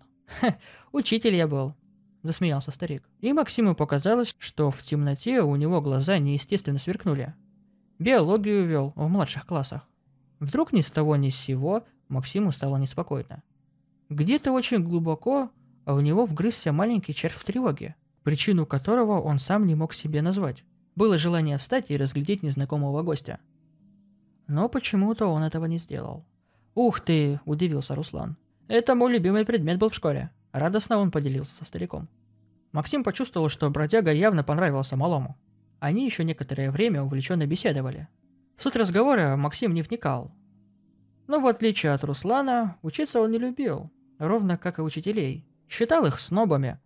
Учитель 0.92 1.36
я 1.36 1.48
был, 1.48 1.76
засмеялся 2.24 2.72
старик. 2.72 3.08
И 3.20 3.34
Максиму 3.34 3.76
показалось, 3.76 4.36
что 4.40 4.72
в 4.72 4.82
темноте 4.84 5.42
у 5.42 5.56
него 5.56 5.82
глаза 5.82 6.18
неестественно 6.18 6.80
сверкнули. 6.80 7.34
Биологию 8.00 8.66
вел 8.66 8.94
в 8.96 9.08
младших 9.10 9.46
классах. 9.46 9.88
Вдруг 10.40 10.74
ни 10.74 10.82
с 10.82 10.90
того 10.90 11.16
ни 11.16 11.30
с 11.30 11.36
сего 11.36 11.84
Максиму 12.08 12.52
стало 12.52 12.78
неспокойно. 12.78 13.44
Где-то 14.10 14.52
очень 14.52 14.84
глубоко 14.84 15.52
в 15.86 16.02
него 16.02 16.26
вгрызся 16.26 16.72
маленький 16.72 17.14
червь 17.14 17.36
в 17.36 17.44
тревоге, 17.44 17.96
причину 18.24 18.66
которого 18.66 19.22
он 19.22 19.40
сам 19.40 19.66
не 19.68 19.76
мог 19.76 19.94
себе 19.94 20.22
назвать. 20.22 20.64
Было 20.96 21.18
желание 21.18 21.58
встать 21.58 21.90
и 21.90 21.98
разглядеть 21.98 22.44
незнакомого 22.44 23.04
гостя. 23.04 23.40
Но 24.48 24.68
почему-то 24.68 25.28
он 25.28 25.44
этого 25.44 25.66
не 25.66 25.78
сделал. 25.78 26.26
«Ух 26.76 27.02
ты!»– 27.02 27.40
удивился 27.46 27.96
Руслан. 27.96 28.38
«Это 28.68 28.96
мой 28.96 29.12
любимый 29.12 29.46
предмет 29.46 29.78
был 29.78 29.90
в 29.90 29.96
школе». 29.96 30.32
Радостно 30.52 30.98
он 30.98 31.12
поделился 31.12 31.56
со 31.56 31.66
стариком. 31.66 32.10
Максим 32.72 33.04
почувствовал, 33.04 33.50
что 33.50 33.70
бродяга 33.70 34.12
явно 34.12 34.44
понравился 34.44 34.96
малому. 34.96 35.38
Они 35.80 36.06
еще 36.06 36.24
некоторое 36.24 36.72
время 36.72 37.04
увлеченно 37.04 37.46
беседовали. 37.48 38.08
В 38.58 38.64
суть 38.64 38.76
разговора 38.76 39.36
Максим 39.36 39.74
не 39.74 39.82
вникал. 39.82 40.32
Но 41.28 41.40
в 41.40 41.48
отличие 41.48 41.94
от 41.94 42.04
Руслана, 42.04 42.78
учиться 42.82 43.22
он 43.22 43.32
не 43.32 43.38
любил, 43.38 43.90
ровно 44.20 44.58
как 44.58 44.80
и 44.80 44.82
учителей. 44.82 45.46
Считал 45.68 46.06
их 46.06 46.20
снобами. 46.20 46.80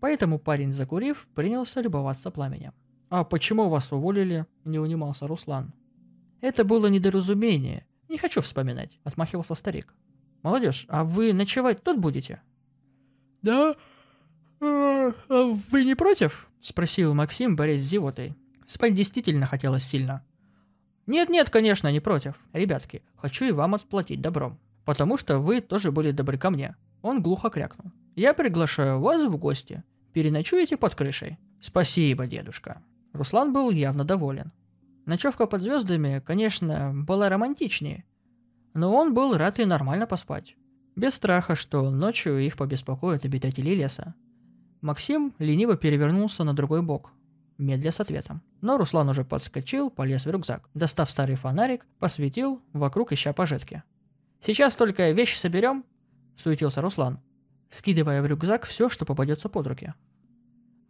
Поэтому 0.00 0.38
парень, 0.38 0.74
закурив, 0.74 1.26
принялся 1.34 1.80
любоваться 1.80 2.30
пламенем. 2.30 2.74
«А 3.08 3.24
почему 3.24 3.68
вас 3.68 3.92
уволили?»– 3.92 4.46
не 4.64 4.78
унимался 4.78 5.26
Руслан. 5.26 5.72
«Это 6.40 6.64
было 6.64 6.88
недоразумение. 6.88 7.86
Не 8.14 8.18
хочу 8.18 8.40
вспоминать»,– 8.40 8.96
отмахивался 9.02 9.56
старик. 9.56 9.92
«Молодежь, 10.44 10.86
а 10.88 11.02
вы 11.02 11.32
ночевать 11.32 11.82
тут 11.82 11.98
будете?» 11.98 12.40
«Да? 13.42 13.74
А, 14.60 15.12
а 15.28 15.42
вы 15.70 15.84
не 15.84 15.96
против?»– 15.96 16.48
спросил 16.60 17.12
Максим, 17.12 17.56
борясь 17.56 17.82
с 17.82 17.86
зевотой. 17.86 18.36
Спать 18.68 18.94
действительно 18.94 19.48
хотелось 19.48 19.82
сильно. 19.82 20.24
«Нет-нет, 21.08 21.50
конечно, 21.50 21.90
не 21.90 21.98
против. 21.98 22.36
Ребятки, 22.52 23.02
хочу 23.16 23.46
и 23.46 23.50
вам 23.50 23.74
отплатить 23.74 24.20
добром. 24.20 24.60
Потому 24.84 25.16
что 25.16 25.40
вы 25.40 25.60
тоже 25.60 25.90
были 25.90 26.12
добры 26.12 26.38
ко 26.38 26.50
мне». 26.50 26.76
Он 27.02 27.20
глухо 27.20 27.50
крякнул. 27.50 27.90
«Я 28.14 28.32
приглашаю 28.32 29.00
вас 29.00 29.24
в 29.24 29.36
гости. 29.38 29.82
Переночуете 30.12 30.76
под 30.76 30.94
крышей». 30.94 31.36
«Спасибо, 31.60 32.28
дедушка». 32.28 32.80
Руслан 33.12 33.52
был 33.52 33.72
явно 33.72 34.04
доволен. 34.04 34.52
Ночевка 35.06 35.46
под 35.46 35.62
звездами, 35.62 36.22
конечно, 36.24 36.92
была 36.94 37.28
романтичнее, 37.28 38.04
но 38.72 38.94
он 38.94 39.14
был 39.14 39.36
рад 39.36 39.58
и 39.58 39.64
нормально 39.64 40.06
поспать. 40.06 40.56
Без 40.96 41.14
страха, 41.14 41.54
что 41.54 41.90
ночью 41.90 42.38
их 42.38 42.56
побеспокоят 42.56 43.24
обитатели 43.24 43.70
леса. 43.70 44.14
Максим 44.80 45.34
лениво 45.38 45.76
перевернулся 45.76 46.44
на 46.44 46.54
другой 46.54 46.82
бок, 46.82 47.12
медля 47.58 47.92
с 47.92 48.00
ответом. 48.00 48.42
Но 48.60 48.78
Руслан 48.78 49.08
уже 49.08 49.24
подскочил, 49.24 49.90
полез 49.90 50.24
в 50.24 50.30
рюкзак. 50.30 50.68
Достав 50.74 51.10
старый 51.10 51.36
фонарик, 51.36 51.86
посветил, 51.98 52.62
вокруг 52.72 53.12
ища 53.12 53.32
пожитки. 53.32 53.82
«Сейчас 54.44 54.76
только 54.76 55.10
вещи 55.10 55.36
соберем»,— 55.36 55.84
суетился 56.36 56.80
Руслан, 56.80 57.20
скидывая 57.70 58.22
в 58.22 58.26
рюкзак 58.26 58.64
все, 58.66 58.88
что 58.88 59.04
попадется 59.04 59.48
под 59.48 59.66
руки. 59.66 59.94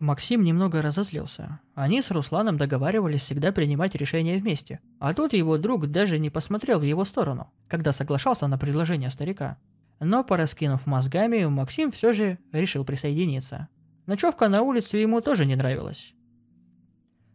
Максим 0.05 0.45
немного 0.45 0.83
разозлился. 0.83 1.61
Они 1.75 2.03
с 2.03 2.11
Русланом 2.11 2.59
договаривались 2.59 3.23
всегда 3.23 3.53
принимать 3.53 3.95
решения 3.95 4.37
вместе. 4.37 4.81
А 4.99 5.15
тут 5.15 5.33
его 5.33 5.57
друг 5.57 5.87
даже 5.87 6.19
не 6.19 6.29
посмотрел 6.29 6.79
в 6.79 6.83
его 6.83 7.07
сторону, 7.07 7.51
когда 7.69 7.91
соглашался 7.91 8.47
на 8.47 8.59
предложение 8.59 9.09
старика. 9.09 9.57
Но, 10.01 10.23
пораскинув 10.23 10.85
мозгами, 10.85 11.47
Максим 11.47 11.91
все 11.91 12.13
же 12.13 12.39
решил 12.53 12.85
присоединиться. 12.85 13.69
Ночевка 14.05 14.51
на 14.51 14.61
улице 14.61 14.99
ему 14.99 15.23
тоже 15.23 15.47
не 15.47 15.57
нравилась. 15.57 16.13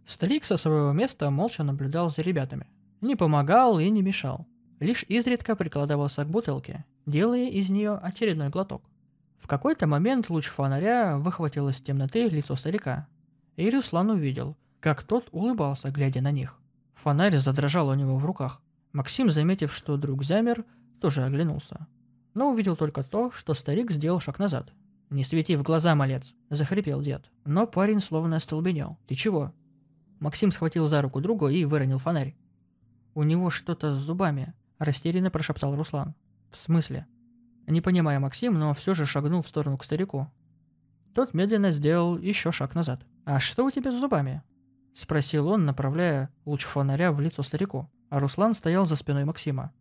Старик 0.06 0.46
со 0.46 0.56
своего 0.56 0.92
места 0.92 1.32
молча 1.32 1.64
наблюдал 1.64 2.12
за 2.12 2.22
ребятами. 2.22 2.68
Не 3.02 3.16
помогал 3.16 3.80
и 3.80 3.90
не 3.90 4.04
мешал. 4.04 4.46
Лишь 4.80 5.06
изредка 5.08 5.56
прикладывался 5.56 6.24
к 6.24 6.30
бутылке, 6.30 6.86
делая 7.08 7.50
из 7.50 7.72
нее 7.72 7.96
очередной 7.96 8.50
глоток. 8.50 8.84
В 9.40 9.48
какой-то 9.48 9.88
момент 9.88 10.30
луч 10.30 10.48
фонаря 10.48 11.18
выхватил 11.18 11.70
из 11.70 11.82
темноты 11.82 12.28
лицо 12.28 12.56
старика. 12.56 13.08
И 13.56 13.70
Руслан 13.70 14.10
увидел, 14.12 14.56
как 14.80 15.04
тот 15.04 15.28
улыбался, 15.32 15.90
глядя 15.90 16.22
на 16.22 16.32
них. 16.32 16.58
Фонарь 16.96 17.38
задрожал 17.38 17.90
у 17.90 17.94
него 17.94 18.18
в 18.18 18.26
руках. 18.26 18.62
Максим, 18.92 19.30
заметив, 19.32 19.74
что 19.74 19.98
друг 19.98 20.24
замер, 20.24 20.66
тоже 21.00 21.24
оглянулся. 21.24 21.88
Но 22.34 22.52
увидел 22.52 22.76
только 22.76 23.04
то, 23.04 23.32
что 23.32 23.54
старик 23.54 23.92
сделал 23.92 24.20
шаг 24.20 24.40
назад. 24.40 24.74
«Не 25.10 25.24
свети 25.24 25.56
в 25.56 25.64
глаза, 25.64 25.96
малец!»– 25.96 26.36
захрипел 26.50 27.02
дед. 27.02 27.32
Но 27.44 27.66
парень 27.66 28.00
словно 28.00 28.36
остолбенел. 28.36 28.98
«Ты 29.08 29.16
чего?» 29.16 29.54
Максим 30.20 30.52
схватил 30.52 30.88
за 30.88 31.02
руку 31.02 31.20
друга 31.22 31.48
и 31.48 31.66
выронил 31.66 31.98
фонарь. 31.98 32.36
«У 33.16 33.24
него 33.24 33.50
что-то 33.50 33.92
с 33.92 33.98
зубами»,– 33.98 34.54
растерянно 34.78 35.32
прошептал 35.32 35.76
Руслан. 35.76 36.14
«В 36.52 36.58
смысле?» 36.58 37.08
Не 37.70 37.82
понимая 37.82 38.20
Максим, 38.20 38.58
но 38.58 38.74
все 38.74 38.96
же 38.96 39.06
шагнул 39.06 39.44
в 39.44 39.48
сторону 39.48 39.78
к 39.78 39.84
старику. 39.84 40.28
Тот 41.14 41.36
медленно 41.36 41.72
сделал 41.72 42.18
еще 42.18 42.52
шаг 42.52 42.74
назад. 42.74 43.02
«А 43.26 43.40
что 43.40 43.64
у 43.64 43.70
тебя 43.70 43.92
с 43.92 44.00
зубами?»– 44.00 44.42
спросил 44.96 45.48
он, 45.48 45.66
направляя 45.66 46.30
луч 46.46 46.66
фонаря 46.66 47.12
в 47.12 47.20
лицо 47.20 47.44
старику. 47.44 47.88
А 48.10 48.20
Руслан 48.20 48.56
стоял 48.56 48.88
за 48.88 48.96
спиной 48.96 49.24
Максима. 49.24 49.72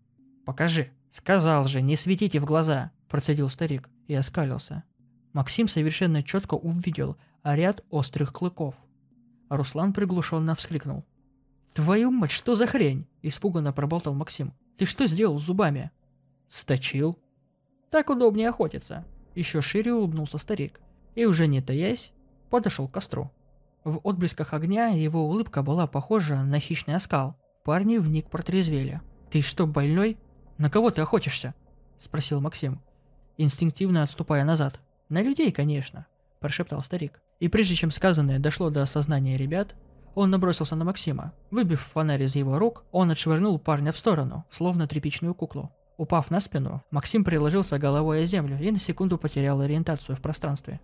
«Покажи!» 0.45 0.93
«Сказал 1.11 1.65
же, 1.65 1.81
не 1.81 1.97
светите 1.97 2.39
в 2.39 2.45
глаза!»– 2.45 2.91
процедил 3.09 3.49
старик 3.49 3.89
и 4.07 4.15
оскалился. 4.15 4.85
Максим 5.33 5.67
совершенно 5.67 6.23
четко 6.23 6.55
увидел 6.55 7.17
ряд 7.43 7.83
острых 7.89 8.35
клыков. 8.35 8.75
А 9.49 9.57
Руслан 9.57 9.95
приглушенно 9.95 10.55
вскрикнул. 10.55 11.07
«Твою 11.73 12.11
мать, 12.11 12.31
что 12.31 12.55
за 12.55 12.67
хрень?»– 12.67 13.07
испуганно 13.23 13.73
проболтал 13.73 14.13
Максим. 14.13 14.53
«Ты 14.77 14.85
что 14.85 15.07
сделал 15.07 15.39
с 15.39 15.45
зубами?» 15.45 15.91
«Сточил», 16.47 17.19
так 17.91 18.11
удобнее 18.11 18.51
охотиться. 18.51 19.05
Еще 19.35 19.63
шире 19.63 19.95
улыбнулся 19.95 20.39
старик. 20.39 20.81
И 21.15 21.25
уже 21.25 21.47
не 21.47 21.61
таясь, 21.61 22.13
подошел 22.51 22.89
к 22.89 22.93
костру. 22.93 23.31
В 23.85 24.01
отблесках 24.05 24.53
огня 24.53 24.89
его 24.89 25.27
улыбка 25.27 25.63
была 25.63 25.87
похожа 25.87 26.43
на 26.43 26.61
хищный 26.61 26.97
оскал. 26.97 27.37
Парни 27.65 27.99
вник 27.99 28.29
протрезвели. 28.29 29.01
«Ты 29.31 29.43
что, 29.43 29.67
больной? 29.67 30.19
На 30.57 30.71
кого 30.71 30.91
ты 30.91 31.03
охотишься?»– 31.03 31.55
спросил 31.99 32.41
Максим, 32.41 32.81
инстинктивно 33.37 34.03
отступая 34.03 34.45
назад. 34.45 34.81
«На 35.09 35.23
людей, 35.23 35.53
конечно»,– 35.53 36.07
прошептал 36.41 36.81
старик. 36.81 37.21
И 37.41 37.49
прежде 37.49 37.75
чем 37.75 37.91
сказанное 37.91 38.39
дошло 38.39 38.71
до 38.71 38.83
осознания 38.83 39.37
ребят, 39.37 39.75
он 40.15 40.31
набросился 40.31 40.75
на 40.77 40.85
Максима. 40.85 41.33
Выбив 41.51 41.81
фонарь 41.93 42.25
из 42.25 42.35
его 42.35 42.59
рук, 42.59 42.85
он 42.91 43.11
отшвырнул 43.11 43.59
парня 43.59 43.93
в 43.93 43.99
сторону, 43.99 44.45
словно 44.51 44.89
тряпичную 44.89 45.35
куклу. 45.35 45.71
Упав 45.99 46.31
на 46.31 46.41
спину, 46.41 46.81
Максим 46.93 47.25
приложился 47.25 47.77
головой 47.77 48.23
о 48.23 48.27
землю 48.27 48.57
и 48.61 48.71
на 48.71 48.79
секунду 48.79 49.19
потерял 49.19 49.61
ориентацию 49.61 50.15
в 50.15 50.21
пространстве. 50.21 50.81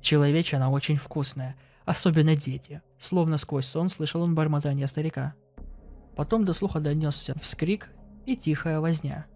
Человечина 0.00 0.70
очень 0.70 0.96
вкусная, 0.96 1.54
особенно 1.84 2.34
дети. 2.34 2.80
Словно 2.98 3.36
сквозь 3.36 3.66
сон 3.66 3.90
слышал 3.90 4.22
он 4.22 4.34
бормотание 4.34 4.88
старика. 4.88 5.34
Потом 6.16 6.46
до 6.46 6.54
слуха 6.54 6.80
донесся 6.80 7.34
вскрик 7.38 7.90
и 8.24 8.36
тихая 8.36 8.80
возня. 8.80 9.26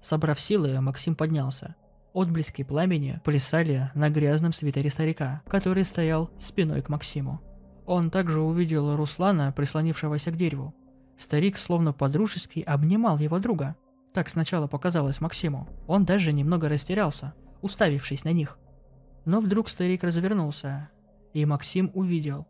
Собрав 0.00 0.40
силы, 0.40 0.80
Максим 0.80 1.14
поднялся. 1.14 1.74
Отблески 2.14 2.64
пламени 2.64 3.20
плясали 3.24 3.90
на 3.94 4.08
грязном 4.08 4.54
свитере 4.54 4.88
старика, 4.88 5.42
который 5.48 5.84
стоял 5.84 6.30
спиной 6.38 6.80
к 6.80 6.88
Максиму. 6.88 7.42
Он 7.84 8.10
также 8.10 8.40
увидел 8.40 8.96
Руслана, 8.96 9.52
прислонившегося 9.52 10.30
к 10.30 10.36
дереву. 10.36 10.74
Старик 11.18 11.58
словно 11.58 11.92
подружески 11.92 12.60
обнимал 12.60 13.18
его 13.18 13.38
друга– 13.38 13.76
так 14.18 14.28
сначала 14.28 14.66
показалось 14.66 15.20
Максиму. 15.20 15.68
Он 15.86 16.04
даже 16.04 16.32
немного 16.32 16.68
растерялся, 16.68 17.34
уставившись 17.62 18.24
на 18.24 18.32
них. 18.32 18.58
Но 19.24 19.38
вдруг 19.38 19.68
старик 19.68 20.02
развернулся, 20.02 20.88
и 21.34 21.46
Максим 21.46 21.92
увидел, 21.94 22.48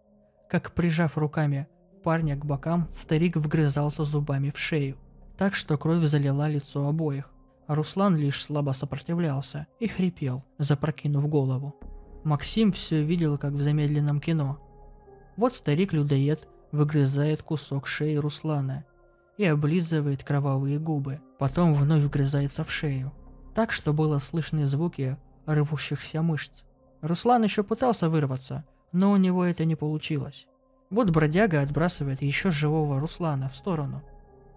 как, 0.49 0.73
прижав 0.73 1.19
руками 1.19 1.69
парня 2.03 2.39
к 2.39 2.47
бокам, 2.47 2.89
старик 2.91 3.37
вгрызался 3.37 4.07
зубами 4.07 4.49
в 4.49 4.59
шею, 4.59 4.97
так 5.37 5.55
что 5.55 5.77
кровь 5.77 6.03
залила 6.05 6.49
лицо 6.49 6.89
обоих. 6.89 7.31
Руслан 7.67 8.17
лишь 8.17 8.43
слабо 8.43 8.73
сопротивлялся 8.73 9.67
и 9.79 9.89
хрипел, 9.89 10.43
запрокинув 10.57 11.29
голову. 11.29 11.77
Максим 12.25 12.73
все 12.73 13.03
видел, 13.03 13.37
как 13.37 13.53
в 13.53 13.61
замедленном 13.61 14.23
кино. 14.23 14.59
Вот 15.37 15.55
старик-людоед 15.55 16.49
выгрызает 16.73 17.43
кусок 17.43 17.87
шеи 17.87 18.17
Руслана 18.17 18.87
и 19.39 19.47
облизывает 19.47 20.23
кровавые 20.23 20.79
губы, 20.79 21.21
потом 21.39 21.73
вновь 21.73 22.03
вгрызается 22.03 22.65
в 22.65 22.71
шею. 22.71 23.13
так 23.55 23.73
что 23.73 23.93
было 23.93 24.19
слышны 24.19 24.67
звуки 24.67 25.17
рвущихся 25.47 26.23
мышц. 26.23 26.63
Руслан 27.01 27.43
еще 27.43 27.65
пытался 27.65 28.09
вырваться, 28.11 28.65
но 28.93 29.11
у 29.11 29.17
него 29.17 29.45
это 29.45 29.65
не 29.65 29.75
получилось. 29.75 30.47
Вот 30.91 31.11
бродяга 31.11 31.61
отбрасывает 31.63 32.23
еще 32.23 32.51
живого 32.51 33.01
Руслана 33.01 33.49
в 33.49 33.57
сторону. 33.57 34.03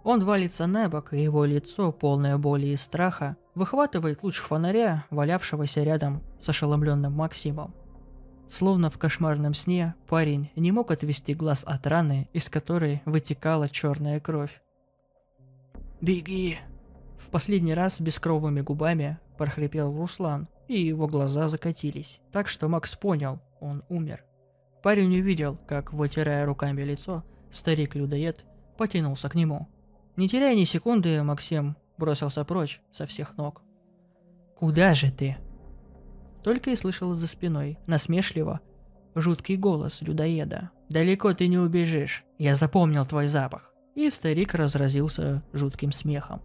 Он 0.04 0.24
валится 0.24 0.68
на 0.68 0.90
бок, 0.90 1.14
и 1.14 1.22
его 1.22 1.46
лицо, 1.46 1.92
полное 1.92 2.38
боли 2.38 2.68
и 2.68 2.76
страха, 2.76 3.38
выхватывает 3.54 4.24
луч 4.24 4.38
фонаря, 4.38 5.06
валявшегося 5.10 5.82
рядом 5.82 6.22
с 6.40 6.50
ошеломленным 6.50 7.14
Максимом. 7.14 7.74
Словно 8.48 8.90
в 8.90 8.98
кошмарном 8.98 9.54
сне, 9.54 9.96
парень 10.08 10.52
не 10.56 10.72
мог 10.72 10.92
отвести 10.92 11.34
глаз 11.34 11.64
от 11.66 11.86
раны, 11.88 12.30
из 12.34 12.50
которой 12.50 13.02
вытекала 13.06 13.70
черная 13.70 14.20
кровь. 14.20 14.62
«Беги!» 16.02 16.58
В 17.20 17.30
последний 17.30 17.76
раз 17.76 18.02
бескровыми 18.02 18.62
губами 18.62 19.20
прохрипел 19.38 19.96
Руслан, 19.96 20.48
и 20.68 20.82
его 20.82 21.08
глаза 21.08 21.48
закатились, 21.48 22.20
так 22.32 22.48
что 22.48 22.68
Макс 22.68 22.96
понял, 22.96 23.40
он 23.60 23.84
умер. 23.90 24.24
Парень 24.82 25.20
увидел, 25.20 25.58
как, 25.68 25.94
вытирая 25.94 26.46
руками 26.46 26.82
лицо, 26.82 27.24
старик-людоед 27.52 28.46
потянулся 28.78 29.30
к 29.30 29.36
нему. 29.36 29.68
Не 30.16 30.28
теряя 30.28 30.56
ни 30.56 30.64
секунды, 30.64 31.22
Максим 31.22 31.76
бросился 31.98 32.44
прочь 32.46 32.82
со 32.92 33.06
всех 33.06 33.38
ног. 33.38 33.62
«Куда 34.58 34.96
же 34.96 35.12
ты?» 35.12 35.38
Только 36.44 36.72
и 36.72 36.76
слышал 36.76 37.14
за 37.14 37.28
спиной, 37.28 37.78
насмешливо, 37.86 38.60
жуткий 39.14 39.56
голос 39.56 40.02
людоеда. 40.02 40.72
«Далеко 40.90 41.34
ты 41.34 41.48
не 41.48 41.60
убежишь, 41.60 42.26
я 42.40 42.56
запомнил 42.56 43.06
твой 43.06 43.28
запах». 43.28 43.71
И 43.96 44.10
старик 44.10 44.54
разразился 44.54 45.44
жутким 45.54 45.92
смехом. 45.92 46.42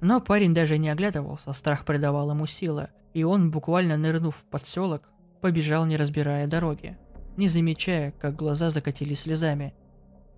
Но 0.00 0.20
парень 0.20 0.54
даже 0.54 0.78
не 0.78 0.88
оглядывался, 0.88 1.52
страх 1.52 1.84
придавал 1.84 2.30
ему 2.30 2.46
силы, 2.46 2.88
и 3.14 3.24
он, 3.24 3.50
буквально 3.50 3.96
нырнув 3.96 4.36
в 4.36 4.44
подселок, 4.44 5.08
побежал, 5.40 5.86
не 5.86 5.96
разбирая 5.96 6.46
дороги, 6.46 6.98
не 7.36 7.48
замечая, 7.48 8.12
как 8.12 8.36
глаза 8.36 8.70
закатились 8.70 9.20
слезами. 9.20 9.74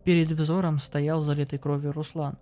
Перед 0.05 0.29
взором 0.29 0.79
стоял 0.79 1.21
залитый 1.21 1.59
кровью 1.59 1.93
Руслан. 1.93 2.39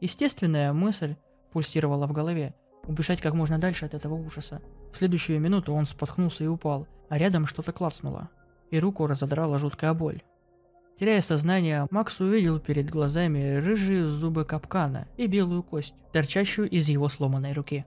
Естественная 0.00 0.72
мысль 0.72 1.16
пульсировала 1.52 2.06
в 2.06 2.12
голове– 2.12 2.54
убежать 2.86 3.20
как 3.20 3.34
можно 3.34 3.58
дальше 3.58 3.86
от 3.86 3.94
этого 3.94 4.14
ужаса. 4.14 4.60
В 4.92 4.96
следующую 4.96 5.40
минуту 5.40 5.72
он 5.72 5.86
споткнулся 5.86 6.44
и 6.44 6.48
упал, 6.48 6.86
а 7.08 7.18
рядом 7.18 7.46
что-то 7.46 7.72
клацнуло, 7.72 8.28
и 8.70 8.78
руку 8.78 9.06
разодрала 9.06 9.58
жуткая 9.58 9.94
боль. 9.94 10.22
Теряя 11.00 11.22
сознание, 11.22 11.88
Макс 11.90 12.20
увидел 12.20 12.60
перед 12.60 12.90
глазами 12.90 13.56
рыжие 13.56 14.04
зубы 14.06 14.44
капкана 14.44 15.08
и 15.16 15.26
белую 15.26 15.62
кость, 15.62 15.94
торчащую 16.12 16.68
из 16.68 16.90
его 16.90 17.08
сломанной 17.08 17.54
руки. 17.54 17.86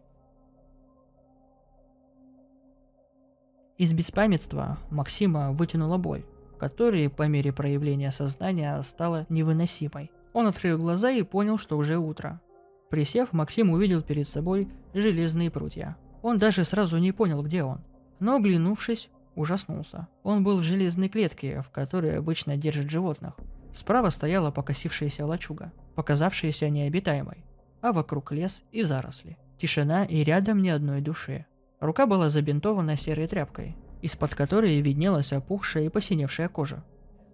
Из 3.77 3.93
беспамятства 3.93 4.79
Максима 4.89 5.51
вытянула 5.51 5.99
боль, 5.99 6.25
которая 6.57 7.07
по 7.11 7.27
мере 7.27 7.53
проявления 7.53 8.11
сознания 8.11 8.81
стала 8.81 9.27
невыносимой. 9.29 10.09
Он 10.33 10.47
открыл 10.47 10.79
глаза 10.79 11.11
и 11.11 11.21
понял, 11.21 11.59
что 11.59 11.77
уже 11.77 11.99
утро. 11.99 12.41
Присев, 12.89 13.31
Максим 13.31 13.69
увидел 13.69 14.01
перед 14.01 14.27
собой 14.27 14.69
железные 14.95 15.51
прутья. 15.51 15.97
Он 16.23 16.39
даже 16.39 16.63
сразу 16.63 16.97
не 16.97 17.11
понял, 17.11 17.43
где 17.43 17.63
он. 17.63 17.81
Но, 18.19 18.37
оглянувшись, 18.37 19.11
ужаснулся. 19.35 20.07
Он 20.23 20.43
был 20.43 20.59
в 20.59 20.63
железной 20.63 21.09
клетке, 21.09 21.61
в 21.61 21.69
которой 21.69 22.17
обычно 22.17 22.57
держат 22.57 22.89
животных. 22.89 23.33
Справа 23.73 24.09
стояла 24.09 24.51
покосившаяся 24.51 25.25
лачуга, 25.25 25.71
показавшаяся 25.95 26.69
необитаемой, 26.69 27.43
а 27.81 27.91
вокруг 27.91 28.31
лес 28.31 28.63
и 28.71 28.83
заросли. 28.83 29.37
Тишина 29.57 30.05
и 30.05 30.23
рядом 30.23 30.61
ни 30.61 30.69
одной 30.69 31.01
души. 31.01 31.45
Рука 31.79 32.05
была 32.05 32.29
забинтована 32.29 32.95
серой 32.95 33.27
тряпкой, 33.27 33.75
из-под 34.01 34.35
которой 34.35 34.79
виднелась 34.81 35.33
опухшая 35.33 35.85
и 35.85 35.89
посиневшая 35.89 36.49
кожа. 36.49 36.83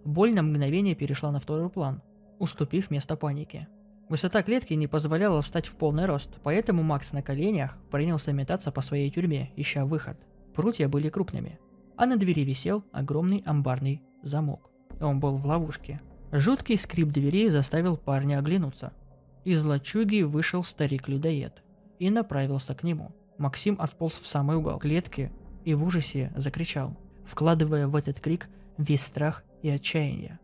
Боль 0.04 0.34
на 0.34 0.42
мгновение 0.42 0.94
перешла 0.94 1.30
на 1.30 1.40
второй 1.40 1.68
план, 1.68 2.02
уступив 2.38 2.90
место 2.90 3.16
панике. 3.16 3.68
Высота 4.08 4.42
клетки 4.42 4.74
не 4.74 4.88
позволяла 4.88 5.40
встать 5.40 5.66
в 5.66 5.76
полный 5.76 6.06
рост, 6.06 6.30
поэтому 6.42 6.82
Макс 6.82 7.12
на 7.12 7.22
коленях 7.22 7.76
принялся 7.90 8.32
метаться 8.32 8.72
по 8.72 8.80
своей 8.80 9.10
тюрьме, 9.10 9.52
ища 9.56 9.84
выход. 9.84 10.18
Прутья 10.54 10.88
были 10.88 11.10
крупными, 11.10 11.60
а 12.00 12.06
на 12.06 12.16
двери 12.16 12.44
висел 12.44 12.82
огромный 12.92 13.42
амбарный 13.44 14.02
замок. 14.22 14.70
Он 15.02 15.20
был 15.20 15.36
в 15.36 15.44
ловушке. 15.44 16.00
Жуткий 16.32 16.78
скрип 16.78 17.08
двери 17.08 17.50
заставил 17.50 17.98
парня 17.98 18.38
оглянуться. 18.38 18.94
Из 19.44 19.62
лачуги 19.62 20.22
вышел 20.22 20.64
старик-людоед 20.64 21.62
и 21.98 22.08
направился 22.08 22.74
к 22.74 22.84
нему. 22.84 23.14
Максим 23.36 23.76
отполз 23.78 24.14
в 24.14 24.26
самый 24.26 24.56
угол 24.56 24.78
клетки 24.78 25.30
и 25.66 25.74
в 25.74 25.84
ужасе 25.84 26.32
закричал, 26.36 26.96
вкладывая 27.26 27.86
в 27.86 27.94
этот 27.94 28.18
крик 28.18 28.48
весь 28.78 29.04
страх 29.04 29.44
и 29.60 29.68
отчаяние. 29.68 30.40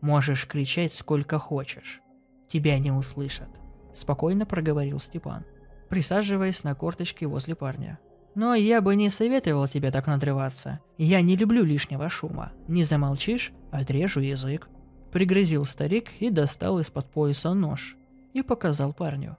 «Можешь 0.00 0.46
кричать 0.46 0.94
сколько 0.94 1.40
хочешь. 1.40 2.00
Тебя 2.46 2.78
не 2.78 2.92
услышат»,– 2.92 3.48
спокойно 3.92 4.46
проговорил 4.46 5.00
Степан, 5.00 5.44
присаживаясь 5.88 6.62
на 6.62 6.76
корточки 6.76 7.24
возле 7.24 7.56
парня. 7.56 7.98
Но 8.34 8.54
я 8.54 8.80
бы 8.80 8.96
не 8.96 9.10
советовал 9.10 9.68
тебе 9.68 9.90
так 9.90 10.06
надрываться. 10.06 10.80
Я 10.98 11.20
не 11.20 11.36
люблю 11.36 11.64
лишнего 11.64 12.08
шума. 12.08 12.52
Не 12.66 12.82
замолчишь– 12.82 13.52
отрежу 13.70 14.20
язык. 14.20 14.68
Пригрозил 15.12 15.64
старик 15.64 16.10
и 16.18 16.30
достал 16.30 16.80
из-под 16.80 17.06
пояса 17.06 17.54
нож. 17.54 17.96
И 18.32 18.42
показал 18.42 18.92
парню. 18.92 19.36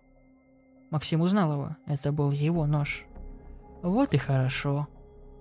Максим 0.91 1.21
узнал 1.21 1.53
его. 1.53 1.75
Это 1.85 2.13
был 2.13 2.31
его 2.31 2.65
нож. 2.65 3.05
Вот 3.81 4.13
и 4.13 4.17
хорошо. 4.17 4.87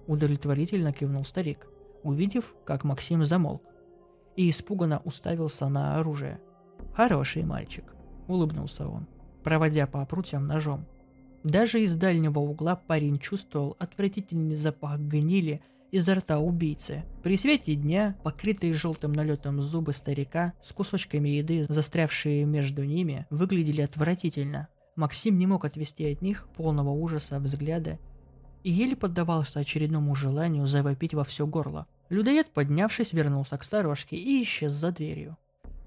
Удовлетворительно 0.06 0.92
кивнул 0.92 1.24
старик, 1.24 1.66
увидев, 2.02 2.54
как 2.64 2.84
Максим 2.84 3.24
замолк. 3.24 3.62
И 4.36 4.50
испуганно 4.50 5.00
уставился 5.04 5.68
на 5.68 5.98
оружие. 6.00 6.40
Хороший 6.94 7.44
мальчик. 7.44 7.94
Улыбнулся 8.26 8.86
он, 8.88 9.06
проводя 9.44 9.86
по 9.86 10.04
прутьям 10.04 10.46
ножом. 10.46 10.86
Даже 11.44 11.82
из 11.82 11.94
дальнего 11.94 12.38
угла 12.38 12.74
парень 12.74 13.18
чувствовал 13.18 13.76
отвратительный 13.78 14.56
запах 14.56 14.98
гнили 14.98 15.60
изо 15.92 16.14
рта 16.14 16.38
убийцы. 16.38 17.04
При 17.22 17.36
свете 17.36 17.74
дня, 17.74 18.16
покрытые 18.24 18.72
желтым 18.72 19.12
налетом 19.12 19.60
зубы 19.60 19.92
старика 19.92 20.54
с 20.62 20.72
кусочками 20.72 21.28
еды, 21.28 21.62
застрявшие 21.64 22.46
между 22.46 22.82
ними, 22.82 23.26
выглядели 23.28 23.82
отвратительно. 23.82 24.68
Максим 24.96 25.38
не 25.38 25.46
мог 25.46 25.66
отвести 25.66 26.10
от 26.10 26.22
них 26.22 26.48
полного 26.56 26.90
ужаса 26.90 27.38
взгляда 27.38 27.98
и 28.62 28.70
еле 28.70 28.96
поддавался 28.96 29.60
очередному 29.60 30.14
желанию 30.14 30.66
завопить 30.66 31.12
во 31.12 31.24
все 31.24 31.46
горло. 31.46 31.86
Людоед, 32.08 32.50
поднявшись, 32.54 33.12
вернулся 33.12 33.58
к 33.58 33.64
сторожке 33.64 34.16
и 34.16 34.42
исчез 34.42 34.72
за 34.72 34.92
дверью. 34.92 35.36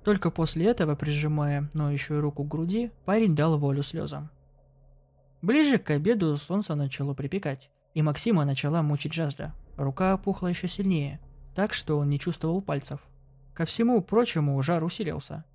Только 0.04 0.30
после 0.30 0.68
этого, 0.68 0.96
прижимая 0.96 1.70
ноющую 1.74 2.22
руку 2.22 2.44
к 2.44 2.48
груди, 2.48 2.92
парень 3.06 3.36
дал 3.36 3.58
волю 3.58 3.82
слезам. 3.82 4.30
Ближе 5.42 5.78
к 5.78 5.92
обеду 5.92 6.36
солнце 6.38 6.74
начало 6.74 7.14
припекать, 7.14 7.70
и 7.94 8.02
Максима 8.02 8.44
начала 8.44 8.82
мучить 8.82 9.14
жажда. 9.14 9.54
Рука 9.78 10.14
опухла 10.14 10.48
еще 10.48 10.68
сильнее, 10.68 11.20
так 11.56 11.74
что 11.74 12.00
он 12.00 12.10
не 12.10 12.20
чувствовал 12.20 12.62
пальцев. 12.62 13.00
Ко 13.54 13.66
всему 13.66 14.02
прочему 14.02 14.60
жар 14.64 14.84
усилился. 14.84 15.46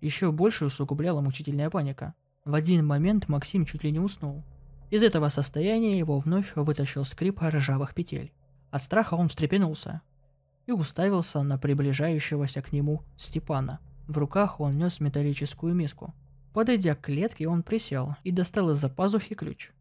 Еще 0.00 0.32
больше 0.32 0.66
усугубляла 0.66 1.20
мучительная 1.20 1.68
паника. 1.68 2.14
В 2.44 2.54
один 2.54 2.86
момент 2.86 3.28
Максим 3.28 3.66
чуть 3.66 3.84
ли 3.84 3.90
не 3.90 4.00
уснул. 4.00 4.42
Из 4.90 5.02
этого 5.02 5.28
состояния 5.28 5.98
его 5.98 6.18
вновь 6.18 6.52
вытащил 6.54 7.04
скрип 7.04 7.42
ржавых 7.42 7.94
петель. 7.94 8.32
От 8.70 8.82
страха 8.82 9.14
он 9.14 9.28
встрепенулся 9.28 10.00
и 10.66 10.72
уставился 10.72 11.42
на 11.42 11.58
приближающегося 11.58 12.62
к 12.62 12.72
нему 12.72 13.02
Степана. 13.16 13.80
В 14.06 14.16
руках 14.16 14.60
он 14.60 14.78
нес 14.78 15.00
металлическую 15.00 15.74
миску– 15.74 16.14
Подойдя 16.56 16.94
к 16.94 17.02
клетке, 17.02 17.46
он 17.48 17.62
присел 17.62 18.16
и 18.24 18.30
достал 18.30 18.70
из-за 18.70 18.88
пазухи 18.88 19.34
ключ. 19.34 19.72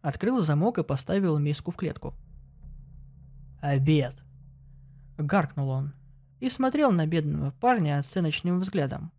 Открыл 0.00 0.40
замок 0.40 0.78
и 0.78 0.82
поставил 0.82 1.38
миску 1.38 1.70
в 1.70 1.76
клетку. 1.76 2.14
«Обед!» 3.60 4.16
Гаркнул 5.18 5.68
он 5.68 5.92
и 6.40 6.48
смотрел 6.48 6.90
на 6.90 7.06
бедного 7.06 7.50
парня 7.50 7.98
оценочным 7.98 8.60
взглядом. 8.60 9.12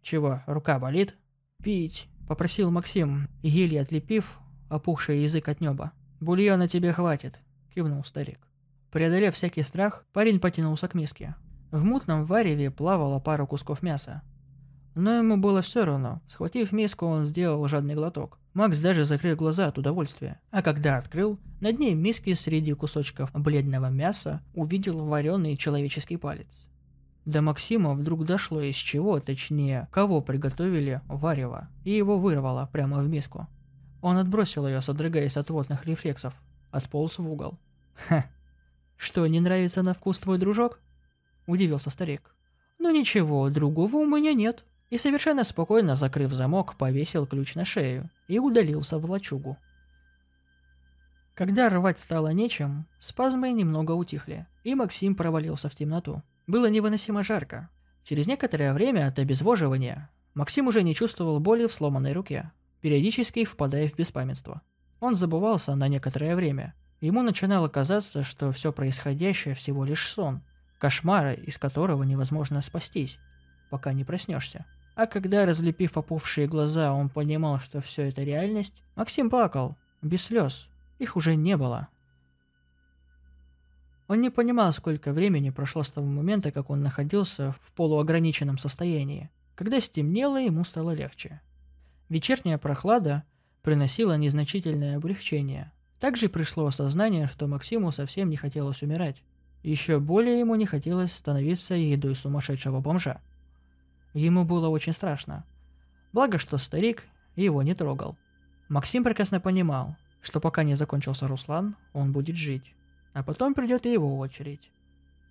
«Чего, 0.00 0.42
рука 0.46 0.78
болит?» 0.78 1.14
«Пить!»— 1.62 2.08
попросил 2.26 2.70
Максим, 2.70 3.28
еле 3.42 3.82
отлепив 3.82 4.38
опухший 4.70 5.24
язык 5.24 5.46
от 5.50 5.60
неба. 5.60 5.92
«Бульона 6.20 6.68
тебе 6.68 6.94
хватит!»— 6.94 7.38
кивнул 7.74 8.02
старик. 8.02 8.48
Преодолев 8.90 9.34
всякий 9.34 9.62
страх, 9.62 10.06
парень 10.14 10.40
потянулся 10.40 10.88
к 10.88 10.94
миске. 10.94 11.34
В 11.70 11.84
мутном 11.84 12.24
вареве 12.24 12.70
плавала 12.70 13.18
пара 13.18 13.44
кусков 13.44 13.82
мяса, 13.82 14.22
но 14.94 15.18
ему 15.18 15.36
было 15.36 15.60
все 15.62 15.84
равно. 15.84 16.20
Схватив 16.28 16.72
миску, 16.72 17.06
он 17.06 17.24
сделал 17.24 17.66
жадный 17.68 17.94
глоток. 17.94 18.38
Макс 18.52 18.78
даже 18.78 19.04
закрыл 19.04 19.36
глаза 19.36 19.66
от 19.66 19.78
удовольствия. 19.78 20.40
А 20.50 20.62
когда 20.62 20.96
открыл, 20.96 21.38
на 21.60 21.72
дне 21.72 21.94
миски 21.94 22.34
среди 22.34 22.72
кусочков 22.72 23.30
бледного 23.32 23.90
мяса 23.90 24.42
увидел 24.54 25.04
вареный 25.04 25.56
человеческий 25.56 26.16
палец. 26.16 26.68
До 27.24 27.40
Максима 27.40 27.94
вдруг 27.94 28.24
дошло 28.24 28.60
из 28.60 28.76
чего, 28.76 29.18
точнее, 29.18 29.88
кого 29.90 30.20
приготовили 30.20 31.00
варево, 31.06 31.68
и 31.82 31.90
его 31.90 32.18
вырвало 32.18 32.68
прямо 32.70 32.98
в 32.98 33.08
миску. 33.08 33.48
Он 34.02 34.18
отбросил 34.18 34.68
ее, 34.68 34.82
содрогаясь 34.82 35.38
от 35.38 35.48
водных 35.48 35.86
рефлексов. 35.86 36.34
Отполз 36.70 37.18
в 37.18 37.28
угол. 37.28 37.58
«Ха! 37.94 38.26
Что, 38.96 39.26
не 39.26 39.40
нравится 39.40 39.82
на 39.82 39.94
вкус 39.94 40.18
твой 40.18 40.38
дружок?» 40.38 40.80
Удивился 41.46 41.90
старик. 41.90 42.34
«Ну 42.78 42.90
ничего, 42.90 43.48
другого 43.48 43.96
у 43.96 44.06
меня 44.06 44.34
нет». 44.34 44.64
И 44.94 44.96
совершенно 44.96 45.42
спокойно, 45.42 45.96
закрыв 45.96 46.32
замок, 46.32 46.76
повесил 46.76 47.26
ключ 47.26 47.56
на 47.56 47.64
шею 47.64 48.08
и 48.28 48.38
удалился 48.38 48.96
в 48.96 49.10
лачугу. 49.10 49.58
Когда 51.34 51.68
рвать 51.68 51.98
стало 51.98 52.28
нечем, 52.28 52.86
спазмы 53.00 53.50
немного 53.50 53.90
утихли, 53.90 54.46
и 54.62 54.76
Максим 54.76 55.16
провалился 55.16 55.68
в 55.68 55.74
темноту. 55.74 56.22
Было 56.46 56.70
невыносимо 56.70 57.24
жарко. 57.24 57.70
Через 58.04 58.28
некоторое 58.28 58.72
время 58.72 59.08
от 59.08 59.18
обезвоживания 59.18 60.10
Максим 60.34 60.68
уже 60.68 60.84
не 60.84 60.94
чувствовал 60.94 61.40
боли 61.40 61.66
в 61.66 61.72
сломанной 61.72 62.12
руке, 62.12 62.52
периодически 62.80 63.44
впадая 63.44 63.88
в 63.88 63.96
беспамятство. 63.96 64.62
Он 65.00 65.16
забывался 65.16 65.74
на 65.74 65.88
некоторое 65.88 66.36
время. 66.36 66.72
Ему 67.00 67.22
начинало 67.22 67.66
казаться, 67.66 68.22
что 68.22 68.52
все 68.52 68.72
происходящее 68.72 69.56
всего 69.56 69.84
лишь 69.84 70.08
сон, 70.08 70.44
кошмара, 70.78 71.32
из 71.32 71.58
которого 71.58 72.04
невозможно 72.04 72.62
спастись, 72.62 73.18
пока 73.70 73.92
не 73.92 74.04
проснешься. 74.04 74.66
А 74.94 75.06
когда, 75.06 75.44
разлепив 75.44 75.96
опухшие 75.96 76.46
глаза, 76.46 76.92
он 76.92 77.08
понимал, 77.08 77.58
что 77.58 77.80
все 77.80 78.08
это 78.08 78.22
реальность, 78.22 78.82
Максим 78.94 79.28
плакал, 79.28 79.76
без 80.02 80.22
слез, 80.22 80.68
их 80.98 81.16
уже 81.16 81.34
не 81.34 81.56
было. 81.56 81.88
Он 84.06 84.20
не 84.20 84.30
понимал, 84.30 84.72
сколько 84.72 85.12
времени 85.12 85.50
прошло 85.50 85.82
с 85.82 85.90
того 85.90 86.06
момента, 86.06 86.52
как 86.52 86.70
он 86.70 86.82
находился 86.82 87.52
в 87.62 87.72
полуограниченном 87.72 88.58
состоянии. 88.58 89.30
Когда 89.54 89.80
стемнело, 89.80 90.40
ему 90.40 90.64
стало 90.64 90.90
легче. 90.90 91.40
Вечерняя 92.08 92.58
прохлада 92.58 93.24
приносила 93.62 94.16
незначительное 94.16 94.98
облегчение. 94.98 95.72
Также 95.98 96.28
пришло 96.28 96.66
осознание, 96.66 97.26
что 97.28 97.46
Максиму 97.46 97.90
совсем 97.92 98.28
не 98.28 98.36
хотелось 98.36 98.82
умирать. 98.82 99.22
Еще 99.62 99.98
более 99.98 100.38
ему 100.38 100.54
не 100.54 100.66
хотелось 100.66 101.12
становиться 101.12 101.74
едой 101.74 102.14
сумасшедшего 102.14 102.80
бомжа. 102.80 103.22
Ему 104.14 104.44
было 104.44 104.68
очень 104.68 104.92
страшно. 104.92 105.44
Благо, 106.12 106.38
что 106.38 106.58
старик 106.58 107.04
его 107.34 107.62
не 107.62 107.74
трогал. 107.74 108.16
Максим 108.68 109.04
прекрасно 109.04 109.40
понимал, 109.40 109.96
что 110.22 110.40
пока 110.40 110.62
не 110.62 110.76
закончился 110.76 111.26
Руслан, 111.26 111.76
он 111.92 112.12
будет 112.12 112.36
жить. 112.36 112.74
А 113.12 113.22
потом 113.22 113.54
придет 113.54 113.84
и 113.86 113.92
его 113.92 114.18
очередь. 114.18 114.70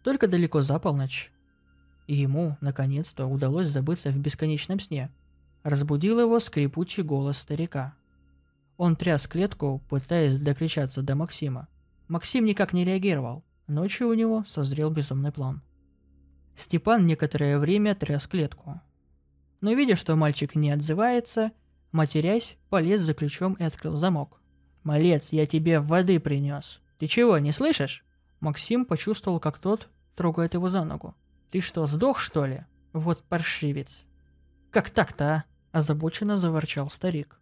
Только 0.04 0.28
далеко 0.28 0.62
за 0.62 0.78
полночь. 0.80 1.32
И 2.08 2.16
ему, 2.16 2.58
наконец-то, 2.60 3.26
удалось 3.26 3.70
забыться 3.70 4.12
в 4.12 4.20
бесконечном 4.20 4.80
сне. 4.80 5.10
Разбудил 5.64 6.20
его 6.20 6.40
скрипучий 6.42 7.04
голос 7.04 7.38
старика. 7.38 7.96
Он 8.76 8.98
тряс 8.98 9.28
клетку, 9.28 9.82
пытаясь 9.90 10.38
докричаться 10.38 11.02
до 11.02 11.16
Максима. 11.16 11.70
Максим 12.10 12.44
никак 12.44 12.74
не 12.74 12.84
реагировал. 12.84 13.46
Ночью 13.68 14.10
у 14.10 14.14
него 14.14 14.44
созрел 14.46 14.92
безумный 14.92 15.32
план. 15.32 15.62
Степан 16.56 17.06
некоторое 17.08 17.58
время 17.60 17.96
тряс 17.96 18.28
клетку. 18.28 18.82
Но 19.62 19.74
видя, 19.74 19.96
что 19.96 20.16
мальчик 20.16 20.56
не 20.56 20.72
отзывается, 20.72 21.52
матерясь, 21.92 22.58
полез 22.70 23.02
за 23.02 23.14
ключом 23.14 23.54
и 23.54 23.64
открыл 23.64 23.98
замок. 23.98 24.40
«Малец, 24.84 25.32
я 25.32 25.46
тебе 25.46 25.80
воды 25.80 26.20
принес. 26.20 26.82
Ты 27.00 27.08
чего, 27.08 27.38
не 27.38 27.52
слышишь?» 27.52 28.06
Максим 28.42 28.86
почувствовал, 28.86 29.40
как 29.40 29.58
тот 29.58 29.88
трогает 30.16 30.54
его 30.54 30.68
за 30.68 30.84
ногу. 30.84 31.16
«Ты 31.50 31.62
что, 31.62 31.88
сдох, 31.88 32.20
что 32.20 32.46
ли? 32.46 32.66
Вот 32.92 33.24
паршивец!» 33.24 34.06
«Как 34.70 34.90
так-то, 34.90 35.26
а?»– 35.26 35.44
озабоченно 35.72 36.36
заворчал 36.36 36.90
старик. 36.90 37.40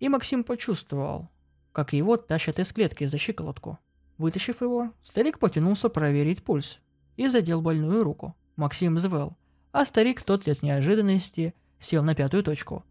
И 0.00 0.08
Максим 0.08 0.42
почувствовал, 0.42 1.28
как 1.72 1.92
его 1.92 2.16
тащат 2.16 2.58
из 2.58 2.72
клетки 2.72 3.04
за 3.04 3.18
щиколотку. 3.18 3.78
Вытащив 4.18 4.60
его, 4.60 4.92
старик 5.02 5.38
потянулся 5.38 5.88
проверить 5.88 6.42
пульс 6.42 6.80
и 7.16 7.28
задел 7.28 7.62
больную 7.62 8.02
руку. 8.02 8.34
Максим 8.60 8.96
взвыл, 8.96 9.38
а 9.72 9.86
старик 9.86 10.22
тот 10.22 10.46
от 10.46 10.62
неожиданности 10.62 11.54
сел 11.78 12.02
на 12.04 12.14
пятую 12.14 12.42
точку. 12.42 12.84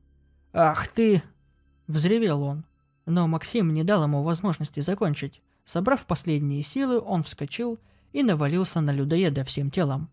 «Ах 0.51 0.87
ты!»– 0.87 1.21
взревел 1.87 2.41
он. 2.41 2.65
Но 3.05 3.27
Максим 3.27 3.71
не 3.73 3.83
дал 3.83 4.03
ему 4.03 4.23
возможности 4.23 4.79
закончить. 4.79 5.43
Собрав 5.65 6.07
последние 6.07 6.63
силы, 6.63 6.99
он 6.99 7.21
вскочил 7.21 7.77
и 8.13 8.23
навалился 8.23 8.81
на 8.81 8.91
людоеда 8.91 9.43
всем 9.43 9.69
телом. 9.69 10.09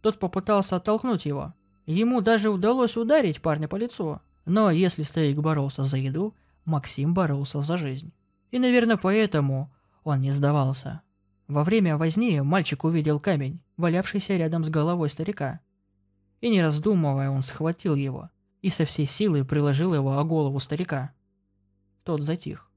Тот 0.00 0.20
попытался 0.20 0.76
оттолкнуть 0.76 1.26
его. 1.26 1.54
Ему 1.86 2.20
даже 2.20 2.48
удалось 2.48 2.96
ударить 2.96 3.42
парня 3.42 3.66
по 3.66 3.74
лицу. 3.74 4.20
Но 4.44 4.70
если 4.70 5.02
старик 5.02 5.38
боролся 5.38 5.82
за 5.82 5.96
еду, 5.96 6.36
Максим 6.64 7.14
боролся 7.14 7.62
за 7.62 7.76
жизнь. 7.76 8.12
И, 8.52 8.60
наверное, 8.60 8.96
поэтому 8.96 9.72
он 10.04 10.20
не 10.20 10.30
сдавался. 10.30 11.02
Во 11.50 11.64
время 11.64 11.98
возни 11.98 12.40
мальчик 12.40 12.84
увидел 12.84 13.18
камень, 13.18 13.58
валявшийся 13.76 14.36
рядом 14.36 14.64
с 14.64 14.68
головой 14.68 15.10
старика. 15.10 15.58
И 16.40 16.48
не 16.48 16.62
раздумывая, 16.62 17.28
он 17.28 17.42
схватил 17.42 17.96
его 17.96 18.30
и 18.62 18.70
со 18.70 18.84
всей 18.84 19.08
силы 19.08 19.44
приложил 19.44 19.92
его 19.92 20.16
о 20.16 20.22
голову 20.22 20.60
старика. 20.60 21.12
Тот 22.04 22.20
затих. 22.20 22.70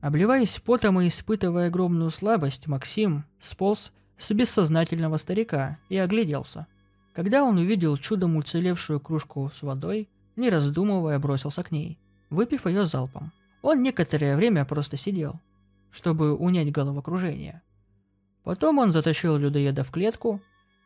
Обливаясь 0.00 0.60
потом 0.64 1.00
и 1.00 1.08
испытывая 1.08 1.66
огромную 1.66 2.12
слабость, 2.12 2.68
Максим 2.68 3.24
сполз 3.40 3.92
с 4.16 4.30
бессознательного 4.30 5.16
старика 5.16 5.80
и 5.88 5.96
огляделся. 5.96 6.68
Когда 7.14 7.42
он 7.42 7.58
увидел 7.58 7.96
чудом 7.96 8.36
уцелевшую 8.36 9.00
кружку 9.00 9.50
с 9.52 9.62
водой, 9.62 10.08
не 10.36 10.50
раздумывая, 10.50 11.18
бросился 11.18 11.64
к 11.64 11.72
ней, 11.72 11.98
выпив 12.30 12.66
ее 12.66 12.86
залпом. 12.86 13.32
Он 13.64 13.82
некоторое 13.82 14.36
время 14.36 14.66
просто 14.66 14.98
сидел, 14.98 15.40
чтобы 15.90 16.36
унять 16.36 16.70
головокружение. 16.70 17.62
Потом 18.42 18.76
он 18.76 18.92
затащил 18.92 19.38
людоеда 19.38 19.84
в 19.84 19.90
клетку, 19.90 20.42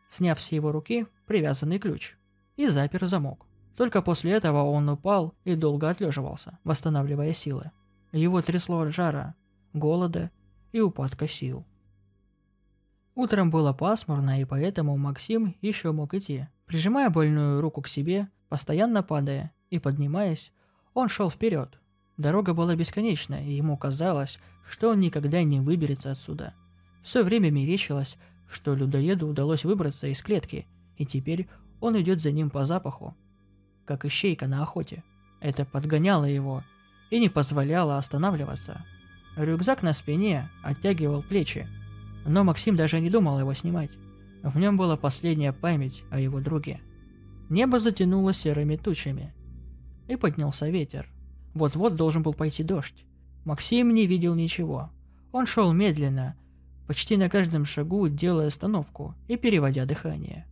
сняв 0.07 0.39
с 0.39 0.49
его 0.53 0.71
руки 0.71 1.05
привязанный 1.27 1.77
ключ, 1.77 2.15
и 2.55 2.69
запер 2.69 3.05
замок. 3.05 3.45
Только 3.75 4.01
после 4.01 4.31
этого 4.31 4.63
он 4.63 4.87
упал 4.87 5.35
и 5.43 5.55
долго 5.55 5.89
отлеживался, 5.89 6.57
восстанавливая 6.63 7.33
силы. 7.33 7.71
Его 8.13 8.41
трясло 8.41 8.79
от 8.79 8.93
жара, 8.93 9.35
голода 9.73 10.31
и 10.71 10.79
упадка 10.79 11.27
сил. 11.27 11.65
Утром 13.13 13.51
было 13.51 13.73
пасмурно, 13.73 14.39
и 14.39 14.45
поэтому 14.45 14.95
Максим 14.95 15.53
еще 15.59 15.91
мог 15.91 16.13
идти. 16.13 16.47
Прижимая 16.65 17.09
больную 17.09 17.59
руку 17.59 17.81
к 17.81 17.89
себе, 17.89 18.29
постоянно 18.47 19.03
падая 19.03 19.51
и 19.69 19.79
поднимаясь, 19.79 20.53
он 20.93 21.09
шел 21.09 21.29
вперед. 21.29 21.78
Дорога 22.19 22.53
была 22.53 22.75
бесконечна, 22.75 23.41
и 23.41 23.53
ему 23.53 23.77
казалось, 23.77 24.39
что 24.69 24.89
он 24.89 24.99
никогда 24.99 25.41
не 25.41 25.61
выберется 25.61 26.11
отсюда. 26.11 26.53
Все 27.01 27.23
время 27.23 27.49
мерещилось, 27.49 28.17
что 28.49 28.75
людоеду 28.75 29.25
удалось 29.25 29.63
выбраться 29.63 30.07
из 30.07 30.21
клетки, 30.21 30.67
и 30.97 31.05
теперь 31.05 31.47
он 31.79 31.97
идет 32.01 32.19
за 32.19 32.33
ним 32.33 32.49
по 32.49 32.65
запаху, 32.65 33.15
как 33.85 34.03
ищейка 34.03 34.47
на 34.47 34.61
охоте. 34.61 35.01
Это 35.39 35.63
подгоняло 35.63 36.25
его 36.25 36.61
и 37.09 37.21
не 37.21 37.29
позволяло 37.29 37.97
останавливаться. 37.97 38.83
Рюкзак 39.37 39.81
на 39.81 39.93
спине 39.93 40.49
оттягивал 40.61 41.23
плечи, 41.23 41.69
но 42.25 42.43
Максим 42.43 42.75
даже 42.75 42.99
не 42.99 43.09
думал 43.09 43.39
его 43.39 43.53
снимать. 43.53 43.91
В 44.43 44.59
нем 44.59 44.75
была 44.75 44.97
последняя 44.97 45.53
память 45.53 46.03
о 46.11 46.19
его 46.19 46.41
друге. 46.41 46.81
Небо 47.47 47.79
затянуло 47.79 48.33
серыми 48.33 48.75
тучами. 48.75 49.33
И 50.09 50.17
поднялся 50.17 50.67
ветер. 50.67 51.09
Вот-вот 51.53 51.95
должен 51.95 52.23
был 52.23 52.33
пойти 52.33 52.63
дождь. 52.63 53.05
Максим 53.45 53.93
не 53.93 54.05
видел 54.05 54.35
ничего. 54.35 54.89
Он 55.31 55.45
шел 55.45 55.73
медленно, 55.73 56.35
почти 56.87 57.17
на 57.17 57.29
каждом 57.29 57.65
шагу 57.65 58.07
делая 58.07 58.47
остановку 58.47 59.15
и 59.27 59.37
переводя 59.37 59.85
дыхание. 59.85 60.45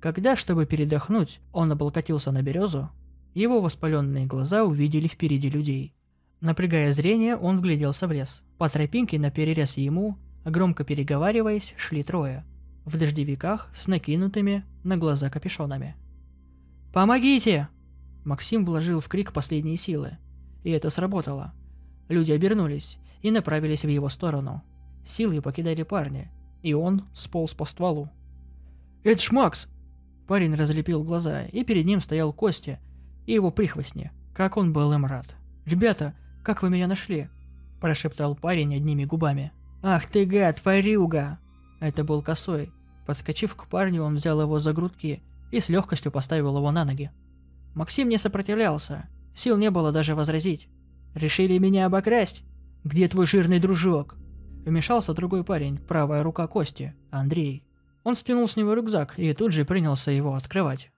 Когда, 0.00 0.36
чтобы 0.36 0.66
передохнуть, 0.66 1.40
он 1.52 1.72
облокотился 1.72 2.30
на 2.30 2.42
березу, 2.42 2.90
его 3.32 3.60
воспаленные 3.60 4.26
глаза 4.26 4.64
увидели 4.64 5.08
впереди 5.08 5.50
людей. 5.50 5.94
Напрягая 6.40 6.92
зрение, 6.92 7.36
он 7.36 7.58
вгляделся 7.58 8.06
в 8.06 8.12
лес. 8.12 8.42
По 8.58 8.68
тропинке 8.68 9.18
на 9.18 9.30
перерез 9.30 9.76
ему, 9.76 10.18
громко 10.44 10.84
переговариваясь, 10.84 11.74
шли 11.76 12.02
трое. 12.02 12.44
В 12.84 12.98
дождевиках 12.98 13.70
с 13.74 13.86
накинутыми 13.86 14.64
на 14.84 14.96
глаза 14.96 15.30
капюшонами. 15.30 15.96
«Помогите!» 16.92 17.68
Максим 18.24 18.64
вложил 18.64 19.00
в 19.00 19.08
крик 19.08 19.32
последние 19.32 19.76
силы. 19.76 20.18
И 20.64 20.70
это 20.70 20.90
сработало. 20.90 21.52
Люди 22.08 22.32
обернулись 22.32 22.98
и 23.22 23.30
направились 23.30 23.84
в 23.84 23.88
его 23.88 24.08
сторону. 24.08 24.62
Силы 25.06 25.40
покидали 25.40 25.82
парня, 25.82 26.30
и 26.62 26.74
он 26.74 27.04
сполз 27.14 27.54
по 27.54 27.64
стволу. 27.64 28.10
«Это 29.04 29.22
ж 29.22 29.30
Макс!» 29.30 29.68
Парень 30.26 30.54
разлепил 30.54 31.04
глаза, 31.04 31.42
и 31.42 31.62
перед 31.64 31.84
ним 31.84 32.00
стоял 32.00 32.32
Костя 32.32 32.80
и 33.26 33.32
его 33.34 33.50
прихвостни. 33.50 34.10
Как 34.34 34.56
он 34.56 34.72
был 34.72 34.92
им 34.92 35.04
рад. 35.04 35.26
«Ребята, 35.66 36.14
как 36.42 36.62
вы 36.62 36.70
меня 36.70 36.86
нашли?»– 36.86 37.28
прошептал 37.80 38.34
парень 38.34 38.74
одними 38.74 39.04
губами. 39.04 39.52
«Ах 39.82 40.06
ты 40.06 40.24
гад, 40.24 40.58
фарюга!» 40.58 41.38
Это 41.80 42.04
был 42.04 42.22
косой. 42.22 42.72
Подскочив 43.06 43.54
к 43.54 43.66
парню, 43.66 44.02
он 44.02 44.14
взял 44.14 44.40
его 44.40 44.58
за 44.58 44.72
грудки 44.72 45.22
и 45.50 45.60
с 45.60 45.68
легкостью 45.68 46.10
поставил 46.10 46.56
его 46.56 46.72
на 46.72 46.86
ноги. 46.86 47.10
Максим 47.74 48.08
не 48.08 48.16
сопротивлялся. 48.16 49.08
Сил 49.34 49.56
не 49.56 49.70
было 49.70 49.92
даже 49.92 50.14
возразить. 50.14 50.68
«Решили 51.14 51.58
меня 51.58 51.86
обокрасть? 51.86 52.42
Где 52.84 53.08
твой 53.08 53.26
жирный 53.26 53.60
дружок?» 53.60 54.16
Вмешался 54.64 55.12
другой 55.12 55.44
парень, 55.44 55.78
правая 55.78 56.22
рука 56.22 56.46
Кости, 56.46 56.94
Андрей. 57.10 57.66
Он 58.02 58.16
стянул 58.16 58.48
с 58.48 58.56
него 58.56 58.74
рюкзак 58.74 59.18
и 59.18 59.32
тут 59.34 59.52
же 59.52 59.64
принялся 59.64 60.10
его 60.10 60.34
открывать. 60.34 60.90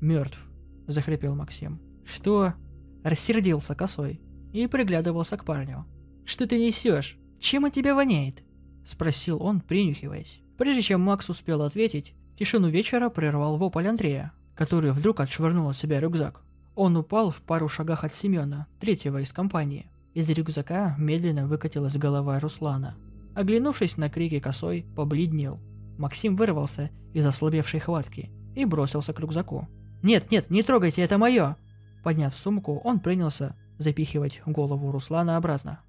«Мертв»,— 0.00 0.38
захрипел 0.86 1.34
Максим. 1.34 1.80
«Что?» 2.04 2.54
Рассердился 3.02 3.74
косой 3.74 4.20
и 4.52 4.66
приглядывался 4.66 5.36
к 5.36 5.44
парню. 5.44 5.86
«Что 6.24 6.46
ты 6.46 6.58
несешь? 6.58 7.18
Чем 7.38 7.64
от 7.64 7.72
тебя 7.72 7.94
воняет?» 7.94 8.42
Спросил 8.84 9.42
он, 9.42 9.60
принюхиваясь. 9.60 10.40
Прежде 10.58 10.82
чем 10.82 11.00
Макс 11.00 11.28
успел 11.30 11.62
ответить, 11.62 12.14
тишину 12.38 12.68
вечера 12.68 13.08
прервал 13.08 13.56
вопль 13.56 13.86
Андрея, 13.86 14.32
который 14.54 14.92
вдруг 14.92 15.20
отшвырнул 15.20 15.70
от 15.70 15.76
себя 15.76 16.00
рюкзак. 16.00 16.42
Он 16.74 16.96
упал 16.96 17.30
в 17.30 17.42
пару 17.42 17.68
шагах 17.68 18.04
от 18.04 18.14
Семена, 18.14 18.66
третьего 18.78 19.18
из 19.18 19.32
компании. 19.32 19.90
Из 20.14 20.28
рюкзака 20.30 20.94
медленно 20.98 21.46
выкатилась 21.46 21.96
голова 21.96 22.40
Руслана. 22.40 22.96
Оглянувшись 23.34 23.96
на 23.96 24.10
крики 24.10 24.40
косой, 24.40 24.86
побледнел. 24.96 25.60
Максим 25.98 26.36
вырвался 26.36 26.90
из 27.12 27.26
ослабевшей 27.26 27.80
хватки 27.80 28.30
и 28.54 28.64
бросился 28.64 29.12
к 29.12 29.20
рюкзаку. 29.20 29.68
«Нет, 30.02 30.30
нет, 30.30 30.50
не 30.50 30.62
трогайте, 30.62 31.02
это 31.02 31.18
мое!» 31.18 31.56
Подняв 32.02 32.34
сумку, 32.34 32.78
он 32.78 33.00
принялся 33.00 33.54
запихивать 33.78 34.40
голову 34.46 34.90
Руслана 34.90 35.36
обратно. 35.36 35.80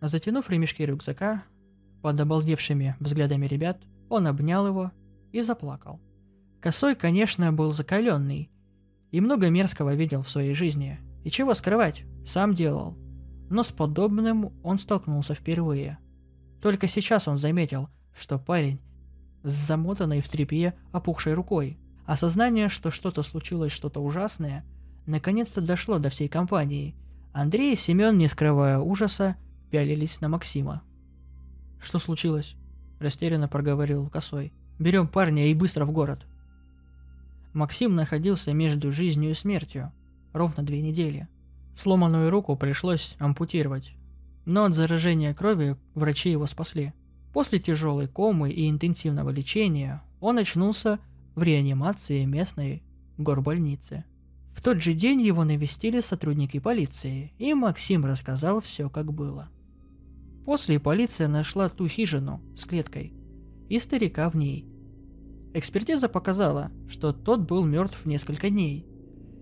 Затянув 0.00 0.48
ремешки 0.48 0.82
рюкзака, 0.82 1.42
под 2.02 2.18
обалдевшими 2.20 2.96
взглядами 3.00 3.46
ребят, 3.46 3.78
он 4.08 4.26
обнял 4.26 4.66
его 4.66 4.92
и 5.32 5.42
заплакал. 5.42 6.00
Косой, 6.60 6.94
конечно, 6.94 7.52
был 7.52 7.72
закаленный 7.72 8.50
и 9.10 9.20
много 9.20 9.48
мерзкого 9.50 9.94
видел 9.94 10.22
в 10.22 10.30
своей 10.30 10.54
жизни. 10.54 10.98
И 11.24 11.30
чего 11.30 11.54
скрывать, 11.54 12.04
сам 12.26 12.54
делал. 12.54 12.96
Но 13.50 13.62
с 13.62 13.72
подобным 13.72 14.52
он 14.62 14.78
столкнулся 14.78 15.34
впервые. 15.34 15.98
Только 16.62 16.88
сейчас 16.88 17.28
он 17.28 17.38
заметил, 17.38 17.88
что 18.14 18.38
парень 18.38 18.80
с 19.42 19.52
замотанной 19.52 20.20
в 20.20 20.28
тряпье 20.28 20.74
опухшей 20.92 21.34
рукой. 21.34 21.78
Осознание, 22.06 22.68
что 22.68 22.90
что-то 22.90 23.22
случилось, 23.22 23.72
что-то 23.72 24.00
ужасное, 24.00 24.64
наконец-то 25.06 25.60
дошло 25.60 25.98
до 25.98 26.08
всей 26.08 26.28
компании. 26.28 26.94
Андрей 27.32 27.74
и 27.74 27.76
Семен, 27.76 28.16
не 28.18 28.28
скрывая 28.28 28.78
ужаса, 28.78 29.36
пялились 29.70 30.20
на 30.20 30.28
Максима. 30.28 30.82
«Что 31.80 31.98
случилось?»– 31.98 32.56
растерянно 32.98 33.48
проговорил 33.48 34.08
Косой. 34.08 34.52
«Берем 34.78 35.06
парня 35.06 35.48
и 35.48 35.54
быстро 35.54 35.84
в 35.84 35.92
город». 35.92 36.26
Максим 37.52 37.94
находился 37.94 38.52
между 38.52 38.92
жизнью 38.92 39.30
и 39.30 39.34
смертью. 39.34 39.92
Ровно 40.32 40.62
две 40.62 40.80
недели. 40.82 41.28
Сломанную 41.74 42.30
руку 42.30 42.56
пришлось 42.56 43.14
ампутировать. 43.18 43.92
Но 44.44 44.64
от 44.64 44.74
заражения 44.74 45.34
крови 45.34 45.76
врачи 45.94 46.30
его 46.30 46.46
спасли. 46.46 46.92
После 47.32 47.58
тяжелой 47.58 48.08
комы 48.08 48.50
и 48.50 48.68
интенсивного 48.68 49.30
лечения 49.30 50.02
он 50.20 50.38
очнулся 50.38 50.98
в 51.34 51.42
реанимации 51.42 52.24
местной 52.24 52.82
горбольницы. 53.16 54.04
В 54.52 54.62
тот 54.62 54.82
же 54.82 54.92
день 54.92 55.22
его 55.22 55.44
навестили 55.44 56.00
сотрудники 56.00 56.58
полиции, 56.58 57.32
и 57.38 57.54
Максим 57.54 58.04
рассказал 58.04 58.60
все, 58.60 58.90
как 58.90 59.12
было. 59.12 59.48
После 60.44 60.80
полиция 60.80 61.28
нашла 61.28 61.68
ту 61.68 61.86
хижину 61.86 62.40
с 62.56 62.64
клеткой 62.64 63.12
и 63.68 63.78
старика 63.78 64.30
в 64.30 64.34
ней. 64.34 64.66
Экспертиза 65.54 66.08
показала, 66.08 66.70
что 66.88 67.12
тот 67.12 67.40
был 67.40 67.64
мертв 67.64 68.04
несколько 68.04 68.50
дней, 68.50 68.86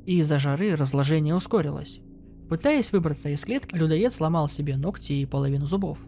и 0.06 0.18
из-за 0.18 0.38
жары 0.38 0.76
разложение 0.76 1.34
ускорилось. 1.34 2.00
Пытаясь 2.48 2.92
выбраться 2.92 3.28
из 3.28 3.42
клетки, 3.44 3.74
людоед 3.74 4.14
сломал 4.14 4.48
себе 4.48 4.76
ногти 4.76 5.14
и 5.14 5.26
половину 5.26 5.66
зубов. 5.66 5.98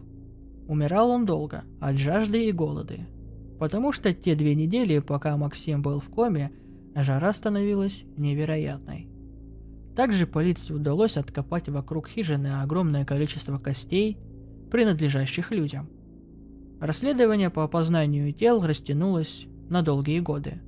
Умирал 0.67 1.09
он 1.09 1.25
долго, 1.25 1.63
от 1.81 1.97
жажды 1.97 2.47
и 2.47 2.51
голоды. 2.53 3.07
Потому 3.59 3.91
что 3.91 4.13
те 4.13 4.35
две 4.35 4.55
недели, 4.55 4.99
пока 4.99 5.35
Максим 5.35 5.81
был 5.81 5.99
в 5.99 6.09
коме, 6.09 6.51
жара 6.95 7.33
становилась 7.33 8.05
невероятной. 8.15 9.09
Также 9.95 10.27
полиции 10.27 10.73
удалось 10.73 11.17
откопать 11.17 11.67
вокруг 11.67 12.07
хижины 12.07 12.61
огромное 12.61 13.03
количество 13.03 13.57
костей 13.57 14.17
принадлежащих 14.71 15.51
людям. 15.51 15.89
Расследование 16.79 17.49
по 17.49 17.65
опознанию 17.65 18.31
тел 18.31 18.65
растянулось 18.65 19.48
на 19.69 19.81
долгие 19.81 20.19
годы. 20.19 20.61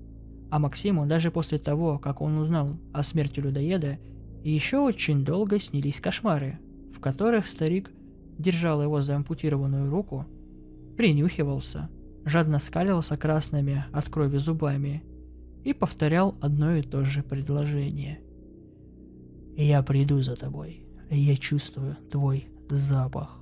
А 0.49 0.59
Максиму 0.59 1.05
даже 1.05 1.31
после 1.31 1.57
того, 1.57 1.97
как 1.97 2.21
он 2.21 2.37
узнал 2.37 2.77
о 2.93 3.03
смерти 3.03 3.39
людоеда, 3.39 3.97
еще 4.43 4.79
очень 4.79 5.23
долго 5.23 5.59
снились 5.59 5.99
кошмары, 5.99 6.59
в 6.95 6.99
которых 6.99 7.47
старик 7.47 7.91
держал 8.37 8.81
его 8.81 9.01
за 9.01 9.15
ампутированную 9.15 9.89
руку, 9.89 10.25
принюхивался, 10.97 11.89
жадно 12.25 12.59
скалился 12.59 13.17
красными 13.17 13.85
от 13.91 14.09
крови 14.09 14.37
зубами 14.37 15.03
и 15.63 15.73
повторял 15.73 16.35
одно 16.41 16.73
и 16.75 16.81
то 16.81 17.05
же 17.05 17.23
предложение. 17.23 18.19
«Я 19.55 19.83
приду 19.83 20.21
за 20.21 20.35
тобой, 20.35 20.85
я 21.09 21.35
чувствую 21.35 21.97
твой 22.09 22.47
запах». 22.69 23.40